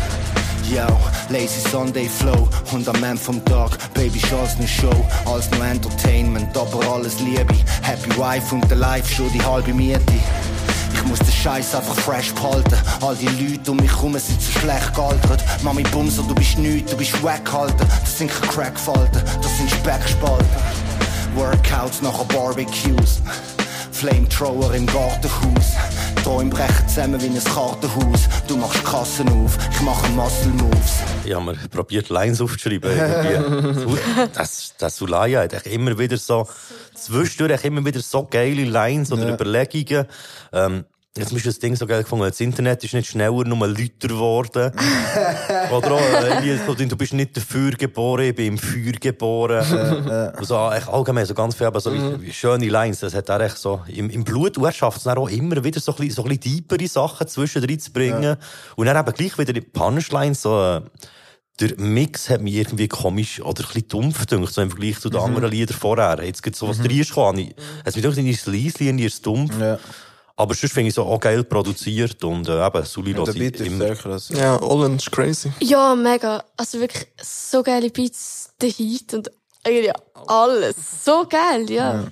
Yo, 0.70 0.88
lazy 1.30 1.59
Sunday 1.70 2.07
Flow 2.07 2.47
und 2.72 2.88
am 2.88 3.03
Ende 3.03 3.18
vom 3.18 3.43
Tag, 3.45 3.78
Baby 3.93 4.20
ist 4.20 4.32
alles 4.32 4.57
nur 4.57 4.68
Show, 4.68 5.05
alles 5.26 5.49
nur 5.51 5.66
Entertainment, 5.66 6.57
aber 6.57 6.93
alles 6.93 7.20
Liebe. 7.20 7.53
Happy 7.82 8.09
Wife 8.18 8.55
und 8.55 8.70
der 8.70 8.78
Life 8.78 9.14
schon 9.14 9.32
die 9.34 9.43
halbe 9.43 9.74
Miete. 9.74 10.01
Ich 11.02 11.08
muss 11.08 11.20
den 11.20 11.32
Scheiß 11.32 11.74
einfach 11.76 11.95
fresh 11.95 12.32
behalten. 12.34 12.76
All 13.02 13.16
die 13.16 13.28
Leute 13.28 13.72
um 13.72 13.78
mich 13.78 13.91
herum 13.91 14.18
sind 14.20 14.39
so 14.39 14.60
schlecht 14.60 14.93
gealtert. 14.93 15.43
Mami 15.64 15.84
Bumser, 15.84 16.24
du 16.24 16.36
bist 16.36 16.60
nüt, 16.60 16.91
du 16.91 16.95
bist 16.95 17.14
weggehalten. 17.24 17.88
Das 18.02 18.18
sind 18.18 18.32
keine 18.32 18.52
Crackfalten, 18.52 19.22
das 19.41 19.58
sind 19.58 19.72
Speckspalten. 19.72 20.47
Workouts 21.36 22.02
nachher 22.02 22.26
Barbecues. 22.26 23.22
Flamethrower 23.91 24.74
im 24.74 24.86
Gartenhaus. 24.86 25.76
Träume 26.24 26.49
brechen 26.49 26.88
zusammen 26.88 27.22
wie 27.22 27.28
ein 27.28 27.43
Kartenhaus. 27.43 28.22
Du 28.47 28.57
machst 28.57 28.84
Kassen 28.84 29.28
auf, 29.30 29.57
ich 29.72 29.82
mache 29.82 30.09
Muscle 30.12 30.51
Moves. 30.51 30.99
Ich 31.26 31.34
habe 31.34 31.45
mir 31.45 31.55
probiert, 31.70 32.09
Lines 32.09 32.41
aufzuschreiben. 32.41 32.91
das, 34.34 34.74
das 34.78 34.97
Sulaya 34.97 35.41
hat 35.43 35.53
echt 35.53 35.68
immer 35.68 35.97
wieder 35.97 36.18
so, 36.18 36.47
zwischendurch 36.93 37.64
immer 37.66 37.84
wieder 37.86 37.99
so 37.99 38.28
geile 38.30 38.64
Lines 38.66 39.12
oder 39.12 39.28
Ja. 39.28 39.34
Überlegungen. 39.36 40.05
Ähm, 40.53 40.86
Jetzt 41.18 41.34
ist 41.34 41.45
das 41.45 41.59
Ding 41.59 41.76
so 41.76 41.86
geil 41.86 42.03
gefunden. 42.03 42.26
Das 42.26 42.39
Internet 42.39 42.82
ist 42.86 42.93
nicht 42.93 43.09
schneller, 43.09 43.43
nur 43.43 43.68
lauter 43.68 44.07
geworden. 44.07 44.72
Oder 45.72 45.91
auch, 45.91 46.41
äh, 46.41 46.86
du 46.88 46.95
bist 46.95 47.12
nicht 47.14 47.36
dafür 47.36 47.72
geboren, 47.72 48.24
ich 48.28 48.36
bin 48.36 48.47
im 48.53 48.57
Feuer 48.57 48.93
geboren. 48.93 50.32
Und 50.39 50.45
so, 50.45 50.72
echt 50.72 50.88
allgemein, 50.88 51.26
so 51.26 51.34
ganz 51.34 51.55
viel, 51.55 51.68
aber 51.68 51.82
so 51.82 51.91
wie 52.22 52.32
schöne 52.32 52.70
Lines. 52.70 53.01
Das 53.01 53.14
hat 53.14 53.28
er 53.28 53.41
echt 53.41 53.57
so 53.57 53.82
im, 53.88 54.09
im 54.09 54.24
Blut. 54.24 54.57
Und 54.57 54.64
er 54.64 54.72
schafft 54.72 54.99
es 54.99 55.03
dann 55.03 55.18
auch 55.18 55.28
immer 55.30 55.62
wieder 55.62 55.82
so 55.82 55.91
ein 55.91 55.97
bisschen, 55.97 56.14
so 56.16 56.24
ein 56.24 56.30
bisschen 56.30 56.55
deepere 56.55 56.88
Sachen 56.88 57.28
zwischendrin 57.28 57.80
zu 57.80 57.91
bringen. 57.91 58.38
Und 58.78 58.86
dann 58.86 58.95
eben 58.95 59.14
gleich 59.14 59.38
wieder 59.38 59.51
die 59.51 59.59
Punchlines, 59.62 60.41
so, 60.43 60.62
äh, 60.62 60.82
der 61.59 61.78
Mix 61.78 62.30
hat 62.30 62.39
mich 62.41 62.53
irgendwie 62.55 62.88
komisch 62.88 63.41
oder 63.41 63.62
ein 63.64 63.68
bisschen 63.68 63.88
dumpf 63.89 64.26
gedacht, 64.26 64.53
so 64.53 64.62
im 64.62 64.70
Vergleich 64.70 64.97
zu 65.01 65.09
den 65.09 65.20
anderen 65.20 65.51
Liedern 65.51 65.78
vorher. 65.78 66.24
Jetzt 66.24 66.41
gibt 66.41 66.55
so 66.55 66.70
was 66.70 66.78
drin 66.80 66.97
gekommen. 67.01 67.39
Ich- 67.39 67.55
Es 67.84 67.95
wird 67.97 68.05
irgendwie 68.05 68.32
ist 68.32 68.47
leise, 68.47 68.86
ist 69.03 69.26
dumpf. 69.26 69.59
Ja. 69.59 69.78
Aber 70.41 70.55
sonst 70.55 70.73
finde 70.73 70.89
ich 70.89 70.95
so 70.95 71.03
auch 71.03 71.19
geil 71.19 71.43
produziert 71.43 72.23
und 72.23 72.49
äh, 72.49 72.65
eben, 72.65 72.83
ich 72.83 73.61
ist 73.61 73.67
immer. 73.67 73.85
sehr 73.85 73.95
krass. 73.95 74.29
Ja, 74.29 74.59
Olin 74.59 74.95
ist 74.95 75.11
crazy. 75.11 75.51
Ja, 75.59 75.93
mega. 75.93 76.43
Also 76.57 76.79
wirklich 76.79 77.07
so 77.21 77.61
geile 77.61 77.91
Beats, 77.91 78.49
der 78.59 78.69
Heat 78.69 79.13
und 79.13 79.29
irgendwie 79.63 79.91
alles. 80.27 80.75
So 81.05 81.27
geil, 81.29 81.69
ja. 81.69 81.93
Ja, 81.93 82.07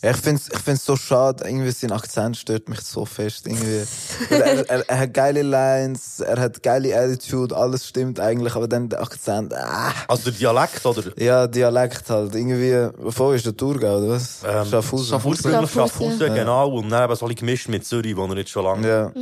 Ich 0.00 0.16
find's, 0.16 0.48
ich 0.52 0.58
find's 0.60 0.84
so 0.84 0.94
schade, 0.94 1.44
irgendwie 1.44 1.72
sein 1.72 1.90
Akzent 1.90 2.36
stört 2.36 2.68
mich 2.68 2.80
so 2.82 3.04
fest, 3.04 3.46
irgendwie. 3.46 3.84
Er, 4.30 4.70
er, 4.70 4.88
er 4.88 4.98
hat 5.00 5.14
geile 5.14 5.42
Lines, 5.42 6.20
er 6.20 6.40
hat 6.40 6.62
geile 6.62 6.96
Attitude, 6.96 7.56
alles 7.56 7.86
stimmt 7.86 8.20
eigentlich, 8.20 8.54
aber 8.54 8.68
dann 8.68 8.88
der 8.88 9.02
Akzent, 9.02 9.52
ah. 9.54 9.92
Also 10.06 10.30
der 10.30 10.38
Dialekt, 10.38 10.86
oder? 10.86 11.02
Ja, 11.16 11.48
Dialekt 11.48 12.08
halt, 12.10 12.34
irgendwie, 12.34 12.88
wo 12.98 13.32
ist 13.32 13.46
der 13.46 13.56
Thurgau, 13.56 13.98
oder 13.98 14.10
was? 14.10 14.42
Ähm, 14.46 14.66
Schaffhausen. 14.66 15.06
Schaffhausen, 15.08 15.68
Schaffhausen, 15.68 16.20
ja. 16.20 16.34
genau. 16.34 16.70
Und 16.70 16.90
dann 16.90 17.04
eben 17.04 17.16
so 17.16 17.26
gemischt 17.26 17.68
mit 17.68 17.84
Zürich, 17.84 18.16
wo 18.16 18.24
er 18.26 18.34
nicht 18.34 18.50
schon 18.50 18.64
lange... 18.64 18.88
Ja. 18.88 19.12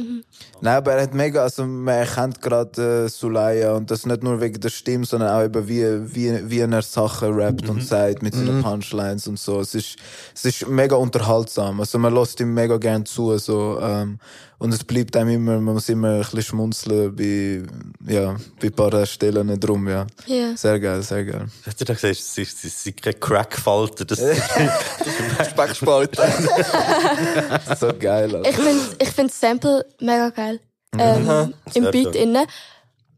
Nein, 0.60 0.76
aber 0.76 0.92
er 0.92 1.02
hat 1.02 1.14
mega, 1.14 1.42
also 1.42 1.64
man 1.64 1.94
erkennt 1.94 2.40
gerade 2.42 3.04
äh, 3.06 3.08
Sulaya 3.08 3.72
und 3.72 3.90
das 3.90 4.06
nicht 4.06 4.22
nur 4.22 4.40
wegen 4.40 4.60
der 4.60 4.68
Stimme, 4.68 5.04
sondern 5.04 5.30
auch 5.30 5.44
eben 5.44 5.68
wie, 5.68 6.14
wie, 6.14 6.50
wie 6.50 6.60
er 6.60 6.82
Sachen 6.82 7.32
rappt 7.34 7.68
und 7.68 7.82
sagt 7.82 8.22
mit 8.22 8.34
seinen 8.34 8.62
Punchlines 8.62 9.26
und 9.26 9.38
so. 9.38 9.60
Es 9.60 9.74
ist, 9.74 9.96
es 10.34 10.44
ist 10.44 10.65
mega 10.68 10.96
unterhaltsam. 10.96 11.80
Also 11.80 11.98
man 11.98 12.14
lässt 12.14 12.40
ihm 12.40 12.54
mega 12.54 12.76
gern 12.78 13.04
zu, 13.06 13.36
so, 13.38 13.78
ähm, 13.80 14.18
und 14.58 14.72
es 14.72 14.84
bleibt 14.84 15.16
einem 15.16 15.30
immer, 15.30 15.60
man 15.60 15.74
muss 15.74 15.88
immer 15.88 16.12
ein 16.14 16.20
bisschen 16.20 16.42
schmunzeln 16.42 17.14
bei, 17.14 17.62
ja, 18.10 18.36
bei 18.60 18.68
ein 18.68 18.72
paar 18.72 19.04
Stellen 19.04 19.58
drum, 19.60 19.88
ja. 19.88 20.06
Ja. 20.26 20.56
Sehr 20.56 20.80
geil, 20.80 21.02
sehr 21.02 21.24
geil. 21.24 21.46
Hast 21.66 21.80
du 21.80 21.84
da 21.84 21.92
gesagt, 21.92 22.12
es 22.14 22.38
ist, 22.38 22.64
es 22.64 22.86
ist 22.86 23.02
kein 23.02 23.18
Crackfalter, 23.20 24.04
das 24.04 24.20
Speckspalten. 25.50 26.24
So 27.78 27.92
geil, 27.98 28.34
Alter. 28.34 28.48
Ich 28.48 28.56
finde 28.56 28.82
ich 28.98 29.08
find 29.10 29.30
das 29.30 29.40
Sample 29.40 29.86
mega 30.00 30.30
geil. 30.30 30.60
Ähm, 30.98 31.54
Im 31.74 31.82
Sehr 31.82 31.92
Beat 31.92 32.14
schön. 32.14 32.14
innen. 32.14 32.46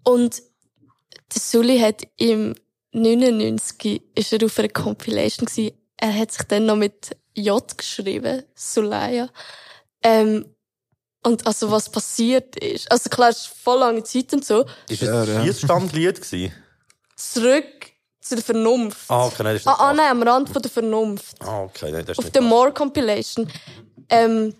Und 0.04 0.42
der 1.34 1.40
Sully 1.40 1.78
hat 1.78 2.02
im 2.16 2.54
99 2.92 4.02
ist 4.14 4.32
er 4.32 4.44
auf 4.44 4.58
einer 4.58 4.68
Compilation 4.68 5.46
gewesen. 5.46 5.74
Er 5.96 6.14
hat 6.14 6.32
sich 6.32 6.42
dann 6.44 6.66
noch 6.66 6.76
mit 6.76 7.16
J 7.40 7.76
geschrieben, 7.76 8.42
Sulaya. 8.54 9.28
Ähm, 10.02 10.46
und 11.24 11.46
also 11.46 11.70
was 11.70 11.90
passiert 11.90 12.56
ist, 12.56 12.90
also 12.90 13.10
klar, 13.10 13.30
es 13.30 13.38
ist 13.38 13.46
voll 13.48 13.80
lange 13.80 14.02
Zeit 14.04 14.32
und 14.32 14.44
so, 14.44 14.64
ist 14.88 15.02
ja. 15.02 15.22
ein 15.22 15.42
Vierstandlied 15.42 16.20
gewesen? 16.20 16.52
zurück 17.18 17.64
zu 18.20 18.36
der 18.36 18.44
Vernunft. 18.44 19.10
Ah, 19.10 19.26
okay, 19.26 19.42
nein, 19.42 19.54
das 19.54 19.62
ist 19.62 19.68
Ah, 19.68 19.90
ah 19.90 19.92
nein, 19.92 20.10
am 20.10 20.22
Rand 20.22 20.48
von 20.48 20.62
der 20.62 20.70
Vernunft. 20.70 21.36
Ah, 21.40 21.62
okay, 21.62 21.90
nein, 21.90 22.04
das 22.04 22.18
ist 22.18 22.24
auf 22.24 22.30
der 22.30 22.42
More 22.42 22.72
Compilation. 22.72 23.50
Ähm, 24.08 24.54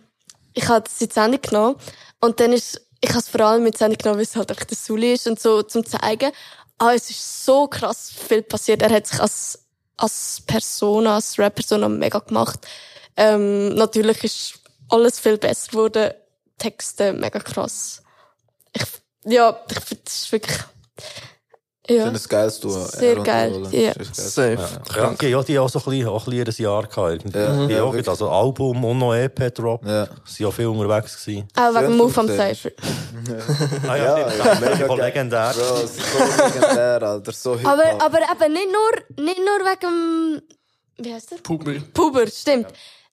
ich 0.55 0.66
habe 0.68 0.85
das 0.85 1.01
in 1.01 1.09
die 1.09 1.14
Sendung 1.14 1.41
genommen. 1.41 1.76
Und 2.20 2.41
dann 2.41 2.53
ist, 2.53 2.81
ich 3.01 3.11
habe 3.11 3.20
es 3.20 3.29
vor 3.29 3.41
allem 3.43 3.62
mit 3.62 3.74
die 3.74 3.79
Sendung 3.79 3.99
genommen, 3.99 4.18
weil 4.18 4.24
es 4.24 4.37
halt 4.37 4.51
echt 4.51 4.70
der 4.70 4.76
Sully 4.76 5.14
ist 5.14 5.26
und 5.26 5.39
so, 5.39 5.62
zum 5.62 5.85
zeigen. 5.87 6.33
Aber 6.79 6.95
es 6.95 7.11
ist 7.11 7.45
so 7.45 7.68
krass 7.68 8.11
viel 8.11 8.43
passiert. 8.43 8.83
Er 8.83 8.91
hat 8.91 9.07
sich 9.07 9.20
als, 9.20 9.66
als 9.99 10.42
Person, 10.46 11.07
als 11.07 11.38
Rap-Person 11.38 11.99
mega 11.99 12.18
gemacht. 12.20 12.66
Ähm, 13.16 13.74
natürlich 13.74 14.24
ist 14.24 14.55
alles 14.88 15.20
viel 15.20 15.36
besser 15.36 15.70
geworden. 15.70 16.12
Texte 16.57 17.12
mega 17.12 17.38
krass. 17.38 18.03
Ich, 18.72 18.82
ja, 19.24 19.61
ich 19.70 19.80
finde, 19.80 20.03
ist 20.07 20.32
wirklich, 20.32 20.59
Ich 20.59 21.05
ja. 21.89 22.03
finde 22.05 22.16
es 22.16 22.28
geil, 22.28 22.53
du. 22.61 22.68
Sehr 22.70 23.16
geil, 23.16 23.62
ja. 23.70 23.93
Das. 23.95 24.34
Safe. 24.34 24.59
Ja, 24.95 25.14
die, 25.20 25.26
ja, 25.26 25.43
die 25.43 25.59
haben 25.59 25.64
auch 25.64 25.68
so 25.70 25.78
ein 25.78 25.84
bisschen, 25.84 26.09
auch 26.09 26.26
ein, 26.26 26.45
bisschen 26.45 26.66
ein 26.66 26.70
Jahr 26.70 26.82
gehabt. 26.86 27.24
Irgendwie. 27.24 27.39
Ja, 27.39 27.66
die 27.66 27.72
ja, 27.74 27.82
auch, 27.82 27.95
also 28.09 28.28
Album 28.30 28.84
und 28.84 28.99
noch 28.99 29.14
EP 29.14 29.55
Drop. 29.55 29.84
Ja. 29.86 30.07
Sie 30.24 30.45
waren 30.45 30.51
auch 30.53 30.55
viel 30.55 30.66
unterwegs. 30.66 31.24
Gewesen. 31.24 31.49
Auch 31.57 31.74
wegen 31.74 31.97
Move 31.97 32.20
am 32.20 32.28
54. 32.28 32.61
Cypher. 32.62 32.70
Ah, 33.89 33.97
Ja, 33.97 34.18
ja, 34.18 34.28
Das 34.28 34.59
voll 34.86 34.97
geil. 34.99 35.07
legendär. 35.07 35.55
Bro, 35.55 35.86
so 35.86 36.45
legendär, 36.45 37.03
Alter. 37.03 37.32
So. 37.32 37.53
Aber, 37.64 37.84
aber 38.03 38.18
eben 38.18 38.53
nicht 38.53 38.68
nur, 38.72 39.24
nicht 39.24 39.39
nur 39.39 39.61
wegen, 39.70 40.43
wie 40.99 41.14
heißt 41.14 41.30
der? 41.32 41.36
Puber. 41.39 41.74
Puber, 41.95 42.26
stimmt. 42.26 42.66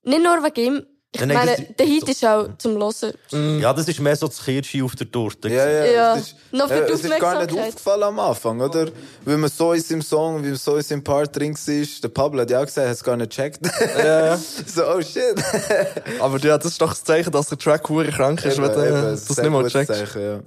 Nicht 0.03 0.23
nur 0.23 0.43
wegen 0.43 0.76
ihm. 0.76 0.86
Ich 1.16 1.22
Nein, 1.22 1.30
meine, 1.38 1.51
das- 1.55 1.66
der 1.78 1.86
Hit 1.86 2.09
ist 2.09 2.26
auch 2.26 2.49
zum 2.57 2.74
Hören. 2.78 3.59
Ja, 3.61 3.72
das 3.74 3.88
ist 3.88 3.99
mehr 3.99 4.16
so 4.16 4.28
das 4.28 4.43
Kirsche 4.43 4.84
auf 4.84 4.95
der 4.95 5.09
Torte. 5.09 5.47
Ja, 5.49 5.68
ja, 5.70 5.86
Ja. 5.86 6.16
Es, 6.16 6.22
ist, 6.28 6.36
Noch 6.51 6.68
für 6.68 6.84
äh, 6.84 6.88
die 6.88 6.93
es 6.93 7.03
ist 7.05 7.20
gar 7.20 7.41
nicht 7.45 7.57
aufgefallen 7.57 8.03
am 8.03 8.20
Anfang, 8.20 8.59
oder? 8.59 8.88
Wie 9.24 9.36
man 9.38 9.49
so 9.49 9.72
in 9.74 9.82
seinem 9.82 10.01
Song, 10.01 10.43
wie 10.43 10.49
man 10.49 10.57
so 10.57 10.76
in 10.76 10.84
seinem 10.84 11.03
Part 11.03 11.36
drin 11.36 11.55
war. 11.55 11.88
Der 12.03 12.07
Pablo 12.09 12.41
hat 12.41 12.49
ja 12.49 12.59
auch 12.59 12.66
gesagt, 12.66 12.86
er 12.86 12.89
hat 12.89 12.95
es 12.97 13.03
gar 13.03 13.16
nicht 13.18 13.30
gecheckt. 13.32 13.59
Ja. 13.97 14.38
so, 14.66 14.86
oh 14.88 15.01
shit. 15.01 15.36
Aber 16.20 16.38
ja, 16.39 16.57
das 16.57 16.74
ist 16.74 16.82
doch 16.82 16.89
das 16.89 17.03
Zeichen, 17.03 17.32
dass 17.32 17.47
der 17.47 17.57
Track 17.57 17.88
hure 17.89 18.09
krank 18.11 18.43
ist, 18.43 18.57
wenn 18.57 18.66
Eben, 18.66 18.74
du 18.76 18.88
eben, 18.88 19.05
äh, 19.07 19.13
ist 19.13 19.30
das 19.30 19.38
nicht 19.38 19.49
mal 19.49 19.68
checkst. 19.68 19.93
Zeichen, 19.93 20.22
ja. 20.22 20.39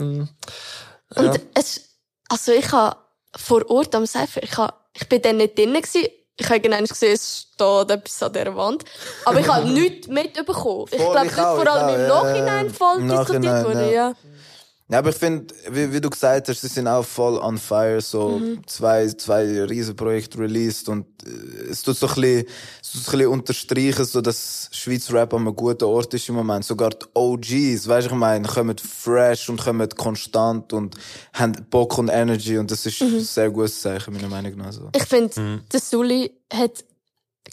Und 1.23 1.41
es, 1.55 1.81
also 2.29 2.53
ich 2.53 2.71
habe 2.73 2.97
vor 3.37 3.69
Ort 3.71 3.95
am 3.95 4.07
Cypher, 4.07 4.43
ich, 4.43 4.57
hab, 4.57 4.89
ich 4.95 5.09
bin 5.09 5.23
dann 5.23 5.39
nicht 5.39 5.57
drin 5.57 5.73
gewesen, 5.75 6.07
ich 6.41 6.47
habe 6.47 6.57
irgendwann 6.57 6.87
gesehen, 6.87 7.15
es 7.15 7.47
steht 7.55 7.91
etwas 7.91 8.23
an 8.23 8.33
dieser 8.33 8.57
Wand. 8.57 8.85
Aber 9.25 9.41
ich 9.41 9.49
habe 9.49 9.69
nichts 9.69 10.07
mitbekommen. 10.07 10.87
Ich 10.91 10.99
glaube, 10.99 11.21
auch, 11.21 11.57
vor 11.57 11.69
allem 11.69 12.01
im 12.01 12.07
Nachhinein 12.07 12.71
voll 12.71 13.03
diskutiert 13.03 13.65
wurde, 13.67 13.93
ja. 13.93 14.13
Ja. 14.89 14.99
Aber 14.99 15.11
ich 15.11 15.17
finde, 15.17 15.55
wie, 15.71 15.93
wie 15.93 16.01
du 16.01 16.09
gesagt 16.11 16.49
hast, 16.49 16.61
sie 16.61 16.69
sind 16.69 16.87
auch 16.89 17.05
voll 17.05 17.39
on 17.39 17.59
fire, 17.59 18.01
so 18.01 18.39
Mhm. 18.39 18.67
zwei, 18.67 19.07
zwei 19.09 19.65
Riesenprojekte 19.65 20.39
released 20.39 20.89
und 20.89 21.07
äh, 21.27 21.71
es 21.71 21.83
tut 21.83 21.97
so 21.97 22.07
ein 22.09 22.15
bisschen, 22.15 22.47
es 22.83 22.93
tut 22.93 23.03
so 23.03 23.11
ein 23.13 23.19
bisschen 23.19 23.33
unterstreichen, 23.33 24.05
so 24.05 24.21
dass 24.21 24.69
Schweiz 24.73 25.11
Rap 25.13 25.35
an 25.35 25.43
einem 25.43 25.55
guten 25.57 25.85
Ort 25.85 26.15
ist 26.15 26.29
im 26.29 26.35
Moment. 26.37 26.65
Sogar 26.65 26.91
die 26.91 27.07
OGs, 27.15 27.87
weißt 27.89 28.09
du, 28.09 28.13
ich 28.13 28.17
meine, 28.19 28.47
kommen 28.49 28.77
fresh 28.79 29.49
und 29.49 29.61
kommen 29.61 29.89
konstant 29.91 30.73
und 30.73 30.97
haben 31.35 31.53
Bock 31.71 31.99
und 31.99 32.09
Energy 32.09 32.57
und 32.59 32.71
das 32.71 32.87
ist 32.87 33.01
Mhm. 33.03 33.17
ein 33.17 33.21
sehr 33.25 33.51
gutes 33.51 33.81
Zeichen, 33.81 34.15
meiner 34.15 34.29
Meinung 34.29 34.57
nach. 34.57 34.73
So. 34.73 34.89
Ich 34.97 35.05
finde, 35.05 35.41
Mhm. 35.41 35.61
der 35.73 35.81
Sully 35.81 36.33
hat 36.53 36.85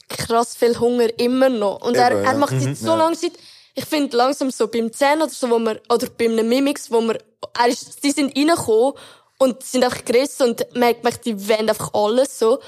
krass 0.09 0.55
viel 0.55 0.77
Hunger 0.79 1.07
immer 1.19 1.49
noch. 1.49 1.81
Und 1.81 1.95
er, 1.95 2.11
Eben, 2.11 2.23
ja. 2.23 2.31
er 2.31 2.37
macht 2.37 2.53
Mhm. 2.53 2.61
jetzt 2.61 2.81
so 2.81 2.87
Ja. 2.87 2.95
lange 2.95 3.15
Zeit, 3.17 3.31
ich 3.75 3.85
finde 3.85 4.15
langsam 4.15 4.49
so 4.51 4.67
beim 4.67 4.91
10 4.91 5.21
oder 5.21 5.29
so, 5.29 5.49
wo 5.49 5.59
wir, 5.59 5.81
oder 5.89 6.07
bei 6.17 6.25
einem 6.25 6.47
Mimix, 6.47 6.89
wo 6.89 7.01
wir, 7.01 7.17
er 7.59 7.67
ist, 7.67 8.03
die 8.03 8.11
sind 8.11 8.35
reingekommen 8.35 8.93
und 9.37 9.63
sind 9.63 9.83
einfach 9.83 10.05
gerissen 10.05 10.49
und 10.49 10.75
merkt 10.75 11.03
man, 11.03 11.13
die 11.25 11.49
wollen 11.49 11.69
einfach 11.69 11.93
alles 11.93 12.39
so. 12.39 12.59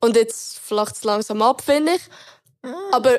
Und 0.00 0.16
jetzt 0.16 0.58
flacht 0.58 0.96
es 0.96 1.04
langsam 1.04 1.42
ab, 1.42 1.62
finde 1.62 1.92
ich. 1.92 2.00
Aber, 2.90 3.18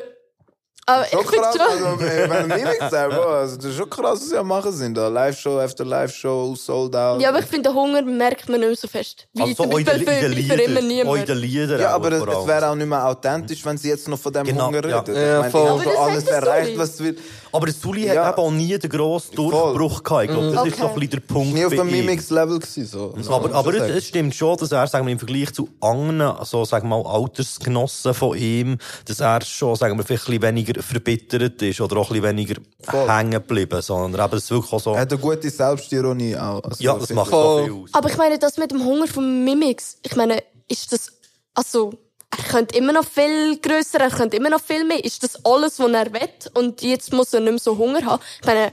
aber 0.89 1.03
ich 1.03 1.11
Schon 1.11 1.25
finde 1.25 1.41
krass, 1.41 1.55
schon. 1.55 1.85
also, 2.31 2.47
Mimik 2.47 2.79
sagst, 2.89 3.15
Bro, 3.15 3.23
also, 3.27 3.55
das 3.57 3.65
ist 3.65 3.75
schon 3.75 3.89
krass, 3.89 4.21
was 4.21 4.29
sie 4.29 4.37
am 4.37 4.47
machen 4.47 4.71
sind. 4.71 4.95
Da. 4.95 5.09
Live-Show 5.09 5.59
after 5.59 5.83
Live-Show, 5.83 6.55
sold 6.55 6.95
out. 6.95 7.21
Ja, 7.21 7.29
aber 7.29 7.39
ich 7.39 7.45
finde, 7.45 7.69
den 7.69 7.75
Hunger 7.75 8.01
merkt 8.03 8.47
man 8.47 8.61
nicht 8.61 8.69
mehr 8.69 8.75
so 8.77 8.87
fest. 8.87 9.27
Wie 9.33 9.41
Also 9.41 9.53
zum 9.55 9.69
Beispiel 9.69 9.99
für, 9.99 10.55
für 10.55 10.61
immer 10.61 10.81
niemand. 10.81 11.27
Lieder 11.27 11.79
Ja, 11.79 11.89
aber 11.93 12.13
es, 12.13 12.47
wäre 12.47 12.69
auch 12.69 12.75
nicht 12.75 12.87
mehr 12.87 13.05
authentisch, 13.05 13.65
wenn 13.65 13.77
sie 13.77 13.89
jetzt 13.89 14.07
noch 14.07 14.17
von 14.17 14.31
dem 14.31 14.45
Genau, 14.45 14.67
Hunger 14.67 14.87
ja. 14.87 14.99
reden. 14.99 15.15
Ja, 15.15 15.45
ich 15.45 15.53
meine, 15.53 15.65
die 15.65 15.69
haben 15.69 15.83
schon 15.83 15.97
alles 15.97 16.23
erreicht, 16.27 16.77
was 16.77 16.97
sie 16.97 17.03
will. 17.03 17.17
Aber 17.51 17.65
der 17.65 17.75
Sully 17.75 18.03
hat 18.07 18.15
Ja. 18.15 18.29
eben 18.29 18.37
auch 18.37 18.51
nie 18.51 18.77
den 18.77 18.89
grossen 18.89 19.35
Durchbruch 19.35 20.03
gehabt. 20.03 20.25
Ich 20.25 20.29
glaube, 20.31 20.51
das 20.51 20.63
Mhm. 20.63 20.69
ist 20.69 20.77
so 20.77 20.83
ein 20.83 20.89
Okay. 20.91 20.99
bisschen 20.99 21.09
der 21.11 21.33
Punkt 21.33 21.53
Nie 21.53 21.65
auf 21.65 21.71
dem 21.73 21.87
gewesen, 21.87 22.85
so. 22.85 23.13
So 23.21 23.33
aber 23.33 23.53
aber 23.53 23.73
es, 23.75 23.89
es 23.97 24.07
stimmt 24.07 24.35
schon, 24.35 24.57
dass 24.57 24.71
er 24.71 24.87
sagen 24.87 25.05
wir, 25.05 25.11
im 25.13 25.19
Vergleich 25.19 25.53
zu 25.53 25.69
anderen, 25.81 26.45
so, 26.45 26.65
sagen 26.65 26.89
wir 26.89 27.01
mal, 27.01 27.09
Altersgenossen 27.09 28.13
von 28.13 28.37
ihm, 28.37 28.77
dass 29.05 29.19
er 29.19 29.41
schon 29.43 29.75
sagen 29.75 29.97
wir, 29.97 30.03
vielleicht 30.03 30.23
ein 30.27 30.39
bisschen 30.39 30.41
weniger 30.43 30.81
verbittert 30.81 31.61
ist 31.61 31.81
oder 31.81 31.97
auch 31.97 32.09
ein 32.09 32.21
bisschen 32.21 32.23
weniger 32.37 32.55
Voll. 32.83 33.09
hängen 33.09 33.31
geblieben, 33.31 33.81
sondern 33.81 34.25
eben, 34.25 34.37
es 34.37 34.43
ist 34.43 34.51
wirklich 34.51 34.73
auch 34.73 34.79
so... 34.79 34.93
Er 34.93 35.01
hat 35.01 35.11
eine 35.11 35.21
gute 35.21 35.49
Selbstironie 35.49 36.35
auch. 36.35 36.63
Also, 36.63 36.83
Ja, 36.83 36.97
das 36.97 37.09
macht 37.11 37.31
auch 37.33 37.63
viel 37.63 37.71
aus. 37.73 37.89
Aber 37.93 38.09
ich 38.09 38.17
meine, 38.17 38.37
das 38.39 38.57
mit 38.57 38.71
dem 38.71 38.83
Hunger 38.83 39.07
vom 39.07 39.43
Mimix, 39.43 39.97
ich 40.03 40.15
meine, 40.15 40.41
ist 40.67 40.91
das, 40.91 41.11
also, 41.53 41.93
er 42.35 42.43
könnte 42.43 42.77
immer 42.77 42.93
noch 42.93 43.05
viel 43.05 43.57
grösser, 43.59 43.99
er 44.01 44.09
könnte 44.09 44.37
immer 44.37 44.49
noch 44.49 44.61
viel 44.61 44.83
mehr. 44.85 45.03
Ist 45.03 45.23
das 45.23 45.43
alles, 45.45 45.79
was 45.79 45.91
er 45.91 46.11
will? 46.13 46.29
Und 46.53 46.81
jetzt 46.81 47.13
muss 47.13 47.33
er 47.33 47.39
nicht 47.39 47.51
mehr 47.51 47.59
so 47.59 47.77
Hunger 47.77 48.03
haben? 48.05 48.21
Ich 48.41 48.45
meine, 48.47 48.71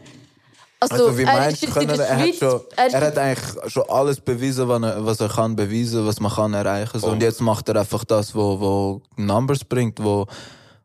also, 0.80 1.06
Also, 1.06 1.18
wie 1.18 1.22
er 1.22 1.32
meinst 1.32 1.62
ist 1.62 1.74
du, 1.76 1.86
der 1.86 1.98
er, 2.08 2.18
hat 2.18 2.34
schon, 2.34 2.60
er 2.76 2.92
er 2.92 3.00
hat 3.06 3.18
eigentlich 3.18 3.72
schon 3.72 3.84
alles 3.88 4.20
bewiesen, 4.20 4.68
was 4.68 4.82
er, 4.82 5.06
was 5.06 5.20
er 5.20 5.28
kann 5.28 5.56
beweisen, 5.56 6.06
was 6.06 6.20
man 6.20 6.32
kann 6.32 6.52
erreichen. 6.52 6.98
So. 7.00 7.06
Und 7.06 7.22
jetzt 7.22 7.40
macht 7.40 7.68
er 7.68 7.76
einfach 7.76 8.04
das, 8.04 8.34
wo, 8.34 8.60
wo 8.60 9.00
Numbers 9.16 9.64
bringt, 9.64 10.02
wo, 10.02 10.26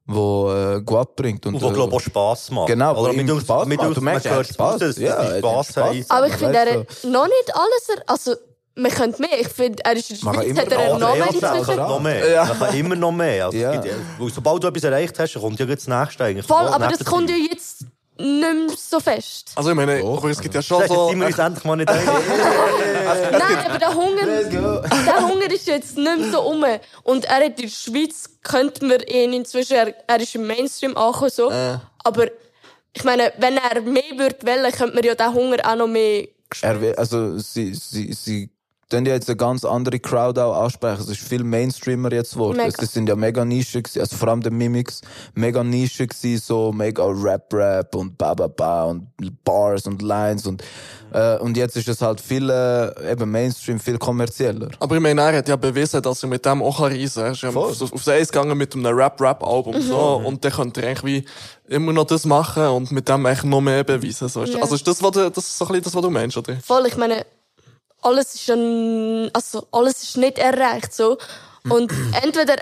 wo 0.06 0.52
äh, 0.54 0.82
Guap 0.82 1.16
bringt. 1.18 1.46
Und, 1.48 1.56
Und 1.56 1.62
wo, 1.64 1.70
äh, 1.70 1.74
glaube 1.74 1.90
ich, 1.90 1.96
auch 1.98 2.02
Spass 2.02 2.50
macht. 2.52 2.68
Genau, 2.68 2.96
wo 2.96 3.02
Oder 3.02 3.14
ihm 3.14 3.26
mit 3.26 3.32
uns, 3.32 3.44
Spaß 3.44 3.66
mit 3.68 3.78
macht. 3.78 3.88
uns, 3.90 3.96
Du 3.98 4.02
merkst, 4.02 4.26
man 4.26 4.34
er 4.34 4.40
hat 4.40 4.48
hört 4.48 4.54
Spaß. 4.54 4.98
Ja, 5.00 5.14
er 5.16 5.38
Spass 5.40 5.68
Spaß. 5.70 5.96
aber 6.10 6.28
ich 6.28 6.34
finde, 6.36 6.58
er 6.58 6.80
hat 6.80 6.88
noch 7.04 7.26
nicht 7.28 7.56
alles, 7.56 7.90
er, 7.98 8.04
also, 8.08 8.36
man 8.80 8.92
könnte 8.92 9.22
mehr. 9.22 9.40
Ich 9.40 9.48
finde, 9.50 9.84
er 9.84 9.94
ist 9.94 10.10
in 10.10 10.16
der 10.18 10.34
Schweiz, 10.34 10.46
immer 10.46 10.62
hat 10.62 10.72
er 10.72 11.00
Ja, 11.00 11.52
Man 11.54 11.64
kann 11.64 11.76
noch 11.78 12.00
mehr. 12.00 12.30
Ja. 12.30 12.46
Man 12.46 12.60
kann 12.60 12.76
immer 12.78 12.96
noch 12.96 13.12
mehr. 13.12 13.46
Also, 13.46 13.58
Ja. 13.58 13.84
weil 14.18 14.30
sobald 14.30 14.64
du 14.64 14.68
etwas 14.68 14.84
erreicht 14.84 15.18
hast, 15.20 15.34
kommt 15.34 15.60
ja 15.60 15.66
das 15.66 15.88
nächste 15.88 16.24
eigentlich. 16.24 16.46
Voll, 16.46 16.68
aber 16.68 16.88
das 16.88 17.04
kommt 17.04 17.30
ja 17.30 17.36
jetzt 17.36 17.86
nicht 18.20 18.42
mehr 18.42 18.76
so 18.78 19.00
fest. 19.00 19.52
Also 19.56 19.70
ich 19.70 19.76
meine, 19.76 20.04
aber 20.04 20.30
es 20.30 20.42
gibt 20.42 20.54
ja 20.54 20.62
schon 20.62 20.80
Sag, 20.80 20.90
jetzt 20.90 20.98
so... 20.98 21.10
sind 21.10 21.20
wir 21.20 21.28
uns 21.28 21.40
endlich 21.40 21.64
mal 21.64 21.76
nicht 21.78 21.90
einig. 21.90 22.06
Nein, 23.32 23.66
aber 23.66 23.80
der 23.80 23.94
Hunger, 23.94 24.26
der 24.26 25.28
Hunger 25.28 25.52
ist 25.52 25.68
jetzt 25.68 25.98
nicht 25.98 26.20
mehr 26.20 26.32
so 26.32 26.42
um. 26.42 26.66
Und 27.04 27.26
er 27.26 27.36
hat 27.36 27.44
in 27.44 27.56
der 27.56 27.68
Schweiz, 27.70 28.30
könnte 28.44 28.86
man 28.86 29.00
ihn 29.02 29.34
inzwischen, 29.34 29.74
er, 29.76 29.94
er 30.08 30.20
ist 30.20 30.36
im 30.36 30.46
Mainstream 30.48 30.98
angekommen, 30.98 31.32
so. 31.34 31.50
Äh. 31.50 31.78
Aber, 32.04 32.28
ich 32.94 33.04
meine, 33.04 33.32
wenn 33.38 33.58
er 33.58 33.82
mehr 33.82 34.04
würde 34.18 34.38
wollen, 34.46 34.72
könnte 34.72 34.96
man 34.96 35.04
ja 35.04 35.16
den 35.16 35.34
Hunger 35.34 35.58
auch 35.64 35.76
noch 35.76 35.88
mehr 35.88 36.28
Er 36.62 36.82
will, 36.82 36.96
also 36.96 37.38
sie, 37.38 37.74
sie, 37.74 38.12
sie 38.14 38.50
tun 38.90 39.06
ja 39.06 39.14
jetzt 39.14 39.30
eine 39.30 39.38
ganz 39.38 39.64
andere 39.64 40.00
Crowd 40.00 40.40
auch 40.42 40.64
ansprechen. 40.64 41.02
Es 41.02 41.10
ist 41.10 41.22
viel 41.22 41.44
Mainstreamer 41.44 42.12
jetzt 42.12 42.34
geworden. 42.34 42.60
Es 42.60 42.92
sind 42.92 43.08
ja 43.08 43.16
mega 43.16 43.46
Nische 43.46 43.82
gewesen, 43.82 44.02
also 44.02 44.18
vor 44.18 44.30
allem 44.30 44.42
der 44.42 44.52
Mimics, 44.52 45.02
mega 45.36 45.64
Nische 45.64 46.08
gewesen, 46.08 46.42
so 46.44 46.72
mega 46.72 47.06
Rap-Rap 47.06 47.96
und 47.96 48.18
ba 48.18 48.34
ba 48.34 48.48
ba 48.48 48.86
und 48.86 49.08
Bars 49.44 49.86
und 49.86 50.02
Lines 50.02 50.48
und, 50.48 50.64
äh, 51.14 51.38
und 51.38 51.56
jetzt 51.56 51.78
ist 51.78 51.88
es 51.88 52.02
halt 52.02 52.20
viel, 52.20 52.50
äh, 52.50 53.12
eben 53.12 53.30
Mainstream, 53.30 53.80
viel 53.80 54.00
kommerzieller. 54.00 54.70
Aber 54.80 54.96
ich 54.96 55.02
meine, 55.02 55.22
er 55.22 55.38
hat 55.38 55.48
ja 55.48 55.56
bewiesen, 55.56 56.02
dass 56.02 56.24
er 56.24 56.30
mit 56.30 56.44
dem 56.46 56.64
auch 56.64 56.82
reisen 56.82 57.14
kann. 57.14 57.26
Er 57.26 57.32
ist 57.32 57.42
ja 57.44 57.52
Voll. 57.52 57.72
auf, 57.72 57.82
auf 57.82 58.04
das 58.04 58.08
Eis 58.08 58.32
gegangen 58.32 58.58
mit 58.58 58.74
einem 58.76 58.98
Rap-Rap-Album. 58.98 59.76
Mhm. 59.76 59.82
So, 59.82 60.22
und 60.26 60.44
dann 60.44 60.52
könnte 60.52 60.82
er 60.82 60.90
eigentlich 60.90 61.04
wie 61.70 61.74
immer 61.74 61.94
noch 61.94 62.06
das 62.06 62.26
machen 62.26 62.66
und 62.68 62.92
mit 62.92 63.08
dem 63.08 63.26
eigentlich 63.26 63.44
noch 63.44 63.62
mehr 63.62 63.84
beweisen. 63.84 64.28
So. 64.28 64.44
Ja. 64.44 64.62
Also 64.62 64.76
ist 64.76 64.88
das, 64.88 65.04
was 65.04 65.12
du, 65.12 65.30
das 65.30 65.46
ist 65.46 65.58
so 65.58 65.66
ein 65.66 65.68
bisschen 65.70 65.84
das, 65.84 65.96
was 65.96 66.02
du 66.02 66.10
meinst, 66.10 66.38
oder? 66.38 66.58
voll. 66.64 66.88
Ich 66.88 66.98
meine, 66.98 67.26
alles 68.02 68.36
ist 68.36 68.44
schon, 68.44 69.30
also, 69.34 69.68
alles 69.72 70.04
ist 70.04 70.18
nicht 70.18 70.38
erreicht, 70.38 70.94
so. 70.94 71.18
Und 71.70 71.92
entweder 72.24 72.56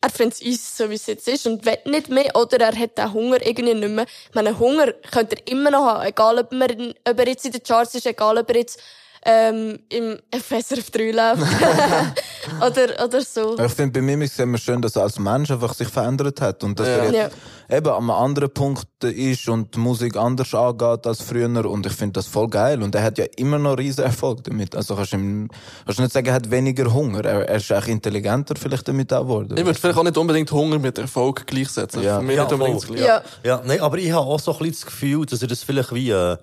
er 0.00 0.10
findet 0.10 0.40
es 0.42 0.76
so 0.76 0.88
wie 0.88 0.94
es 0.94 1.06
jetzt 1.06 1.26
ist, 1.26 1.46
und 1.46 1.64
will 1.64 1.78
nicht 1.84 2.08
mehr, 2.08 2.34
oder 2.36 2.60
er 2.60 2.78
hat 2.78 2.98
den 2.98 3.12
Hunger 3.12 3.44
irgendwie 3.44 3.74
nicht 3.74 3.88
mehr. 3.88 4.06
Ich 4.28 4.34
meine, 4.34 4.58
Hunger 4.58 4.92
könnte 5.10 5.36
er 5.36 5.52
immer 5.52 5.70
noch 5.70 5.84
haben, 5.84 6.06
egal 6.06 6.38
ob, 6.38 6.52
man, 6.52 6.94
ob 7.08 7.18
er 7.18 7.28
jetzt 7.28 7.44
in 7.44 7.52
den 7.52 7.62
Charts 7.62 7.94
ist, 7.94 8.06
egal 8.06 8.38
ob 8.38 8.48
er 8.50 8.56
jetzt, 8.56 8.80
ähm, 9.28 9.78
im 9.88 10.18
FSRF 10.30 10.90
3 10.90 11.10
läuft. 11.10 11.42
oder, 12.60 13.04
oder 13.04 13.20
so. 13.22 13.58
Ich 13.58 13.72
finde, 13.72 13.98
bei 13.98 14.02
Mimics 14.06 14.36
sehen 14.36 14.52
wir 14.52 14.58
schön, 14.58 14.80
dass 14.80 14.94
er 14.96 15.02
als 15.02 15.18
Mensch 15.18 15.50
einfach 15.50 15.74
sich 15.74 15.88
verändert 15.88 16.40
hat 16.40 16.62
und 16.62 16.78
dass 16.78 16.86
Ja. 16.86 16.94
er 16.94 17.12
jetzt 17.12 17.36
eben 17.68 17.88
an 17.88 17.94
einem 17.96 18.10
anderen 18.10 18.50
Punkt 18.54 18.86
ist 19.02 19.48
und 19.48 19.74
die 19.74 19.78
Musik 19.80 20.16
anders 20.16 20.54
angeht 20.54 21.06
als 21.06 21.22
früher 21.22 21.46
und 21.68 21.84
ich 21.86 21.92
finde 21.92 22.12
das 22.14 22.26
voll 22.28 22.48
geil 22.48 22.80
und 22.82 22.94
er 22.94 23.02
hat 23.02 23.18
ja 23.18 23.24
immer 23.36 23.58
noch 23.58 23.76
riesen 23.76 24.04
Erfolg 24.04 24.44
damit. 24.44 24.76
Also 24.76 24.94
kannst 24.94 25.12
du 25.12 25.16
ihm, 25.16 25.48
kannst 25.84 25.98
du 25.98 26.02
nicht 26.02 26.12
sagen, 26.12 26.28
er 26.28 26.34
hat 26.34 26.50
weniger 26.50 26.92
Hunger. 26.94 27.24
Er, 27.24 27.48
er 27.48 27.56
ist 27.56 27.72
auch 27.72 27.86
intelligenter 27.86 28.54
vielleicht 28.56 28.86
damit 28.86 29.12
auch 29.12 29.22
geworden. 29.22 29.56
Ich 29.58 29.64
würde 29.66 29.78
vielleicht 29.78 29.98
auch 29.98 30.04
nicht 30.04 30.16
unbedingt 30.16 30.50
Hunger 30.52 30.78
mit 30.78 30.98
Erfolg 30.98 31.46
gleichsetzen. 31.46 32.02
Ja. 32.02 32.20
Ja, 32.22 32.44
Gleiche. 32.44 32.96
Ja. 32.96 33.22
Ja, 33.42 33.62
nein, 33.64 33.80
aber 33.80 33.98
ich 33.98 34.12
habe 34.12 34.26
auch 34.26 34.38
so 34.38 34.52
ein 34.52 34.58
bisschen 34.58 34.74
das 34.74 34.86
Gefühl, 34.86 35.26
dass 35.26 35.42
er 35.42 35.48
das 35.48 35.62
vielleicht 35.64 35.92
wie, 35.92 36.10
äh, 36.10 36.36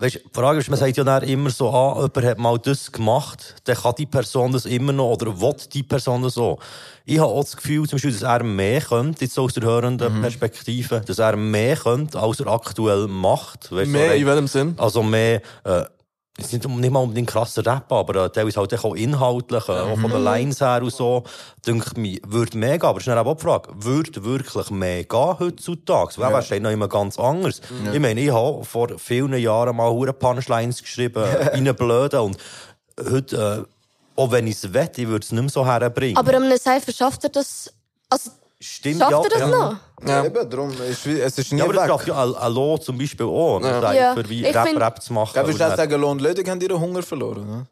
weißt, 0.00 0.16
die 0.16 0.30
Frage 0.32 0.58
ist, 0.58 0.70
man 0.70 0.78
sagt 0.78 0.96
ja 0.96 1.04
dann 1.04 1.22
immer 1.24 1.50
so, 1.50 1.70
ah, 1.70 1.96
jemand 1.96 2.24
hat 2.24 2.38
mal 2.38 2.58
das 2.58 2.90
gemacht, 2.90 3.56
dann 3.64 3.76
kann 3.76 3.94
die 3.98 4.06
Person 4.06 4.52
das 4.52 4.66
immer 4.66 4.92
noch, 4.92 5.12
oder 5.12 5.40
will 5.40 5.54
die 5.72 5.82
Person 5.82 6.22
das 6.22 6.34
so. 6.34 6.58
Ich 7.04 7.18
habe 7.18 7.30
auch 7.30 7.44
das 7.44 7.56
Gefühl, 7.56 7.86
zum 7.88 7.96
Beispiel, 7.96 8.12
dass 8.12 8.22
er 8.22 8.42
mehr 8.42 8.80
könnte, 8.80 9.24
jetzt 9.24 9.38
aus 9.38 9.52
der 9.52 9.64
hörenden 9.64 10.20
Perspektive, 10.20 11.00
dass 11.00 11.18
er 11.18 11.36
mehr 11.36 11.76
könnte, 11.76 12.18
als 12.18 12.40
er 12.40 12.46
aktuell 12.46 13.06
macht. 13.08 13.70
Weißt, 13.72 13.90
Mehr 13.90 14.10
so, 14.10 14.14
in 14.14 14.26
welchem 14.26 14.46
Sinn? 14.46 14.74
Also 14.78 15.02
mehr, 15.02 15.42
äh, 15.64 15.84
es 16.38 16.46
ist 16.46 16.52
nicht, 16.52 16.68
nicht 16.68 16.90
mal 16.90 17.00
unbedingt 17.00 17.28
krasser 17.28 17.64
Rap, 17.66 17.92
aber 17.92 18.24
äh, 18.24 18.30
teilweise 18.30 18.60
halt 18.60 18.84
auch 18.84 18.94
inhaltlich, 18.94 19.68
äh, 19.68 19.72
auch 19.72 19.98
von 19.98 20.10
den 20.10 20.22
Lines 20.22 20.60
her 20.60 20.80
und 20.82 20.92
so, 20.92 21.24
denke 21.66 22.00
ich, 22.00 22.22
würde 22.26 22.56
mehr 22.56 22.78
gehen. 22.78 22.88
Aber 22.88 22.98
es 22.98 23.06
ist 23.06 23.08
dann 23.08 23.18
auch 23.18 23.34
die 23.34 23.42
Frage, 23.42 23.70
würde 23.74 24.24
wirklich 24.24 24.70
mehr 24.70 25.04
gehen 25.04 25.38
heutzutage? 25.38 26.12
Weil 26.16 26.32
ja. 26.32 26.42
steht 26.42 26.62
noch 26.62 26.70
immer 26.70 26.88
ganz 26.88 27.18
anders. 27.18 27.60
Ich 27.92 28.00
meine, 28.00 28.20
ich 28.20 28.32
habe 28.32 28.64
vor 28.64 28.98
vielen 28.98 29.34
Jahren 29.34 29.76
mal 29.76 29.90
hure 29.90 30.12
Punchlines 30.12 30.82
geschrieben, 30.82 31.24
in 31.52 31.68
einen 31.68 31.76
Blöden 31.76 32.20
und 32.20 32.36
heute, 32.98 33.66
äh, 33.66 34.20
auch 34.20 34.30
wenn 34.30 34.46
ich 34.46 34.54
es 34.54 34.72
wette, 34.72 35.02
ich 35.02 35.08
würde 35.08 35.24
es 35.24 35.32
nicht 35.32 35.40
mehr 35.40 35.50
so 35.50 35.66
herbringen. 35.66 36.16
Aber 36.16 36.34
einem 36.34 36.56
Cypher 36.56 36.92
schafft 36.92 37.24
er 37.24 37.30
das, 37.30 37.72
also, 38.08 38.30
Stimmt, 38.62 38.98
schafft 39.00 39.10
ja, 39.12 39.22
er 39.22 39.28
das 39.30 39.40
ja. 39.40 39.46
noch? 39.48 39.76
Ja. 40.06 40.24
Eben, 40.24 40.50
darum, 40.50 40.70
es 40.82 41.06
ist 41.06 41.52
nie 41.52 41.58
Ja, 41.58 41.64
aber 41.64 41.72
das 41.74 41.82
weg. 41.84 41.90
schafft 41.90 42.08
ja 42.08 42.14
Al- 42.14 42.36
Allo 42.36 42.76
zum 42.78 42.98
Beispiel 42.98 43.24
auch, 43.26 43.60
Ja. 43.62 43.92
Ja. 43.92 44.14
für 44.14 44.28
wie 44.28 44.44
Ich 44.46 44.54
Rap, 44.54 44.68
find- 44.68 44.80
Rap 44.80 45.02
zu 45.02 45.12
machen. 45.14 45.38
Und 45.38 45.54
auch 45.54 45.58
dann- 45.58 45.76
sagen, 45.76 46.00
Lohn 46.00 46.10
und 46.12 46.20
Lödig 46.20 46.46
haben 46.48 46.60
ihren 46.60 46.78
Hunger 46.78 47.02
verloren? 47.02 47.46
Ne? 47.48 47.66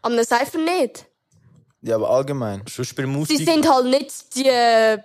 Am 0.00 0.12
einem 0.12 0.24
Cypher 0.24 0.58
nicht. 0.58 1.04
Ja, 1.82 1.96
aber 1.96 2.10
allgemein. 2.10 2.62
Sonst 2.68 2.94
bei 2.96 3.02
Sie 3.02 3.08
Musik... 3.08 3.46
sind 3.48 3.68
halt 3.68 3.86
nicht 3.86 4.34
die 4.34 4.46
äh, 4.48 4.98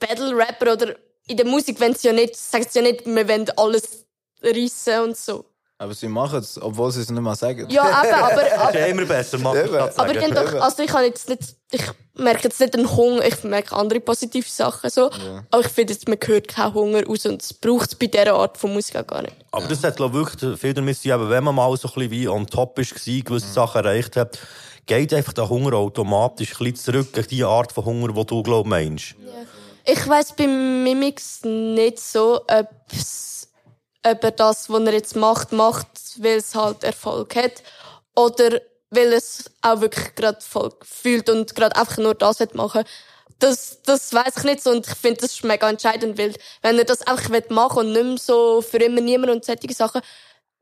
Battle-Rapper 0.00 0.72
oder 0.72 0.96
in 1.28 1.36
der 1.36 1.46
Musik, 1.46 1.78
wenn 1.80 1.94
sie 1.94 2.08
ja 2.08 2.12
nicht, 2.14 2.36
sagen 2.36 2.66
sie 2.68 2.78
ja 2.80 2.82
nicht, 2.84 3.06
wir 3.06 3.28
wollen 3.28 3.48
alles 3.56 4.04
reissen 4.42 5.00
und 5.04 5.16
so. 5.16 5.44
Aber 5.78 5.92
sie 5.92 6.08
machen 6.08 6.38
es, 6.38 6.60
obwohl 6.60 6.90
sie 6.90 7.02
es 7.02 7.10
nicht 7.10 7.20
mal 7.20 7.36
sagen. 7.36 7.66
Ja, 7.68 8.02
eben, 8.02 8.14
aber, 8.14 8.46
ist 8.46 8.58
aber, 8.58 8.78
ja 8.78 8.86
immer 8.86 9.04
besser, 9.04 9.38
machen 9.38 9.74
aber 9.74 10.16
ich, 10.16 10.34
doch, 10.34 10.54
also 10.54 10.82
ich 10.82 10.88
kann 10.88 11.04
jetzt 11.04 11.28
nicht, 11.28 11.42
ich 11.70 11.82
merke 12.14 12.44
jetzt 12.44 12.58
nicht 12.60 12.74
einen 12.74 12.96
Hunger, 12.96 13.26
ich 13.26 13.44
merke 13.44 13.76
andere 13.76 14.00
positive 14.00 14.48
Sachen 14.48 14.88
so. 14.88 15.10
Aber 15.50 15.60
ich 15.60 15.68
finde 15.68 15.92
jetzt, 15.92 16.08
man 16.08 16.16
hört 16.24 16.48
keinen 16.48 16.72
Hunger 16.72 17.04
raus 17.04 17.26
und 17.26 17.42
es 17.42 17.52
braucht 17.52 17.88
es 17.88 17.94
bei 17.94 18.06
dieser 18.06 18.32
Art 18.32 18.56
von 18.56 18.72
Musik 18.72 18.96
auch 18.96 19.06
gar 19.06 19.20
nicht. 19.20 19.36
Aber 19.50 19.68
das 19.68 19.84
hat 19.84 19.96
glaub, 19.96 20.12
ich, 20.12 20.16
wirklich 20.16 20.58
viel 20.58 20.72
damit 20.72 20.96
zu 20.96 21.10
tun, 21.10 21.28
wenn 21.28 21.44
man 21.44 21.54
mal 21.54 21.76
so 21.76 21.88
ein 21.88 21.94
bisschen 21.94 22.10
wie 22.10 22.26
on 22.26 22.46
top 22.46 22.78
ist, 22.78 22.94
gewesen, 22.94 23.24
gewisse 23.24 23.52
Sachen 23.52 23.84
erreicht 23.84 24.16
hat, 24.16 24.38
geht 24.86 25.12
einfach 25.12 25.34
der 25.34 25.46
Hunger 25.46 25.74
automatisch 25.74 26.52
ein 26.52 26.72
bisschen 26.72 26.76
zurück 26.76 27.12
gegen 27.12 27.28
die 27.28 27.44
Art 27.44 27.72
von 27.72 27.84
Hunger, 27.84 28.14
die 28.14 28.24
du, 28.24 28.42
glaub 28.42 28.66
meinst. 28.66 29.14
Ich 29.84 30.08
weiss 30.08 30.32
bei 30.32 30.46
Mimix 30.46 31.44
nicht 31.44 32.00
so, 32.00 32.40
ob, 32.48 32.68
ob 34.06 34.24
er 34.24 34.30
das, 34.30 34.70
was 34.70 34.82
er 34.82 34.92
jetzt 34.92 35.16
macht, 35.16 35.52
macht, 35.52 35.88
weil 36.18 36.38
es 36.38 36.54
halt 36.54 36.84
Erfolg 36.84 37.34
hat. 37.36 37.62
Oder 38.14 38.60
weil 38.90 39.12
es 39.12 39.50
auch 39.62 39.80
wirklich 39.80 40.14
gerade 40.14 40.36
Erfolg 40.36 40.86
fühlt 40.86 41.28
und 41.28 41.54
gerade 41.54 41.76
einfach 41.76 41.98
nur 41.98 42.14
das 42.14 42.40
wird 42.40 42.54
machen. 42.54 42.84
Das, 43.38 43.82
das 43.82 44.14
weiss 44.14 44.38
ich 44.38 44.44
nicht 44.44 44.62
so 44.62 44.70
und 44.70 44.86
ich 44.86 44.94
finde, 44.94 45.20
das 45.20 45.32
ist 45.32 45.44
mega 45.44 45.68
entscheidend, 45.68 46.16
weil 46.18 46.34
wenn 46.62 46.78
er 46.78 46.84
das 46.84 47.06
einfach 47.06 47.28
machen 47.50 47.76
will 47.76 47.86
und 47.86 47.92
nicht 47.92 48.04
mehr 48.04 48.18
so 48.18 48.62
für 48.62 48.78
immer 48.78 49.02
niemand 49.02 49.30
und 49.32 49.44
solche 49.44 49.74
Sachen, 49.74 50.00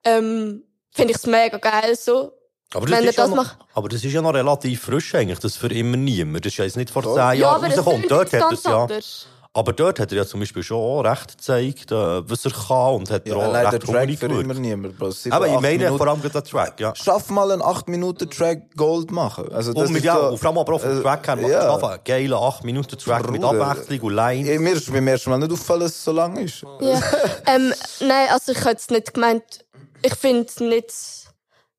ähm, 0.04 0.64
finde 0.90 1.12
ich 1.12 1.18
es 1.18 1.26
mega 1.26 1.58
geil 1.58 1.96
so. 1.96 2.32
Aber 2.72 2.86
das, 2.86 2.96
wenn 2.98 3.04
er 3.04 3.10
ist 3.10 3.16
ja 3.16 3.22
das 3.22 3.30
noch, 3.30 3.36
macht. 3.36 3.58
aber 3.74 3.88
das 3.88 4.02
ist 4.02 4.12
ja 4.12 4.22
noch 4.22 4.34
relativ 4.34 4.82
frisch 4.82 5.14
eigentlich, 5.14 5.38
das 5.38 5.56
für 5.56 5.72
immer 5.72 5.96
niemand. 5.96 6.44
Das 6.44 6.52
ist 6.52 6.58
ja 6.58 6.64
jetzt 6.64 6.76
nicht 6.76 6.90
vor 6.90 7.04
zehn 7.04 7.14
Ja, 7.14 7.32
Jahren 7.32 7.56
aber 7.56 7.68
es 7.68 7.78
rausgekommen. 7.78 8.08
Dort 8.08 8.32
hat 8.32 8.40
ganz 8.40 8.52
er's 8.52 8.64
ja, 8.64 8.82
anders. 8.82 9.26
Aber 9.56 9.72
dort 9.72 10.00
hat 10.00 10.10
er 10.10 10.18
ja 10.18 10.26
zum 10.26 10.40
Beispiel 10.40 10.64
schon 10.64 10.78
auch 10.78 11.02
recht 11.02 11.38
gezeigt, 11.38 11.92
äh, 11.92 12.28
was 12.28 12.44
er 12.44 12.50
kann 12.50 12.94
und 12.96 13.08
hat 13.10 13.26
Ja, 13.28 13.36
auch 13.36 13.52
leider 13.52 13.72
recht 13.72 13.86
Track 13.86 14.10
für 14.18 14.28
gewirkt. 14.28 14.44
immer 14.44 14.54
niemand, 14.54 15.00
Aber 15.00 15.46
ich 15.46 15.60
meine 15.60 15.78
Minuten. 15.78 15.96
vor 15.96 16.08
allem 16.08 16.20
den 16.22 16.32
Track, 16.32 16.80
ja. 16.80 16.92
Schaff 16.96 17.30
mal 17.30 17.52
einen 17.52 17.62
8-Minuten-Track 17.62 18.76
Gold 18.76 19.12
machen. 19.12 19.52
Also, 19.52 19.72
das 19.72 19.84
Und 19.84 19.92
mit 19.92 19.98
ist 20.00 20.06
ja, 20.06 20.16
so- 20.20 20.28
und 20.30 20.38
vor 20.38 20.48
allem 20.48 20.58
aber 20.58 20.74
auch 20.74 20.80
vom 20.80 20.98
äh, 20.98 21.02
Track 21.02 21.28
her, 21.28 21.38
ja. 21.40 21.48
ja. 21.48 21.76
einen 21.76 22.00
geilen 22.04 22.32
8-Minuten-Track 22.32 23.30
mit. 23.30 23.44
Abwechslung 23.44 24.00
und 24.00 24.14
Line. 24.14 24.50
Ey, 24.50 24.58
Mir 24.58 24.72
ist 24.72 24.92
beim 24.92 25.06
ersten 25.06 25.30
Mal 25.30 25.38
nicht 25.38 25.52
aufgefallen, 25.52 25.80
dass 25.82 25.92
es 25.92 26.04
so 26.04 26.10
lang 26.12 26.36
ist. 26.36 26.62
Ja. 26.80 27.00
ähm, 27.46 27.72
nein, 28.00 28.28
also 28.30 28.50
ich 28.52 28.58
habe 28.60 28.70
jetzt 28.70 28.90
nicht 28.90 29.14
gemeint, 29.14 29.64
ich 30.02 30.14
finde 30.16 30.52
nicht, 30.64 30.92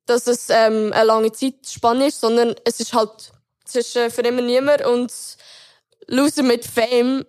dass 0.06 0.28
es 0.28 0.50
ähm, 0.50 0.94
eine 0.94 1.04
lange 1.04 1.32
Zeitspanne 1.34 2.08
ist, 2.08 2.22
sondern 2.22 2.56
es 2.64 2.80
ist 2.80 2.94
halt 2.94 3.32
zwischen 3.66 4.10
für 4.12 4.22
immer 4.22 4.42
niemand 4.42 4.86
und 4.86 5.12
Loser 6.08 6.44
mit 6.44 6.66
Fame 6.66 7.26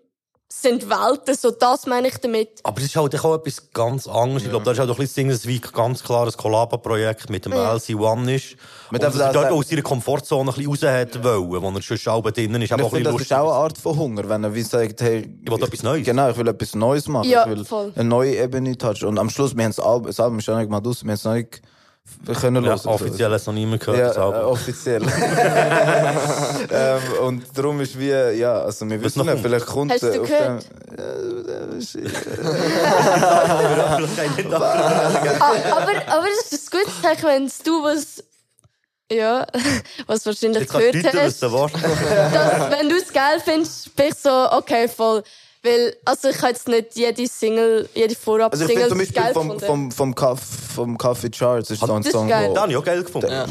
sind 0.63 0.89
Welten, 0.89 1.35
so 1.35 1.51
das 1.51 1.87
meine 1.87 2.09
ich 2.09 2.19
damit. 2.19 2.49
Aber 2.63 2.79
es 2.79 2.87
ist 2.87 2.97
halt 2.97 3.15
auch 3.25 3.35
etwas 3.35 3.71
ganz 3.73 4.07
anderes. 4.07 4.45
Ich 4.45 4.51
glaube, 4.51 4.65
da 4.65 4.73
ist 4.73 4.79
halt 4.79 4.91
auch 4.91 4.95
ein 4.95 5.01
bisschen 5.01 5.07
das 5.07 5.15
Ding, 5.15 5.29
dass 5.29 5.39
es 5.39 5.47
wie 5.47 5.61
ganz 5.61 6.03
klar 6.03 6.27
ein 6.27 6.33
Collabo-Projekt 6.33 7.31
mit 7.31 7.45
dem 7.45 7.53
Ja. 7.53 7.75
LC1 7.75 8.35
ist. 8.35 8.57
Man 8.91 9.01
und 9.01 9.03
dass 9.03 9.19
er 9.19 9.29
auch 9.29 9.33
dort 9.33 9.53
aus 9.53 9.69
seiner 9.69 9.83
Komfortzone 9.83 10.51
ein 10.51 10.55
bisschen 10.55 10.71
raus 10.71 10.83
hat 10.83 11.25
wollen, 11.25 11.63
wo 11.63 11.71
er 11.71 11.83
schon 11.83 11.97
selber 11.97 12.33
drinnen 12.33 12.63
ist. 12.63 12.71
Ich 12.71 12.77
finde, 12.77 13.03
das 13.03 13.17
bisschen 13.17 13.21
ist 13.21 13.33
auch 13.33 13.51
eine 13.51 13.53
Art 13.53 13.79
von 13.79 13.99
Hunger, 13.99 14.29
wenn 14.29 14.45
er 14.45 14.55
wie 14.55 14.63
sagt, 14.63 15.01
hey... 15.03 15.29
Ich 15.45 15.51
will 15.51 15.63
etwas 15.63 15.83
Neues. 15.83 16.05
Genau, 16.05 16.31
ich 16.31 16.37
will 16.37 16.49
etwas 16.49 16.75
Neues 16.75 17.09
machen. 17.09 17.29
Ja, 17.29 17.45
ich 17.45 17.51
will 17.51 17.65
voll. 17.65 17.93
eine 17.95 18.09
neue 18.09 18.37
Ebene 18.37 18.77
touchen. 18.77 19.09
Und 19.09 19.19
am 19.19 19.31
Schluss, 19.31 19.57
wir 19.57 19.65
haben 19.65 19.71
das 19.71 19.81
Album, 19.81 20.07
das 20.07 20.21
Album 20.21 20.39
ist 20.39 20.47
ja 20.47 20.59
nicht 20.59 20.71
mal 20.71 20.83
raus, 20.83 21.05
wir 21.05 21.09
haben 21.09 21.15
es 21.15 21.25
noch 21.25 21.35
nicht 21.35 21.63
können 22.41 22.65
Ja, 22.65 22.71
hören. 22.71 22.81
offiziell 22.87 23.31
hat 23.31 23.41
es 23.41 23.47
noch 23.47 23.55
niemand 23.55 23.81
gehört. 23.81 23.99
Ja, 23.99 24.09
das 24.09 24.17
Album. 24.19 24.41
äh, 24.41 24.45
offiziell. 24.45 25.03
ähm, 26.71 27.01
und 27.25 27.45
darum 27.55 27.81
ist 27.81 27.99
wie, 27.99 28.09
ja, 28.11 28.61
also 28.63 28.89
wir 28.89 29.01
wissen 29.03 29.19
noch 29.25 29.27
nicht, 29.33 29.43
vielleicht 29.43 29.67
kommt 29.67 29.93
Hast 29.93 30.03
du 30.03 30.21
auf 30.23 30.29
gehört? 30.29 30.65
dem- 30.91 30.99
äh, 30.99 31.79
ist- 31.79 31.97
Ah, 34.59 35.53
aber, 35.71 35.93
aber 36.07 36.27
das 36.43 36.53
ist 36.53 36.73
ein 36.73 36.81
gutes 36.81 37.03
Zeichen, 37.03 37.25
wenn 37.27 37.51
du 37.65 37.83
was, 37.85 38.23
ja, 39.11 39.47
was 40.07 40.27
wahrscheinlich 40.27 40.67
du 40.69 40.79
gehört 40.79 40.97
hast. 41.07 41.15
was 41.15 41.41
du 41.41 41.53
warst. 41.53 41.75
dass, 41.77 42.71
wenn 42.79 42.89
du 42.89 42.97
es 42.97 43.13
geil 43.13 43.41
findest, 43.45 43.95
bin 43.97 44.07
ich 44.09 44.15
so, 44.15 44.51
okay, 44.53 44.89
voll. 44.89 45.23
Weil, 45.67 45.97
also 46.05 46.29
ich 46.29 46.37
habe 46.39 46.49
jetzt 46.49 46.69
nicht 46.69 46.95
jede 46.95 47.27
Single, 47.27 47.89
jede 47.93 48.15
Vorab-Single 48.15 48.85
also 48.85 48.97
ich 49.01 49.13
geil 49.13 49.33
zum 49.33 49.49
Beispiel 49.49 49.67
Vom, 49.67 49.91
vom, 49.91 50.15
Kaff, 50.15 50.41
vom 50.77 50.97
Kaffee 50.97 51.29
Charts 51.29 51.71
ist 51.71 51.81
so 51.81 51.93
ein 51.93 52.05
Song, 52.05 52.29
geil. 52.29 52.51
Den 52.51 52.59
habe 52.59 52.71
ich 52.71 52.79
auch 52.79 52.85
geil 52.85 53.03
gefunden. 53.03 53.29
Ja. 53.29 53.47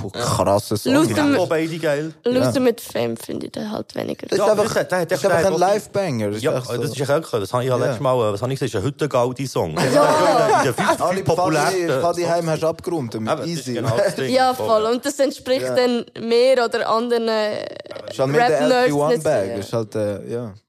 Puh, 0.00 0.10
krasser 0.10 0.76
Song. 0.76 0.94
Luther, 0.94 1.28
ja. 1.28 1.38
Oh, 1.38 1.46
beide 1.46 1.76
geil. 1.78 2.14
Luther 2.24 2.52
ja. 2.54 2.60
mit 2.60 2.80
Fame 2.80 3.16
finde 3.16 3.46
ich 3.46 3.52
dann 3.52 3.72
halt 3.72 3.92
weniger. 3.96 4.28
Das 4.28 4.38
ist 4.38 4.44
einfach, 4.48 4.84
das 4.84 5.10
ist 5.10 5.26
einfach 5.26 5.52
ein 5.52 5.58
Live-Banger. 5.58 6.30
Ja, 6.38 6.60
so. 6.60 6.76
das 6.76 6.90
ist 6.90 7.00
echt 7.00 7.08
geil. 7.08 7.40
Das 7.40 7.52
habe 7.52 7.64
ich 7.64 7.68
ja 7.68 7.76
letztes 7.76 8.00
Mal, 8.00 8.32
was 8.32 8.40
habe 8.40 8.52
ich 8.52 8.60
gesagt, 8.60 8.74
ist 8.74 8.80
ein 8.80 8.86
Hüttengaudi-Song. 8.86 9.76
Ja. 9.92 10.62
Der 10.62 10.72
fünf 10.72 11.00
Alle 11.00 11.24
populärsten. 11.24 12.00
Fadi 12.00 12.22
Heim 12.22 12.48
hast 12.48 12.62
du 12.62 12.68
abgerundet 12.68 13.20
mit 13.20 13.46
Easy. 13.46 13.74
Genau 13.74 13.96
ja, 14.28 14.54
voll. 14.54 14.84
Und 14.84 15.04
das 15.04 15.18
entspricht 15.18 15.66
dann 15.66 16.04
mehr 16.20 16.64
oder 16.64 16.88
anderen 16.88 17.26
äh, 17.26 17.64
Rap-Nerds. 17.64 18.06
Das 18.06 18.12
ist 18.12 18.18
halt 18.20 18.30
mehr 18.30 18.48
der 18.48 18.88
LP1-Bag 18.88 20.65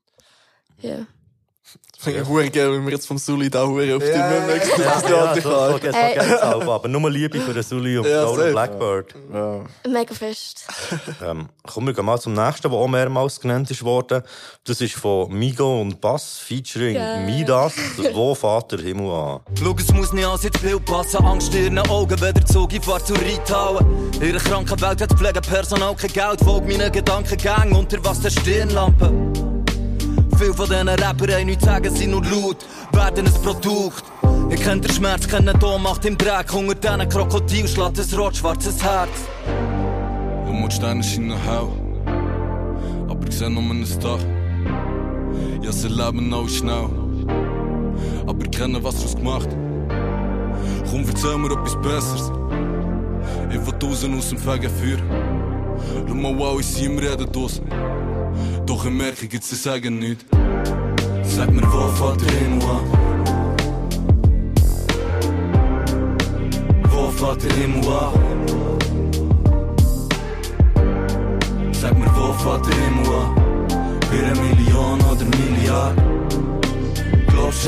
ja. 0.81 0.89
Ist 0.89 0.93
ja. 0.93 0.97
Ja. 0.99 1.05
Finde 1.99 2.21
ich 2.21 2.27
hure 2.27 2.49
geil, 2.51 2.71
wenn 2.71 2.85
wir 2.85 2.93
jetzt 2.93 3.07
vom 3.07 3.17
Sully 3.17 3.49
da 3.49 3.65
hure 3.65 3.95
auf 3.95 4.03
die 4.03 4.09
Ja, 4.09 4.29
Münder 4.29 4.53
nächsten 4.53 4.81
Ja, 4.81 4.91
Festival 4.91 5.35
ja, 5.35 5.41
so, 5.41 5.79
Hey. 5.97 6.13
geht's 6.13 6.41
auch, 6.43 6.61
aber 6.75 6.87
nur 6.87 7.09
Liebe 7.09 7.41
für 7.41 7.53
den 7.53 7.63
Sully 7.63 7.97
und 7.97 8.07
Ja, 8.07 8.23
und 8.25 8.51
Blackbird. 8.51 9.15
ja. 9.33 9.61
Mega 9.89 10.13
fest. 10.13 10.67
Ähm, 11.25 11.49
kommen 11.65 11.93
wir 11.97 12.03
mal 12.03 12.19
zum 12.21 12.33
nächsten, 12.33 12.69
der 12.69 12.79
auch 12.79 12.87
mehrmals 12.87 13.39
genannt 13.41 13.71
ist 13.71 13.83
worden. 13.83 14.21
Das 14.63 14.79
ist 14.79 14.93
von 14.93 15.33
Migo 15.33 15.81
und 15.81 15.99
Bass 15.99 16.37
featuring 16.37 16.93
Geil. 16.93 17.25
Midas. 17.25 17.73
Wo 18.13 18.35
fährt 18.35 18.71
der 18.73 18.79
Himmel 18.79 19.11
an? 19.11 19.39
Schau, 19.59 19.75
es 19.77 19.91
muss 19.91 20.13
nicht 20.13 20.25
alles 20.25 20.45
ins 20.45 20.59
Bild 20.61 20.85
passen. 20.85 21.25
Angst 21.25 21.53
in 21.55 21.63
ihren 21.75 21.79
Augen, 21.89 22.21
wenn 22.21 22.33
der 22.35 22.45
Zug 22.45 22.71
in 22.73 22.81
Fahrt 22.83 23.07
zur 23.07 23.17
Reithauen. 23.17 24.13
In 24.21 24.29
ihrer 24.29 24.39
kranken 24.39 24.79
Welt 24.79 25.01
hat 25.01 25.11
Pflegepersonal 25.17 25.95
kein 25.95 26.13
Geld. 26.13 26.41
Folgt 26.43 26.67
meinen 26.69 26.91
Gedankengängen 26.91 27.73
unter 27.75 27.97
was 28.05 28.21
der 28.21 28.29
Stirnlampe. 28.29 29.11
Viele 30.37 30.53
von 30.53 30.69
diesen 30.69 30.87
Rappern 30.87 31.31
haben 31.31 31.45
nichts 31.47 31.65
sagen, 31.65 31.95
sind 31.95 32.11
nur 32.11 32.23
laut, 32.23 32.57
werden 32.91 33.25
ein 33.25 33.33
Produkt. 33.41 34.03
Ihr 34.51 34.57
kennt 34.57 34.85
den 34.85 34.93
Schmerz, 34.93 35.27
kennt 35.27 35.47
den 35.47 35.63
Ohnmacht 35.63 36.05
im 36.05 36.15
Dreck. 36.15 36.53
Unter 36.53 36.75
diesen 36.75 37.09
Krokodil 37.09 37.67
schlägt 37.67 37.99
ein 37.99 38.19
rot-schwarzes 38.19 38.83
Herz. 38.83 39.09
Und 40.47 40.71
die 40.71 40.75
Sterne 40.75 41.03
scheinen 41.03 41.37
hell. 41.37 41.69
Aber 43.09 43.27
ich 43.27 43.35
seh 43.35 43.49
nur 43.49 43.63
einen 43.63 43.85
Star. 43.85 44.19
Ja, 45.61 45.71
sie 45.71 45.87
leben 45.87 46.31
auch 46.31 46.47
schnell. 46.47 46.89
Aber 48.27 48.45
ich 48.45 48.51
kenne, 48.51 48.83
was 48.83 49.01
draus 49.01 49.15
gemacht. 49.15 49.49
Komm, 50.89 51.03
erzähl 51.07 51.37
mir 51.37 51.51
etwas 51.51 51.75
Besseres. 51.81 52.31
Ich 53.49 53.65
will 53.65 53.73
draußen 53.79 54.15
aus 54.15 54.29
dem 54.29 54.37
Fegefeuer. 54.37 54.99
Schau 56.07 56.13
mal, 56.13 56.37
wow, 56.37 56.59
ich 56.59 56.67
sehe 56.67 56.87
im 56.89 56.99
Reden 56.99 57.31
draussen. 57.31 57.65
Doch 58.67 58.83
ich 58.83 58.91
merke, 58.91 59.27
jetzt 59.31 59.49
sie 59.49 59.55
sagen 59.55 59.97
nichts. 59.99 60.25
Sag 61.23 61.49
mir, 61.53 61.61
wo 61.61 61.87
fährt 61.87 62.21
an? 62.21 62.59
Wo 66.91 67.09
fährt 67.11 67.45
an? 67.45 68.11
Sag 71.71 71.97
mir, 71.97 72.11
wo 72.13 72.33
fährt? 72.33 72.65
Für 74.09 74.25
eine 74.25 74.35
Million 74.41 74.99
oder 74.99 75.25
Milliarden? 75.37 76.46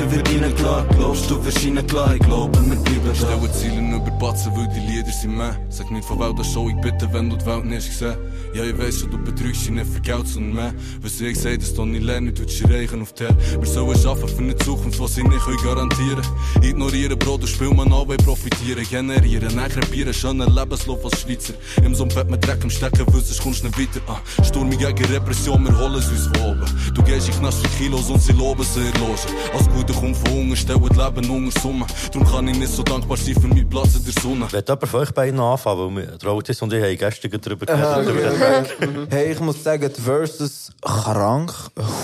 Wird 0.08 0.32
ihnen 0.32 0.56
klar? 0.56 0.86
Glaubst 0.96 1.30
du, 1.30 1.40
ihnen 1.66 1.86
klar? 1.86 2.16
Ich 2.16 2.22
glaube, 2.22 2.58
wir 2.66 2.76
bleiben 2.76 3.02
da. 3.06 3.16
Stelle 3.16 3.52
Ziele 3.52 3.96
über 3.96 4.12
Batzen, 4.12 4.52
weil 4.56 4.68
die 4.70 4.80
Lieder 4.80 5.12
sind 5.12 5.38
mehr. 5.38 5.56
Sag 5.70 5.92
nicht 5.92 6.06
von 6.06 6.20
das 6.36 6.52
Show, 6.52 6.70
ich 6.70 6.76
bitte, 6.78 7.12
wenn 7.14 7.30
du 7.30 7.36
die 7.36 7.46
Welt 7.46 7.66
nicht 7.66 7.88
gesehen. 7.88 8.18
Ja, 8.54 8.64
ich 8.64 8.78
weiss 8.78 9.00
schon, 9.00 9.12
du 9.12 9.18
betrügst 9.18 9.64
dich 9.64 9.72
nicht 9.72 9.86
für 9.86 10.02
Geld, 10.02 10.28
sondern 10.28 10.54
mehr. 10.54 10.74
Was 11.02 11.22
ich 11.22 11.40
seh, 11.40 11.58
dass 11.58 11.74
du 11.74 11.86
nicht 11.86 12.04
lernen, 12.04 12.34
du 12.34 12.46
dich 12.46 12.64
reichen 12.68 13.02
auf 13.02 13.14
der. 13.14 13.30
Wir 13.60 13.68
sollen 13.68 14.08
arbeiten 14.08 14.28
für 14.28 14.42
eine 14.42 14.56
Zukunft, 14.58 15.00
was 15.00 15.16
sie 15.16 15.24
nicht 15.24 15.46
garantieren 15.64 16.24
Ignorieren, 16.62 17.18
Bro, 17.20 17.38
du 17.38 17.48
spiel 17.48 17.74
man 17.74 17.92
an, 17.94 18.08
weil 18.08 18.18
profitieren, 18.18 18.84
generieren. 18.90 19.56
Nachher 19.56 19.86
bieren, 19.92 20.14
schönen 20.14 20.54
Lebenslauf 20.54 21.04
als 21.06 21.22
Schweizer. 21.22 21.54
Im 21.84 21.94
Sumpf 21.94 22.16
mit 22.26 22.46
Dreck 22.46 22.64
im 22.64 22.70
Stecken, 22.70 23.06
sonst 23.12 23.42
kommst 23.42 23.64
nicht 23.64 23.78
weiter. 23.78 24.02
Ah, 24.08 24.44
Sturm 24.44 24.70
gegen 24.70 25.06
Repression, 25.06 25.64
wir 25.64 25.78
holen 25.78 25.96
es 25.96 26.10
uns 26.10 26.28
von 26.28 26.52
oben. 26.52 26.66
Du 26.94 27.04
gehst 27.04 27.28
in 27.28 27.36
Knast 27.36 27.66
für 27.66 27.78
Kilos 27.78 28.10
und 28.10 28.22
sie 28.22 28.34
loben 28.34 28.64
sie 28.64 28.80
erloschen. 28.80 29.32
Als 29.54 29.68
Gute 29.90 30.02
kommt 30.02 30.18
von 30.18 30.30
Hunger, 30.36 30.56
stellen 30.56 30.84
Leben 30.84 31.30
unter 31.32 31.60
Summe. 31.62 31.88
Darum 32.14 32.28
kann 32.28 32.48
ich 32.48 32.60
nicht 32.60 32.72
so 32.72 32.84
dankbar 32.84 33.18
sein 33.18 33.34
für 33.34 33.48
meinen 33.48 33.68
Platz 33.68 33.96
in 33.96 34.06
der 34.06 34.14
Sonne. 34.22 34.52
Wird 34.52 34.70
jemand 34.70 34.88
von 34.88 35.00
euch 35.00 35.12
beiden 35.12 35.40
anfangen? 35.40 35.96
Weil 35.96 36.04
wir- 36.08 36.18
der 36.18 36.32
Otis 36.32 36.62
und 36.62 36.72
ich 36.74 36.84
haben 36.84 36.96
gestern 36.98 37.42
darüber 37.42 37.66
geredet. 37.66 38.08
den 38.08 38.40
Track. 38.40 39.08
Hey, 39.10 39.32
ich 39.32 39.40
muss 39.40 39.64
sagen, 39.64 39.92
die 39.96 40.00
Verses 40.02 40.72
krank, 40.82 41.52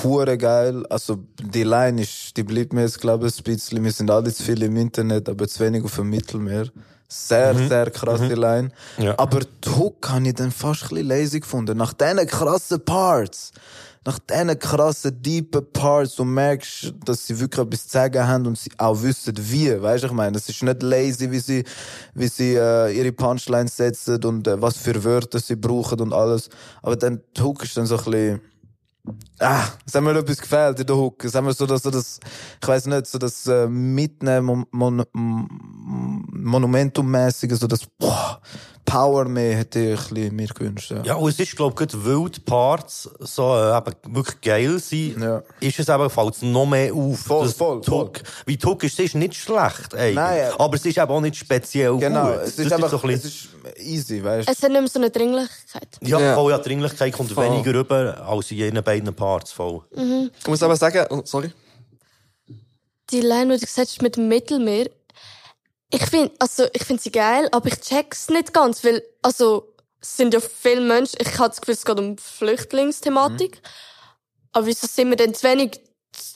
hure 0.04 0.36
geil. 0.36 0.84
Also, 0.90 1.20
die 1.40 1.62
Line 1.64 2.02
ist, 2.02 2.36
die 2.36 2.42
bleibt 2.44 2.74
mir 2.74 2.82
jetzt, 2.82 3.00
glaube 3.00 3.28
ich, 3.28 3.38
ein 3.38 3.44
bisschen. 3.44 3.84
Wir 3.84 3.92
sind 3.92 4.10
alle 4.10 4.34
zu 4.34 4.42
viel 4.42 4.64
im 4.64 4.76
Internet, 4.78 5.30
aber 5.30 5.48
zu 5.48 5.60
wenig 5.64 5.84
auf 5.84 5.96
dem 5.96 6.10
Mittelmeer. 6.10 6.66
Sehr, 7.08 7.54
sehr 7.54 7.92
krass, 7.92 8.20
die 8.20 8.34
Line. 8.34 8.72
Ja. 8.98 9.14
Aber 9.20 9.42
die 9.42 9.70
Hook 9.70 10.10
habe 10.10 10.28
ich 10.28 10.34
dann 10.34 10.52
fast 10.52 10.84
ein 10.86 10.90
bisschen 10.90 11.08
lazy 11.08 11.40
gefunden. 11.40 11.78
Nach 11.78 11.94
diesen 11.94 12.26
krassen 12.26 12.84
Parts. 12.84 13.52
Nach 14.08 14.20
diesen 14.20 14.60
krassen, 14.60 15.20
deepen 15.20 15.66
Parts, 15.74 16.16
du 16.16 16.26
merkst, 16.26 16.94
dass 17.04 17.26
sie 17.26 17.40
wirklich 17.40 17.66
etwas 17.66 17.88
zu 17.88 17.94
sagen 17.94 18.28
haben 18.28 18.46
und 18.46 18.56
sie 18.56 18.70
auch 18.78 19.02
wissen, 19.02 19.34
wie. 19.36 19.82
Weißt 19.82 20.04
du, 20.04 20.08
ich 20.08 20.14
meine, 20.14 20.38
es 20.38 20.48
ist 20.48 20.62
nicht 20.62 20.84
lazy, 20.84 21.32
wie 21.32 21.40
sie, 21.40 21.64
wie 22.14 22.28
sie 22.28 22.54
äh, 22.54 22.96
ihre 22.96 23.12
Punchlines 23.12 23.76
setzen 23.76 24.24
und 24.24 24.48
äh, 24.48 24.62
was 24.62 24.78
für 24.78 25.04
Wörter 25.04 25.40
sie 25.40 25.56
brauchen 25.56 26.00
und 26.02 26.14
alles. 26.14 26.50
Aber 26.84 26.96
dann, 26.96 27.22
die 27.36 27.42
Hook 27.42 27.64
ist 27.64 27.76
dann 27.78 27.88
so 27.88 27.98
ein 27.98 28.04
bisschen, 28.04 28.42
ah, 29.40 29.66
es 29.88 29.96
hat 29.96 30.04
mir 30.04 30.16
etwas 30.16 30.38
gefällt 30.38 30.80
in 30.80 30.86
der 30.86 30.96
Hook. 30.96 31.24
Es 31.24 31.34
hat 31.34 31.44
mir 31.44 31.54
so, 31.54 31.66
dass 31.66 31.82
so 31.82 31.90
das, 31.90 32.20
ich 32.62 32.68
weiß 32.68 32.86
nicht, 32.86 33.08
so 33.08 33.18
das 33.18 33.48
äh, 33.48 33.68
Mitnehmen, 33.68 34.66
mon, 34.72 35.04
mon, 35.14 35.50
Monumentum-mäßige, 36.32 37.56
so 37.56 37.66
das 37.66 37.88
boah, 37.98 38.40
Power 38.86 39.26
mehr 39.26 39.58
hätte 39.58 39.80
ich 39.80 40.00
ein 40.00 40.14
bisschen 40.14 40.36
mir 40.36 40.48
gewünscht. 40.48 40.92
Ja. 40.92 41.02
Ja, 41.04 41.16
und 41.16 41.30
es 41.30 41.40
ist, 41.40 41.56
glaube 41.56 41.84
ich, 41.84 42.06
weil 42.06 42.30
die 42.30 42.40
Parts 42.40 43.10
so 43.20 43.56
äh, 43.56 43.76
eben 43.78 44.16
wirklich 44.16 44.42
geil 44.42 44.80
sind, 44.80 45.22
Ja. 45.22 45.42
ist 45.60 45.80
es 45.80 45.90
eben, 45.90 46.10
fällt 46.10 46.36
es 46.36 46.42
noch 46.44 46.66
mehr 46.68 46.94
auf. 46.94 47.20
Voll, 47.20 47.50
voll, 47.50 47.82
die 47.82 47.90
Hook, 47.92 48.22
Wie 48.46 48.58
Hook 48.64 48.84
ist, 48.84 48.96
sie 48.96 49.06
ist 49.06 49.16
nicht 49.16 49.34
schlecht, 49.36 49.94
eigentlich. 49.96 50.16
Nein, 50.16 50.38
äh, 50.38 50.52
aber 50.58 50.76
es 50.76 50.86
ist 50.86 50.98
eben 50.98 51.08
auch 51.12 51.20
nicht 51.22 51.36
speziell 51.36 51.98
Genau, 51.98 52.28
gut. 52.34 52.42
es 52.44 52.60
ist 52.60 52.72
einfach, 52.72 52.90
so 52.92 53.02
ein 53.02 53.10
es 53.10 53.22
bisschen, 53.24 53.50
ist 53.74 53.80
easy, 53.80 54.24
weißt 54.24 54.48
du. 54.48 54.52
Es 54.52 54.62
hat 54.62 54.70
nicht 54.72 54.80
mehr 54.82 54.88
so 54.90 55.00
eine 55.00 55.10
Dringlichkeit. 55.10 55.88
ja, 56.02 56.20
Ja. 56.20 56.36
voll, 56.36 56.52
ja, 56.52 56.58
Dringlichkeit 56.60 57.12
kommt 57.14 57.32
Voll. 57.32 57.46
weniger 57.50 57.74
rüber 57.74 58.24
als 58.28 58.52
in 58.52 58.58
jenen 58.58 58.84
beiden 58.84 59.14
Parts, 59.16 59.52
voll. 59.52 59.82
Ich 60.40 60.48
muss 60.48 60.62
aber 60.62 60.76
sagen, 60.76 61.06
oh, 61.10 61.22
sorry. 61.26 61.52
Die 63.12 63.22
Line, 63.22 63.54
die 63.54 63.60
du 63.60 63.66
gesagt 63.66 63.90
hast 63.90 64.02
mit 64.02 64.16
dem 64.16 64.28
Mittelmeer, 64.28 64.90
ich 65.92 66.06
finde, 66.06 66.34
also, 66.40 66.66
ich 66.74 66.84
finde 66.84 67.02
sie 67.02 67.12
geil, 67.12 67.48
aber 67.52 67.68
ich 67.68 67.80
check's 67.80 68.30
nicht 68.30 68.54
ganz, 68.54 68.84
weil, 68.84 69.04
also, 69.22 69.74
es 70.02 70.18
sind 70.18 70.34
ja 70.34 70.40
viele 70.40 70.82
Menschen, 70.82 71.18
ich 71.20 71.38
habe 71.38 71.50
das 71.50 71.62
Gefühl, 71.62 71.74
es 71.76 71.86
geht 71.86 72.00
um 72.00 72.18
Flüchtlingsthematik. 72.18 73.62
Aber 74.52 74.68
wieso 74.68 74.88
sind 74.88 75.10
wir 75.10 75.18
denn 75.18 75.34
zu 75.34 75.48
wenig 75.48 75.82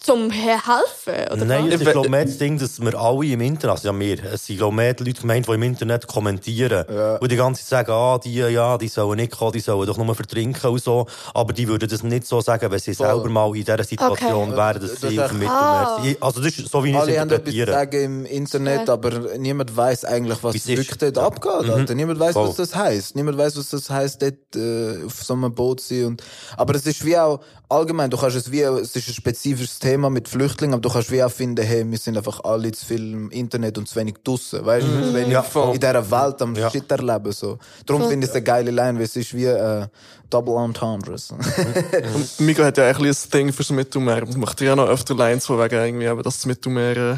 zum 0.01 0.31
Helfen, 0.31 1.31
oder 1.34 1.45
Nein, 1.45 1.65
was? 1.68 1.73
es 1.76 1.81
ist, 1.81 1.91
glaube 1.91 2.07
ich, 2.07 2.11
mehr 2.11 2.26
das 2.26 2.38
Ding, 2.38 2.57
dass 2.57 2.80
wir 2.81 2.95
alle 2.99 3.26
im 3.27 3.41
Internet, 3.41 3.76
also 3.77 3.89
ja, 3.89 3.99
wir, 3.99 4.23
es 4.34 4.45
sind, 4.45 4.57
glaube 4.57 4.72
ich, 4.73 4.76
mehr 4.77 4.93
die 4.93 5.03
Leute 5.03 5.22
gemeint, 5.22 5.47
die 5.47 5.51
im 5.51 5.64
Internet 5.64 6.07
kommentieren. 6.07 6.85
Und 7.19 7.31
die 7.31 7.35
ganze 7.35 7.61
Zeit 7.65 7.85
sagen, 7.88 7.91
ah, 7.91 8.18
die, 8.18 8.34
ja, 8.35 8.77
die 8.77 8.88
sollen 8.88 9.18
nicht 9.18 9.31
kommen, 9.38 9.51
die 9.51 9.60
sollen 9.60 9.85
doch 9.85 9.97
nur 9.97 10.15
vertrinken 10.15 10.68
und 10.72 10.81
so. 10.81 11.06
Aber 11.34 11.51
die 11.53 11.68
würden 11.68 11.89
das 11.89 12.01
nicht 12.03 12.26
so 12.26 12.39
sagen, 12.41 12.72
wenn 12.72 12.80
sie 12.80 12.93
selber 12.93 13.30
mal 13.30 13.47
in 13.49 13.65
dieser 13.65 13.84
Situation 13.84 14.49
Okay. 14.49 14.57
wären, 14.57 14.81
dass 14.81 14.99
Das 14.99 15.10
sie 15.11 15.19
auf 15.22 15.31
dem 15.31 15.41
Ah. 15.47 15.97
Mittelmeer 15.99 16.14
sind. 16.14 16.23
Also, 16.23 16.41
das 16.41 16.57
ist 16.57 16.72
so, 16.72 16.84
wie 16.84 16.89
ich 16.89 16.95
es 16.95 17.01
Alle 17.01 17.19
haben 17.19 17.30
etwas 17.30 17.43
zu 17.43 17.60
interpretiere. 17.60 17.72
sagen 17.72 18.03
im 18.03 18.26
Internet, 18.26 18.88
Ja. 18.88 18.93
aber 18.93 19.38
niemand 19.38 19.76
weiß 19.76 20.06
eigentlich, 20.06 20.38
was 20.41 20.65
wirklich 20.68 20.97
dort 20.97 21.18
abgeht. 21.18 21.69
Alter. 21.69 21.93
Niemand 21.93 22.19
weiß, 22.19 22.34
Voll. 22.34 22.47
was 22.49 22.56
das 22.56 22.73
heißt. 22.73 23.15
Niemand 23.15 23.38
weiß, 23.38 23.57
was 23.57 23.69
das 23.69 23.89
heißt, 23.89 24.22
dort 24.22 24.56
äh, 24.56 25.06
auf 25.06 25.22
so 25.23 25.34
einem 25.34 25.53
Boot 25.53 25.81
sein. 25.81 26.06
Und, 26.06 26.23
aber 26.57 26.73
es 26.76 26.85
ist 26.85 27.03
wie 27.06 27.18
auch 27.18 27.41
allgemein, 27.70 28.10
du 28.10 28.18
kannst 28.18 28.36
es 28.36 28.52
wie, 28.52 28.62
es 28.62 28.96
ist 28.96 29.08
ein 29.08 29.14
spezifisches 29.14 29.80
Thema 29.80 30.10
mit 30.10 30.28
Flüchtlingen, 30.28 30.74
aber 30.74 30.82
du 30.82 30.90
kannst 30.90 31.12
wie 31.12 31.24
auch 31.24 31.32
finden, 31.32 31.64
hey, 31.66 31.90
wir 31.90 31.98
sind 31.98 32.18
einfach 32.18 32.44
alle 32.44 32.72
zu 32.72 32.86
viel 32.86 33.14
im 33.14 33.32
Internet 33.32 33.78
und 33.78 33.88
zu 33.88 33.96
wenig 33.96 34.16
draussen. 34.24 34.66
Weißt 34.66 34.86
du, 34.88 35.08
zu 35.08 35.14
wenig 35.14 35.32
Ja, 35.32 35.44
voll. 35.44 35.76
in 35.76 35.80
dieser 35.80 36.12
Welt 36.12 36.41
am 36.41 36.56
Ja. 36.56 36.70
Shit 36.70 36.91
erleben. 36.91 37.32
So. 37.32 37.58
Darum 37.86 38.08
finde 38.08 38.26
ich 38.26 38.30
es 38.32 38.36
eine 38.36 38.44
geile 38.44 38.72
Line, 38.72 38.98
weil 38.98 39.06
es 39.06 39.16
ist 39.16 39.34
wie 39.34 39.46
äh, 39.46 39.86
Double 40.30 40.64
Entendres. 40.64 41.32
Und 42.16 42.40
Migo 42.40 42.64
hat 42.64 42.78
ja 42.78 42.88
eigentlich 42.88 43.18
ein 43.26 43.30
Ding 43.32 43.54
fürs 43.54 43.70
Mittelmeer. 43.72 44.24
Und 44.24 44.38
macht 44.38 44.60
ja 44.62 44.76
noch 44.76 44.88
öfter 44.88 45.16
Lines 45.16 45.46
von 45.46 45.58
wegen 45.60 45.76
irgendwie, 46.02 46.24
dass 46.24 46.36
das 46.38 46.46
Mittelmeer 46.46 46.98
äh, 46.98 47.18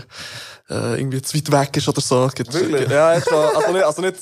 äh, 0.72 1.00
irgendwie 1.00 1.22
zu 1.22 1.36
weit 1.38 1.52
weg 1.52 1.78
ist 1.78 1.88
oder 1.90 2.02
so. 2.02 2.30
Wirklich? 2.36 2.90
Ja, 2.90 3.20
schon, 3.22 3.38
also 3.38 3.72
nicht, 3.74 3.84
also 3.84 4.02
nicht, 4.02 4.16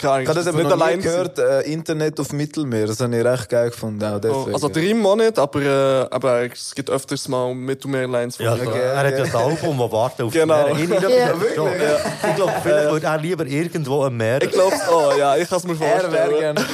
keine 0.00 0.12
Ahnung, 0.12 0.22
Ich 0.24 0.28
habe 0.28 0.38
das 0.40 0.46
aber 0.48 0.58
nicht 0.62 0.72
allein 0.72 1.00
gehört, 1.00 1.38
äh, 1.38 1.60
Internet 1.62 2.18
auf 2.20 2.32
Mittelmeer. 2.32 2.86
Das 2.88 3.00
habe 3.00 3.16
ich 3.16 3.24
recht 3.24 3.48
geil 3.48 3.70
gefunden. 3.70 4.02
Auch 4.04 4.16
Oh, 4.16 4.18
deswegen. 4.18 4.54
Also 4.54 4.68
der 4.68 4.82
auch 5.06 5.16
nicht, 5.16 5.38
aber, 5.38 5.60
äh, 5.62 6.06
aber 6.14 6.52
es 6.52 6.74
gibt 6.74 6.90
öfters 6.90 7.28
mal 7.28 7.54
Mittelmeer-Lines 7.54 8.38
Ja, 8.38 8.56
ihm. 8.56 8.72
er 8.72 8.96
hat 8.98 9.10
ja 9.12 9.18
das 9.18 9.34
Album, 9.34 9.78
das 9.78 9.92
warten 9.92 10.22
auf 10.24 10.32
Genau. 10.32 10.74
die 10.74 10.86
Meere. 10.86 11.04
Ich, 11.04 11.56
Ja. 11.56 12.30
ich 12.30 12.34
glaube, 12.36 12.52
vielleicht 12.62 12.90
würde 12.90 13.06
er 13.06 13.18
lieber 13.18 13.46
irgendwo 13.46 14.02
am 14.04 14.16
Meer. 14.16 14.42
Ich 14.42 14.50
glaub's 14.50 14.86
auch, 14.88 15.16
ja, 15.16 15.36
ich 15.36 15.48
kann 15.48 15.58
es 15.58 15.64
mir 15.64 15.74
er 15.80 15.80
wäre 15.80 16.00
vorstellen. 16.10 16.56
gerne. 16.56 16.64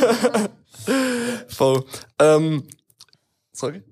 Voll. 1.48 1.84
Ähm, 2.18 2.64
sorry. 3.52 3.82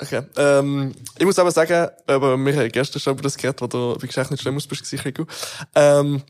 Okay. 0.00 0.22
Ähm, 0.36 0.94
ich 1.18 1.24
muss 1.24 1.38
aber 1.38 1.50
sagen, 1.50 1.90
aber 2.06 2.36
wir 2.36 2.56
haben 2.56 2.68
gestern 2.70 3.00
schon 3.00 3.14
über 3.14 3.22
das 3.22 3.36
geredet, 3.36 3.60
wo 3.60 3.66
du 3.66 3.98
bei 3.98 4.06
Geschäft 4.06 4.30
nicht 4.30 4.40
schlimm 4.40 4.56
aus 4.56 4.66
bist, 4.66 5.04
Rico. 5.04 5.26
Ähm, 5.74 6.22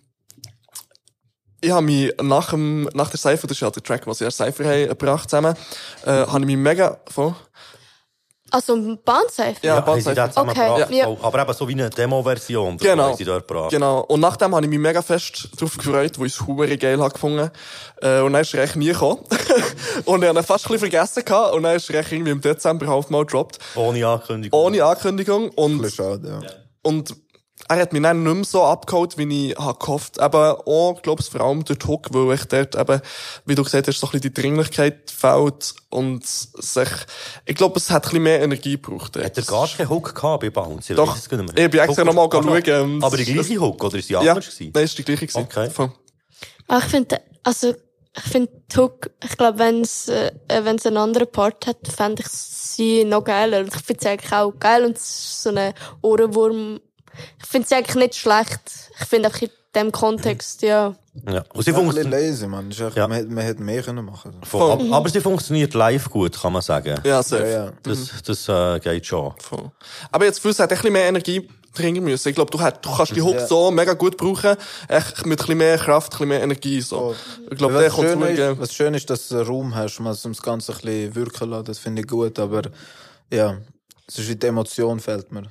ich 1.61 1.71
habe 1.71 1.85
mich 1.85 2.13
nach, 2.23 2.51
dem, 2.51 2.85
nach 2.95 3.11
der 3.11 3.19
Cypher, 3.19 3.47
das 3.47 3.57
ist 3.57 3.61
ja 3.61 3.71
der 3.71 3.83
Track, 3.83 4.07
was 4.07 4.21
wir 4.21 4.27
als 4.29 4.37
Cypher 4.37 4.65
haben, 4.65 4.89
gebracht 4.89 5.29
zusammen, 5.29 5.55
äh, 6.05 6.11
habe 6.11 6.41
ich 6.41 6.47
mich 6.47 6.57
mega, 6.57 7.01
voll, 7.09 7.35
Also, 8.51 8.75
ein 8.75 8.99
Bahnsafe? 9.05 9.57
ja, 9.63 9.77
Ja, 9.77 9.87
haben 9.87 10.01
sie 10.01 10.11
Cypher. 10.11 10.31
zusammen 10.31 10.51
Okay, 10.51 10.97
ja. 10.97 11.05
Voll. 11.05 11.17
Aber 11.23 11.43
eben 11.43 11.53
so 11.53 11.69
wie 11.69 11.73
eine 11.73 11.91
Demo-Version. 11.91 12.77
Genau. 12.79 13.15
sie 13.15 13.25
dort 13.25 13.47
gebracht. 13.47 13.71
Genau. 13.71 14.01
Und 14.01 14.21
nachdem 14.21 14.55
habe 14.55 14.65
ich 14.65 14.71
mich 14.71 14.79
mega 14.79 15.03
fest 15.03 15.49
drauf 15.59 15.77
gefreut, 15.77 16.19
wo 16.19 16.25
ich 16.25 16.33
es 16.35 16.47
hure 16.47 16.77
geil 16.79 16.99
habe 17.01 17.13
gefunden. 17.13 17.51
Äh, 18.01 18.21
und 18.21 18.33
dann 18.33 18.43
ist 18.43 18.55
er 18.55 18.63
echt 18.65 18.77
nie 18.77 18.87
gekommen. 18.87 19.21
und 20.05 20.23
ich 20.23 20.29
habe 20.29 20.39
ihn 20.39 20.45
fast 20.45 20.67
ein 20.67 20.73
bisschen 20.73 20.91
vergessen 20.91 21.25
gehabt. 21.25 21.55
Und 21.55 21.63
dann 21.65 21.77
ist 21.77 21.91
er 21.91 22.01
echt 22.01 22.13
irgendwie 22.13 22.31
im 22.33 22.41
Dezember 22.41 22.87
halb 22.87 23.11
mal 23.11 23.25
gedroppt. 23.25 23.59
Ohne 23.75 24.07
Ankündigung. 24.07 24.59
Ohne 24.59 24.85
Ankündigung. 24.85 25.51
Und, 25.51 25.91
schade, 25.93 26.41
ja. 26.43 26.51
und 26.83 27.15
er 27.69 27.77
hat 27.81 27.93
mich 27.93 28.03
dann 28.03 28.23
nicht 28.23 28.35
mehr 28.35 28.45
so 28.45 28.65
abgeholt, 28.65 29.19
wie 29.19 29.51
ich 29.51 29.57
habe 29.59 29.79
gehofft. 29.79 30.19
Eben 30.19 30.35
auch, 30.35 31.01
glaube 31.03 31.23
ich, 31.23 31.29
vor 31.31 31.41
allem 31.43 31.65
durch 31.65 31.79
den 31.79 31.89
Hook, 31.89 32.09
weil 32.13 32.35
ich 32.35 32.45
dort 32.47 32.75
eben, 32.75 33.01
wie 33.45 33.55
du 33.55 33.63
gesagt 33.63 33.87
hast, 33.89 34.01
so 34.01 34.07
ein 34.07 34.11
bisschen 34.13 34.33
die 34.35 34.41
Dringlichkeit 34.41 35.11
fehlt 35.11 35.75
und 35.91 36.27
sich, 36.27 36.89
ich 37.45 37.55
glaube, 37.57 37.79
es 37.79 37.91
hat 37.91 38.03
ein 38.05 38.09
bisschen 38.09 38.23
mehr 38.23 38.41
Energie 38.43 38.73
gebraucht. 38.81 39.17
Hat 39.17 39.37
er 39.37 39.43
gar 39.45 39.69
keinen 39.69 39.89
Hook 39.91 40.15
gehabt 40.15 40.41
bei 40.41 40.51
Bounce? 40.51 40.95
Doch. 40.95 41.17
es. 41.17 41.25
Ich 41.25 41.29
bin 41.31 41.41
extra 41.81 42.03
Hook 42.03 42.07
noch 42.07 42.15
mal 42.15 42.59
ist- 42.59 42.67
schauen, 42.67 42.91
ähm, 42.95 43.05
Aber 43.05 43.17
die 43.17 43.25
gleiche 43.25 43.61
Hook, 43.61 43.85
oder 43.85 43.99
ist 43.99 44.09
die 44.09 44.13
Ja, 44.15 44.21
anders 44.21 44.35
nein, 44.61 44.73
gewesen? 44.73 44.85
ist 44.85 44.99
die 44.99 45.05
gleiche 45.05 45.27
gewesen. 45.27 45.43
Okay. 45.43 45.69
Aber 46.69 46.79
ich 46.79 46.85
finde, 46.85 47.21
also, 47.43 47.75
ich 48.17 48.23
finde 48.33 48.51
Hook, 48.77 49.11
ich 49.23 49.37
glaube, 49.37 49.59
wenn 49.59 49.83
es, 49.83 50.09
äh, 50.09 50.33
wenn 50.49 50.77
es 50.77 50.87
einen 50.87 50.97
anderen 50.97 51.31
Part 51.31 51.67
hat, 51.67 51.87
fände 51.87 52.23
ich 52.23 52.29
sie 52.29 53.05
noch 53.05 53.25
geiler. 53.25 53.61
Und 53.61 53.75
ich 53.75 53.83
finde 53.83 54.03
sie 54.03 54.09
eigentlich 54.09 54.33
auch 54.33 54.53
geil 54.59 54.85
und 54.85 54.97
es 54.97 55.03
ist 55.09 55.43
so 55.43 55.51
ein 55.55 55.73
Ohrenwurm. 56.03 56.81
Ich 57.41 57.47
finde 57.47 57.69
sie 57.69 57.75
eigentlich 57.75 57.97
nicht 57.97 58.15
schlecht. 58.17 58.61
Ich 59.01 59.07
finde 59.07 59.29
auch 59.29 59.41
in 59.43 59.51
dem 59.75 59.93
Kontext, 59.93 60.63
ja. 60.63 60.69
Ja. 60.69 60.93
Und 61.25 61.25
sie 61.27 61.33
Ja, 61.33 61.41
ein 61.41 61.45
bisschen 61.57 61.75
funktioniert, 61.75 62.11
lazy, 62.11 62.47
man. 62.47 62.71
Echt, 62.71 62.97
Ja. 62.97 63.09
man, 63.09 63.17
hätte- 63.19 63.29
man 63.33 63.45
hätte 63.45 63.63
mehr 63.63 63.83
können 63.83 64.05
machen 64.05 64.35
voll. 64.45 64.71
Aber, 64.73 64.93
aber 64.97 65.09
sie 65.09 65.21
funktioniert 65.21 65.75
live 65.75 66.09
gut, 66.11 66.41
kann 66.41 66.53
man 66.53 66.63
sagen. 66.63 66.99
Ja, 67.05 67.23
safe. 67.23 67.43
Ja, 67.43 67.65
ja. 67.67 67.73
Das, 67.83 68.23
das 68.25 68.49
äh, 68.49 68.81
geht 68.81 69.07
schon. 69.07 69.33
Voll. 69.39 69.71
Aber 70.11 70.25
jetzt 70.25 70.41
für 70.41 70.49
es 70.51 70.59
hat 70.59 70.71
ein 70.71 70.77
bisschen 70.77 70.93
mehr 70.93 71.07
Energie 71.09 71.49
drin 71.75 72.03
müssen. 72.03 72.29
Ich 72.29 72.35
glaube, 72.35 72.51
du, 72.51 72.61
hast- 72.61 72.79
du 72.83 72.91
kannst 72.97 73.15
die 73.15 73.23
Hook 73.23 73.39
so 73.49 73.71
mega 73.71 73.93
gut 73.95 74.17
brauchen. 74.17 74.57
Echt 74.89 75.27
mit 75.27 75.39
ein 75.39 75.43
bisschen 75.43 75.59
mehr 75.59 75.77
Kraft, 75.79 76.09
ein 76.09 76.11
bisschen 76.13 76.29
mehr 76.29 76.43
Energie, 76.43 76.81
so. 76.81 77.15
Ich 77.51 77.59
glaube, 77.59 77.75
der 77.75 77.89
was, 77.89 77.95
kommt 77.95 78.09
ist, 78.09 78.59
was 78.61 78.73
schön 78.75 78.95
ist, 78.95 79.11
dass 79.11 79.29
du 79.29 79.37
einen 79.37 79.47
Raum 79.47 79.75
hast, 79.75 79.99
man 80.01 80.17
das 80.21 80.43
Ganze 80.43 80.73
ein 80.73 80.79
bisschen 80.81 81.15
wirken 81.15 81.51
lässt. 81.51 81.69
Das 81.69 81.79
finde 81.79 82.03
ich 82.03 82.09
gut, 82.09 82.39
aber 82.39 82.63
ja, 83.33 83.59
es 84.07 84.19
ist 84.19 84.29
wie 84.29 84.37
die 84.37 84.47
Emotion 84.47 84.99
fehlt 84.99 85.31
mir. 85.31 85.43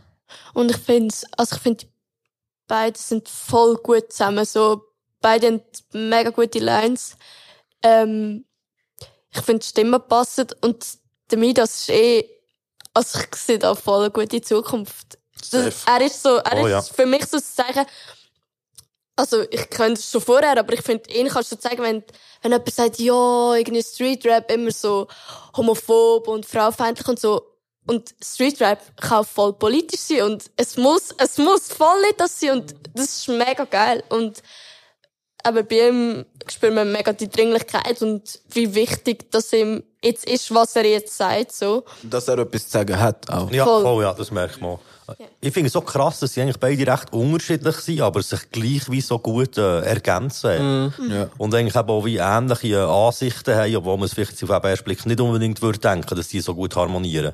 Und 0.53 0.71
ich 0.71 0.77
finde, 0.77 1.13
also 1.37 1.55
ich 1.55 1.61
finde, 1.61 1.85
beide 2.67 2.97
sind 2.97 3.29
voll 3.29 3.75
gut 3.77 4.11
zusammen. 4.11 4.45
So, 4.45 4.83
beide 5.21 5.47
haben 5.47 5.61
mega 5.93 6.29
gute 6.31 6.59
Lines. 6.59 7.17
Ähm, 7.83 8.45
ich 9.31 9.41
finde, 9.41 9.59
die 9.59 9.67
Stimmen 9.67 10.01
passen 10.07 10.47
und 10.61 10.85
der 11.29 11.37
Midas 11.37 11.81
ist 11.81 11.89
eh, 11.89 12.29
also 12.93 13.19
ich 13.19 13.35
sehe 13.35 13.59
da 13.59 13.75
voll 13.75 14.05
eine 14.05 14.11
gute 14.11 14.41
Zukunft. 14.41 15.17
Das, 15.51 15.83
er 15.85 16.01
ist 16.01 16.23
so, 16.23 16.37
er 16.37 16.57
Oh, 16.61 16.65
ist 16.65 16.71
ja. 16.71 16.81
für 16.81 17.05
mich 17.05 17.25
so 17.25 17.39
zu 17.39 17.45
sagen, 17.45 17.85
also 19.15 19.43
ich 19.51 19.69
könnte 19.69 19.99
es 19.99 20.09
schon 20.09 20.21
vorher, 20.21 20.57
aber 20.57 20.73
ich 20.73 20.81
finde, 20.81 21.11
ihn 21.13 21.27
kannst 21.27 21.51
du 21.51 21.57
sagen, 21.59 21.81
wenn, 21.81 22.03
wenn 22.41 22.51
jemand 22.51 22.73
sagt, 22.73 22.99
ja, 22.99 23.53
irgendwie 23.55 23.83
Street 23.83 24.25
Rap 24.25 24.51
immer 24.51 24.71
so 24.71 25.07
homophob 25.55 26.27
und 26.27 26.45
fraufeindlich 26.45 27.07
und 27.07 27.19
so. 27.19 27.41
Und 27.87 28.13
Street 28.23 28.59
Rap 28.61 28.81
kann 28.97 29.23
voll 29.25 29.53
politisch 29.53 30.01
sein 30.01 30.23
und 30.23 30.51
es 30.57 30.77
muss, 30.77 31.15
es 31.17 31.37
muss 31.37 31.69
voll 31.69 32.01
nicht 32.01 32.19
das 32.19 32.39
sein 32.39 32.51
und 32.59 32.75
das 32.93 33.05
ist 33.05 33.27
mega 33.29 33.63
geil. 33.63 34.03
Und 34.09 34.43
aber 35.43 35.63
bei 35.63 35.87
ihm 35.87 36.25
spürt 36.49 36.73
man 36.73 36.91
mega 36.91 37.13
die 37.13 37.29
Dringlichkeit 37.29 38.01
und 38.01 38.41
wie 38.49 38.75
wichtig 38.75 39.31
das 39.31 39.53
ihm 39.53 39.83
jetzt 40.03 40.25
ist, 40.29 40.53
was 40.53 40.75
er 40.75 40.85
jetzt 40.85 41.15
sagt, 41.15 41.53
so. 41.53 41.85
Dass 42.03 42.27
er 42.27 42.39
etwas 42.39 42.65
zu 42.65 42.71
sagen 42.71 42.99
hat 42.99 43.29
auch. 43.29 43.49
Ja, 43.51 43.63
Voll. 43.63 43.81
voll, 43.83 44.03
ja, 44.03 44.13
das 44.13 44.29
merkt 44.31 44.59
man. 44.59 44.77
Ich 45.39 45.53
finde 45.53 45.67
es 45.67 45.73
so 45.73 45.81
krass, 45.81 46.19
dass 46.19 46.33
sie 46.33 46.41
eigentlich 46.41 46.59
beide 46.59 46.85
recht 46.91 47.13
unterschiedlich 47.13 47.75
sind, 47.77 48.01
aber 48.01 48.21
sich 48.21 48.51
gleich 48.51 48.89
wie 48.89 49.01
so 49.01 49.19
gut 49.19 49.57
äh, 49.57 49.81
ergänzen. 49.81 50.93
Ja. 51.09 51.29
Und 51.37 51.53
eigentlich 51.55 51.75
auch 51.75 52.05
wie 52.05 52.17
ähnliche 52.17 52.67
äh, 52.67 52.83
Ansichten 52.83 53.55
haben, 53.55 53.75
obwohl 53.75 53.97
man 53.97 54.05
es 54.05 54.13
vielleicht 54.13 54.43
auf 54.43 54.49
den 54.49 54.69
ersten 54.69 54.85
Blick 54.85 55.05
nicht 55.05 55.19
unbedingt 55.19 55.61
würde 55.61 55.79
denken, 55.79 56.15
dass 56.15 56.27
die 56.27 56.41
so 56.41 56.53
gut 56.55 56.75
harmonieren. 56.75 57.33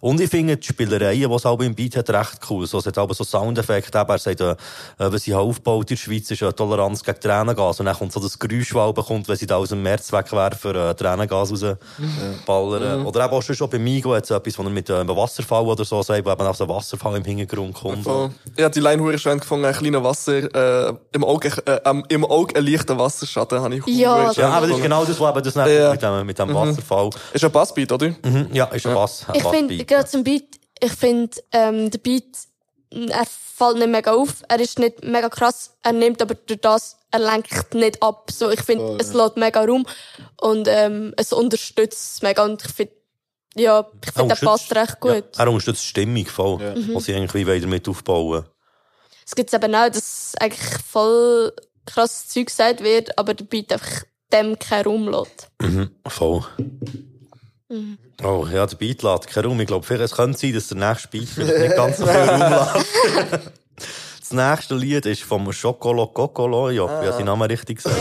Und 0.00 0.20
ich 0.20 0.30
finde 0.30 0.56
die 0.56 0.66
Spielereien, 0.66 1.28
die 1.28 1.34
es 1.34 1.46
auch 1.46 1.58
im 1.60 1.74
Beat 1.74 1.96
hat, 1.96 2.10
recht 2.10 2.38
cool. 2.50 2.66
So, 2.66 2.78
es 2.78 2.86
hat 2.86 2.98
aber 2.98 3.14
so 3.14 3.24
Soundeffekte, 3.24 3.98
er 3.98 4.18
sagt, 4.18 4.40
äh, 4.40 4.50
äh, 4.52 4.56
wenn 4.98 5.18
sie 5.18 5.34
aufgebaut 5.34 5.90
in 5.90 5.96
der 5.96 6.02
Schweiz 6.02 6.30
ist, 6.30 6.42
äh, 6.42 6.52
Toleranz 6.52 7.02
gegen 7.02 7.20
Tränengas. 7.20 7.80
Und 7.80 7.86
dann 7.86 7.96
kommt 7.96 8.12
so 8.12 8.20
das 8.20 8.38
Geräusch, 8.38 8.72
das 8.72 8.94
bekommt, 8.94 9.28
wenn 9.28 9.36
sie 9.36 9.46
da 9.46 9.56
aus 9.56 9.70
dem 9.70 9.82
März 9.82 10.12
wegwerfen, 10.12 10.76
äh, 10.76 10.94
Tränengas 10.94 11.50
rausballern. 11.50 13.06
Oder 13.06 13.24
eben 13.24 13.34
auch 13.34 13.42
schon 13.42 13.70
bei 13.70 13.78
Migo 13.78 14.14
hat 14.14 14.24
es 14.24 14.30
etwas, 14.30 14.58
wo 14.58 14.62
er 14.62 14.70
mit 14.70 14.88
äh, 14.90 14.94
einem 14.94 15.16
Wasserfall 15.16 15.64
oder 15.64 15.84
so 15.84 16.02
sagt, 16.02 16.24
wo 16.24 16.30
eben 16.30 16.42
auch 16.42 16.54
so 16.54 16.64
ein 16.64 16.70
Wasserfall 17.06 17.16
im 17.16 17.24
Hintergrund 17.24 17.74
kommt. 17.74 18.04
Voll. 18.04 18.30
Ich 18.56 18.62
habe 18.62 18.72
die 18.74 18.80
Line 18.80 19.02
hure 19.02 19.18
schön 19.18 19.38
gefunden, 19.38 19.64
ein 19.66 19.74
kleiner 19.74 20.02
Wasser, 20.02 20.88
äh, 20.88 20.94
im 21.12 21.24
Auge, 21.24 21.48
äh, 21.66 21.80
ähm, 21.84 22.04
im 22.08 22.24
Auge 22.24 22.56
ein 22.56 22.66
leichter 22.66 22.98
Wasserschatten, 22.98 23.60
habe 23.60 23.76
ich 23.76 23.86
Ja, 23.86 24.30
Ja, 24.32 24.48
aber 24.50 24.66
das 24.66 24.76
ist 24.76 24.82
genau 24.82 25.04
das, 25.04 25.18
was 25.20 25.30
eben 25.30 25.44
das 25.44 25.54
Ja. 25.54 25.90
mit 25.92 26.02
dem, 26.02 26.26
mit 26.26 26.38
dem 26.38 26.54
Wasserfall. 26.54 27.10
Ist 27.32 27.44
ein 27.44 27.52
Bassbeat, 27.52 27.92
oder? 27.92 28.08
Mhm, 28.08 28.48
ja, 28.52 28.64
ist 28.66 28.86
ein 28.86 28.94
Bass. 28.94 29.24
ein 29.28 29.34
Ich 29.36 29.44
finde, 29.44 29.84
gerade 29.84 30.06
zum 30.08 30.24
Beat, 30.24 30.44
ich 30.80 30.92
finde, 30.92 31.36
ähm, 31.52 31.90
der 31.90 31.98
Beat 31.98 32.24
er 32.90 33.26
fällt 33.26 33.78
nicht 33.78 33.88
mega 33.90 34.12
auf, 34.12 34.42
er 34.48 34.60
ist 34.60 34.78
nicht 34.78 35.02
mega 35.04 35.28
krass, 35.28 35.72
er 35.82 35.92
nimmt 35.92 36.22
aber 36.22 36.34
durch 36.34 36.60
das, 36.60 36.96
er 37.10 37.18
lenkt 37.18 37.74
nicht 37.74 38.02
ab. 38.02 38.30
So, 38.30 38.48
ich 38.50 38.60
finde, 38.62 38.86
Voll, 38.86 38.98
es 39.00 39.12
lässt 39.12 39.36
mega 39.36 39.64
Raum 39.64 39.84
und 40.40 40.68
ähm, 40.70 41.12
es 41.16 41.32
unterstützt 41.32 42.14
es 42.16 42.22
mega 42.22 42.44
und 42.44 42.64
ich 42.64 42.72
finde, 42.72 42.92
ja, 43.56 43.86
ich 44.04 44.12
finde, 44.12 44.34
er 44.34 44.40
passt 44.46 44.74
recht 44.74 45.00
gut. 45.00 45.24
Ja, 45.36 45.44
er 45.44 45.48
unterstützt 45.48 45.82
die 45.82 45.88
Stimmung 45.88 46.26
voll, 46.26 46.58
Mhm. 46.58 46.94
was 46.94 47.04
sie 47.04 47.14
eigentlich 47.14 47.46
wie 47.46 47.60
damit 47.60 47.88
aufbauen. 47.88 48.44
Es 49.26 49.34
gibt 49.34 49.52
eben 49.52 49.74
auch, 49.74 49.88
dass 49.90 50.34
eigentlich 50.38 50.82
voll 50.86 51.52
krasses 51.84 52.28
Zeug 52.28 52.46
gesagt 52.46 52.82
wird, 52.82 53.18
aber 53.18 53.34
der 53.34 53.44
Beat 53.44 53.72
einfach 53.72 54.04
dem 54.32 54.58
keinen 54.58 54.84
Raum 54.84 55.08
lässt. 55.08 55.48
Mhm, 55.60 55.90
voll. 56.06 56.44
Mhm. 57.68 57.98
Oh, 58.22 58.46
ja, 58.52 58.64
der 58.66 58.76
Beat 58.76 59.02
lädt 59.02 59.26
keinen 59.26 59.46
Raum. 59.46 59.60
Ich 59.60 59.66
glaube, 59.66 59.94
es 59.94 60.12
könnte 60.14 60.38
sein, 60.38 60.52
dass 60.54 60.68
der 60.68 60.76
nächste 60.78 61.08
Beat 61.08 61.28
vielleicht 61.28 61.58
nicht 61.58 61.76
ganz 61.76 61.96
so 61.98 62.06
viel 62.06 62.14
Raum 62.16 62.40
lässt. 63.32 63.52
Das 64.28 64.32
nächste 64.32 64.74
Lied 64.74 65.06
ist 65.06 65.22
vom 65.22 65.52
Schokolo 65.52 66.08
Kokolo. 66.08 66.70
Ich 66.70 66.80
habe 66.80 67.12
seinen 67.12 67.26
Namen 67.26 67.48
richtig 67.48 67.76
gesagt. 67.76 67.96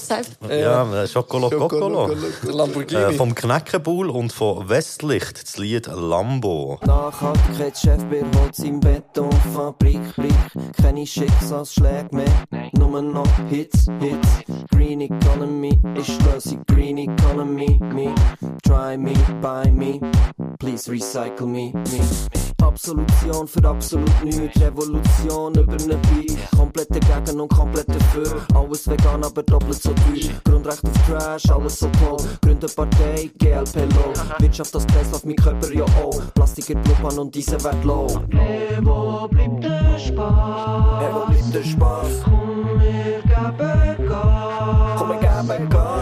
Safe. 0.00 0.22
Ja, 0.48 1.02
äh, 1.02 1.08
Schokolo 1.08 1.50
Kokolo. 1.50 2.14
Lamborghini. 2.44 3.02
Äh, 3.02 3.12
vom 3.14 3.34
Kneckenbull 3.34 4.08
und 4.08 4.32
von 4.32 4.68
Westlicht 4.68 5.42
das 5.42 5.56
Lied 5.56 5.88
Lambo. 5.88 6.78
Nachhaltigkeitschef 6.86 8.04
bei 8.04 8.22
Holz 8.38 8.60
im 8.60 8.78
Betonfabrik, 8.78 10.14
Blick, 10.14 10.32
keine 10.80 11.04
Schicksalsschläge 11.04 12.08
mehr, 12.12 12.70
nur 12.78 13.02
noch 13.02 13.26
Hits, 13.48 13.88
Hits. 13.98 14.28
Green 14.70 15.00
Economy 15.00 15.76
ist 15.96 16.22
Lösung, 16.22 16.62
Green 16.68 16.98
Economy, 16.98 17.80
me, 17.80 18.14
try 18.62 18.96
me, 18.96 19.12
buy 19.42 19.68
me, 19.72 20.00
please 20.58 20.88
recycle 20.88 21.46
me, 21.46 21.72
me. 21.72 22.00
Absolution 22.62 23.46
für 23.46 23.64
absolut 23.64 24.24
nichts, 24.24 24.60
Revolution 24.60 25.54
über 25.54 25.76
ne 25.86 25.96
Beat, 26.10 26.36
komplett 26.56 26.90
dagegen 26.90 27.40
und 27.40 27.48
komplett 27.48 27.88
dafür, 27.88 28.42
alles 28.54 28.88
vegan, 28.88 29.24
aber 29.24 29.42
doppelt 29.42 29.82
so 29.82 29.90
teuer, 29.90 30.30
Grundrecht 30.44 30.84
auf 30.84 31.06
Trash, 31.06 31.50
alles 31.50 31.78
so 31.78 31.88
toll, 32.00 32.18
Gründe 32.42 32.66
Partei, 32.68 33.30
GLP 33.38 33.76
low, 33.94 34.12
Wirtschaft 34.38 34.74
das 34.74 34.86
Kreislauf, 34.86 35.24
mein 35.24 35.36
Körper 35.36 35.72
ja 35.72 35.84
auch, 36.02 36.20
Plastik 36.34 36.70
in 36.70 36.82
Blubbern 36.82 37.18
und 37.18 37.34
diese 37.34 37.62
wird 37.62 37.84
low. 37.84 38.06
Wo 38.82 39.28
bleibt 39.28 39.64
der 39.64 39.98
Spaß? 39.98 41.14
Wo 41.14 41.26
bleibt 41.26 41.54
der 41.54 41.64
Spaß? 41.64 42.22
Komm, 42.24 42.80
wir 42.80 43.22
geben 43.22 44.08
Gas. 44.08 44.98
Komm, 44.98 45.08
wir 45.08 45.16
geben 45.16 45.68
Gas. 45.70 45.97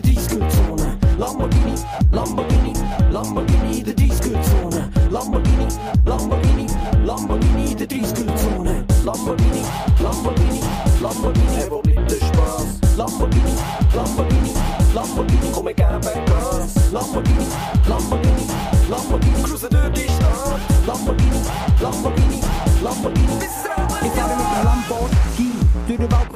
Der 0.00 0.12
Disco-Zone. 0.12 0.96
Lamborghini, 1.18 1.74
Lamborghini, 2.10 2.72
Lamborghini 3.12 3.80
in 3.80 3.84
der 3.84 3.92
Disco-Zone. 3.92 4.88
Lamborghini, 5.10 5.66
Lamborghini, 6.06 6.66
Lamborghini 7.04 7.72
in 7.72 7.76
der 7.76 7.86
Disco-Zone. 7.86 8.84
Lamborghini, 9.04 9.62
Lamborghini, 10.02 10.60
Lamborghini, 11.02 11.70
wo 11.70 11.82
bleibt 11.82 12.10
der 12.10 12.16
Spaß? 12.16 12.96
Lamborghini, 12.96 13.54
Lamborghini, 13.94 14.52
Lamborghini, 14.94 15.52
komm, 15.52 15.66
wir 15.66 15.74
geben 15.74 16.00
Gas. 16.00 16.92
Lamborghini, 16.92 17.46
Lamborghini, 17.86 18.46
Lamborghini, 18.88 19.42
cruisen 19.42 19.68
durch 19.68 19.92
die 19.92 20.12
Stadt. 20.12 20.60
Lamborghini, 20.86 21.40
Lamborghini, 21.82 22.29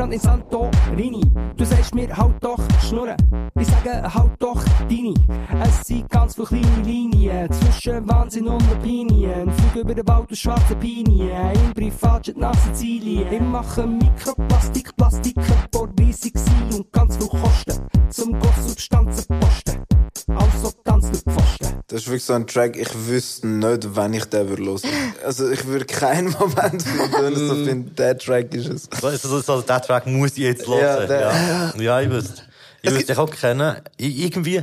Waldbrand 0.05 0.12
in 0.12 0.20
Santorini. 0.20 1.20
Du 1.56 1.64
sagst 1.64 1.94
mir, 1.94 2.14
halt 2.16 2.35
doch 2.40 2.59
Schnurren. 2.81 3.16
Ich 3.59 3.66
sage, 3.66 4.02
halt 4.02 4.32
doch 4.39 4.62
deine. 4.89 5.14
Es 5.62 5.86
sind 5.86 6.09
ganz 6.10 6.35
viele 6.35 6.47
kleine 6.47 6.82
Linien 6.85 7.51
zwischen 7.51 8.09
Wahnsinn 8.09 8.48
und 8.48 8.62
Opinien. 8.72 9.51
Flug 9.51 9.85
über 9.85 9.94
den 9.94 10.06
Wald 10.06 10.31
aus 10.31 10.39
schwarzen 10.39 10.78
Pinien. 10.78 11.52
Im 11.52 11.74
Privatjet 11.74 12.36
nach 12.36 12.55
Sizilien. 12.55 13.32
Ich 13.32 13.40
mache 13.40 13.86
Mikroplastik, 13.86 14.94
Plastik, 14.97 15.36
die 15.36 16.02
riesig 16.02 16.36
sind 16.36 16.74
und 16.74 16.93
ganz 16.93 17.16
viel 17.16 17.28
kosten. 17.28 17.93
Zum 18.15 18.39
Gosssubstanzen 18.39 19.41
posten. 19.41 19.85
Also 20.28 20.73
ganz 20.85 21.11
nicht 21.11 21.24
Pfosten. 21.24 21.81
Das 21.89 22.01
ist 22.03 22.07
wirklich 22.07 22.24
so 22.24 22.32
ein 22.35 22.47
Track, 22.47 22.77
ich 22.77 22.89
wüsste 23.09 23.47
nicht, 23.49 23.89
wann 23.95 24.15
ich 24.15 24.24
den 24.27 24.49
würde 24.49 24.62
hören. 24.62 24.85
Also 25.24 25.51
ich 25.51 25.66
würde 25.66 25.85
keinen 25.85 26.31
Moment 26.39 26.82
finden, 26.82 27.36
so 27.49 27.55
finde, 27.65 27.91
der 27.93 28.16
Track 28.16 28.55
ist 28.55 28.69
es. 28.69 28.89
So, 29.01 29.09
also, 29.09 29.41
so, 29.41 29.61
der 29.62 29.81
Track 29.82 30.07
muss 30.07 30.32
ich 30.32 30.39
jetzt 30.39 30.66
hören. 30.66 30.78
Ja, 30.81 31.01
Ja, 31.01 31.07
der- 31.07 31.20
ja. 31.20 31.73
ja 31.82 32.01
ich 32.01 32.11
wüsste. 32.11 32.43
Ich 32.82 32.91
wüsste 32.93 33.07
dich 33.07 33.19
auch 33.19 33.31
kennen. 33.31 33.77
Ich, 33.97 34.19
irgendwie, 34.24 34.62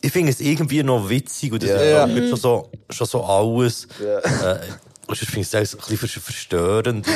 ich 0.00 0.12
finde 0.12 0.32
es 0.32 0.40
irgendwie 0.40 0.82
noch 0.82 1.08
witzig 1.08 1.52
und 1.52 1.62
das 1.62 1.70
Ja. 1.70 1.76
ist 1.76 1.90
Ja. 1.90 2.06
irgendwie 2.06 2.28
schon 2.30 2.38
so, 2.38 2.70
schon 2.90 3.06
so 3.06 3.22
alles. 3.24 3.86
Ja. 4.02 4.52
Äh, 4.52 4.60
sonst 5.08 5.30
finde 5.30 5.40
ich 5.40 5.54
es 5.54 5.74
ein 5.74 5.78
bisschen 5.78 5.98
vers- 5.98 6.24
verstörend. 6.24 7.06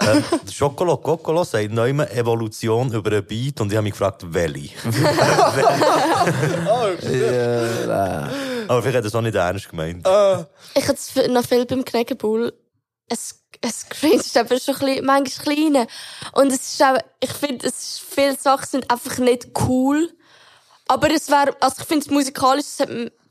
ähm, 0.00 0.24
Schokolo 0.52 0.96
Kokolo 0.98 1.44
sagt 1.44 1.72
neu 1.72 1.90
Evolution 1.90 2.92
über 2.92 3.10
einen 3.10 3.24
Beat 3.26 3.60
und 3.60 3.70
ich 3.70 3.76
habe 3.76 3.84
mich 3.84 3.92
gefragt, 3.92 4.22
welche. 4.26 4.70
Ja. 7.02 8.30
Aber 8.68 8.82
vielleicht 8.82 8.96
hat 8.98 9.04
er 9.04 9.08
es 9.08 9.14
auch 9.14 9.20
nicht 9.20 9.34
ernst 9.34 9.68
gemeint. 9.68 10.06
Ich 10.74 10.82
hätte 10.86 10.94
es 10.94 11.28
noch 11.28 11.44
viel 11.44 11.66
beim 11.66 11.84
Knäckebull. 11.84 12.52
Es, 13.08 13.42
es 13.60 13.88
cringed 13.88 14.36
aber 14.36 14.58
schon 14.58 14.76
ein 14.76 14.80
bisschen, 14.86 15.04
manchmal 15.04 15.56
klein. 15.56 15.86
Und 16.32 16.52
es 16.52 16.72
ist 16.72 16.82
auch, 16.82 16.96
ich 17.20 17.32
finde, 17.32 17.66
es 17.66 17.74
ist, 17.74 18.00
viele 18.14 18.36
Sachen 18.36 18.66
sind 18.66 18.90
einfach 18.90 19.18
nicht 19.18 19.48
cool. 19.66 20.10
Aber 20.88 21.10
es 21.10 21.28
wäre, 21.28 21.54
also 21.60 21.76
ich 21.80 21.86
finde 21.86 22.04
es 22.06 22.10
musikalisch, 22.10 22.64
es 22.66 22.80
hat 22.80 22.88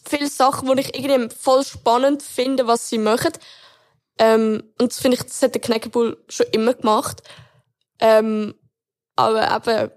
viele 0.07 0.29
Sachen, 0.29 0.73
die 0.75 0.81
ich 0.81 0.95
irgendwie 0.97 1.33
voll 1.35 1.63
spannend 1.65 2.21
finde, 2.23 2.67
was 2.67 2.89
sie 2.89 2.97
machen. 2.97 3.31
Ähm, 4.23 4.61
und 4.79 4.91
das 4.91 4.99
finde 4.99 5.17
ich, 5.17 5.23
das 5.23 5.41
hat 5.41 5.55
der 5.55 5.61
Knäckebull 5.61 6.15
schon 6.29 6.45
immer 6.51 6.75
gemacht. 6.75 7.23
Ähm, 7.99 8.53
aber 9.15 9.55
eben, 9.67 9.89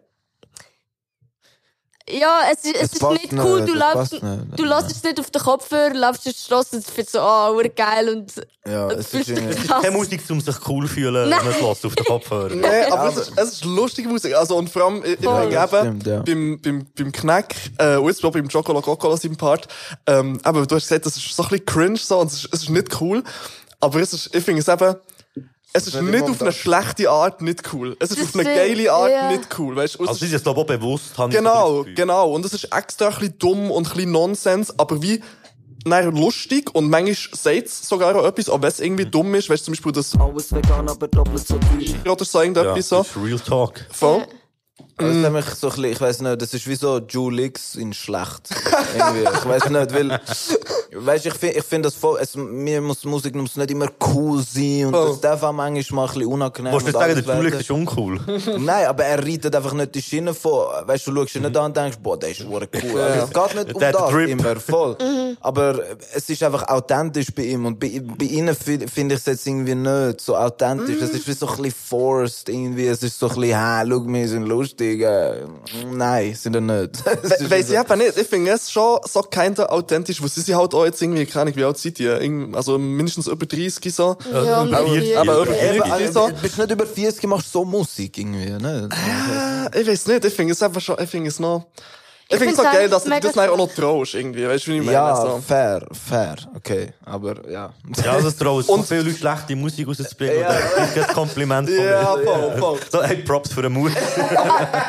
ja, 2.07 2.41
es 2.53 2.65
ist, 2.65 2.75
es 2.77 2.83
Es 2.83 2.93
ist 2.95 3.03
nicht 3.03 3.33
cool, 3.33 3.63
nicht, 3.63 3.73
du 3.75 3.79
läufst, 3.79 4.13
nicht. 4.13 4.25
du 4.59 4.65
lässt 4.65 4.91
es 4.91 5.03
nicht 5.03 5.19
auf 5.21 5.31
den 5.31 5.41
Kopfhörer, 5.41 5.95
läufst 5.95 6.27
durch 6.27 6.35
die 6.37 6.41
Straße 6.43 6.77
und 6.77 6.85
findest 6.85 7.13
so, 7.13 7.21
ah, 7.21 7.51
oh, 7.51 7.63
geil 7.75 8.11
und 8.11 8.31
Ja, 8.67 8.87
und 8.89 8.93
es 8.93 9.09
fühlst 9.09 9.29
ist 9.31 9.39
dich 9.39 9.45
irgendwie- 9.45 9.67
krass. 9.69 9.83
Keine 9.83 9.97
Musik, 9.97 10.21
um 10.29 10.39
sich 10.41 10.57
cool 10.69 10.87
zu 10.87 10.93
fühlen, 10.93 11.15
wenn 11.15 11.29
Nein. 11.31 11.45
man 11.45 11.55
es 11.55 11.61
hört 11.63 11.85
auf 11.85 11.95
den 11.95 12.05
Kopfhörer. 12.05 12.55
Nee, 12.55 12.83
aber 12.91 13.09
es 13.09 13.17
ist, 13.17 13.33
es 13.37 13.53
ist 13.53 13.65
lustige 13.65 14.09
Musik. 14.11 14.35
Also, 14.35 14.57
und 14.57 14.69
vor 14.69 14.83
allem, 14.85 15.03
ich, 15.03 15.13
ich 15.19 15.25
Voll. 15.25 15.41
denke 15.49 15.55
das 15.55 15.73
eben, 15.73 15.81
stimmt, 16.01 16.07
ja. 16.07 16.21
beim, 16.21 16.61
beim, 16.61 16.87
beim 16.95 17.13
Knack, 17.13 17.55
äh, 17.79 17.97
und 17.97 18.09
jetzt 18.09 18.23
auch 18.23 18.33
beim 18.33 18.49
Chocolo 18.49 18.83
Cocola 18.83 19.17
seinem 19.17 19.37
Part, 19.37 19.69
ähm, 20.07 20.39
eben, 20.47 20.67
du 20.67 20.75
hast 20.75 20.83
gesagt, 20.89 21.07
das 21.07 21.17
ist 21.17 21.35
so 21.35 21.43
ein 21.43 21.49
bisschen 21.49 21.65
cringe, 21.67 21.97
so, 21.97 22.19
und 22.19 22.27
es 22.31 22.45
ist, 22.45 22.49
es 22.53 22.63
ist 22.65 22.69
nicht 22.69 23.01
cool. 23.01 23.23
Aber 23.85 24.01
es 24.01 24.13
ist, 24.13 24.35
ich 24.35 24.45
finde 24.45 24.61
es 24.61 24.69
eben, 24.69 24.97
es 25.73 25.87
ist 25.89 26.01
Nicht 26.01 26.23
auf 26.25 26.41
eine 26.41 26.53
schlechte 26.53 27.11
Art 27.11 27.43
nicht 27.43 27.63
cool. 27.73 27.97
Es 27.99 28.11
ist 28.11 28.21
Das 28.21 28.29
auf 28.29 28.35
eine 28.37 28.45
geile 28.45 28.93
Art 28.93 29.11
ja. 29.11 29.29
nicht 29.31 29.49
cool, 29.59 29.75
weißt 29.77 29.99
Also, 30.01 30.13
sie 30.15 30.25
ist- 30.27 30.31
sind 30.31 30.37
es, 30.37 30.43
glaube 30.45 30.61
ich, 30.61 30.65
auch 30.65 30.69
bewusst, 30.69 31.19
habe 31.19 31.33
ich 31.33 31.37
Genau, 31.39 31.69
das 31.79 31.79
Gefühl. 31.85 31.95
genau. 31.95 32.31
Und 32.33 32.45
es 32.47 32.53
ist 32.55 32.65
extra 32.73 33.09
ein 33.09 33.15
bisschen 33.15 33.39
dumm 33.39 33.71
und 33.71 33.87
ein 33.89 33.93
bisschen 33.95 34.13
Nonsens, 34.13 34.79
aber 34.79 35.03
wie 35.03 35.21
nein, 35.85 36.15
lustig 36.17 36.75
und 36.75 36.89
manchmal 36.89 37.15
sagt 37.37 37.67
es 37.67 37.89
sogar 37.89 38.15
auch 38.17 38.25
etwas, 38.25 38.49
auch 38.49 38.63
wenn 38.63 38.69
es 38.69 38.81
irgendwie 38.81 39.05
dumm 39.05 39.35
ist, 39.35 39.51
weißt 39.51 39.63
du, 39.63 39.65
zum 39.67 39.73
Beispiel 39.73 39.93
das 39.93 40.19
Alles 40.19 40.53
vegan, 40.55 40.89
aber 40.89 41.09
doppelt 41.09 41.47
so 41.47 41.59
teuer. 41.59 42.13
oder 42.13 42.25
so 42.25 42.39
Ja, 42.39 42.45
irgendetwas 42.45 42.75
das 42.77 42.89
so. 42.89 43.01
ist 43.01 43.17
Real 43.27 43.39
Talk. 43.41 43.85
Voll. 43.91 44.25
Das 44.97 45.09
ist 45.09 45.17
nämlich 45.17 45.45
so 45.47 45.69
ein 45.69 45.75
bisschen, 45.75 45.93
ich 45.93 46.01
weiß 46.01 46.21
nicht, 46.21 46.41
das 46.43 46.55
ist 46.55 46.67
wie 46.69 46.77
so 46.77 46.99
Julix 47.01 47.75
in 47.75 47.93
schlecht. 47.93 48.49
Irgendwie, 48.97 49.23
ich 49.25 49.45
weiß 49.49 49.69
nicht, 49.71 49.93
weil, 49.95 50.21
weißt, 50.93 51.27
ich 51.27 51.35
finde, 51.35 51.59
ich 51.59 51.65
finde 51.65 51.89
das 51.89 51.95
voll, 51.97 52.19
es, 52.21 52.37
mir 52.37 52.81
muss 52.81 53.05
Musik 53.05 53.35
muss 53.35 53.57
nicht 53.57 53.71
immer 53.73 53.89
cool 54.15 54.41
sein 54.43 54.87
und 54.87 54.95
Oh. 54.95 55.09
das 55.09 55.21
darf 55.21 55.43
auch 55.43 55.53
manchmal 55.53 55.97
mal 56.07 56.13
ein 56.13 56.15
bisschen 56.15 56.33
unangenehm 56.33 56.73
Willst 56.73 56.87
du 56.87 56.91
jetzt 56.93 57.01
sagen, 57.01 57.25
der 57.27 57.37
Julix 57.37 57.57
ist 57.61 57.71
uncool? 57.73 58.21
Nein, 58.59 58.87
aber 58.87 59.05
er 59.05 59.19
reitet 59.27 59.55
einfach 59.57 59.73
nicht 59.73 59.95
die 59.97 60.03
Schiene 60.03 60.33
von, 60.33 60.67
weißt 60.87 61.07
du, 61.09 61.11
du 61.13 61.21
schaust 61.23 61.35
ihn 61.37 61.43
nicht 61.43 61.57
an 61.57 61.65
und 61.67 61.77
denkst, 61.77 61.99
boah, 62.01 62.17
der 62.17 62.31
ist 62.31 62.43
cool. 62.49 62.61
Also, 63.01 63.25
es 63.25 63.31
geht 63.33 63.55
nicht 63.57 63.75
um 63.75 63.81
Der 63.81 63.89
hat 63.89 63.95
das 63.97 64.11
Drip. 64.11 64.29
immer, 64.29 64.57
voll. 64.61 64.97
Aber 65.41 65.81
es 66.15 66.31
ist 66.31 66.43
einfach 66.45 66.69
authentisch 66.69 67.35
bei 67.35 67.43
ihm 67.43 67.67
und 67.67 67.81
bei, 67.81 68.01
bei 68.17 68.27
ihnen 68.27 68.55
fi- 68.55 68.87
finde 68.87 69.17
ich 69.17 69.21
es 69.23 69.27
jetzt 69.27 69.47
irgendwie 69.47 69.75
nicht 69.75 70.21
so 70.21 70.37
authentisch. 70.37 71.03
Es 71.03 71.11
ist 71.11 71.27
wie 71.27 71.33
so 71.33 71.49
ein 71.49 71.57
bisschen 71.57 71.75
forced 71.85 72.49
irgendwie. 72.49 72.87
Es 72.87 73.03
ist 73.03 73.19
so 73.19 73.29
ein 73.29 73.35
bisschen, 73.35 73.57
ha, 73.59 73.85
schau, 73.85 74.05
wir 74.07 74.29
sind 74.29 74.45
lustig. 74.47 74.84
Äh, 74.93 75.45
nein, 75.91 76.35
sind 76.35 76.55
er 76.55 76.61
nicht. 76.61 76.91
Es 77.23 77.31
ist 77.41 77.41
We 77.45 77.51
Weiss 77.51 77.69
wie 77.71 77.75
ich 77.75 77.79
so- 77.79 77.85
eben 77.93 77.99
nicht. 77.99 78.17
Ich 78.19 78.27
finde 78.29 78.51
es 78.53 78.71
schon 78.71 78.99
so 79.11 79.23
kinda 79.23 79.67
authentisch, 79.67 80.21
weil 80.23 80.29
sie 80.29 80.41
sind 80.43 80.57
halt 80.57 80.75
auch 80.75 80.85
jetzt 80.85 81.01
irgendwie, 81.03 81.27
keine 81.27 81.43
Ahnung, 81.43 81.57
wie 81.57 81.65
alt 81.65 81.79
seid 81.79 81.99
ihr? 82.01 82.21
Also 82.55 82.79
mindestens 82.79 83.27
über 83.27 83.47
30 83.47 83.95
so. 83.95 84.17
Ja, 84.33 84.59
Aber- 84.63 84.71
über 84.71 84.97
Eben, 84.97 85.83
40 85.85 85.93
also, 85.93 86.13
so. 86.13 86.29
du 86.29 86.35
bist 86.43 86.59
nicht 86.59 86.71
über 86.71 86.87
40, 86.87 87.25
machst 87.29 87.53
so 87.53 87.65
Musik 87.65 88.19
irgendwie, 88.19 88.51
ne? 88.51 88.89
Äh, 89.75 89.81
Ich 89.81 89.87
weiß 89.89 90.07
nicht, 90.07 90.25
ich 90.25 90.35
finde 90.35 90.53
es 90.53 90.63
einfach 90.63 90.81
schon, 90.81 90.97
ich 91.03 91.09
finde 91.11 91.29
es 91.29 91.39
noch, 91.41 91.67
Ich, 92.27 92.39
finde 92.39 92.53
es 92.55 92.57
find's 92.57 92.69
auch 92.69 92.73
geil, 92.73 92.89
dass 92.89 93.05
du 93.05 93.11
das 93.21 93.37
auch 93.39 93.57
noch 93.57 93.73
traust, 93.75 94.15
irgendwie. 94.15 94.49
Weißt 94.49 94.67
du, 94.67 94.71
wie 94.73 94.77
ich 94.79 94.83
meine? 94.83 94.93
Ja, 94.93 95.15
So. 95.15 95.43
fair, 95.47 95.87
fair, 95.93 96.37
okay, 96.57 96.93
aber 97.05 97.35
ja. 97.51 97.71
Ja, 98.03 98.13
also 98.13 98.29
es 98.29 98.37
trauen 98.37 98.63
so 98.63 98.83
viele 98.83 99.03
Leute 99.03 99.17
schlechte 99.19 99.55
Musik 99.55 99.87
rauszubringen. 99.87 100.41
Ja. 100.41 100.53
Ja. 100.55 100.61
Das 100.77 100.97
ist 100.97 101.09
ein 101.09 101.15
Kompliment 101.15 101.69
von 101.69 101.85
Ja, 101.85 102.17
mir. 102.17 102.25
voll, 102.25 102.59
voll. 102.59 102.79
So, 102.91 103.03
hey, 103.03 103.17
Props 103.19 103.53
für 103.53 103.63
den 103.63 103.73
Mut. 103.73 103.93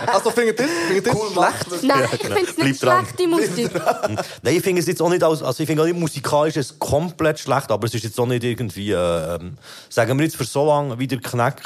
Also, 0.08 0.32
findet 0.32 0.60
ihr 0.62 0.68
findet 0.68 1.08
ihr 1.08 1.12
schlecht? 1.12 1.84
Nein, 1.84 2.00
Ja, 2.00 2.06
ich 2.14 2.20
genau. 2.20 2.36
finde 2.36 2.52
es 2.52 2.58
nicht 2.58 2.80
schlechte 2.80 3.28
Musik. 3.28 3.72
Nein, 4.42 4.56
ich 4.56 4.64
finde 4.64 4.80
es 4.82 4.88
jetzt 4.88 5.02
auch 5.02 5.10
nicht 5.10 5.24
als, 5.24 5.44
also 5.44 5.62
ich 5.62 5.68
finde 5.68 5.82
auch 5.84 5.88
nicht 5.88 6.00
musikalisch 6.00 6.56
ist 6.56 6.72
es 6.72 6.80
komplett 6.80 7.40
schlecht, 7.40 7.70
aber 7.70 7.86
es 7.88 7.94
ist 7.94 8.04
jetzt 8.06 8.20
auch 8.20 8.26
nicht 8.26 8.44
irgendwie, 8.44 8.92
äh, 8.92 9.36
ähm, 9.36 9.58
sagen 9.90 10.18
wir 10.18 10.24
jetzt 10.26 10.38
für 10.38 10.46
so 10.46 10.66
lange, 10.66 10.98
wie 11.00 11.08
der 11.08 11.20
Knack 11.20 11.62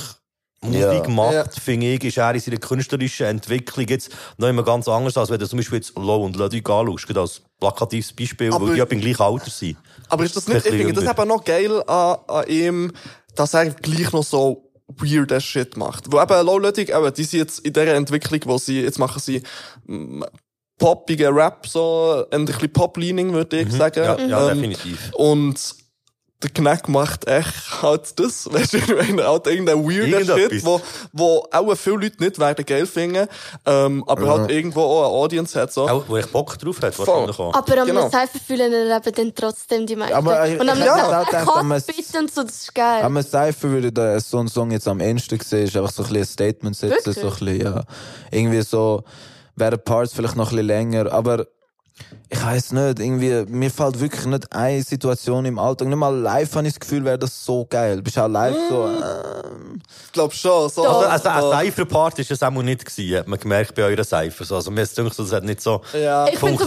Musik 0.62 0.84
Ja. 0.84 1.08
macht, 1.08 1.34
Ja. 1.34 1.46
finde 1.62 1.88
ich, 1.94 2.04
ist 2.04 2.18
er 2.18 2.34
in 2.34 2.40
seiner 2.42 2.58
künstlerischen 2.58 3.26
Entwicklung 3.28 3.88
jetzt 3.88 4.12
noch 4.38 4.50
immer 4.50 4.64
ganz 4.64 4.88
anders, 4.90 5.16
als 5.18 5.30
wenn 5.30 5.40
du 5.40 5.48
zum 5.48 5.58
Beispiel 5.58 5.78
jetzt 5.78 5.96
Low 5.98 6.26
und 6.26 6.36
Ludwig 6.36 6.70
anschaust, 6.70 7.18
als 7.18 7.42
plakatives 7.60 8.12
Beispiel, 8.14 8.52
Aber- 8.54 8.66
weil 8.68 8.74
die 8.74 8.80
ja 8.80 8.86
im 8.86 9.00
gleichen 9.00 9.22
Alter 9.22 9.50
sind. 9.50 9.78
Aber 10.10 10.24
ist 10.26 10.36
das 10.36 10.48
nicht, 10.48 10.66
ich 10.66 10.72
finde 10.74 10.94
das 10.94 11.10
eben 11.10 11.28
noch 11.28 11.44
geil 11.46 11.82
an, 11.88 12.18
an 12.28 12.48
ihm, 12.48 12.92
dass 13.36 13.54
er 13.54 13.70
gleich 13.70 14.12
noch 14.12 14.24
so 14.24 14.70
weird 14.98 15.42
Shit 15.42 15.78
macht. 15.78 16.12
Wo 16.12 16.20
eben 16.22 16.46
Low 16.46 16.58
Ludwig, 16.58 16.90
eben, 16.90 17.14
die 17.14 17.24
sind 17.24 17.40
jetzt 17.40 17.60
in 17.60 17.72
dieser 17.72 17.94
Entwicklung, 17.96 18.42
wo 18.46 18.58
sie, 18.58 18.82
jetzt 18.82 19.00
machen 19.00 19.22
sie, 19.22 19.42
mm, 19.86 20.24
poppigen 20.78 21.34
Rap, 21.34 21.68
so, 21.68 22.26
ein 22.32 22.46
bisschen 22.46 22.72
Pop-Leaning, 22.72 23.34
würde 23.34 23.60
ich 23.62 23.72
sagen. 23.72 24.04
Ja, 24.04 24.18
ja 24.20 24.50
Ähm, 24.52 24.62
definitiv. 24.62 25.12
Und 25.14 25.76
der 26.42 26.50
Knack 26.52 26.88
macht 26.88 27.28
echt 27.28 27.82
halt 27.82 28.18
das, 28.18 28.48
weißt 28.52 28.74
du, 28.74 28.78
ich 28.78 28.88
meine, 28.88 29.28
halt 29.28 29.46
irgendein 29.48 29.84
weirder. 29.84 30.38
Shit, 30.38 30.64
wo, 30.66 30.80
wo 31.12 31.46
auch 31.52 31.76
viele 31.76 31.98
Leute 31.98 32.24
nicht 32.24 32.40
werden 32.40 32.66
geil 32.66 32.86
finden, 32.86 33.28
ähm, 33.66 34.04
aber 34.08 34.26
Ja. 34.26 34.38
halt 34.40 34.52
irgendwo 34.52 34.82
auch 34.82 35.00
eine 35.06 35.14
Audience 35.18 35.60
hat, 35.60 35.74
so. 35.74 35.88
Auch, 35.90 36.06
wo 36.08 36.16
ich 36.18 36.26
Bock 36.28 36.58
drauf 36.58 36.78
hat, 36.82 36.98
wahrscheinlich 36.98 37.38
auch. 37.40 37.54
Aber 37.54 37.78
am 37.82 37.88
Genau. 37.88 38.10
Cypher 38.10 38.40
fühlen 38.46 38.72
eben 38.72 39.16
dann 39.16 39.36
trotzdem 39.36 39.86
die 39.86 39.96
meisten. 39.98 40.16
Aber 40.16 40.48
ich- 40.48 40.60
und 40.60 40.70
am 40.70 40.80
ja. 40.80 41.26
Cut 41.26 41.48
und 42.20 42.34
so, 42.34 42.44
das 42.44 42.56
ist 42.56 42.76
geil. 42.76 43.04
Am 43.04 43.22
Cypher 43.22 43.70
würde 43.70 43.92
da 43.92 44.20
so 44.20 44.38
einen 44.40 44.48
Song 44.48 44.72
jetzt 44.72 44.88
am 44.88 45.02
Ende 45.02 45.22
sehen, 45.44 45.66
ist 45.66 45.76
einfach 45.76 45.92
so 45.92 46.04
ein 46.04 46.08
bisschen 46.10 46.22
ein 46.24 46.26
Statement 46.26 46.76
setzen, 46.78 47.06
Wirklich? 47.06 47.16
so 47.16 47.28
ein 47.28 47.30
bisschen, 47.56 47.62
ja. 47.62 47.84
Irgendwie 48.32 48.62
so, 48.62 49.04
wären 49.56 49.80
Parts 49.84 50.14
vielleicht 50.14 50.38
noch 50.38 50.48
ein 50.52 50.56
bisschen 50.56 50.68
länger, 50.68 51.12
aber 51.12 51.46
ich 52.32 52.44
weiß 52.44 52.74
nicht, 52.74 53.00
irgendwie, 53.00 53.44
mir 53.52 53.72
fällt 53.72 54.00
wirklich 54.00 54.26
nicht 54.26 54.52
eine 54.54 54.84
Situation 54.84 55.46
im 55.46 55.58
Alltag. 55.58 55.88
Nicht 55.88 55.98
mal 55.98 56.16
live 56.16 56.54
habe 56.56 56.68
ich 56.68 56.74
das 56.74 56.80
Gefühl, 56.80 57.04
wäre 57.04 57.18
das 57.18 57.44
so 57.44 57.66
geil. 57.68 58.02
Bist 58.02 58.20
auch 58.20 58.28
live 58.28 58.56
so, 58.70 58.88
ähm, 58.88 59.82
Ich 60.06 60.12
glaube 60.12 60.34
schon, 60.34 60.70
so. 60.70 60.84
Also, 60.88 61.08
also 61.30 61.48
so. 61.48 61.52
ein 61.52 61.66
Cypher-Part 61.66 62.20
ist 62.20 62.30
es 62.32 62.44
auch 62.44 62.52
nicht 62.52 62.86
gewesen, 62.86 63.18
hat 63.18 63.28
man 63.28 63.40
gemerkt 63.40 63.74
bei 63.74 63.84
euren 63.84 64.04
Cyphers. 64.04 64.52
Also, 64.52 64.70
mir 64.70 64.82
ist 64.82 64.96
gedacht, 64.96 65.18
das 65.18 65.32
hat 65.32 65.44
nicht 65.44 65.62
so 65.62 65.82
Ja. 65.94 66.28
ich 66.28 66.38
finde, 66.38 66.58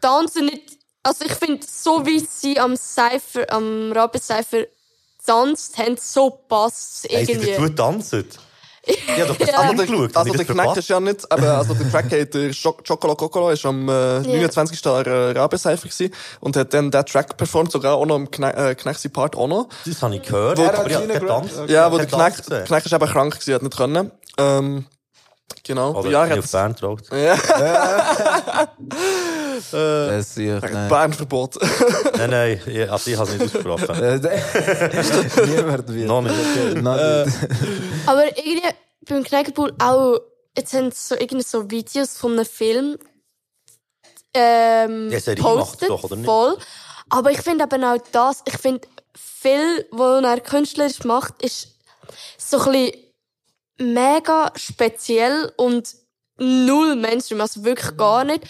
tanzen 0.00 0.46
nicht. 0.46 0.62
Also, 1.02 1.24
ich 1.24 1.32
finde, 1.32 1.64
so 1.66 2.04
wie 2.04 2.18
sie 2.20 2.58
am 2.60 2.76
Cypher, 2.76 3.50
am 3.50 3.92
Rabbit 3.92 4.22
Cypher 4.24 4.64
tanzt, 5.24 5.78
haben 5.78 5.96
so 5.98 6.30
passt 6.30 7.06
Hey, 7.08 7.24
sie 7.24 7.32
irgendwie. 7.32 7.52
dazu 7.52 7.68
tanzen. 7.70 8.24
Ja, 9.16 9.24
doch 9.26 9.36
das 9.36 9.48
Ja. 9.48 9.62
ja. 9.62 9.70
Also, 9.70 9.84
der, 9.84 10.16
also 10.16 10.32
der 10.32 10.44
Knack 10.44 10.76
ist 10.76 10.88
ja 10.88 11.00
nicht, 11.00 11.32
aber 11.32 11.58
also 11.58 11.74
der 11.74 11.90
Track 11.90 12.04
hat 12.04 12.34
der 12.34 12.50
Choc- 12.52 12.86
Chocolate 12.86 13.16
Cocolo 13.16 13.50
ist 13.50 13.64
am 13.66 13.88
äh, 13.88 14.20
29. 14.20 14.84
Yeah. 14.84 15.32
Rabenseifer 15.32 15.88
gewesen 15.88 16.14
und 16.40 16.56
hat 16.56 16.72
dann 16.72 16.90
den 16.90 17.06
Track 17.06 17.36
performt, 17.36 17.72
sogar 17.72 17.94
auch 17.94 18.06
noch 18.06 18.16
im 18.16 18.30
Knack, 18.30 18.56
äh, 18.56 18.74
Knack 18.74 18.96
sein 18.96 19.12
Part 19.12 19.36
auch 19.36 19.48
noch. 19.48 19.68
Das 19.84 20.02
habe 20.02 20.14
ich 20.16 20.22
gehört. 20.22 20.58
Wo- 20.58 20.64
aber 20.64 20.90
ja, 20.90 21.00
kein 21.00 21.26
Tanz. 21.26 21.50
Ja, 21.66 21.90
wo 21.90 21.96
der 21.96 22.06
Knack. 22.06 22.34
Knack 22.66 22.86
ist 22.86 22.92
eben 22.92 23.06
krank 23.06 23.34
gewesen, 23.34 23.54
hat 23.54 23.62
nicht 23.62 23.76
können. 23.76 24.12
Ähm, 24.38 24.86
genau. 25.64 25.94
Oder 25.94 26.10
ja, 26.10 26.24
ich 26.26 26.32
hat 26.32 26.38
auf 26.38 26.52
Bern 26.52 26.76
ja. 27.12 27.36
Äh, 29.72 30.08
das 30.18 30.28
ist 30.28 30.38
ich, 30.38 30.60
nein. 30.72 30.88
Bernverbot. 30.88 31.56
Nein, 32.18 32.30
nein, 32.30 32.60
ich, 32.66 32.90
also 32.90 33.10
ich 33.10 33.16
habe 33.18 33.30
es 33.30 33.38
nicht 33.38 33.44
ausgesprochen. 33.46 33.94
Äh, 34.02 35.46
Niemand 35.46 35.88
wird. 35.88 36.06
Noch 36.08 36.22
nicht. 36.22 36.34
Okay, 36.34 36.80
noch 36.80 36.96
Äh, 36.96 37.24
nicht. 37.24 37.36
Aber 38.06 38.24
irgendwie 38.38 38.68
beim 39.08 39.24
Knäckepool 39.24 39.74
auch, 39.78 40.18
jetzt 40.56 40.72
haben 40.74 40.90
sie 40.90 40.96
so 41.08 41.14
irgendwie 41.14 41.42
so 41.42 41.70
Videos 41.70 42.16
von 42.16 42.32
einem 42.32 42.44
Film 42.46 42.96
ähm, 44.34 45.10
Ja, 45.10 45.34
postet, 45.36 45.90
doch, 45.90 46.04
oder 46.04 46.16
nicht? 46.16 46.26
voll. 46.26 46.56
Aber 47.08 47.30
ich 47.30 47.40
finde 47.40 47.64
eben 47.64 47.84
auch 47.84 47.98
das, 48.12 48.42
ich 48.46 48.58
finde 48.58 48.86
viel, 49.14 49.86
was 49.92 50.24
er 50.24 50.40
künstlerisch 50.40 51.04
macht, 51.04 51.40
ist 51.42 51.68
so 52.38 52.58
ein 52.60 52.72
bisschen 52.72 53.94
mega 53.94 54.52
speziell 54.56 55.52
und 55.56 55.94
null 56.38 56.96
Mainstream, 56.96 57.40
also 57.40 57.64
wirklich 57.64 57.96
gar 57.96 58.24
nicht. 58.24 58.42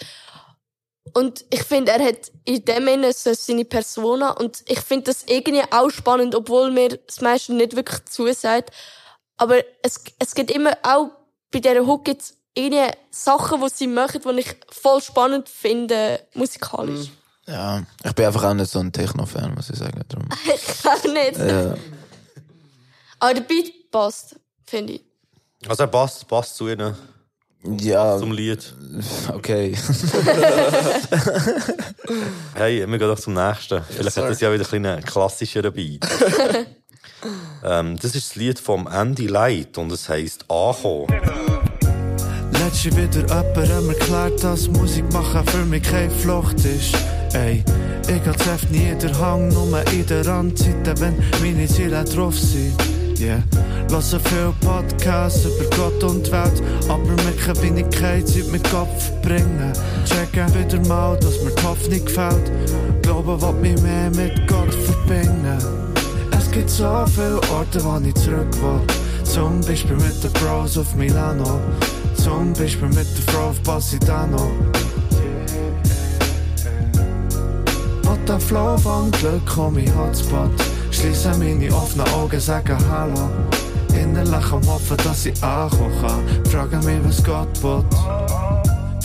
Und 1.13 1.45
ich 1.49 1.63
finde, 1.63 1.91
er 1.91 2.03
hat 2.03 2.31
in 2.45 2.63
dem 2.65 2.85
Sinne 2.85 3.13
so 3.13 3.33
seine 3.33 3.65
Persona 3.65 4.31
und 4.31 4.63
ich 4.67 4.79
finde 4.79 5.05
das 5.05 5.23
irgendwie 5.27 5.63
auch 5.71 5.89
spannend, 5.89 6.35
obwohl 6.35 6.71
mir 6.71 6.97
das 7.05 7.21
meiste 7.21 7.53
nicht 7.53 7.75
wirklich 7.75 8.05
zusagt. 8.05 8.71
Aber 9.37 9.57
es, 9.83 10.03
es 10.19 10.33
gibt 10.35 10.51
immer 10.51 10.77
auch 10.83 11.09
bei 11.51 11.59
dieser 11.59 11.85
Hook 11.85 12.05
gibt's 12.05 12.35
irgendwie 12.53 12.91
Sachen, 13.11 13.61
die 13.61 13.69
sie 13.69 13.87
machen, 13.87 14.21
die 14.21 14.39
ich 14.39 14.55
voll 14.71 15.01
spannend 15.01 15.47
finde, 15.47 16.21
musikalisch. 16.33 17.09
Ja, 17.45 17.83
ich 18.03 18.13
bin 18.13 18.25
einfach 18.25 18.43
auch 18.43 18.53
nicht 18.53 18.69
so 18.69 18.79
ein 18.79 18.91
Techno-Fan, 18.91 19.53
muss 19.55 19.69
ich 19.69 19.77
sagen. 19.77 20.01
Darum. 20.09 20.27
ich 20.45 20.83
kann 20.83 21.13
nicht. 21.13 21.37
Ja. 21.37 21.75
Aber 23.19 23.33
der 23.33 23.41
Beat 23.41 23.89
passt, 23.89 24.35
finde 24.65 24.93
ich. 24.93 25.01
Also 25.67 25.83
er 25.83 25.87
passt, 25.87 26.27
passt 26.27 26.55
zu 26.55 26.67
ihnen, 26.67 26.95
Ja, 27.79 28.17
zum 28.17 28.31
Lied. 28.31 28.73
okay. 29.33 29.75
Hey, 32.53 32.79
wir 32.79 32.97
gehen 32.97 33.07
doch 33.07 33.19
zum 33.19 33.33
nächsten. 33.33 33.81
Vielleicht 33.89 34.17
hat 34.17 34.29
das 34.29 34.39
ja 34.39 34.51
wieder 34.51 34.63
ein 34.63 34.81
bisschen 34.81 35.03
klassischeren 35.03 35.73
Beat. 35.73 36.03
ähm, 37.63 37.97
das 38.01 38.15
ist 38.15 38.29
das 38.29 38.35
Lied 38.35 38.59
vom 38.59 38.87
Andy 38.87 39.27
Light 39.27 39.77
und 39.77 39.91
es 39.91 40.09
heisst 40.09 40.49
Ankommen. 40.49 41.07
Letzte 42.53 42.95
wieder 42.95 43.21
jemand 43.21 43.57
mir 43.57 43.93
erklärt, 43.93 44.43
dass 44.43 44.67
Musik 44.69 45.11
machen 45.13 45.45
für 45.47 45.65
mich 45.65 45.83
keine 45.83 46.09
Flucht 46.09 46.57
ist. 46.65 46.95
Ey, 47.33 47.63
ich 48.07 48.27
hab 48.27 48.45
Heft 48.45 48.71
nie 48.71 48.89
in 48.89 48.99
der 48.99 49.19
Hang, 49.19 49.49
nur 49.49 49.83
in 49.91 50.05
der 50.05 50.25
Randzeiten, 50.25 50.99
wenn 50.99 51.23
meine 51.41 51.67
Ziele 51.67 52.03
drauf 52.05 52.37
sind. 52.39 52.73
Yeah. 53.19 53.41
Lass 53.89 54.11
so 54.11 54.19
viel 54.19 54.53
Podcasts 54.61 55.45
über 55.45 55.67
Gott 55.75 56.03
und 56.03 56.31
Welt, 56.31 56.61
aber 56.87 56.99
mir 56.99 57.35
keine 57.43 57.61
Wenigkeit 57.63 58.27
Zeit 58.27 58.51
mit 58.51 58.63
Kopf 58.69 59.11
bringen. 59.23 59.73
Checken 60.05 60.53
wieder 60.53 60.79
mal, 60.87 61.17
dass 61.17 61.41
mir 61.43 61.51
die 61.51 61.63
Hoffnung 61.63 62.05
gefällt. 62.05 62.51
Glaube, 63.01 63.41
was 63.41 63.55
mich 63.55 63.81
mehr 63.81 64.11
mit 64.11 64.47
Gott 64.47 64.73
verbinden. 64.73 65.57
Es 66.37 66.51
gibt 66.51 66.69
so 66.69 67.05
viele 67.07 67.41
Orte, 67.51 67.83
wo 67.83 67.99
ich 68.05 68.13
zurück 68.15 68.53
will. 68.61 69.23
Zum 69.23 69.61
Beispiel 69.61 69.95
mit 69.95 70.23
den 70.23 70.31
Bros 70.33 70.77
auf 70.77 70.93
Milano. 70.95 71.59
Zum 72.15 72.53
Beispiel 72.53 72.89
mit 72.89 72.97
der 72.97 73.33
Frau 73.33 73.49
auf 73.49 73.63
Positano. 73.63 74.51
Und 78.09 78.29
der 78.29 78.39
Flow 78.39 78.77
vom 78.77 79.09
Glück 79.11 79.41
komm 79.45 79.79
ich 79.79 79.89
Hotspot. 79.95 80.76
Schließe 80.91 81.37
meine 81.37 81.73
offenen 81.73 82.07
Augen, 82.13 82.39
sage 82.39 82.77
Hallo. 82.89 83.29
Innerlich 83.93 84.51
am 84.51 84.65
Hoffen, 84.67 84.97
dass 84.97 85.25
ich 85.25 85.43
ankommen 85.43 85.91
kann. 86.01 86.45
Frage 86.51 86.77
mich, 86.77 86.99
was 87.03 87.23
Gott 87.23 87.63
will. 87.63 87.83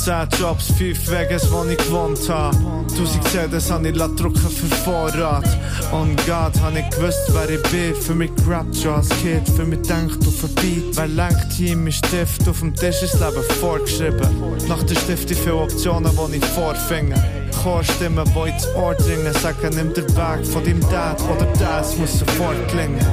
Zehn 0.04 0.28
Jobs, 0.36 0.66
fünf 0.76 1.08
Weges, 1.12 1.48
wo 1.52 1.64
ich 1.64 1.78
gewohnt 1.78 2.28
habe. 2.28 2.56
Tausend 2.88 3.28
CDs 3.28 3.70
habe 3.70 3.88
ich 3.88 3.94
lassen 3.94 4.16
drucken 4.16 4.50
für 4.50 4.74
Vorrat. 4.74 5.46
Und 5.92 6.16
Gott 6.26 6.60
habe 6.60 6.80
ich 6.80 6.90
gewusst, 6.90 7.30
ich 7.48 7.62
bin. 7.70 7.94
Für 7.94 8.12
mich 8.12 8.34
gerappt 8.34 8.76
schon 8.76 8.94
als 8.94 9.10
Kind, 9.10 9.48
für 9.48 9.64
mich 9.64 9.80
denkt 9.82 10.14
ein 10.14 10.54
Beat. 10.56 10.96
Wer 10.96 11.06
lenkt 11.06 11.52
hier 11.52 11.76
mein 11.76 11.92
Stift 11.92 12.48
auf 12.48 12.58
dem 12.58 12.74
Tisch 12.74 12.98
das 13.00 13.14
Leben 13.20 13.44
vorgeschrieben. 13.60 14.28
Nach 14.66 14.82
der 14.82 14.96
Stift 14.96 15.30
die 15.30 15.36
viele 15.36 15.54
Optionen, 15.54 16.10
die 16.10 16.38
ich 16.38 16.44
vorfinge. 16.46 17.14
Chorstimmen, 17.62 18.28
die 18.34 18.50
ins 18.50 18.66
Ohr 18.74 18.96
dringen, 18.96 19.32
sagen, 19.34 19.70
nimm 19.76 19.94
den 19.94 20.08
Weg 20.16 20.44
von 20.44 20.64
deinem 20.64 20.80
Dad 20.90 21.22
oder 21.30 21.46
das 21.60 21.96
muss 21.96 22.18
sofort 22.18 22.56
klingen. 22.66 23.06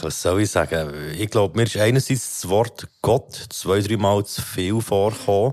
Was 0.00 0.22
soll 0.22 0.40
ich 0.40 0.50
sagen? 0.50 0.90
Ich 1.18 1.28
glaube, 1.28 1.54
mir 1.54 1.64
ist 1.64 1.76
einerseits 1.76 2.40
das 2.40 2.48
Wort 2.48 2.88
Gott 3.02 3.34
zwei, 3.50 3.80
dreimal 3.80 4.24
zu 4.24 4.40
viel 4.40 4.80
vorgekommen. 4.80 5.52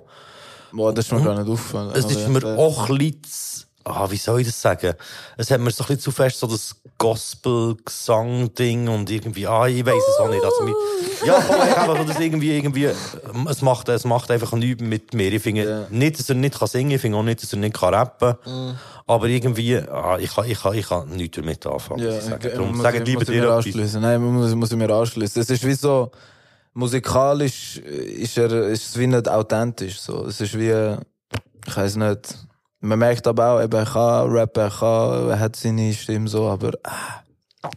Boah, 0.75 0.93
das 0.93 1.05
ist 1.05 1.11
mir 1.13 1.21
gar 1.23 1.35
nicht 1.41 1.49
aufgefallen. 1.51 1.91
Es 1.95 2.05
ist 2.05 2.17
Aber, 2.25 2.29
mir 2.29 2.57
auch 2.57 2.89
ein 2.89 2.97
bisschen, 2.97 3.23
zu- 3.23 3.65
ah, 3.85 4.07
wie 4.11 4.17
soll 4.17 4.41
ich 4.41 4.47
das 4.47 4.61
sagen? 4.61 4.93
Es 5.37 5.49
hat 5.51 5.59
mir 5.61 5.71
so 5.71 5.83
ein 5.83 5.87
bisschen 5.87 5.99
zu 6.01 6.11
fest 6.11 6.39
so 6.39 6.47
das 6.47 6.75
Gospel-Gesang-Ding 6.97 8.87
und 8.87 9.09
irgendwie, 9.09 9.47
ah, 9.47 9.67
ich 9.67 9.85
weiß 9.85 9.93
es 9.95 10.19
auch 10.19 10.29
nicht. 10.29 10.43
Also, 10.43 10.63
mich, 10.63 10.75
ja, 11.25 11.39
voll, 11.85 12.05
das 12.05 12.19
irgendwie, 12.19 12.55
irgendwie, 12.57 12.85
ähm, 12.85 13.47
es 13.49 13.61
macht, 13.61 13.89
es 13.89 14.05
macht 14.05 14.31
einfach 14.31 14.51
nichts 14.53 14.81
mit 14.83 15.13
mir. 15.13 15.31
Ich 15.33 15.41
finde 15.41 15.87
nicht, 15.89 16.19
dass 16.19 16.29
er 16.29 16.35
nicht 16.35 16.57
kann 16.57 16.67
singen, 16.67 16.91
ich 16.91 17.01
finde 17.01 17.17
auch 17.17 17.23
nicht, 17.23 17.41
dass 17.43 17.53
er 17.53 17.59
nicht 17.59 17.75
kann 17.75 17.93
rappen. 17.93 18.35
Aber 19.07 19.27
irgendwie, 19.27 19.77
ah, 19.77 20.17
ich 20.19 20.33
kann, 20.33 20.49
ich 20.49 20.59
kann, 20.61 20.73
ich 20.73 20.87
kann 20.87 21.09
nichts 21.09 21.37
damit 21.37 21.65
anfangen. 21.65 22.03
Ja, 22.03 22.13
muss 22.15 22.27
ich 22.27 22.33
okay, 22.33 22.51
Darum 22.55 22.85
ich- 22.85 23.03
lieber 23.05 23.25
dir 23.25 23.57
etwas. 23.57 23.93
Nein, 23.93 24.21
muss, 24.21 24.53
muss 24.55 24.71
ich 24.71 24.77
mir 24.77 24.89
anschließen. 24.89 25.41
Es 25.41 25.49
ist 25.49 25.65
wie 25.65 25.73
so, 25.73 26.11
musikalisch 26.75 27.77
ist 27.77 28.37
er 28.37 28.51
ist 28.67 28.89
es 28.89 28.99
wie 28.99 29.07
nicht 29.07 29.27
authentisch. 29.27 29.99
So. 29.99 30.25
Es 30.25 30.39
ist 30.39 30.57
wie, 30.57 30.97
ich 31.65 31.75
weiß 31.75 31.95
nicht. 31.95 32.37
Man 32.81 32.99
merkt 32.99 33.25
aber 33.25 33.49
auch, 33.49 33.63
eben, 33.63 33.73
er 33.73 33.85
kann 33.85 34.29
rappen, 34.29 34.63
er, 34.63 34.69
kann, 34.69 35.29
er 35.29 35.39
hat 35.39 35.55
seine 35.55 35.91
Stimme 35.93 36.27
so, 36.27 36.47
aber 36.47 36.73
ah, 36.83 37.71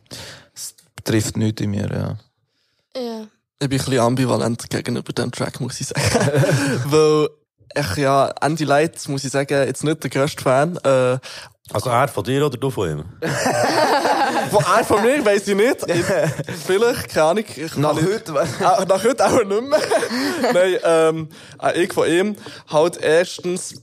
es 0.55 0.75
trifft 1.03 1.37
nichts 1.39 1.63
in 1.63 1.71
mir. 1.71 1.89
Ja. 1.91 3.01
Ja. 3.01 3.27
Ich 3.61 3.69
bin 3.69 3.79
ein 3.81 3.85
bisschen 3.85 4.01
ambivalent 4.01 4.69
gegenüber 4.69 5.13
dem 5.13 5.33
Track, 5.33 5.61
muss 5.61 5.81
ich 5.81 5.87
sagen. 5.87 6.03
Weil 6.87 7.29
ich 7.75 7.97
ja, 7.97 8.33
Andy 8.41 8.65
Light, 8.65 9.09
muss 9.09 9.25
ich 9.25 9.33
sagen, 9.33 9.67
jetzt 9.67 9.85
nicht 9.85 10.03
der 10.03 10.11
grösste 10.11 10.43
Fan. 10.43 10.77
Äh, 10.79 11.19
Also 11.73 11.91
er 11.91 12.09
von 12.09 12.25
dir 12.25 12.45
oder 12.47 12.57
du 12.57 12.71
von 12.71 12.91
ihm? 12.91 13.05
von 14.51 14.65
er 14.77 14.85
von 14.85 15.03
mir 15.03 15.25
weiss 15.25 15.47
ich 15.49 15.55
nicht. 15.55 15.87
Ich, 15.89 16.05
vielleicht, 16.67 17.09
keine 17.11 17.27
Ahnung. 17.27 17.45
Ich 17.57 17.77
Nach 17.77 17.95
heute, 17.95 18.35
Ah, 18.65 18.85
nach 18.89 19.05
heute 19.05 19.27
auch 19.27 19.45
nicht 19.45 19.63
mehr. 19.63 19.79
Nein, 20.55 20.77
ähm, 20.85 21.29
äh, 21.63 21.83
ich 21.85 21.93
von 21.93 22.09
ihm 22.09 22.37
halt 22.69 22.99
erstens, 23.03 23.83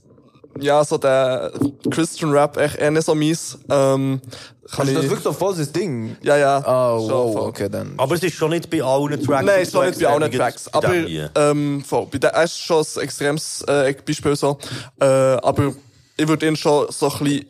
ja, 0.58 0.82
so 0.84 0.98
der 0.98 1.52
Christian 1.90 2.32
Rap 2.32 2.56
echt 2.56 2.76
eher 2.76 2.90
nicht 2.90 3.04
so 3.06 3.14
mies. 3.14 3.56
Ähm, 3.70 4.20
kann 4.72 4.80
Also 4.80 4.94
das 4.94 5.04
ich, 5.04 5.10
wirklich 5.10 5.22
so 5.24 5.32
voll 5.32 5.54
das 5.54 5.70
Ding. 5.70 6.16
ja, 6.22 6.36
ja. 6.36 6.58
Oh, 6.58 6.98
schon 7.06 7.10
wow, 7.10 7.32
voll. 7.34 7.48
okay, 7.50 7.68
dann. 7.70 7.94
Aber 7.98 8.16
es 8.16 8.22
ist 8.24 8.34
schon 8.34 8.50
nicht 8.50 8.68
bei 8.68 8.82
allen 8.82 9.22
Tracks. 9.24 9.46
Nein, 9.46 9.60
es 9.60 9.68
ist 9.68 9.74
noch 9.74 9.84
nicht 9.84 10.00
bei 10.00 10.08
allen 10.08 10.32
Tracks. 10.32 10.66
Aber, 10.72 10.92
ähm, 10.92 11.84
voll. 11.86 12.08
Bei 12.10 12.18
der 12.18 12.30
er 12.30 12.44
ist 12.44 12.58
schon 12.58 12.84
ein 12.96 13.02
extremes 13.02 13.62
äh, 13.68 13.94
Beispiel 14.04 14.34
so. 14.34 14.58
Äh, 15.00 15.04
aber 15.04 15.72
ich 16.16 16.26
würde 16.26 16.48
ihn 16.48 16.56
schon 16.56 16.86
so 16.90 17.12
ein 17.12 17.18
bisschen 17.24 17.46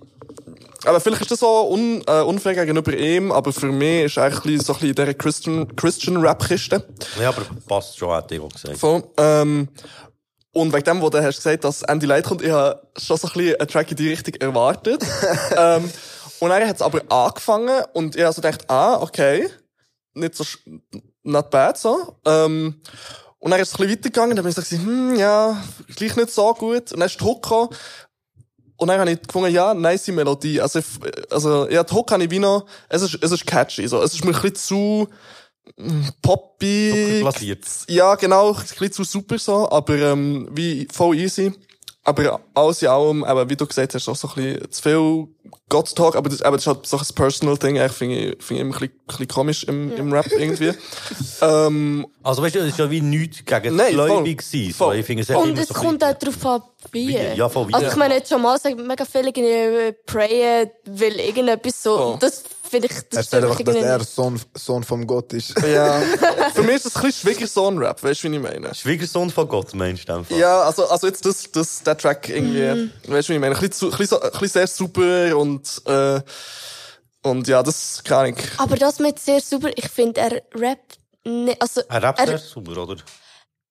aber 0.84 1.00
vielleicht 1.00 1.22
ist 1.22 1.30
das 1.30 1.40
so 1.40 1.70
un, 1.70 2.02
äh, 2.06 2.20
unfair 2.22 2.54
gegenüber 2.54 2.92
ihm, 2.92 3.32
aber 3.32 3.52
für 3.52 3.72
mich 3.72 4.04
ist 4.04 4.16
er 4.16 4.24
eigentlich 4.24 4.62
so 4.62 4.74
ein 4.74 4.80
bisschen 4.80 4.94
dieser 4.94 5.14
Christian, 5.14 5.76
Christian 5.76 6.16
Rap-Kiste. 6.18 6.86
Ja, 7.20 7.28
aber 7.30 7.42
passt 7.66 7.98
schon, 7.98 8.10
hat 8.10 8.30
ich 8.30 8.40
auch 8.40 8.48
gesagt. 8.52 8.78
Voll. 8.78 9.04
Ähm, 9.16 9.68
und 10.52 10.72
wegen 10.72 10.84
dem, 10.84 11.02
wo 11.02 11.10
du 11.10 11.22
hast 11.22 11.36
gesagt, 11.36 11.64
dass 11.64 11.82
Andy 11.82 12.06
Light 12.06 12.24
kommt, 12.24 12.42
ich 12.42 12.50
habe 12.50 12.80
schon 12.96 13.16
so 13.16 13.28
ein 13.28 13.32
bisschen 13.34 13.60
einen 13.60 13.68
Track 13.68 13.90
in 13.90 13.96
die 13.96 14.08
Richtung 14.08 14.34
erwartet. 14.34 15.04
ähm, 15.56 15.90
und 16.40 16.50
dann 16.50 16.66
hat 16.66 16.76
es 16.76 16.82
aber 16.82 17.02
angefangen 17.10 17.84
und 17.92 18.16
ich 18.16 18.22
habe 18.22 18.32
so 18.32 18.42
gedacht, 18.42 18.68
ah, 18.70 19.00
okay, 19.00 19.48
nicht 20.14 20.34
so, 20.34 20.44
not 21.22 21.50
bad 21.50 21.78
so. 21.78 22.16
Ähm, 22.24 22.80
und 23.38 23.50
dann 23.50 23.60
ist 23.60 23.68
es 23.68 23.74
ein 23.74 23.86
bisschen 23.86 23.98
weitergegangen, 23.98 24.36
dann 24.36 24.44
bin 24.44 24.50
ich 24.50 24.56
so, 24.56 24.62
gewesen, 24.62 24.86
hm, 24.86 25.16
ja, 25.16 25.62
gleich 25.94 26.16
nicht 26.16 26.30
so 26.30 26.52
gut. 26.54 26.92
Und 26.92 27.00
dann 27.00 27.06
ist 27.06 27.20
die 27.20 27.24
Hook 27.24 27.42
gekommen. 27.42 27.68
Und 28.78 28.88
dann 28.88 29.00
habe 29.00 29.10
ich 29.10 29.22
gefunden, 29.22 29.52
ja, 29.54 29.72
nice 29.74 30.08
Melodie. 30.08 30.60
Also, 30.60 30.80
ich- 30.80 30.86
also, 31.32 31.68
ja, 31.70 31.82
die 31.82 31.94
Hook 31.94 32.10
habe 32.12 32.24
ich 32.24 32.30
wie 32.30 32.38
noch, 32.38 32.66
es 32.88 33.02
ist, 33.02 33.18
es 33.22 33.30
ist 33.32 33.46
catchy, 33.46 33.86
so. 33.88 34.02
Es 34.02 34.12
ist 34.14 34.24
mir 34.24 34.34
ein 34.34 34.40
bisschen 34.42 34.54
zu, 34.56 35.08
mm, 35.76 36.08
poppy. 36.22 37.18
Glasiert. 37.20 37.64
Ja, 37.88 38.14
genau, 38.16 38.50
ein 38.52 38.62
bisschen 38.62 38.92
zu 38.92 39.04
super 39.04 39.38
so, 39.38 39.68
aber 39.70 39.96
ähm, 39.96 40.48
wie 40.52 40.86
voll 40.92 41.16
easy. 41.18 41.52
Aber 42.04 42.40
alles 42.54 42.82
in 42.82 42.88
allem, 42.88 43.24
eben, 43.28 43.50
wie 43.50 43.56
du 43.56 43.66
gesagt 43.66 43.92
hast, 43.94 44.08
auch 44.08 44.14
so 44.14 44.28
ein 44.28 44.34
bisschen 44.36 44.70
zu 44.70 44.82
viel 44.82 45.26
God-Talk, 45.68 46.14
aber 46.14 46.28
das, 46.28 46.40
aber 46.40 46.56
das 46.56 46.62
ist 46.64 46.66
halt 46.68 46.86
so 46.86 46.98
ein 46.98 47.04
personal 47.16 47.56
Ding, 47.58 47.74
ich 47.74 47.90
finde 47.90 48.14
ich, 48.36 48.44
finde 48.44 48.62
ich 48.62 48.68
immer 48.68 48.74
ein 48.76 48.78
bisschen, 48.78 48.94
ein 49.00 49.06
bisschen 49.08 49.28
komisch 49.28 49.64
im, 49.64 49.92
im 49.96 50.12
Rap 50.12 50.30
irgendwie. 50.30 50.72
ähm, 51.42 52.06
Also 52.22 52.42
weißt 52.42 52.54
du, 52.54 52.58
es 52.60 52.68
ist 52.68 52.78
ja 52.78 52.88
wie 52.92 53.00
nichts 53.00 53.44
gegen 53.44 53.74
Nein, 53.74 53.94
gläubig 53.94 54.38
gewesen. 54.38 54.70
So. 54.72 54.84
Voll. 54.84 54.96
Ich 54.98 55.06
finde 55.06 55.24
es 55.24 55.30
hat 55.30 55.36
Und 55.38 55.58
es 55.58 55.66
so 55.66 55.74
kommt 55.74 56.04
auch 56.04 56.14
darauf 56.14 56.46
ab, 56.46 56.70
wie. 56.92 57.08
Wie, 57.08 57.36
ja, 57.36 57.48
voll 57.48 57.68
wie. 57.68 57.74
Also 57.74 57.86
ich 57.88 57.96
meine, 57.96 58.14
jetzt 58.14 58.28
schon 58.28 58.42
mal 58.42 58.58
sagen, 58.58 58.86
mega 58.86 59.04
viele 59.04 59.28
irgendwie 59.28 59.48
äh, 59.48 59.92
prayen, 59.92 60.70
will 60.84 61.18
irgendetwas 61.20 61.82
so. 61.82 61.98
Oh. 61.98 62.16
Das 62.20 62.42
finde 62.68 62.88
ich, 62.88 62.92
Er 62.96 63.02
das 63.02 63.10
sagt 63.10 63.26
stört 63.28 63.44
einfach, 63.44 63.62
dass 63.62 63.76
er. 63.76 64.00
Sohn, 64.04 64.40
Sohn 64.54 64.82
vom 64.84 65.06
Gott 65.06 65.32
ist. 65.32 65.54
ja, 65.66 66.00
für 66.54 66.62
mich 66.62 66.76
ist 66.76 66.86
das 66.86 66.96
ein 66.96 67.02
bisschen 67.02 67.30
Schwiegersohn-Rap, 67.32 68.02
weißt 68.02 68.24
du, 68.24 68.30
wie 68.30 68.36
ich 68.36 68.42
meine? 68.42 68.74
Schwiegersohn 68.74 69.30
von 69.30 69.48
Gott, 69.48 69.74
meinst 69.74 70.08
du 70.08 70.24
Fall? 70.24 70.38
Ja, 70.38 70.62
also, 70.62 70.86
also 70.88 71.06
jetzt 71.06 71.24
das, 71.24 71.50
das, 71.52 71.82
der 71.82 71.96
Track 71.96 72.28
irgendwie, 72.28 72.62
Mhm. 72.62 72.92
weißt 73.06 73.28
du, 73.28 73.32
wie 73.32 73.36
ich 73.36 73.40
meine? 73.40 73.54
Ein 73.54 73.60
bisschen, 73.60 73.72
zu, 73.72 73.90
ein, 73.92 73.98
bisschen 73.98 74.18
ein 74.22 74.30
bisschen 74.32 74.48
sehr 74.48 74.66
super 74.66 75.36
und, 75.36 75.82
äh, 75.86 76.20
und 77.22 77.48
ja, 77.48 77.62
das 77.62 78.02
kann 78.04 78.26
ich. 78.26 78.36
Aber 78.58 78.76
das 78.76 78.98
mit 78.98 79.18
sehr 79.18 79.40
super, 79.40 79.70
ich 79.74 79.88
finde, 79.88 80.20
er 80.20 80.42
rappt 80.54 80.98
nicht, 81.24 81.60
also, 81.60 81.82
Er 81.88 82.02
rappt 82.02 82.20
er, 82.20 82.26
sehr 82.26 82.38
super, 82.38 82.76
oder? 82.82 82.96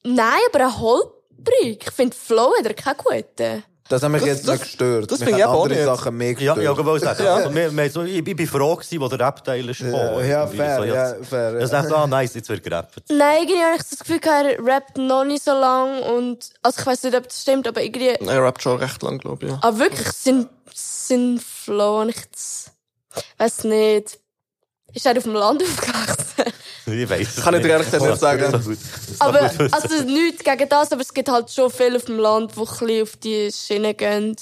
nein, 0.03 0.39
aber 0.49 0.59
er 0.59 0.79
holprig. 1.37 1.83
Ich 1.83 1.91
finde, 1.91 2.15
Flow 2.15 2.53
hat 2.57 2.65
er 2.65 2.73
keinen 2.73 2.97
guten. 2.97 3.63
Das 3.87 4.01
hat 4.01 4.09
mich 4.09 4.21
Das- 4.21 4.29
jetzt 4.29 4.47
das- 4.47 4.53
nicht 4.55 4.63
gestört. 4.63 5.11
das 5.11 5.19
finde 5.21 5.37
ich 5.37 5.45
auch 5.45 5.61
andere 5.63 5.79
nicht. 5.79 5.85
Sachen 5.85 6.17
mehr 6.17 6.29
Ja, 6.31 6.33
gestört. 6.55 6.57
ja, 6.57 6.71
ich 6.71 6.85
wollte 6.85 7.05
sagen. 7.05 7.23
Ja. 7.23 7.35
Also, 7.35 7.53
wir, 7.53 7.71
wir, 7.77 7.89
so, 7.91 8.01
ich, 8.01 8.15
ich 8.15 8.23
bin 8.35 8.47
froh 8.47 8.75
gewesen, 8.75 8.99
wo 8.99 9.07
der 9.07 9.19
Rap-Teil 9.19 9.69
ist 9.69 9.77
gekommen. 9.77 10.27
ja, 10.27 10.47
fair, 10.47 10.77
so, 10.77 10.83
ja, 10.85 11.15
fair, 11.21 11.55
Ich 11.61 11.61
ja. 11.61 11.81
dachte, 11.81 11.95
ah, 11.95 12.07
nice, 12.07 12.33
jetzt 12.33 12.49
wird 12.49 12.63
gerappt. 12.63 12.95
Nein, 13.09 13.43
irgendwie 13.43 13.61
habe 13.63 13.75
ich 13.75 13.83
das 13.87 13.99
Gefühl, 13.99 14.19
er 14.23 14.65
rappt 14.65 14.97
noch 14.97 15.23
nicht 15.23 15.43
so 15.43 15.51
lang 15.51 16.01
und, 16.01 16.49
also 16.63 16.79
ich 16.79 16.85
weiß 16.87 17.03
nicht, 17.03 17.15
ob 17.15 17.23
das 17.27 17.41
stimmt, 17.43 17.67
aber 17.67 17.83
irgendwie, 17.83 18.07
Er 18.07 18.43
rappt 18.43 18.63
schon 18.63 18.77
recht 18.79 19.03
lang, 19.03 19.19
glaube 19.19 19.45
ich. 19.45 19.51
Ja. 19.51 19.59
aber 19.61 19.77
wirklich, 19.77 20.07
sein, 20.07 20.49
sein 20.73 21.39
Flow 21.39 22.01
und 22.01 22.09
ich 22.09 22.15
weiß 23.37 23.65
nicht, 23.65 24.19
ist 24.95 25.05
er 25.05 25.15
auf 25.17 25.23
dem 25.23 25.33
Land 25.33 25.61
aufgewachsen? 25.63 26.53
Ich 26.87 27.09
weiß 27.09 27.35
Kann 27.43 27.55
ich 27.55 27.61
dir 27.61 27.69
ehrlich 27.69 27.89
gesagt 27.91 28.03
nicht 28.05 28.19
sagen. 28.19 28.77
Aber, 29.19 29.41
also 29.41 30.03
nichts 30.03 30.43
gegen 30.43 30.69
das, 30.69 30.91
aber 30.91 31.01
es 31.01 31.13
gibt 31.13 31.29
halt 31.29 31.49
schon 31.51 31.69
viele 31.71 31.97
auf 31.97 32.05
dem 32.05 32.19
Land, 32.19 32.51
die 32.55 32.59
ein 32.59 32.65
bisschen 32.65 33.01
auf 33.03 33.15
die 33.17 33.51
Schiene 33.51 33.93
gehen. 33.93 34.35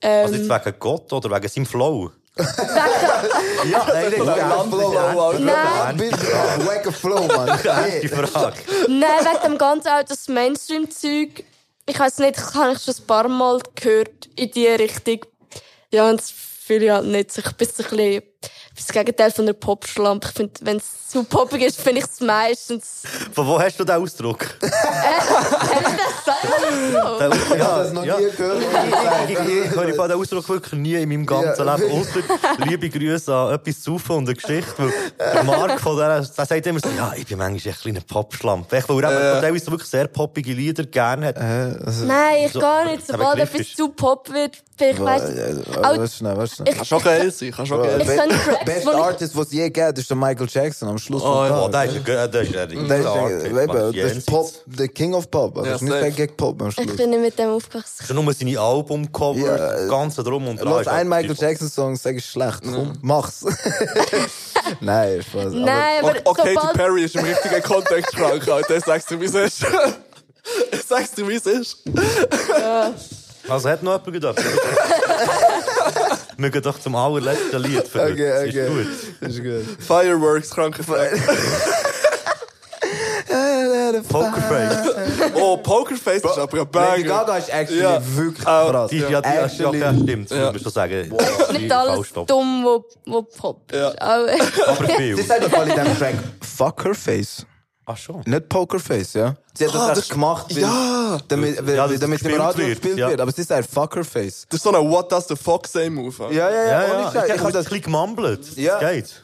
Ähm, 0.00 0.24
Also 0.26 0.34
jetzt 0.36 0.48
wegen 0.66 0.78
Gott 0.78 1.12
oder 1.12 1.30
wegen 1.30 1.48
seinem 1.48 1.66
Flow? 1.66 2.12
wegen, 2.36 3.70
Ja, 3.70 3.86
nein, 3.92 4.12
Flow, 4.70 4.98
Alter. 4.98 5.38
Nein. 5.40 5.96
Bitte, 5.96 6.16
Wacker 6.66 6.92
Flow, 6.92 7.26
Mann. 7.26 7.58
Die 8.02 8.08
Frage. 8.08 8.56
nein, 8.88 9.24
wegen 9.24 9.42
dem 9.44 9.58
ganzen 9.58 9.88
auch 9.88 10.02
das 10.06 10.28
Mainstream-Zeug. 10.28 11.44
Ich 11.86 11.98
weiß 11.98 12.18
nicht, 12.18 12.36
das 12.36 12.54
habe 12.54 12.72
ich 12.74 12.82
schon 12.82 12.94
ein 12.94 13.06
paar 13.06 13.28
Mal 13.28 13.60
gehört 13.74 14.26
in 14.36 14.50
die 14.50 14.66
Richtung. 14.68 15.20
Ja, 15.90 16.10
und 16.10 16.20
das 16.20 16.30
fühle 16.30 16.84
ich 16.84 16.90
halt 16.90 17.06
nicht. 17.06 17.36
Ich 17.36 17.44
bin 17.44 17.52
ein 17.52 17.56
bisschen 17.56 18.22
das 18.86 18.88
Gegenteil 18.88 19.30
von 19.30 19.44
einer 19.44 19.54
Popschlampe. 19.54 20.28
Ich 20.28 20.34
finde, 20.34 20.52
wenn 20.62 20.76
es 20.78 21.08
zu 21.08 21.24
poppig 21.24 21.62
ist, 21.62 21.80
finde 21.80 22.00
ich 22.00 22.06
es 22.06 22.20
meistens. 22.20 23.02
Von 23.32 23.46
wo 23.46 23.58
hast 23.58 23.80
du 23.80 23.84
den 23.84 23.96
Ausdruck? 23.96 24.46
Habe 24.60 25.80
ich 25.80 25.96
das 26.24 26.34
so? 26.92 27.54
Ich 27.54 27.62
habe 27.62 27.84
das 27.84 27.92
noch 27.92 28.04
ja. 28.04 28.18
nie 28.18 28.30
gehört. 28.30 28.62
Ich, 29.28 29.70
höre 29.70 30.08
den 30.08 30.18
Ausdruck 30.18 30.48
wirklich 30.48 30.80
nie 30.80 30.94
in 30.94 31.08
meinem 31.08 31.24
ganzen 31.24 31.66
Ja. 31.66 31.76
Leben. 31.76 31.92
Ausser 31.92 32.20
liebe 32.58 32.90
Grüße 32.90 33.34
an 33.34 33.54
etwas 33.54 33.80
zu 33.80 33.94
und 33.94 34.10
eine 34.10 34.34
Geschichte. 34.34 34.74
Weil 34.76 34.92
der 35.18 35.44
Marc 35.44 35.80
von 35.80 35.96
der, 35.96 36.20
der 36.20 36.46
sagt 36.46 36.66
immer 36.66 36.80
so, 36.80 36.88
ja, 36.90 37.12
ich 37.16 37.26
bin 37.26 37.38
manchmal 37.38 37.72
ein 37.72 37.80
kleiner 37.80 38.00
Popschlampe. 38.00 38.76
Echt, 38.76 38.88
Weil 38.88 39.04
er 39.04 39.42
äh. 39.42 39.58
so 39.58 39.70
wirklich 39.70 39.90
sehr 39.90 40.08
poppige 40.08 40.52
Lieder 40.52 40.84
gerne 40.84 41.28
hat. 41.28 41.36
Nein, 41.38 42.44
ich 42.46 42.52
So, 42.52 42.60
gar 42.60 42.84
nicht. 42.84 43.06
Sobald 43.06 43.38
etwas 43.38 43.74
zu 43.74 43.88
pop 43.88 44.30
wird, 44.30 44.62
ich 44.80 44.96
schnell, 44.96 46.36
warte 46.36 46.48
schnell. 46.54 46.74
Kann 46.74 46.84
schon 46.84 47.02
geil 47.02 47.30
sein, 47.30 47.50
kann 47.50 47.66
schon 47.66 47.82
geil 47.82 48.00
Ich 48.00 48.06
sein. 48.06 48.16
kann 48.18 48.28
Tracks, 48.30 48.64
Best 48.64 48.86
wo 48.86 48.90
ich- 48.90 48.96
Artist, 48.96 49.36
was 49.36 49.46
es 49.48 49.52
je 49.52 49.70
gibt, 49.70 49.98
ist 49.98 50.08
der 50.10 50.16
Michael 50.16 50.46
Jackson 50.50 50.88
am 50.88 50.98
Schluss 50.98 51.22
Oh, 51.22 51.46
vom. 51.46 51.56
Oh, 51.62 51.68
Tag. 51.68 51.72
der 51.72 51.84
ist 51.84 51.96
ein, 51.96 52.30
der 52.30 52.42
ist 52.42 52.48
ein 52.48 52.52
Der 52.52 52.64
ist, 52.68 52.72
riesiger 52.72 53.04
äh, 53.14 53.18
Artist, 53.18 53.46
eben, 53.46 53.66
Mann. 53.66 53.92
das 53.92 54.12
ist 54.12 54.26
Pop, 54.26 54.50
der 54.66 54.88
King 54.88 55.14
of 55.14 55.30
Pop. 55.30 55.56
Also 55.58 55.68
Ja, 55.68 55.74
ist 55.76 55.82
nicht 55.82 55.90
safe. 55.92 56.02
der 56.02 56.10
gegen 56.12 56.36
Pop 56.36 56.62
am 56.62 56.68
Ich 56.68 56.74
Schluss. 56.74 56.96
bin 56.96 57.10
nicht 57.10 57.20
mit 57.22 57.38
dem 57.38 57.50
aufgewachsen. 57.50 58.06
Schon 58.06 58.24
nur 58.24 58.32
seine 58.34 58.58
Albumcover, 58.60 59.38
Ja, 59.40 59.56
das 59.56 59.88
Ganze 59.88 60.22
drum 60.22 60.46
und 60.48 60.60
dran. 60.60 60.68
Lass 60.72 60.80
ist 60.82 60.88
einen 60.88 61.08
Michael 61.08 61.36
Jackson 61.38 61.68
Song, 61.68 61.96
sag 61.96 62.16
ich 62.16 62.24
schlecht. 62.24 62.60
Komm, 62.64 62.92
mach's. 63.02 63.44
Nein, 64.80 65.22
Spaß. 65.22 65.52
Nein, 65.52 66.02
aber 66.04 66.14
Oh, 66.24 66.34
sobald... 66.36 66.72
Perry 66.74 67.04
ist 67.04 67.14
im 67.16 67.24
richtigen 67.24 67.62
Kontext 67.62 68.14
krank, 68.14 68.46
Alter. 68.48 68.76
Ich 68.76 68.84
sag's 68.84 69.06
dir, 69.06 69.20
wie 69.20 69.24
es 69.26 69.34
ist. 69.34 69.64
Ich 70.72 70.82
sag's 70.86 71.12
dir, 71.12 71.26
wie 71.28 71.34
es 71.34 71.46
ist. 71.46 71.78
Also 73.48 73.68
hat 73.68 73.82
noch 73.82 73.92
jemand 74.06 74.12
gedacht? 74.12 74.38
Wir 76.36 76.50
gehen 76.50 76.62
doch 76.62 76.78
zum 76.78 76.94
allerletzten 76.94 77.62
Lied 77.62 77.88
für 77.88 78.00
Aber, 78.02 78.10
heute. 78.10 78.42
okay, 78.48 78.52
Das 79.20 79.28
ist 79.34 79.40
okay. 79.40 79.48
gut. 79.50 79.56
Ist 79.60 79.76
gut. 79.78 79.84
Fireworks, 79.86 80.50
kranke 80.50 80.84
Frage. 80.84 81.20
Pokerface. 84.08 84.94
Oh, 85.34 85.56
Pokerface 85.58 86.22
ist 86.24 86.38
aber 86.38 86.52
ein 86.52 86.58
Lady 86.58 87.02
Banger. 87.04 87.04
Gaga 87.04 87.36
ist 87.38 87.48
actually 87.52 87.82
Ja. 87.82 88.00
wirklich 88.16 88.46
Ah, 88.46 88.68
krass. 88.70 88.90
Die, 88.90 88.98
ja, 88.98 89.06
die, 89.06 89.12
ja, 89.12 89.20
ja, 89.34 89.44
Actually- 89.46 89.78
ja, 89.80 89.92
stimmt, 89.94 90.30
das 90.30 90.38
Ja. 90.38 90.44
muss 90.44 90.52
man 90.54 90.62
schon 90.62 90.72
sagen. 90.72 91.12
Nicht 91.52 91.72
alles 91.72 92.12
dumm, 92.26 92.64
wo, 92.64 92.84
wo 93.06 93.22
Pop 93.22 93.72
ist. 93.72 93.78
Ja. 93.78 93.92
Aber, 93.98 94.28
viel. 94.96 95.22
sagt 95.24 95.44
doch 95.44 95.50
mal 95.50 95.68
in 95.68 95.74
diesem 95.74 95.98
Track 95.98 96.14
Fuckerface. 96.56 97.46
Ach 97.90 97.96
schon. 97.96 98.22
Nicht 98.26 98.50
Pokerface, 98.50 99.14
ja? 99.14 99.34
Sie 99.54 99.66
hat 99.66 99.74
das 99.74 99.80
Ah, 99.80 99.88
erst 99.88 100.02
das- 100.02 100.08
gemacht, 100.10 100.46
weil, 100.54 100.60
Ja. 100.62 101.18
damit, 101.26 101.66
weil, 101.66 101.74
Ja, 101.74 101.88
das 101.88 101.98
damit 102.00 102.20
im 102.22 102.38
Radio 102.38 102.66
wird, 102.66 102.80
gespielt 102.80 102.98
ja. 102.98 103.08
wird. 103.08 103.20
Aber 103.22 103.32
sie 103.32 103.42
sagt 103.42 103.70
Fuckerface. 103.70 104.44
Das 104.50 104.58
ist 104.58 104.62
so 104.62 104.74
ein 104.74 104.90
What 104.90 105.10
does 105.10 105.26
the 105.26 105.36
fuck 105.36 105.66
say 105.66 105.88
Move. 105.88 106.14
Ja, 106.30 106.50
ja, 106.50 106.50
ja. 106.50 106.66
Ja, 106.66 106.82
ja. 106.82 107.12
Scheiß. 107.12 107.14
Ich 107.14 107.24
Ich 107.24 107.30
habe 107.30 107.40
habe 107.44 107.52
das 107.52 107.66
ein 107.66 107.68
bisschen 107.70 107.82
gemumbelt. 107.82 108.56
Ja. 108.58 108.78
Das 108.78 108.90
geht. 108.92 109.22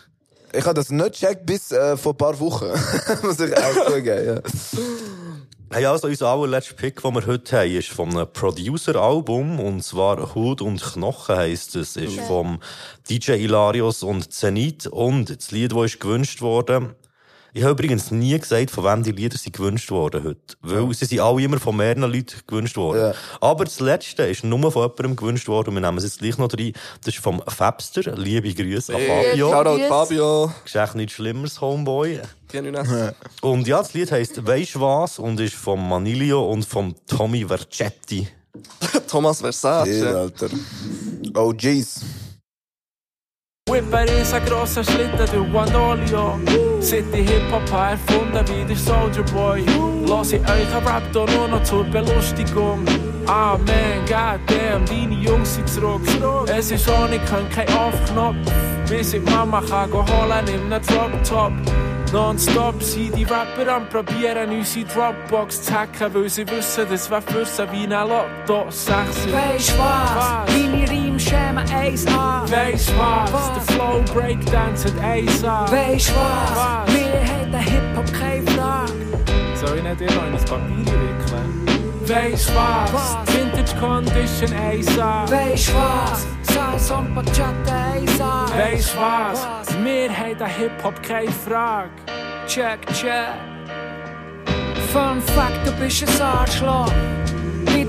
ich 0.55 0.65
hab 0.65 0.74
das 0.74 0.89
nicht 0.89 1.12
gecheckt 1.20 1.45
bis 1.45 1.73
äh, 1.73 1.97
vor 1.99 2.12
ein 2.15 2.16
paar 2.16 2.41
Wochen. 2.41 2.69
Muss 3.23 3.39
ich 3.39 3.55
auch 3.55 3.86
zugeben, 3.86 4.27
ja. 4.27 4.81
Hey, 5.70 5.86
also 5.86 6.07
unser 6.07 6.28
allerletzter 6.28 6.74
Pick, 6.74 7.03
den 7.03 7.15
wir 7.15 7.27
heute 7.27 7.59
haben, 7.59 7.70
ist 7.70 7.89
vom 7.89 8.16
einem 8.16 8.32
Producer-Album. 8.32 9.59
Und 9.61 9.82
zwar 9.82 10.35
Hut 10.35 10.62
und 10.62 10.81
Knochen 10.82 11.36
heisst 11.36 11.74
es. 11.77 11.97
Ist 11.97 12.19
vom 12.20 12.61
DJ 13.11 13.32
Hilarius 13.32 14.03
und 14.03 14.32
Zenit. 14.32 14.86
Und 14.86 15.36
das 15.36 15.51
Lied, 15.51 15.73
das 15.73 15.85
ist 15.86 16.01
gewünscht 16.01 16.41
worden, 16.43 16.95
Ich 17.56 17.62
habe 17.62 17.70
übrigens 17.70 18.10
nie 18.10 18.36
gesagt, 18.36 18.72
von 18.72 18.82
wem 18.82 19.05
die 19.05 19.12
Lieder 19.12 19.39
sind 19.39 19.55
gewünscht 19.55 19.89
worden 19.93 20.24
heute. 20.24 20.56
Weil 20.60 20.93
sie 20.93 21.05
sind 21.05 21.20
alle 21.20 21.40
immer 21.40 21.60
von 21.60 21.76
mehreren 21.76 22.12
Leuten 22.12 22.40
gewünscht 22.48 22.76
worden. 22.76 23.14
Aber 23.40 23.64
das 23.64 23.78
letzte 23.78 24.24
ist 24.24 24.43
nur 24.43 24.72
von 24.72 24.82
jemandem 24.82 25.14
gewünscht 25.14 25.47
worden 25.47 25.68
und 25.68 25.74
wir 25.76 25.81
nehmen 25.81 25.98
es 25.98 26.02
jetzt 26.02 26.18
gleich 26.18 26.36
noch 26.36 26.52
rein. 26.52 26.72
Das 27.05 27.14
ist 27.14 27.22
vom 27.22 27.40
Fabster. 27.47 28.16
Liebe 28.16 28.52
Grüße 28.52 28.93
an 28.93 29.01
Hey, 29.01 29.28
Fabio. 29.28 29.51
Shoutout 29.52 29.89
Fabio. 29.89 30.52
Ist 30.64 30.74
echt 30.74 30.94
nichts 30.97 31.12
Schlimmeres, 31.12 31.60
Homeboy. 31.60 32.20
Und 33.40 33.68
ja, 33.68 33.78
das 33.78 33.94
Lied 33.94 34.10
heisst 34.10 34.44
Weisst 34.44 34.81
was 34.81 35.18
und 35.18 35.40
ist 35.40 35.55
vom 35.55 35.89
Manilio 35.89 36.48
und 36.51 36.64
vom 36.64 36.94
Tommy 37.06 37.44
Vercetti. 37.44 38.28
Thomas 39.09 39.40
Versace. 39.40 40.01
Ja, 40.01 40.12
Alter. 40.12 40.48
OGs. 41.35 42.01
Whipper 43.68 44.05
ist 44.05 44.35
ein 44.35 44.44
grosser 44.44 44.85
Schlitten 44.85 45.26
durch 45.32 45.51
Guandolio. 45.51 46.39
Seit 46.85 47.05
ich 47.15 47.31
Hip-Hop 47.31 47.73
habe 47.73 47.93
erfunden 47.93 48.44
wie 48.47 48.62
der 48.66 48.77
Soldier 48.77 49.23
Boy. 49.32 49.65
Lass 50.06 50.32
ich 50.32 50.43
euch 50.43 50.74
Rap 50.85 51.02
da 51.15 51.24
nur 51.24 51.48
noch 51.48 51.62
zur 51.62 51.82
Belustigung. 51.85 52.85
Ah 53.27 53.56
man, 53.56 54.05
goddamn, 54.06 54.85
deine 54.85 55.15
Jungs 55.15 55.55
sind 55.55 55.66
zurück. 55.66 56.02
Es 56.47 56.70
ist 56.70 56.86
auch 56.90 57.09
nicht 57.09 57.24
kein 57.27 57.69
Aufknopf. 57.74 58.36
Bis 58.86 59.15
ich 59.15 59.23
Mama 59.24 59.62
kann 59.62 59.90
go 59.90 60.05
holen 60.06 60.47
in 60.47 60.70
einem 60.70 60.82
Drop-Top. 60.85 61.52
Nonstop 62.12 62.82
sind 62.82 63.16
die 63.16 63.24
Rapper 63.24 63.77
am 63.77 63.89
probieren, 63.89 64.51
unsere 64.51 64.85
Dropbox 64.85 65.62
zu 65.62 65.73
hacken, 65.73 66.12
weil 66.12 66.28
sie 66.28 66.47
wissen, 66.48 66.85
das 66.90 67.11
wäre 67.11 67.23
für 67.23 67.47
sie 67.47 67.62
wie 67.73 67.93
ein 67.93 68.09
Lotto. 68.09 68.70
Sexy. 68.70 69.32
Weisst 69.32 69.74
was? 69.78 70.47
Deine 70.47 70.86
Reimschemen 71.25 71.67
1A. 71.67 72.51
Weisst 72.51 72.93
was? 72.99 73.53
Der 73.55 73.75
Flow 73.75 74.03
Breakdance 74.13 74.85
hat 74.85 74.95
1A. 75.01 75.71
Weisst 75.71 76.13
was? 76.15 76.95
Wir 76.95 77.21
haben 77.27 77.53
den 77.53 77.61
Hip-Hop 77.61 78.13
keine 78.13 78.43
Frage. 78.51 78.93
Soll 79.55 79.79
ich 79.79 79.83
nicht 79.83 80.01
immer 80.01 80.27
in 80.27 80.35
ein 80.35 80.45
Papier 80.45 80.85
wickeln? 80.87 81.67
Weisst 82.07 82.53
was? 82.55 83.17
Vintage 83.35 83.75
Condition 83.81 84.51
1A. 84.51 85.31
Weisst 85.31 85.73
was? 85.75 86.27
Salsa 86.55 86.99
und 86.99 87.15
Bachata 87.15 87.95
1A. 87.95 88.73
Weisst 88.73 88.97
was? 88.97 89.47
Wir 89.83 90.17
haben 90.17 90.39
den 90.39 90.47
Hip-Hop 90.47 91.03
keine 91.03 91.31
Frage. 91.31 91.91
Check, 92.47 92.87
check. 92.89 93.29
Fun 94.93 95.21
Fact, 95.23 95.67
du 95.67 95.73
bist 95.73 96.05
ein 96.07 96.23
Arschloch. 96.23 96.93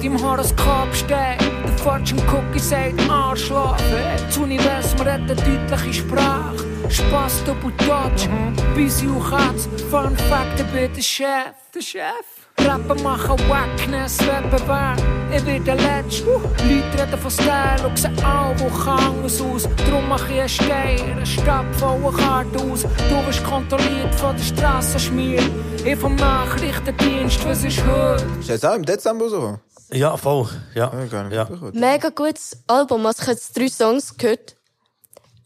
Im 0.06 0.22
Horoskop 0.22 0.94
steht, 0.94 1.10
der 1.10 1.78
Fortune 1.80 2.22
Cookie 2.32 2.60
sagt 2.60 3.10
Arschloch. 3.10 3.76
Das 4.28 4.38
Universum 4.38 5.00
hat 5.00 5.08
eine 5.08 5.36
deutliche 5.36 5.94
Sprache. 5.96 6.64
Spaß, 6.90 7.44
Doppeldeutsch, 7.46 8.30
Busy 8.76 9.08
und 9.08 9.28
Katz. 9.28 9.68
Fun 9.90 10.16
Fact, 10.30 10.60
ich 10.60 10.66
bin 10.68 10.94
der 10.94 11.02
Chef. 11.02 11.56
Der 11.74 11.82
Chef? 11.82 12.26
Rappen 12.60 13.02
machen 13.02 13.40
Wackness, 13.50 14.20
Wettbewerb. 14.20 15.02
Ich 15.36 15.44
werde 15.44 15.66
der 15.66 15.76
Letzte. 15.76 16.26
Leute 16.26 17.02
reden 17.02 17.20
von 17.20 17.32
Style 17.32 17.88
und 17.88 17.98
sehen 17.98 18.24
alle 18.24 18.60
Wochen 18.60 18.90
anders 18.90 19.42
aus. 19.42 19.68
Darum 19.76 20.08
mache 20.08 20.32
ich 20.34 20.40
einen 20.40 20.50
Stein, 20.50 21.12
eine 21.14 21.26
Stadt 21.26 21.76
voller 21.78 22.16
Karten 22.16 22.72
aus. 22.72 22.84
Du 22.84 23.28
wirst 23.28 23.44
kontrolliert 23.44 24.14
von 24.14 24.36
der 24.38 24.44
Strassenschmier. 24.44 25.42
Ich 25.84 25.96
vom 25.96 26.16
Nachrichtendienst, 26.16 27.44
was 27.44 27.64
ist 27.64 27.84
heute? 27.88 28.24
Ist 28.40 28.50
jetzt 28.50 28.66
auch 28.68 28.76
im 28.76 28.86
Dezember 28.86 29.30
so? 29.30 29.58
Ja, 29.92 30.18
voll. 30.18 30.48
Ja. 30.74 30.92
ja. 31.32 31.48
Mega 31.74 32.10
gutes 32.10 32.58
Album. 32.68 33.06
Also 33.06 33.22
ich 33.22 33.28
habe 33.28 33.38
jetzt 33.38 33.58
drei 33.58 33.68
Songs 33.70 34.18
gehört. 34.18 34.56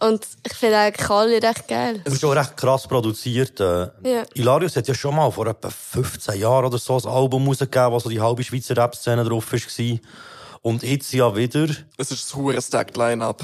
Und 0.02 0.26
ich 0.46 0.54
finde 0.54 0.78
eigentlich 0.78 1.10
alle 1.10 1.44
recht 1.44 1.68
geil. 1.68 2.02
Es 2.06 2.14
ist 2.14 2.24
auch 2.24 2.34
recht 2.34 2.56
krass 2.56 2.88
produziert. 2.88 3.60
Äh. 3.60 3.90
Ja. 4.04 4.24
Ilarius 4.34 4.78
hat 4.78 4.88
ja 4.88 4.94
schon 4.94 5.16
mal 5.16 5.30
vor 5.30 5.46
etwa 5.48 5.70
15 5.70 6.40
Jahren 6.40 6.66
oder 6.66 6.78
so 6.78 6.98
ein 6.98 7.06
Album 7.06 7.46
rausgegeben, 7.48 7.92
wo 7.92 8.00
so 8.00 8.10
die 8.10 8.22
halbe 8.22 8.42
Schweizer 8.44 8.78
Rap-Szene 8.78 9.26
drauf 9.26 9.52
war. 9.52 9.98
Und 10.62 10.84
jetzt 10.84 11.12
ja 11.14 11.36
wieder. 11.36 11.68
Es 11.98 12.12
ist 12.12 12.34
ein 12.34 12.40
hohes 12.40 12.68
stacked 12.68 12.96
Line-Up. 12.96 13.44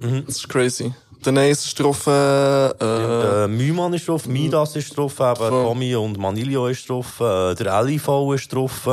Das 0.00 0.36
ist 0.36 0.48
crazy. 0.48 0.92
Der 1.24 1.32
Nace 1.32 1.64
ist 1.64 1.80
drauf, 1.80 2.06
äh, 2.06 2.68
Äh, 2.68 3.48
Mühmann 3.48 3.94
ist 3.94 4.06
drauf, 4.06 4.26
Midas 4.26 4.76
ist 4.76 4.96
drauf, 4.96 5.18
eben 5.18 5.48
Tommy 5.48 5.96
und 5.96 6.18
Manilio 6.18 6.68
ist 6.68 6.88
drauf, 6.88 7.20
äh, 7.20 7.54
der 7.54 7.82
LIV 7.82 8.08
ist 8.34 8.52
drauf, 8.52 8.86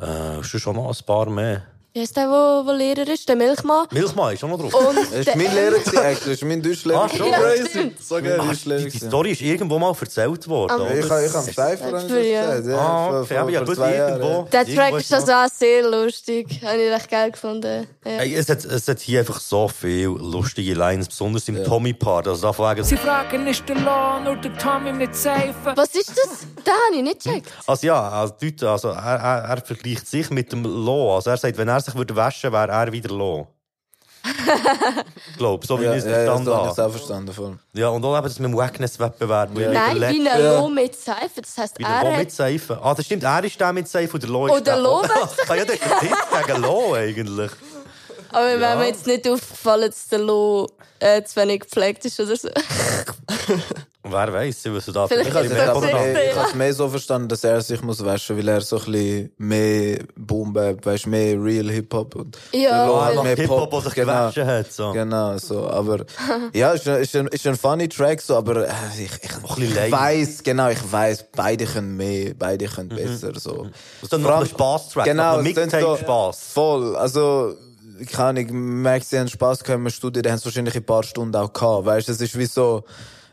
äh, 0.00 0.40
ist 0.40 0.60
schon 0.60 0.76
noch 0.76 0.88
ein 0.88 1.06
paar 1.06 1.28
mehr. 1.30 1.62
Wie 1.98 2.02
heißt 2.02 2.16
der, 2.16 2.28
wo, 2.28 2.64
wo 2.64 2.70
Lehrer 2.70 3.08
ist? 3.08 3.28
Der 3.28 3.34
Milchmann. 3.34 3.88
Milchmann 3.90 4.32
ist 4.32 4.44
auch 4.44 4.48
noch 4.48 4.60
drauf. 4.60 4.72
Und 4.72 4.96
Das 5.12 5.26
war 5.26 5.36
mein 5.36 5.52
Lehrer, 5.52 5.74
eigentlich. 5.76 6.18
das 6.24 6.42
war 6.42 6.48
mein 6.48 6.62
Deutschlehrer. 6.62 7.02
Ah, 7.02 7.08
schon 7.08 7.32
crazy. 7.32 7.92
So 8.00 8.14
geil. 8.22 8.40
Ah, 8.40 8.52
die, 8.52 8.88
die 8.88 8.98
Story 8.98 9.32
ist 9.32 9.40
irgendwo 9.40 9.80
mal 9.80 9.92
erzählt 10.00 10.46
worden. 10.46 10.80
Oder? 10.80 10.94
Ich 10.96 11.10
habe 11.10 11.28
am 11.34 11.48
ich 11.48 11.56
das 11.56 12.66
Ja. 12.66 12.78
Ah, 12.78 13.20
okay, 13.20 13.36
aber 13.36 13.50
ja, 13.50 13.64
gut, 13.64 13.78
irgendwo. 13.78 14.46
der 14.52 14.64
Track 14.64 14.94
ist 14.94 15.08
ist 15.10 15.14
also 15.14 15.32
auch 15.32 15.48
sehr 15.52 15.88
lustig. 15.88 16.60
Habe 16.62 16.76
ich 16.76 16.92
recht 16.92 17.10
geil 17.10 17.30
gefunden. 17.32 17.86
Ja. 18.04 18.10
Hey, 18.12 18.34
es, 18.34 18.48
hat, 18.48 18.64
es 18.64 18.86
hat 18.86 19.00
hier 19.00 19.20
einfach 19.20 19.40
so 19.40 19.68
viele 19.68 20.06
lustige 20.06 20.74
Lines, 20.74 21.08
besonders 21.08 21.48
im 21.48 21.64
Tommy-Part. 21.64 22.28
Also 22.28 22.48
wegen, 22.58 22.84
Sie 22.84 22.96
fragen, 22.96 23.46
ist 23.46 23.68
der 23.68 23.76
Lohn 23.76 24.26
oder 24.26 24.36
der 24.36 24.56
Tommy 24.58 24.92
mit 24.92 25.16
Seifen? 25.16 25.72
Was 25.74 25.94
ist 25.94 26.10
das? 26.10 26.46
Den 26.64 26.72
habe 26.72 26.96
ich 26.96 27.02
nicht 27.02 27.24
gecheckt. 27.24 27.48
Also 27.66 27.86
ja, 27.86 28.08
also, 28.08 28.34
Leute, 28.40 28.70
also 28.70 28.88
er, 28.88 29.16
er, 29.16 29.44
er 29.44 29.64
vergleicht 29.64 30.06
sich 30.06 30.30
mit 30.30 30.52
dem 30.52 30.62
Lo. 30.62 31.16
Also 31.16 31.30
er 31.30 31.36
sagt, 31.36 31.56
wenn 31.56 31.68
er 31.68 31.80
sich 31.88 31.96
würde 31.98 32.14
waschen, 32.16 32.52
wäre 32.52 32.70
er 32.70 32.92
wieder 32.92 33.14
Lo. 33.14 33.48
ich 35.30 35.36
glaube, 35.38 35.64
so 35.66 35.78
wie 35.80 35.84
Ja, 35.84 35.92
ich 35.92 35.98
es 35.98 36.04
ja, 36.04 36.10
ja, 36.10 36.16
verstanden 36.24 36.52
habe 36.52 36.68
habe. 36.68 36.84
auch 36.86 36.90
verstanden. 36.90 37.32
Voll. 37.32 37.58
Ja, 37.72 37.88
und 37.88 38.04
auch 38.04 38.16
eben 38.16 38.24
das 38.26 38.38
mit 38.38 38.50
dem 38.50 38.56
Wackness-Wettbewerb. 38.58 39.56
ja 39.58 39.72
Nein, 39.72 39.96
wie 40.00 40.28
ein 40.28 40.42
Lo 40.56 40.68
mit 40.68 40.94
Seife. 40.96 41.40
Das 41.40 41.56
heisst, 41.56 41.78
Wie 41.78 41.84
er 41.84 41.88
der 41.88 42.02
Lo 42.04 42.10
hat... 42.12 42.18
mit 42.18 42.32
Seife. 42.32 42.78
Ah, 42.82 42.94
das 42.94 43.06
stimmt, 43.06 43.22
er 43.22 43.44
ist 43.44 43.58
der 43.60 43.72
mit 43.72 43.88
Seife 43.88 44.14
und 44.14 44.22
der 44.22 44.30
Lo 44.30 44.46
ist 44.46 44.52
Oh, 44.52 44.60
der 44.60 44.76
Lo 44.76 45.02
Ah, 45.48 45.54
ja, 45.54 45.64
das 45.64 45.74
ist 45.76 45.84
der 45.84 45.98
Tipp 46.00 46.16
gegen 46.46 46.62
Lo 46.62 46.94
eigentlich. 46.94 47.50
Aber 48.30 48.46
mir 48.46 48.60
wäre 48.60 48.76
mir 48.78 48.86
jetzt 48.88 49.06
nicht 49.06 49.26
aufgefallen, 49.28 49.90
dass 49.90 50.08
der 50.08 50.18
Lo 50.20 50.68
äh, 51.00 51.22
zu 51.22 51.36
wenig 51.36 51.60
gepflegt 51.60 52.04
ist 52.04 52.18
oder 52.20 52.36
so. 52.36 52.48
Wer 54.10 54.32
weiß, 54.32 54.62
was 54.68 54.86
du 54.86 54.92
da 54.92 55.06
Vielleicht 55.06 55.28
Ich 55.28 55.34
habe 55.34 55.46
es 55.46 55.52
das 55.54 55.68
aber 55.68 55.80
mehr, 55.82 56.30
ich 56.30 56.36
hab's 56.36 56.54
mehr 56.54 56.72
so 56.72 56.88
verstanden, 56.88 57.28
dass 57.28 57.44
er 57.44 57.60
sich 57.60 57.82
muss 57.82 58.02
waschen, 58.02 58.38
weil 58.38 58.48
er 58.48 58.60
so 58.62 58.78
ein 58.78 58.84
bisschen 58.92 59.32
mehr 59.36 59.98
Boom 60.16 60.52
Bap, 60.54 60.86
weißt 60.86 61.06
mehr 61.08 61.34
Real 61.38 61.68
Hip 61.68 61.92
Hop 61.92 62.14
und 62.14 62.38
Ja, 62.52 62.70
der 62.70 62.86
Lo 62.86 62.96
Ah, 62.96 63.04
hat 63.06 63.16
weil- 63.16 63.22
mehr 63.24 63.36
Hip-Hop, 63.36 63.58
Pop, 63.58 63.70
der 63.70 63.80
sich 63.82 63.94
gewaschen 63.94 64.46
hat, 64.46 64.72
so. 64.72 64.92
Genau, 64.92 65.36
so, 65.36 65.68
aber 65.68 66.06
ja, 66.54 66.72
ist, 66.72 66.88
ein- 66.88 67.02
ist, 67.02 67.14
ein, 67.16 67.26
ist 67.28 67.46
ein 67.46 67.56
funny 67.56 67.86
Track 67.88 68.22
so, 68.22 68.36
aber 68.36 68.66
äh, 68.68 68.72
ich, 68.96 69.10
ich, 69.12 69.20
bisschen 69.56 69.62
ich 69.86 69.92
weiß, 69.92 70.42
genau, 70.42 70.70
ich 70.70 70.90
weiß, 70.90 71.26
beide 71.36 71.66
können 71.66 71.96
mehr, 71.96 72.32
beide 72.38 72.66
können 72.66 72.88
besser 72.88 73.32
so. 73.38 73.64
Das 73.64 74.04
ist 74.04 74.12
dann 74.12 74.22
noch 74.22 74.40
ein 74.40 74.46
Spaß-Track, 74.46 75.04
genau, 75.04 75.32
noch 75.32 75.38
ein 75.40 75.46
es 75.48 75.54
sind 75.54 75.72
Mixtape-Spaß. 75.72 76.38
Voll, 76.54 76.96
also 76.96 77.54
keine 78.06 78.40
Ahnung, 78.40 78.82
merkt, 78.82 79.06
sie 79.06 79.18
haben 79.18 79.28
Spaß 79.28 79.64
gehabt 79.64 79.80
im 79.80 79.90
Studio, 79.90 80.22
die 80.22 80.28
haben 80.28 80.36
es 80.36 80.44
wahrscheinlich 80.44 80.76
ein 80.76 80.84
paar 80.84 81.02
Stunden 81.02 81.34
auch 81.36 81.52
gehabt, 81.52 81.86
weißt, 81.86 82.08
es 82.08 82.20
ist 82.20 82.38
wie 82.38 82.46
so, 82.46 82.84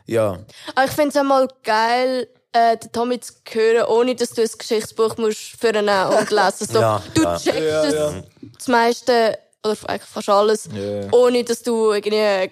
ja. 0.06 0.38
Aber 0.74 0.84
ich 0.84 0.92
finde 0.92 1.08
es 1.10 1.16
einmal 1.16 1.48
geil, 1.62 2.28
äh, 2.52 2.76
den 2.76 2.92
Tommy 2.92 3.20
zu 3.20 3.32
hören, 3.50 3.86
ohne 3.86 4.14
dass 4.14 4.30
du 4.30 4.42
ein 4.42 4.48
Geschichtsbuch 4.56 5.16
musst 5.18 5.60
führen 5.60 5.88
und 5.88 6.30
lesen. 6.30 6.66
So, 6.72 6.80
Ja, 6.80 7.02
du 7.14 7.22
ja. 7.22 7.36
checkst 7.36 7.60
Ja, 7.60 7.88
ja. 7.90 8.22
das 8.56 8.68
meiste, 8.68 9.38
oder 9.66 9.76
eigentlich 9.88 10.08
fast 10.08 10.28
alles, 10.28 10.68
Ja. 10.72 11.08
ohne 11.12 11.44
dass 11.44 11.62
du 11.62 11.92
irgendwie 11.92 12.50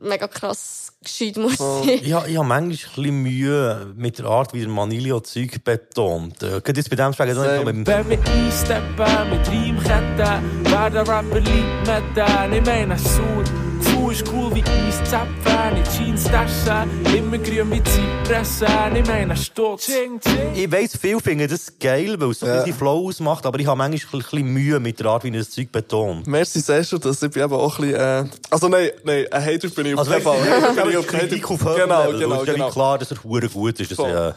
mega 0.00 0.28
krass 0.28 0.92
gescheit 1.02 1.36
musst 1.36 1.58
sein. 1.58 1.88
Ich, 1.88 2.02
ich 2.06 2.12
habe 2.14 2.28
manchmal 2.28 2.62
ein 2.62 2.68
bisschen 2.68 3.22
Mühe 3.22 3.92
mit 3.96 4.18
der 4.18 4.26
Art, 4.26 4.54
wie 4.54 4.60
der 4.60 4.68
Manilio 4.68 5.20
Zeug 5.20 5.62
betont. 5.64 6.42
Äh, 6.42 6.60
Gerade 6.60 6.74
jetzt 6.80 6.90
bei 6.90 6.96
dem 6.96 7.04
also 7.06 7.42
nicht 7.42 7.64
mit 7.64 7.74
dem 7.74 7.86
Wenn 7.86 8.10
wir 8.10 8.18
einsteppen 8.18 9.30
mit 9.30 9.48
Reimketten, 9.48 10.64
wer 10.64 10.90
der 10.90 11.08
Rapper 11.08 11.40
liebt 11.40 11.86
mit 11.86 12.16
den. 12.16 12.52
Ich 12.52 12.64
meine, 12.64 12.94
Gefühl 12.94 13.73
ist 14.14 14.32
cool 14.32 14.54
wie 14.54 14.62
Eiszapfen, 14.62 15.76
in 15.76 15.84
Jeans-Taschen, 15.84 16.88
immer 17.16 17.36
grün 17.38 17.68
wie 17.72 17.82
Zypressen. 17.82 18.94
Ich 18.94 19.06
meine, 19.08 19.36
Stutz. 19.36 19.86
Ching, 19.86 20.20
ching. 20.20 20.54
Ich 20.54 20.70
weiss, 20.70 20.96
viele 20.96 21.18
finden 21.18 21.48
das 21.48 21.76
geil, 21.80 22.14
weil 22.20 22.30
es 22.30 22.38
so 22.38 22.46
ein 22.46 22.58
bisschen 22.58 22.74
Flow 22.74 23.08
ausmacht, 23.08 23.44
aber 23.44 23.58
ich 23.58 23.66
habe 23.66 23.76
manchmal 23.76 24.20
ein 24.20 24.24
bisschen 24.24 24.52
Mühe 24.52 24.78
mit 24.78 25.00
der 25.00 25.06
Art, 25.06 25.24
wie 25.24 25.30
er 25.30 25.38
das 25.38 25.50
Zeug 25.50 25.72
betont. 25.72 26.28
Merci, 26.28 26.60
sagst 26.60 26.92
du 26.92 26.98
das? 26.98 27.20
Ich 27.22 27.36
eben 27.36 27.52
auch 27.52 27.76
ein 27.80 27.86
bisschen, 27.86 28.00
äh, 28.00 28.24
also 28.50 28.68
nein, 28.68 28.90
nein, 29.02 29.26
ein 29.32 29.44
Hater 29.44 29.68
bin 29.70 29.86
ich 29.86 29.94
auf 29.94 29.98
Also, 29.98 30.12
keinen 30.12 30.22
Fall. 30.22 30.62
Hater 30.62 30.72
bin 30.82 30.90
ich 30.90 30.96
auf 30.96 31.06
Kritik 31.08 31.50
auf 31.50 31.60
Fall. 31.60 31.74
höherem 31.74 31.88
Genau, 31.88 32.18
genau, 32.18 32.34
Es 32.36 32.42
ist 32.42 32.46
ja 32.46 32.54
genau. 32.54 32.70
klar, 32.70 32.98
dass 32.98 33.10
er 33.10 33.24
hure 33.24 33.48
gut 33.48 33.80
ist. 33.80 33.90
Das 33.90 33.98
äh, 33.98 34.32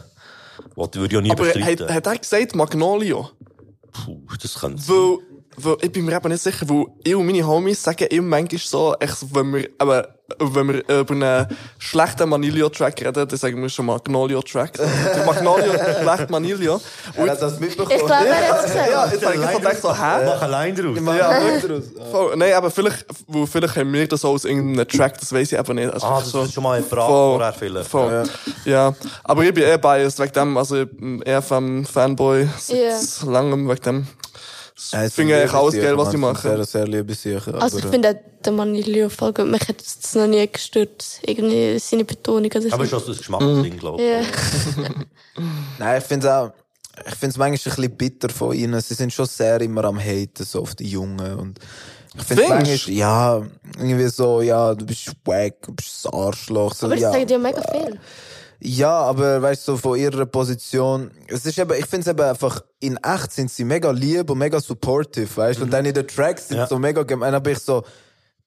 würde 0.74 1.06
ich 1.06 1.12
ja 1.12 1.20
nie 1.20 1.30
Aber 1.30 1.46
hat, 1.46 2.06
er 2.06 2.18
gesagt 2.18 2.56
Magnolio? 2.56 3.30
Puh, 3.92 4.22
das 4.42 4.58
könnte 4.58 4.82
sein. 4.82 4.96
Weil, 4.96 5.18
weil 5.60 5.76
ich 5.82 5.92
bin 5.92 6.04
mir 6.04 6.16
eben 6.16 6.28
nicht 6.28 6.42
sicher, 6.42 6.68
weil 6.68 6.86
ich 7.04 7.14
und 7.14 7.26
meine 7.26 7.46
Homies 7.46 7.82
sagen 7.82 8.06
immer 8.10 8.28
manchmal 8.38 8.60
so, 8.60 8.94
echt, 9.00 9.16
wenn 9.34 9.52
wir, 9.54 9.68
aber, 9.78 10.08
wenn 10.38 10.68
wir 10.68 10.88
über 11.00 11.14
einen 11.14 11.46
schlechten 11.78 12.28
Manilio-Track 12.28 13.00
reden, 13.00 13.26
dann 13.28 13.38
sagen 13.38 13.60
wir 13.62 13.68
schon 13.70 13.86
Magnolio-Track. 13.86 14.72
Der 15.14 15.24
Magnolio 15.24 15.72
schlecht 15.72 16.28
Manilio. 16.30 16.80
Er 17.16 17.30
hat 17.30 17.40
das 17.40 17.58
mitbekommen. 17.58 17.98
Ich 17.98 18.04
glaube, 18.06 18.26
er 18.26 18.48
hat's 18.52 18.64
gesagt. 18.64 18.90
Ja, 18.90 19.06
jetzt 19.10 19.24
habe 19.24 19.34
ich 19.36 19.40
so 19.50 19.58
gedacht, 19.58 19.80
so, 19.82 19.94
hä? 19.94 20.24
Mach 20.26 20.42
allein 20.42 20.74
draus. 20.76 20.98
Ja, 21.18 21.40
voll. 22.10 22.36
Nein, 22.36 22.52
aber 22.52 22.70
vielleicht, 22.70 23.06
wo 23.26 23.46
vielleicht 23.46 23.76
haben 23.76 23.90
wir 23.92 24.06
das 24.06 24.22
auch 24.24 24.30
aus 24.34 24.44
irgendeinem 24.44 24.86
Track, 24.86 25.18
das 25.18 25.32
weiß 25.32 25.50
ich 25.52 25.58
eben 25.58 25.74
nicht. 25.76 25.92
Also 25.92 26.06
Ah, 26.06 26.20
das 26.20 26.34
ist 26.34 26.52
schon 26.52 26.62
mal 26.62 26.76
eine 26.76 26.84
Frage 26.84 27.08
vorher 27.08 27.52
vielleicht. 27.54 27.88
Voll. 27.88 28.24
Ja. 28.66 28.92
Aber 29.24 29.44
ich 29.44 29.54
bin 29.54 29.64
eh 29.64 29.78
biased 29.78 30.18
wegen 30.18 30.32
dem, 30.32 30.56
also 30.58 30.82
ich 30.82 30.90
bin 30.90 31.22
eher 31.22 31.40
vom 31.40 31.86
Fanboy 31.86 32.46
Ja. 32.68 32.98
seit 32.98 33.28
langem 33.28 33.66
wegen 33.68 33.80
dem. 33.82 34.06
Ja, 34.92 35.02
es 35.02 35.08
Ich 35.10 35.14
finde 35.14 35.34
sind 35.34 35.40
eigentlich 35.42 35.54
alles 35.54 35.74
geil, 35.74 35.98
was 35.98 36.14
ich 36.14 36.20
mache. 36.20 36.48
Sehr, 36.48 36.64
sehr 36.64 36.86
liebe 36.86 37.14
Sicher. 37.14 37.60
Also 37.60 37.78
ich 37.78 37.86
finde 37.86 38.10
auch 38.10 38.42
den 38.44 38.56
Manilio 38.56 39.08
voll 39.08 39.32
gut. 39.32 39.46
Mich 39.46 39.66
hat 39.68 39.80
es 39.80 40.14
noch 40.14 40.28
nie 40.28 40.46
gestört. 40.46 41.04
Irgendwie 41.22 41.78
seine 41.80 42.04
Betonung 42.04 42.50
oder 42.50 42.62
so. 42.62 42.70
Aber 42.70 42.84
ist 42.84 42.92
das 42.92 43.08
ein 43.08 43.16
Geschmacksding, 43.16 43.76
glaube 43.76 44.02
ich. 44.02 44.08
Ja. 44.08 44.20
Nein, 45.78 45.98
ich 45.98 46.04
finde 46.04 46.32
auch, 46.32 46.52
ich 47.06 47.14
finde 47.14 47.32
es 47.32 47.36
manchmal 47.36 47.48
ein 47.48 47.76
bisschen 47.76 47.96
bitter 47.96 48.28
von 48.28 48.54
ihnen. 48.54 48.80
Sie 48.80 48.94
sind 48.94 49.12
schon 49.12 49.26
sehr 49.26 49.60
immer 49.60 49.84
am 49.84 49.98
Haten, 49.98 50.44
so 50.44 50.62
auf 50.62 50.76
die 50.76 50.88
Jungen. 50.88 51.38
Und 51.38 51.58
ich 52.16 52.22
finde 52.22 52.48
manchmal, 52.48 52.94
ja, 52.94 53.42
irgendwie 53.78 54.08
so, 54.08 54.42
ja, 54.42 54.74
du 54.74 54.86
bist 54.86 55.12
wack, 55.24 55.62
du 55.62 55.74
bist 55.74 56.06
ein 56.06 56.14
Arschloch. 56.14 56.74
So, 56.74 56.86
Aber 56.86 56.94
das 56.94 57.02
ja. 57.02 57.12
sagen 57.12 57.28
ja 57.28 57.38
mega 57.38 57.62
viel. 57.62 57.98
Ja, 58.60 58.90
aber 58.90 59.40
weißt 59.40 59.68
du, 59.68 59.72
so 59.72 59.78
von 59.78 59.98
ihrer 59.98 60.26
Position, 60.26 61.10
es 61.28 61.46
ist 61.46 61.58
eben, 61.58 61.72
ich 61.78 61.86
finde 61.86 62.00
es 62.00 62.06
eben 62.08 62.20
einfach, 62.28 62.60
in 62.80 62.96
echt 62.96 63.30
sind 63.32 63.50
sie 63.50 63.64
mega 63.64 63.90
lieb 63.92 64.28
und 64.30 64.38
mega 64.38 64.60
supportive, 64.60 65.28
weißt 65.36 65.60
du, 65.60 65.64
und 65.64 65.72
dann 65.72 65.84
in 65.84 65.94
den 65.94 66.06
Tracks 66.08 66.48
sind 66.48 66.56
Ja. 66.58 66.66
so 66.66 66.78
mega 66.78 67.04
gemein, 67.04 67.34
aber 67.34 67.50
ich 67.52 67.58
so, 67.60 67.84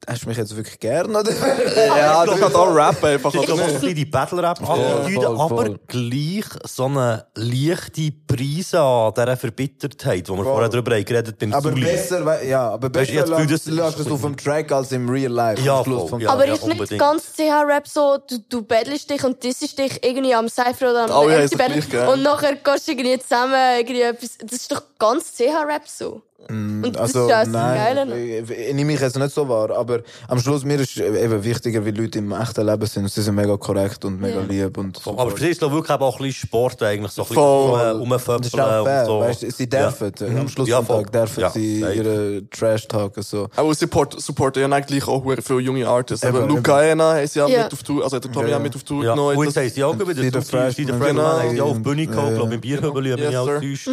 hast 0.07 0.23
du 0.23 0.29
mich 0.29 0.37
jetzt 0.37 0.55
wirklich 0.55 0.79
gern, 0.79 1.15
oder? 1.15 1.31
Ja, 1.75 2.25
du 2.25 2.35
kannst 2.35 2.55
auch 2.55 2.75
rappen 2.75 3.09
einfach. 3.09 3.33
Oder 3.33 3.47
so 3.55 3.61
ein 3.61 3.73
bisschen 3.73 3.95
die 3.95 4.05
Battle-Rap 4.05 4.59
Ja, 4.61 4.65
voll, 4.65 5.25
aber 5.25 5.47
voll. 5.65 5.79
gleich 5.87 6.45
so 6.65 6.85
eine 6.85 7.25
leichte 7.35 8.11
Prise 8.27 8.79
an 8.79 9.13
dieser 9.13 9.37
Verbittertheit, 9.37 10.27
wo 10.29 10.35
wir 10.37 10.43
vorher 10.43 10.69
drüber 10.69 10.95
haben 10.95 11.05
geredet 11.05 11.37
beim 11.37 11.53
Aber 11.53 11.69
Sully. 11.69 11.81
besser, 11.81 12.43
ja, 12.43 12.69
aber 12.69 12.93
Weißt 12.93 13.09
du, 13.11 13.13
besser 13.13 13.13
ich 13.13 13.19
das 13.19 13.29
Gefühl, 13.29 13.51
lässt 13.51 13.65
lässt 13.67 13.99
es 13.99 14.11
auf 14.11 14.21
dem 14.21 14.37
Track 14.37 14.71
als 14.71 14.91
im 14.91 15.09
Real 15.09 15.31
Life. 15.31 15.61
Ja, 15.61 15.83
Schluss 15.83 16.01
voll, 16.01 16.09
vom 16.09 16.19
ja. 16.21 16.29
Aber 16.29 16.47
ja, 16.47 16.53
ist 16.53 16.65
nicht 16.65 16.73
unbedingt. 16.79 16.99
ganz 17.01 17.33
CH-Rap 17.33 17.87
so, 17.87 18.17
du, 18.27 18.37
du 18.49 18.61
battlest 18.63 19.09
dich 19.09 19.23
und 19.23 19.43
dissest 19.43 19.77
dich 19.77 20.03
irgendwie 20.03 20.33
am 20.33 20.49
Cypher 20.49 20.91
oder 20.91 21.03
am 21.13 21.27
gleich, 21.27 21.89
gell? 21.89 22.07
und 22.07 22.23
nachher 22.23 22.55
gehst 22.55 22.87
du 22.87 22.91
irgendwie 22.91 23.19
zusammen 23.19 23.55
irgendwie 23.77 24.01
etwas. 24.01 24.37
Das 24.39 24.53
ist 24.53 24.71
doch 24.71 24.81
ganz 24.99 25.33
CH-Rap 25.35 25.87
so. 25.87 26.21
Und 26.49 26.83
das 26.93 27.01
Also, 27.15 27.23
ist 27.25 27.29
ja 27.29 27.45
nein, 27.45 27.95
Geile. 28.07 28.19
ich, 28.19 28.49
ich, 28.49 28.57
ich 28.57 28.73
nehme 28.73 28.91
mich 28.91 28.99
jetzt 28.99 29.17
nicht 29.17 29.33
so 29.33 29.47
wahr, 29.47 29.71
aber 29.71 29.99
am 30.27 30.39
Schluss 30.39 30.63
mir 30.65 30.79
ist 30.79 30.97
eben 30.97 31.43
wichtiger, 31.43 31.85
wie 31.85 31.91
Leute 31.91 32.19
im 32.19 32.31
echten 32.33 32.65
Leben 32.65 32.85
sind. 32.85 33.03
Und 33.03 33.11
sie 33.11 33.21
sind 33.21 33.35
mega 33.35 33.55
korrekt 33.57 34.03
und 34.05 34.19
mega 34.19 34.41
Ja. 34.41 34.45
lieb 34.65 34.77
und 34.77 34.97
Voll. 34.99 35.15
Aber 35.17 35.31
für 35.31 35.39
sie 35.39 35.49
ist 35.49 35.61
es 35.61 35.71
wirklich 35.71 35.89
auch 35.99 36.19
ein 36.19 36.23
bisschen 36.25 36.47
Sport 36.47 36.81
eigentlich, 36.83 37.11
so 37.11 37.21
ein 37.21 37.27
bisschen 37.29 37.43
Voll. 37.43 37.91
um, 38.01 38.09
das 38.09 38.21
ist 38.21 38.27
auch 38.29 38.39
umföppeln 38.41 38.83
fair, 38.83 38.99
und 39.01 39.05
so. 39.05 39.19
weißt, 39.21 39.51
sie 39.57 39.69
dürfen. 39.69 40.11
Ja. 40.19 40.39
Am 40.41 40.49
Schluss 40.49 40.67
Ja. 40.69 40.81
Tag 40.81 41.11
dürfen 41.11 41.39
Ja, 41.41 41.49
sie 41.51 41.79
safe. 41.79 41.93
ihre 41.93 42.41
Trash 42.49 42.87
talken 42.87 43.23
so. 43.23 43.47
Aber 43.55 43.73
support, 43.73 44.19
supporten 44.21 44.61
ja 44.61 44.75
eigentlich 44.75 45.07
auch 45.07 45.23
viele 45.41 45.59
junge 45.59 45.87
Artists. 45.87 46.25
Eben. 46.25 46.47
Luca 46.47 46.81
Ena 46.83 47.13
haben 47.15 47.27
sie 47.27 47.39
ja, 47.39 47.47
Ja. 47.47 47.63
mit 47.63 47.73
auf 47.73 47.83
Tour, 47.83 48.03
also 48.03 48.15
hat 48.17 48.23
der 48.23 48.31
Tommy 48.31 48.49
Ja, 48.49 48.55
auch 48.55 48.59
ja. 48.59 48.63
mit 48.63 48.75
auf 48.75 48.83
Tour 48.83 49.03
Ja, 49.03 49.11
genommen. 49.13 49.37
und 49.37 49.43
jetzt 49.45 49.55
Das- 49.57 49.63
haben 49.63 49.69
sie 49.71 49.83
auch 49.83 49.93
wieder 49.93 50.05
der 50.05 50.41
so 50.41 50.57
die- 50.57 50.85
die 50.85 50.91
Freshman. 50.93 51.15
Genau. 51.51 51.65
auch 51.65 51.69
auf 51.69 51.77
die 51.77 51.79
Bühne 51.83 52.07
gekommen, 52.07 52.27
Ja, 52.29 52.33
glaube 52.35 52.41
ja. 52.41 52.47
ich, 52.49 52.53
im 52.55 52.61
Bierhübel, 52.61 53.03
wenn 53.03 53.29
ich 53.29 53.37
alles 53.37 53.61
täusche. 53.61 53.91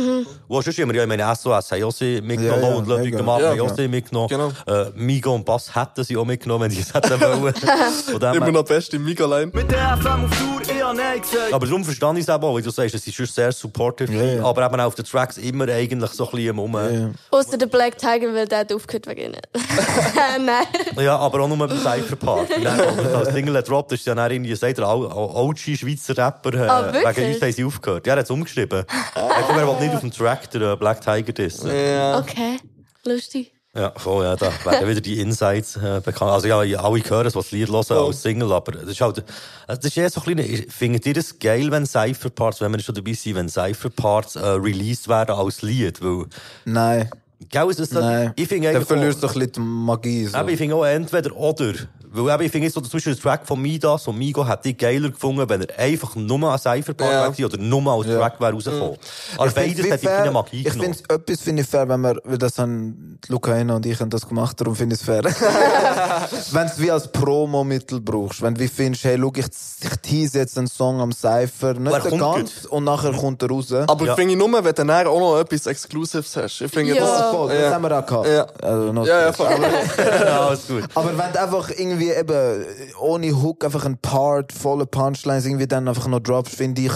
Wo 0.49 0.61
sonst 0.63 0.79
immer, 0.79 0.95
ja, 0.95 1.03
ich 1.03 1.09
meine, 1.09 1.25
SOS 1.35 1.73
haben 1.73 1.83
auch 1.85 1.93
sie 1.93 2.21
mitgenommen 2.39 2.63
Ja, 2.63 2.71
ja, 2.71 2.77
und 2.77 2.89
Ludwig. 2.89 3.25
Mark 3.25 3.43
Ja, 3.43 3.51
haben 3.51 3.61
auch 3.61 3.69
ja. 3.69 3.75
sie 3.75 3.89
mitgenommen. 3.89 4.29
Genau. 4.29 4.53
Äh, 4.67 4.91
Migo 4.95 5.35
und 5.35 5.45
Bass 5.45 5.75
hätten 5.75 6.05
sie 6.05 6.17
auch 6.17 6.25
mitgenommen, 6.25 6.65
wenn 6.65 6.71
sie 6.71 6.81
es 6.81 6.95
hätten 6.95 7.21
wollen. 7.21 7.55
Immer 8.35 8.51
noch 8.53 8.65
best 8.65 8.95
im 8.95 9.05
Miga-Line. 9.05 9.51
Mit 9.55 9.71
der 9.71 9.97
FM 9.99 10.25
auf 10.25 10.31
Tour, 10.39 10.61
Nein 10.95 11.21
gesagt. 11.21 11.53
Aber 11.53 11.67
darum 11.67 11.85
verstehe 11.85 12.13
ich 12.15 12.19
es 12.21 12.29
eben 12.29 12.45
auch, 12.45 12.57
wie 12.57 12.63
du 12.63 12.71
sagst, 12.71 12.95
es 12.95 13.07
ist 13.07 13.15
schon 13.15 13.27
sehr 13.27 13.53
supportive, 13.53 14.13
Ja, 14.13 14.23
ja. 14.37 14.45
aber 14.45 14.67
eben 14.67 14.81
auch 14.81 14.87
auf 14.87 14.95
den 14.95 15.05
Tracks 15.05 15.39
immer 15.39 15.69
eigentlich 15.69 16.11
so 16.13 16.25
ein 16.27 16.31
bisschen 16.31 16.49
im 16.51 16.59
Um. 16.59 16.75
Ja. 16.75 17.11
Außer 17.31 17.57
der 17.59 17.67
Black 17.67 17.99
Tiger, 17.99 18.33
weil 18.35 18.47
der 18.47 18.59
hat 18.61 18.73
aufgehört 18.73 19.07
wegen 19.07 19.21
ihnen. 19.33 19.41
Nein. 20.45 20.65
Ja, 21.05 21.17
aber 21.19 21.41
auch 21.41 21.49
nur 21.49 21.57
beim 21.59 21.79
Cypher-Part. 21.79 22.51
Als 22.53 23.15
als 23.15 23.29
Single 23.35 23.55
gedroppt 23.55 23.93
ist, 23.93 24.01
ist 24.01 24.07
ja 24.07 24.15
dann 24.15 24.31
irgendwie, 24.31 24.55
sagt 24.55 24.79
er, 24.79 24.89
OG 24.95 25.59
Schweizer 25.59 26.17
Rapper, 26.17 26.51
äh, 26.55 26.93
wirklich? 26.95 27.17
wegen 27.17 27.33
uns 27.35 27.43
haben 27.43 27.53
sie 27.53 27.65
aufgehört. 27.65 28.07
Ja, 28.07 28.15
er 28.15 28.19
hat 28.19 28.25
es 28.25 28.31
umgeschrieben. 28.31 28.85
Er 29.15 29.43
kommt 29.45 29.59
aber 29.59 29.81
nicht 29.81 29.95
auf 29.95 30.01
dem 30.01 30.11
Track, 30.11 30.51
der 30.51 30.73
äh, 30.73 30.77
Black 30.77 31.01
Tiger 31.01 31.33
dissen. 31.33 31.71
Ja. 31.71 32.19
Okay. 32.19 32.59
Lustig. 33.05 33.53
Ja, 33.79 33.93
voll, 33.97 34.25
ja, 34.25 34.35
da 34.35 34.51
werden 34.65 34.89
wieder 34.89 35.01
die 35.01 35.21
Insights 35.21 35.77
äh, 35.77 36.01
bekannt. 36.05 36.33
Also 36.33 36.49
ja, 36.49 36.59
alle 36.81 36.99
hören 37.09 37.27
es, 37.29 37.37
was 37.37 37.45
das 37.45 37.53
Lied 37.53 37.69
hören 37.69 37.85
als 38.07 38.23
Single, 38.23 38.53
aber 38.53 38.73
das 38.73 38.89
ist 38.91 39.01
halt, 39.01 39.23
das 39.69 39.79
ist 39.85 39.97
eher 39.97 40.11
so 40.11 40.21
ein 40.27 40.35
bisschen, 40.35 40.69
findet 40.69 41.07
ihr 41.07 41.15
das 41.15 41.39
geil, 41.39 41.71
wenn 41.71 41.87
Cypher-Parts, 41.87 42.61
wenn 42.61 42.73
wir 42.73 42.81
schon 42.81 42.97
dabei 42.97 43.13
sind, 43.13 43.37
wenn 43.37 43.49
Cypher-Parts 43.49 44.35
äh, 44.35 44.41
released 44.47 45.07
werden 45.07 45.37
als 45.37 45.63
Lied? 45.63 46.03
Weil, 46.03 46.25
Nein, 46.65 47.09
gell, 47.51 47.71
ist, 47.71 47.93
nein. 47.93 48.33
ich 48.35 48.49
finde 48.49 48.67
Dann 48.67 48.77
eigentlich 48.77 48.89
verlierst 48.89 49.25
auch- 49.25 49.33
du 49.33 49.39
ein 49.39 49.47
bisschen 49.47 49.53
die 49.53 49.61
Magie. 49.61 50.25
So. 50.27 50.39
Eben, 50.39 50.49
ich 50.49 50.57
finde 50.59 50.75
auch 50.75 50.85
entweder 50.85 51.37
oder. 51.37 51.75
Weil 52.13 52.35
eben, 52.35 52.43
ich 52.45 52.53
finde 52.53 52.67
jetzt 52.67 52.75
so, 52.75 52.81
zum 52.81 52.91
Beispiel 52.93 53.15
der 53.15 53.23
Track 53.23 53.47
von 53.47 53.61
Midas 53.61 54.07
und 54.09 54.19
Migo 54.19 54.47
hätte 54.47 54.69
ich 54.71 54.79
geiler 54.79 55.11
gefunden, 55.11 55.49
wenn 55.49 55.63
er 55.63 55.79
einfach 55.79 56.15
nur 56.17 56.53
ein 56.53 56.59
Cypher-Part 56.59 57.11
Ja. 57.11 57.39
wäre 57.39 57.47
oder 57.49 57.59
nur 57.59 57.93
als 57.93 58.07
Track 58.07 58.41
wäre 58.41 58.53
rausgekommen. 58.53 58.97
Aber 59.37 59.47
Ich 59.47 59.53
find's 59.53 59.55
beides 59.55 59.85
wie 59.85 59.91
hätte 59.91 60.03
ich 60.03 60.09
fair- 60.09 60.19
keine 60.19 60.31
Magie 60.31 60.67
Ich 60.67 60.73
finde 60.73 60.99
etwas 61.09 61.41
finde 61.41 61.63
ich 61.63 61.69
fair, 61.69 61.89
wenn 61.89 62.01
wir, 62.01 62.17
weil 62.25 62.39
das 62.39 62.59
haben 62.59 63.19
Luca 63.29 63.55
Ena 63.55 63.77
und 63.77 63.87
ich 63.87 63.99
haben 64.01 64.11
das 64.11 64.27
gemacht, 64.29 64.61
darum 64.61 64.75
finde 64.77 64.95
ich 64.95 65.01
es 65.01 65.07
fair. 65.07 65.23
wenn 66.53 66.67
du 66.67 66.73
es 66.73 66.81
wie 66.81 66.91
als 66.91 67.09
Promo-Mittel 67.13 68.01
brauchst, 68.01 68.43
wenn 68.43 68.55
du 68.55 68.61
wie 68.61 68.69
findest, 68.69 69.05
hey, 69.05 69.19
schau, 69.21 69.33
ich, 69.35 69.47
ich 69.83 69.97
tease 70.03 70.39
jetzt 70.39 70.57
einen 70.59 70.67
Song 70.69 71.01
am 71.01 71.13
Cypher, 71.13 71.69
er 71.69 71.81
nicht 71.81 72.05
den 72.05 72.19
ganz, 72.19 72.65
und 72.67 72.85
nachher 72.85 73.13
kommt 73.13 73.43
er 73.43 73.49
raus. 73.51 73.73
Aber 73.73 74.05
Ja. 74.07 74.15
finde 74.15 74.33
ich 74.33 74.39
nur, 74.39 74.53
wenn 74.53 74.65
du 74.65 74.73
dann 74.73 74.91
auch 74.91 75.19
noch 75.19 75.39
etwas 75.41 75.67
Exclusives 75.67 76.37
hast. 76.37 76.61
Ich 76.61 76.71
finde 76.71 76.95
Ja. 76.95 77.01
das... 77.05 77.31
Voll, 77.31 77.49
das 77.53 77.61
Ja. 77.63 77.71
haben 77.75 77.83
wir 77.83 77.99
auch 77.99 78.07
gehabt. 78.07 78.29
Ja. 78.29 78.47
Also, 78.63 79.05
Ja, 79.05 79.21
ja, 79.23 79.33
voll. 79.33 79.47
ja, 79.99 80.47
alles 80.47 80.67
gut. 80.67 80.85
Aber 80.95 81.09
wenn 81.19 81.33
du 81.33 81.41
einfach 81.41 81.71
irgendwie 81.71 81.98
eben 82.07 82.65
ohne 83.01 83.43
Hook 83.43 83.65
einfach 83.65 83.85
ein 83.85 83.99
Part, 83.99 84.53
volle 84.53 84.87
Punchlines 84.87 85.47
irgendwie 85.47 85.67
dann 85.67 85.89
einfach 85.89 86.07
noch 86.09 86.21
droppst, 86.21 86.55
finde 86.55 86.83
ich 86.83 86.93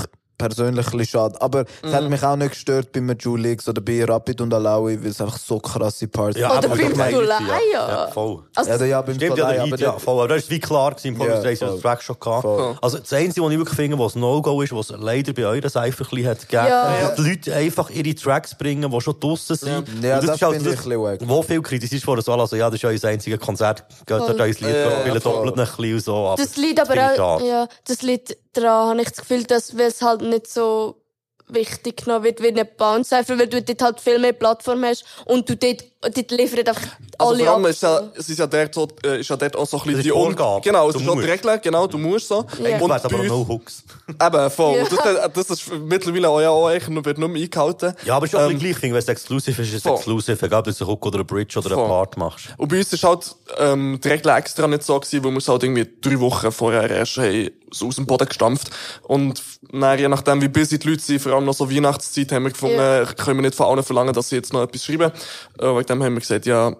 persönlich 0.49 0.87
ein 0.87 0.99
bisschen 0.99 1.21
schade. 1.21 1.41
Aber 1.41 1.61
es 1.83 1.91
Mhm. 1.91 1.95
hat 1.95 2.11
mich 2.11 2.23
auch 2.23 2.37
nicht 2.37 2.51
gestört 2.51 2.93
bei 2.93 3.01
Majulix 3.01 3.69
oder 3.69 3.81
bei 3.81 4.05
Rapid 4.05 4.41
und 4.41 4.53
Alawi, 4.55 5.03
weil 5.03 5.11
es 5.11 5.21
einfach 5.21 5.39
so 5.39 5.59
krasse 5.59 6.09
Parts 6.09 6.39
Ja, 6.39 6.49
Oder 6.51 6.59
aber 6.59 6.69
beim 6.77 6.79
das 6.97 7.09
ist 7.09 7.15
Sulaya. 7.15 7.39
geil, 7.39 7.61
Ja, 7.73 8.07
voll. 8.09 8.43
Also, 8.55 8.71
Ja, 8.71 8.85
ja, 8.85 9.03
beim 9.03 9.15
Stimmt, 9.15 9.39
ja, 9.39 9.47
der 9.51 9.63
aber 9.63 9.69
ja, 9.71 9.77
der- 9.77 9.99
voll. 10.01 10.15
Aber 10.19 10.29
das 10.29 10.39
ist 10.45 10.51
wie 10.51 10.61
klar 10.61 10.91
gewesen, 10.91 11.09
im 11.09 11.15
Ja, 11.21 11.27
Podcast, 11.35 11.61
ja, 11.63 11.69
das 11.69 11.81
Track 11.81 12.03
schon 12.03 12.17
gehabt. 12.19 12.43
Voll. 12.43 12.77
Also, 12.81 12.99
das 12.99 13.13
Einzige, 13.13 13.45
was 13.47 13.53
ich 13.53 13.59
wirklich 13.59 13.77
finde, 13.77 13.99
was 13.99 14.15
No-Go 14.17 14.63
ist, 14.63 14.73
was 14.75 14.93
leider 14.99 15.33
bei 15.33 15.45
euren 15.47 15.63
Cypher 15.71 16.05
ein 16.05 16.11
bisschen 16.11 16.27
hat 16.27 16.41
gegeben, 16.41 16.67
Ja. 16.69 16.93
dass 17.09 17.15
die 17.17 17.23
Leute 17.23 17.55
einfach 17.55 17.91
ihre 17.91 18.15
Tracks 18.15 18.55
bringen, 18.57 18.91
die 18.91 19.01
schon 19.01 19.19
draussen 19.21 19.57
sind. 19.57 19.71
Ja, 20.03 20.19
Und 20.19 20.27
das 20.29 20.37
ist 20.37 20.43
halt 20.43 20.55
finde 20.55 20.71
ich 20.71 20.77
das, 20.77 20.87
ein 20.87 21.01
bisschen. 21.19 21.29
Wo 21.29 21.43
viel 21.43 21.63
kritisiert 21.63 22.07
wurde, 22.07 22.23
so, 22.23 22.33
also, 22.33 22.57
ja, 22.57 22.67
das 22.69 22.75
ist 22.77 22.83
ja 22.83 22.91
unser 22.91 23.09
einziges 23.09 23.41
Konzert, 23.41 23.85
geht 24.07 24.19
dort 24.19 24.41
euer 24.41 24.47
Lied, 24.47 24.61
Ja, 24.63 25.15
doppelt 25.19 25.59
ein 25.59 25.67
bisschen 25.67 25.95
und 25.95 26.01
so. 26.05 26.15
Aber 26.29 26.43
das 26.43 26.57
Lied 26.57 26.81
aber 26.81 26.95
ich 27.15 27.21
auch, 27.21 27.41
ja, 27.43 27.69
das 27.87 28.03
Lied 28.03 28.37
daran 28.53 28.91
habe 28.91 29.03
ich 29.03 29.09
das 29.09 29.19
Gefühl, 29.19 29.45
dass, 29.45 29.75
es 29.75 30.03
halt 30.03 30.23
nicht 30.23 30.47
so 30.47 31.03
wichtig 31.49 32.05
genommen 32.05 32.25
wird 32.25 32.43
wie 32.43 32.49
eine 32.49 32.65
Bounce-Cypher, 32.65 33.39
weil 33.39 33.49
du 33.49 33.63
dort 33.63 33.83
halt 33.83 34.01
viel 34.01 34.19
mehr 34.19 34.33
Plattform 34.33 34.85
hast 34.85 35.05
und 35.27 35.49
du 35.49 35.57
dort, 35.57 35.85
dort 36.03 36.31
liefern 36.33 36.67
einfach 36.67 36.83
Also 37.19 37.33
alle 37.35 37.45
vor 37.45 37.55
allem 37.55 37.65
ab. 37.65 37.71
ist 37.71 37.83
ja, 37.83 38.01
es 38.17 38.29
ist 38.29 38.39
ja 38.39 38.47
dort, 38.47 38.75
so, 38.75 38.89
äh, 39.05 39.21
ist 39.21 39.31
ja 39.31 39.37
dort 39.37 39.57
auch 39.57 39.67
so 39.67 39.79
ein 39.79 39.85
bisschen 39.87 40.03
die 40.03 40.11
Vorgabe. 40.11 40.61
Genau, 40.63 40.89
es 40.89 40.95
Du 40.95 41.01
ist 41.01 41.09
auch 41.09 41.13
die 41.13 41.17
musst. 41.21 41.29
Regel, 41.29 41.59
genau, 41.63 41.87
du 41.87 41.99
musst 41.99 42.29
so. 42.29 42.45
Ja. 42.63 42.79
Und 42.79 42.91
aber 42.91 43.09
bei 43.09 43.19
uns- 43.19 43.29
no 43.29 43.47
Hooks. 43.49 43.83
Eben, 44.21 44.51
voll. 44.51 44.77
Ja. 44.77 44.83
Und 44.83 45.37
Das, 45.37 45.47
das 45.49 45.51
ist 45.61 45.73
mittlerweile 45.73 46.29
auch, 46.29 46.41
ja, 46.41 46.51
auch 46.51 46.67
eigentlich 46.69 46.89
nur, 46.89 47.05
wird 47.05 47.19
nur 47.19 47.29
mehr 47.29 47.43
eingehalten. 47.43 47.95
Ja, 48.05 48.17
aber 48.17 48.27
es 48.27 48.33
ist 48.33 48.39
auch 48.39 48.51
Ähm, 48.51 48.59
gleich, 48.59 48.83
wenn 48.83 48.95
es 48.95 49.09
exklusiv 49.09 49.59
ist, 49.59 49.69
ist 49.69 49.75
es 49.77 49.83
voll. 49.83 49.95
exklusiv. 49.97 50.43
Egal, 50.43 50.59
ob 50.61 50.65
du 50.67 50.71
einen 50.71 50.91
Hook 50.91 51.07
oder 51.07 51.19
einen 51.19 51.27
Bridge 51.27 51.59
oder 51.59 51.71
Voll. 51.71 51.79
einen 51.79 51.89
Part 51.89 52.17
machst. 52.17 52.49
Und 52.57 52.69
bei 52.69 52.79
uns 52.79 52.93
ist 52.93 53.05
halt, 53.05 53.35
ähm, 53.59 53.99
die 54.03 54.09
Regel 54.09 54.31
extra 54.33 54.67
nicht 54.67 54.83
so 54.83 54.99
gewesen, 54.99 55.25
weil 55.25 55.31
wir 55.31 55.39
es 55.39 55.49
halt 55.49 55.63
irgendwie 55.63 55.89
drei 56.01 56.19
Wochen 56.21 56.51
vorher 56.53 56.91
erst 56.91 57.17
haben, 57.19 57.51
so 57.75 57.87
aus 57.87 57.97
dem 57.97 58.05
Boden 58.07 58.29
gestampft. 58.29 58.69
Und 59.03 59.43
dann, 59.73 59.99
je 59.99 60.09
nachdem, 60.09 60.43
wie 60.43 60.49
busy 60.49 60.79
die 60.79 60.89
Leute 60.91 61.03
sind, 61.03 61.21
vor 61.23 61.33
allem 61.33 61.45
noch 61.47 61.55
so 61.55 61.71
Weihnachtszeit, 61.71 62.31
haben 62.33 62.45
wir 62.45 62.51
gefunden, 62.51 62.77
Ja. 62.77 63.05
können 63.07 63.39
wir 63.39 63.43
nicht 63.43 63.55
von 63.55 63.67
allen 63.67 63.83
verlangen, 63.83 64.13
dass 64.13 64.29
sie 64.29 64.37
jetzt 64.37 64.53
noch 64.53 64.63
etwas 64.63 64.85
schreiben. 64.85 65.11
Äh, 65.59 65.65
wegen 65.65 65.92
dem 65.93 66.03
haben 66.03 66.15
wir 66.15 66.21
gesagt, 66.21 66.47
ja, 66.47 66.77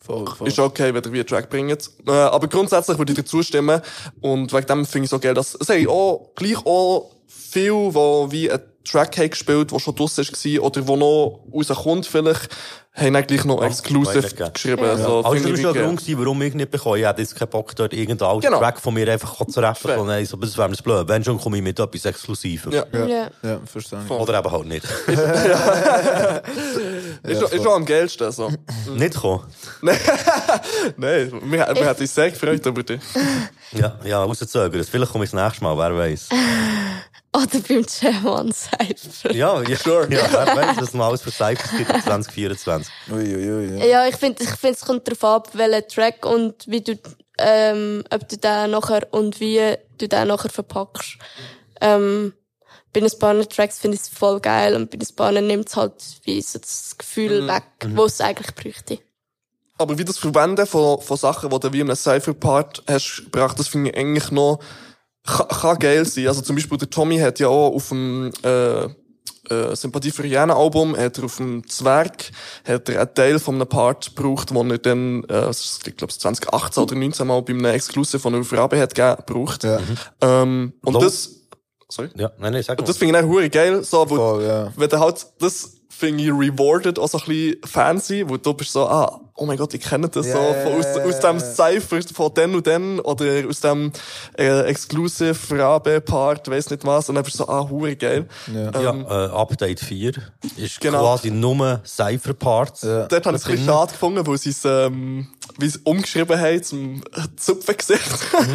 Voll, 0.00 0.26
voll. 0.26 0.48
ist 0.48 0.58
okay, 0.58 0.94
wenn 0.94 1.02
ihr 1.02 1.12
wie 1.12 1.18
einen 1.18 1.26
Track 1.26 1.50
bringt. 1.50 1.90
Äh, 2.06 2.10
aber 2.10 2.48
grundsätzlich 2.48 2.96
würde 2.98 3.12
ich 3.12 3.18
dir 3.18 3.24
zustimmen. 3.24 3.80
Und 4.20 4.52
wegen 4.52 4.66
dem 4.66 4.86
finde 4.86 5.04
ich 5.04 5.10
so 5.10 5.18
geil, 5.18 5.34
dass, 5.34 5.54
es 5.54 5.68
haben 5.68 5.86
auch, 5.88 6.30
gleich 6.34 6.58
auch 6.64 7.10
viel, 7.26 7.72
wo 7.72 8.30
wie 8.30 8.50
einen 8.50 8.62
Track 8.90 9.18
haben 9.18 9.30
gespielt, 9.30 9.70
der 9.72 9.78
schon 9.78 9.94
draussen 9.94 10.24
war, 10.26 10.62
oder 10.64 10.86
wo 10.88 10.96
noch 10.96 11.40
rauskommt 11.52 12.06
vielleicht, 12.06 12.48
haben 12.94 13.14
eigentlich 13.14 13.44
noch 13.44 13.62
exclusive 13.62 14.22
geschrieben. 14.52 14.82
Ja. 14.84 14.90
Also, 14.92 15.18
Also, 15.18 15.34
das 15.34 15.42
ich 15.44 15.44
war 15.44 15.58
ja 15.58 15.72
der 15.74 15.82
Grund, 15.84 16.00
gewesen, 16.00 16.18
warum 16.18 16.40
ich 16.40 16.54
nicht 16.54 16.70
bekomme. 16.70 16.98
Ich 16.98 17.04
hätte 17.06 17.20
jetzt 17.20 17.36
keinen 17.36 17.48
Bock, 17.50 17.76
dort 17.76 17.92
irgendeinen 17.92 18.30
alten 18.30 18.40
Genau. 18.46 18.58
Track 18.58 18.80
von 18.80 18.94
mir 18.94 19.06
einfach 19.12 19.44
zu 19.46 19.60
rappen. 19.60 19.94
Sondern 19.96 20.24
so, 20.24 20.38
das 20.38 20.56
wäre 20.56 20.70
mir 20.70 20.76
blöd. 20.76 21.06
Wenn 21.06 21.22
schon, 21.22 21.38
komme 21.38 21.58
ich 21.58 21.62
mit 21.62 21.78
etwas 21.78 22.04
Exklusivem. 22.06 22.72
Ja. 22.72 22.84
Ja. 22.92 23.06
Ja. 23.06 23.28
Ja, 23.42 23.60
verstehe 23.66 23.98
ich. 24.02 24.10
Oder 24.10 24.38
eben 24.38 24.50
halt 24.50 24.64
nicht. 24.66 24.84
ist, 27.22 27.40
schon- 27.40 27.50
ist 27.50 27.62
schon 27.62 27.72
am 27.72 27.84
geilsten, 27.84 28.32
so. 28.32 28.50
nicht 28.96 29.14
kommen. 29.16 29.44
Nein, 30.96 31.32
wir, 31.44 31.50
wir 31.50 31.66
hätten 31.66 32.00
uns 32.00 32.14
sehr 32.14 32.30
gefreut 32.30 32.64
über 32.64 32.82
dich. 32.82 33.00
Ja, 33.72 33.98
ja, 34.04 34.22
rauszögern. 34.22 34.84
Vielleicht 34.84 35.12
komme 35.12 35.24
ich 35.24 35.30
das 35.30 35.42
nächste 35.44 35.64
Mal, 35.64 35.76
wer 35.76 35.94
weiß. 35.96 36.28
Oder 37.36 37.60
beim 37.68 37.84
German 37.86 38.52
Cypher. 38.52 39.32
Ja, 39.34 39.62
ja, 39.62 39.76
sure. 39.76 40.08
ja, 40.10 40.26
wer 40.30 40.56
weiß, 40.56 40.76
dass 40.78 40.94
noch 40.94 41.06
alles 41.06 41.20
für 41.22 41.30
Cyphers 41.30 41.70
gibt 41.76 41.90
in 41.90 42.02
2024. 42.02 42.92
Uiuiui. 43.10 43.86
Ja, 43.88 44.06
ich 44.06 44.16
finde, 44.16 44.42
ich 44.42 44.50
find, 44.50 44.76
es 44.76 44.84
kommt 44.84 45.06
darauf 45.06 45.24
ab, 45.24 45.48
welcher 45.52 45.86
Track 45.86 46.24
und 46.24 46.66
wie 46.66 46.80
du, 46.80 46.98
ähm, 47.38 48.04
ob 48.10 48.28
du 48.28 48.36
den 48.38 48.70
nachher 48.70 49.06
und 49.12 49.38
wie 49.40 49.74
du 49.98 50.08
den 50.08 50.28
nachher 50.28 50.50
verpackst. 50.50 51.18
Ähm, 51.80 52.32
bei 52.92 53.02
ein 53.02 53.18
paar 53.18 53.46
Tracks 53.48 53.78
finde 53.78 53.96
ich 53.96 54.02
es 54.02 54.08
voll 54.08 54.40
geil 54.40 54.74
und 54.74 54.90
bei 54.90 54.96
ein 54.98 55.14
paar 55.16 55.32
nimmt 55.32 55.68
es 55.68 55.76
halt 55.76 55.92
wie 56.24 56.40
so 56.40 56.58
das 56.58 56.96
Gefühl 56.96 57.42
Mhm. 57.42 57.48
weg, 57.48 57.64
Mhm. 57.84 57.96
wo 57.96 58.04
es 58.06 58.20
eigentlich 58.22 58.54
bräuchte. 58.54 58.98
Aber 59.78 59.98
wie 59.98 60.04
das 60.06 60.16
Verwenden 60.16 60.66
von, 60.66 61.02
von 61.02 61.16
Sachen, 61.18 61.50
die 61.50 61.60
du 61.60 61.72
wie 61.74 61.80
in 61.80 61.88
einem 61.88 61.96
Cypher-Part 61.96 62.84
hast 62.88 63.24
gebracht, 63.24 63.58
das 63.58 63.68
finde 63.68 63.90
ich 63.90 63.96
eigentlich 63.98 64.30
noch, 64.30 64.60
kann, 65.26 65.48
kann 65.48 65.78
geil 65.78 66.04
sein. 66.04 66.28
Also 66.28 66.40
zum 66.42 66.56
Beispiel 66.56 66.78
der 66.78 66.88
Tommy 66.90 67.18
hat 67.18 67.38
ja 67.40 67.48
auch 67.48 67.74
auf 67.74 67.88
dem, 67.90 68.30
äh, 68.44 68.84
äh, 69.48 69.76
Sympathie 69.76 70.10
für 70.10 70.26
Jana 70.26 70.56
Album, 70.56 70.96
hat 70.96 71.18
er 71.18 71.24
auf 71.24 71.36
dem 71.36 71.68
Zwerg, 71.68 72.30
hat 72.66 72.88
er 72.88 73.00
einen 73.02 73.14
Teil 73.14 73.38
von 73.38 73.54
einem 73.56 73.68
Part 73.68 74.16
gebraucht, 74.16 74.50
den 74.50 74.70
er 74.70 74.78
dann, 74.78 75.22
äh, 75.24 75.50
ich 75.50 75.96
glaube, 75.96 76.12
2018 76.12 76.82
oder 76.82 76.94
19 76.96 77.26
Mal 77.26 77.42
bei 77.42 77.52
einem 77.52 77.64
Exclusive 77.66 78.18
von 78.18 78.34
Ufrabe 78.34 78.78
hat 78.80 78.94
gegeben, 78.94 79.22
gebraucht. 79.24 79.64
Ähm, 80.20 80.72
und 80.84 80.92
Lo- 80.94 81.00
das, 81.00 81.30
sorry? 81.88 82.10
Ja, 82.16 82.32
nein, 82.38 82.54
nein, 82.54 82.62
sag 82.64 82.78
Und 82.78 82.82
mal. 82.84 82.86
das 82.88 82.96
finde 82.98 83.18
ich 83.18 83.24
auch 83.24 83.28
hure 83.28 83.48
geil, 83.50 83.84
so, 83.84 84.10
wo, 84.10 84.16
Voll, 84.16 84.44
ja. 84.44 84.72
wenn 84.76 84.88
du 84.90 84.98
halt, 84.98 85.24
das 85.38 85.75
finde 85.98 86.24
ich 86.24 86.30
rewarded, 86.30 86.98
auch 86.98 87.08
so 87.08 87.18
ein 87.18 87.24
bisschen 87.26 87.56
fancy, 87.64 88.24
wo 88.28 88.36
du 88.36 88.52
bist 88.54 88.72
so, 88.72 88.86
ah, 88.86 89.20
oh 89.34 89.44
mein 89.46 89.56
Gott, 89.56 89.72
ich 89.74 89.80
kenne 89.82 90.08
das 90.08 90.26
Ja, 90.26 90.32
so, 90.32 90.38
ja, 90.38 90.54
von, 90.62 90.72
aus, 90.74 90.86
ja, 90.96 91.04
aus 91.04 91.20
dem 91.20 91.40
Cypher, 91.40 92.00
von 92.14 92.34
den 92.34 92.54
und 92.54 92.66
den, 92.66 93.00
oder 93.00 93.24
aus 93.48 93.60
dem, 93.60 93.92
äh, 94.38 94.60
Exclusive 94.62 95.36
Rabe-Part, 95.58 96.48
weiss 96.50 96.70
nicht 96.70 96.84
was, 96.84 97.08
und 97.08 97.14
dann 97.16 97.24
bist 97.24 97.38
du 97.40 97.44
so, 97.44 97.48
ah, 97.48 97.68
hure 97.68 97.96
geil. 97.96 98.26
Ja. 98.54 98.70
Ja, 98.80 98.90
Ähm, 98.90 99.06
äh, 99.08 99.12
Update 99.12 99.80
4 99.80 100.12
ist 100.56 100.80
Genau. 100.80 101.00
quasi 101.00 101.30
nur 101.30 101.80
Cypher-Parts. 101.84 102.80
Dort 102.82 103.12
habe 103.26 103.36
ich 103.36 103.42
es 103.42 103.46
ein 103.46 103.52
bisschen 103.52 103.66
schade 103.66 103.92
gefunden, 103.92 104.26
weil 104.26 104.38
sie 104.38 104.50
es, 104.50 104.64
ähm, 104.64 105.28
wie 105.58 105.68
sie 105.68 105.78
es 105.78 105.82
umgeschrieben 105.84 106.38
haben 106.38 106.62
zum 106.62 107.02
Zupfengesicht. 107.36 108.02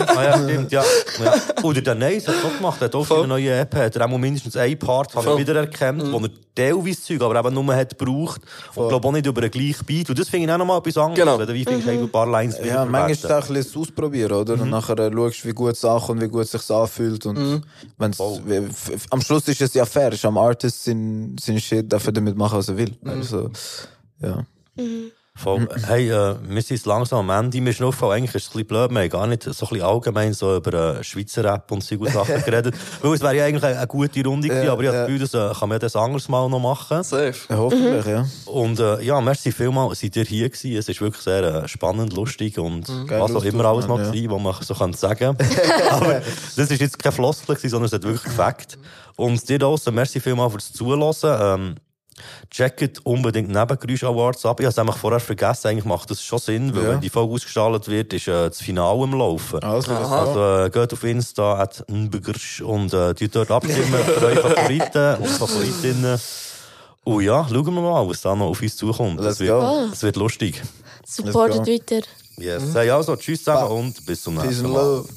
Ah 0.08 0.24
ja, 0.24 0.44
stimmt, 0.44 0.72
ja. 0.72 0.84
ja. 1.24 1.34
Oder 1.64 1.82
der 1.82 1.96
Neis 1.96 2.28
hat 2.28 2.36
es 2.36 2.46
auch 2.46 2.56
gemacht, 2.58 2.82
er 2.82 2.86
hat 2.86 2.96
auch 2.96 3.04
für 3.04 3.18
eine 3.20 3.28
neue 3.28 3.60
EP, 3.60 3.74
hat 3.76 3.96
er 3.96 4.06
auch 4.06 4.10
mal 4.10 4.18
mindestens 4.20 4.56
einen 4.58 4.78
Part 4.78 5.10
habe 5.16 5.22
ich 5.22 5.26
Voll. 5.32 5.40
wiedererkannt, 5.40 6.04
wo 6.12 6.20
er 6.20 6.30
teilweise 6.56 7.02
Zeug, 7.02 7.22
aber 7.22 7.40
eben 7.40 7.54
nur 7.54 7.76
hat 7.76 7.98
gebraucht. 7.98 8.42
Und 8.76 8.90
glaube 8.90 9.08
auch 9.08 9.12
nicht 9.12 9.26
über 9.26 9.42
den 9.42 9.52
gleichen 9.52 9.86
Beat. 9.86 10.10
Und 10.10 10.20
das 10.20 10.30
finde 10.30 10.48
ich 10.48 10.52
auch 10.54 10.58
nochmal 10.58 10.80
etwas 10.80 10.98
anderes. 10.98 11.20
Genau. 11.20 11.40
Wenn 11.40 11.48
du 11.48 11.54
wie 11.54 11.64
findest, 11.64 11.88
du 11.88 11.92
ein 11.92 12.10
paar 12.10 12.28
Lines 12.28 12.58
Ja, 12.64 12.86
manchmal 12.86 13.12
ist 13.12 13.24
es 13.24 13.32
auch 13.32 13.48
ein 13.48 13.54
bisschen 13.54 13.72
das 13.74 13.78
Ausprobieren, 13.82 14.32
oder? 14.34 14.54
Und 14.54 14.70
nachher 14.70 14.98
äh, 15.00 15.12
schaust 15.12 15.44
du, 15.44 15.48
wie 15.48 15.54
gut 15.54 15.74
es 15.74 15.86
ankommt, 15.86 16.22
wie 16.22 16.28
gut 16.28 16.44
es 16.44 16.52
sich 16.52 16.70
anfühlt. 16.70 17.26
Und 17.26 17.64
wenn's, 17.98 18.20
f- 18.20 18.90
f- 18.94 19.06
am 19.10 19.22
Schluss 19.22 19.48
ist 19.48 19.62
es 19.62 19.74
ja 19.74 19.86
fair. 19.86 20.12
Ist 20.14 20.26
am 20.26 20.38
Artist 20.38 20.84
sein, 20.84 21.36
sein 21.40 21.60
Shit, 21.60 21.92
darf 21.92 22.06
er 22.06 22.12
damit 22.14 22.36
machen, 22.38 22.58
was 22.60 22.70
er 22.70 22.78
will. 22.78 22.96
Also, 23.06 23.50
ja. 24.22 24.46
Voll. 25.34 25.68
Hey, 25.88 26.10
äh, 26.10 26.36
wir 26.44 26.62
sind 26.62 26.78
jetzt 26.78 26.86
langsam 26.86 27.30
am 27.30 27.46
Ende. 27.46 27.62
Mir 27.62 27.70
ist 27.70 27.80
noch 27.80 27.88
aufgefallen, 27.88 28.18
eigentlich 28.18 28.36
ist 28.36 28.44
es 28.44 28.50
ein 28.50 28.52
bisschen 28.52 28.68
blöd, 28.68 28.92
wir 28.92 29.00
haben 29.00 29.10
gar 29.10 29.28
nicht 29.28 29.44
so 29.44 29.50
ein 29.50 29.54
bisschen 29.54 29.82
allgemein 29.82 30.34
so 30.34 30.58
über 30.58 31.00
äh, 31.00 31.04
Schweizer 31.04 31.44
Rap 31.46 31.72
und 31.72 31.84
solche 31.84 32.06
Sachen 32.12 32.44
geredet. 32.44 32.76
Weil 33.02 33.14
es 33.14 33.22
wäre 33.22 33.36
ja 33.36 33.46
eigentlich 33.46 33.64
eine, 33.64 33.78
eine 33.78 33.88
gute 33.88 34.24
Runde 34.24 34.50
gewesen, 34.50 34.66
Ja, 34.66 34.74
aber 34.74 34.84
ich 34.84 34.88
habe 34.90 34.98
ja. 34.98 35.04
das 35.04 35.08
Gefühl, 35.08 35.42
das 35.42 35.56
äh, 35.56 35.60
kann 35.60 35.70
man 35.70 35.80
das 35.80 35.96
anderes 35.96 36.30
Mal 36.30 36.50
noch 36.50 36.60
machen. 36.60 37.02
Safe. 37.04 37.34
Ja, 37.50 37.58
hoffentlich, 37.58 38.06
ja. 38.06 38.26
Und 38.46 38.80
äh, 38.80 39.02
ja, 39.02 39.22
merci 39.22 39.52
vielmals, 39.52 40.02
seid 40.02 40.16
ihr 40.18 40.26
hier 40.26 40.50
gewesen. 40.50 40.76
Es 40.76 40.90
ist 40.90 41.02
wirklich 41.02 41.24
sehr 41.24 41.64
äh, 41.64 41.68
spannend, 41.68 42.14
lustig 42.14 42.60
und 42.60 42.86
Geil, 43.08 43.22
was 43.22 43.34
auch 43.34 43.44
immer 43.44 43.66
alles 43.66 43.88
noch 43.88 44.00
ja. 44.00 44.12
gewesen, 44.12 44.32
was 44.32 44.42
man 44.42 44.56
so 44.62 44.74
kann 44.76 44.94
sagen 44.94 45.38
Aber 45.90 46.22
das 46.56 46.72
ist 46.72 46.82
jetzt 46.82 47.00
kein 47.00 47.14
Floskel 47.14 47.56
gewesen, 47.56 47.70
sondern 47.70 47.88
es 47.88 47.94
hat 47.94 48.04
wirklich 48.04 48.24
gefackt. 48.24 48.78
Und 49.16 49.48
dir 49.48 49.60
draussen, 49.60 49.96
merci 49.96 50.20
vielmals 50.20 50.52
fürs 50.52 50.74
Zuhören. 50.74 51.16
Ähm, 51.24 51.76
checkt 52.50 53.06
unbedingt 53.06 53.50
Nebengeräusch 53.50 54.04
Awards 54.04 54.46
ab. 54.46 54.60
Ich 54.60 54.66
habe 54.66 54.72
es 54.72 54.78
nämlich 54.78 54.96
vorher 54.96 55.20
vergessen, 55.20 55.68
eigentlich 55.68 55.86
macht 55.86 56.10
das 56.12 56.24
schon 56.24 56.40
Sinn, 56.40 56.76
weil 56.76 56.84
Ja. 56.84 56.90
wenn 56.90 57.02
die 57.02 57.10
Folge 57.10 57.34
ausgestrahlt 57.34 57.88
wird, 57.88 58.14
ist 58.14 58.28
äh, 58.28 58.50
das 58.50 58.62
Finale 58.62 59.04
im 59.04 59.14
Laufen. 59.14 59.64
Also, 59.64 59.92
Also, 59.94 60.66
äh, 60.66 60.70
geht 60.70 60.94
auf 60.94 61.04
Insta, 61.04 61.60
at 61.60 61.84
und 61.88 62.14
äh, 62.94 63.14
tut 63.14 63.36
dort 63.36 63.52
abstimmen 63.52 63.94
für 64.06 64.26
eure 64.26 64.42
Favoriten 64.42 65.16
und 65.22 65.28
Favoritinnen. 65.30 66.20
Und 67.04 67.24
ja, 67.24 67.48
schauen 67.50 67.66
wir 67.74 67.82
mal, 67.82 68.08
was 68.08 68.22
da 68.22 68.36
noch 68.36 68.48
auf 68.48 68.62
uns 68.62 68.76
zukommt. 68.76 69.20
Das 69.20 69.40
wird, 69.40 69.64
das 69.92 70.04
wird 70.04 70.16
lustig. 70.18 70.62
Supportet 71.08 71.66
weiter. 71.68 72.06
Yes. 72.38 72.64
Hey, 72.74 72.90
also, 72.92 73.16
tschüss 73.16 73.40
zusammen 73.44 73.72
und 73.72 74.06
bis 74.06 74.22
zum 74.22 74.36
nächsten 74.36 74.70
Mal. 74.72 74.82
love. 74.82 75.08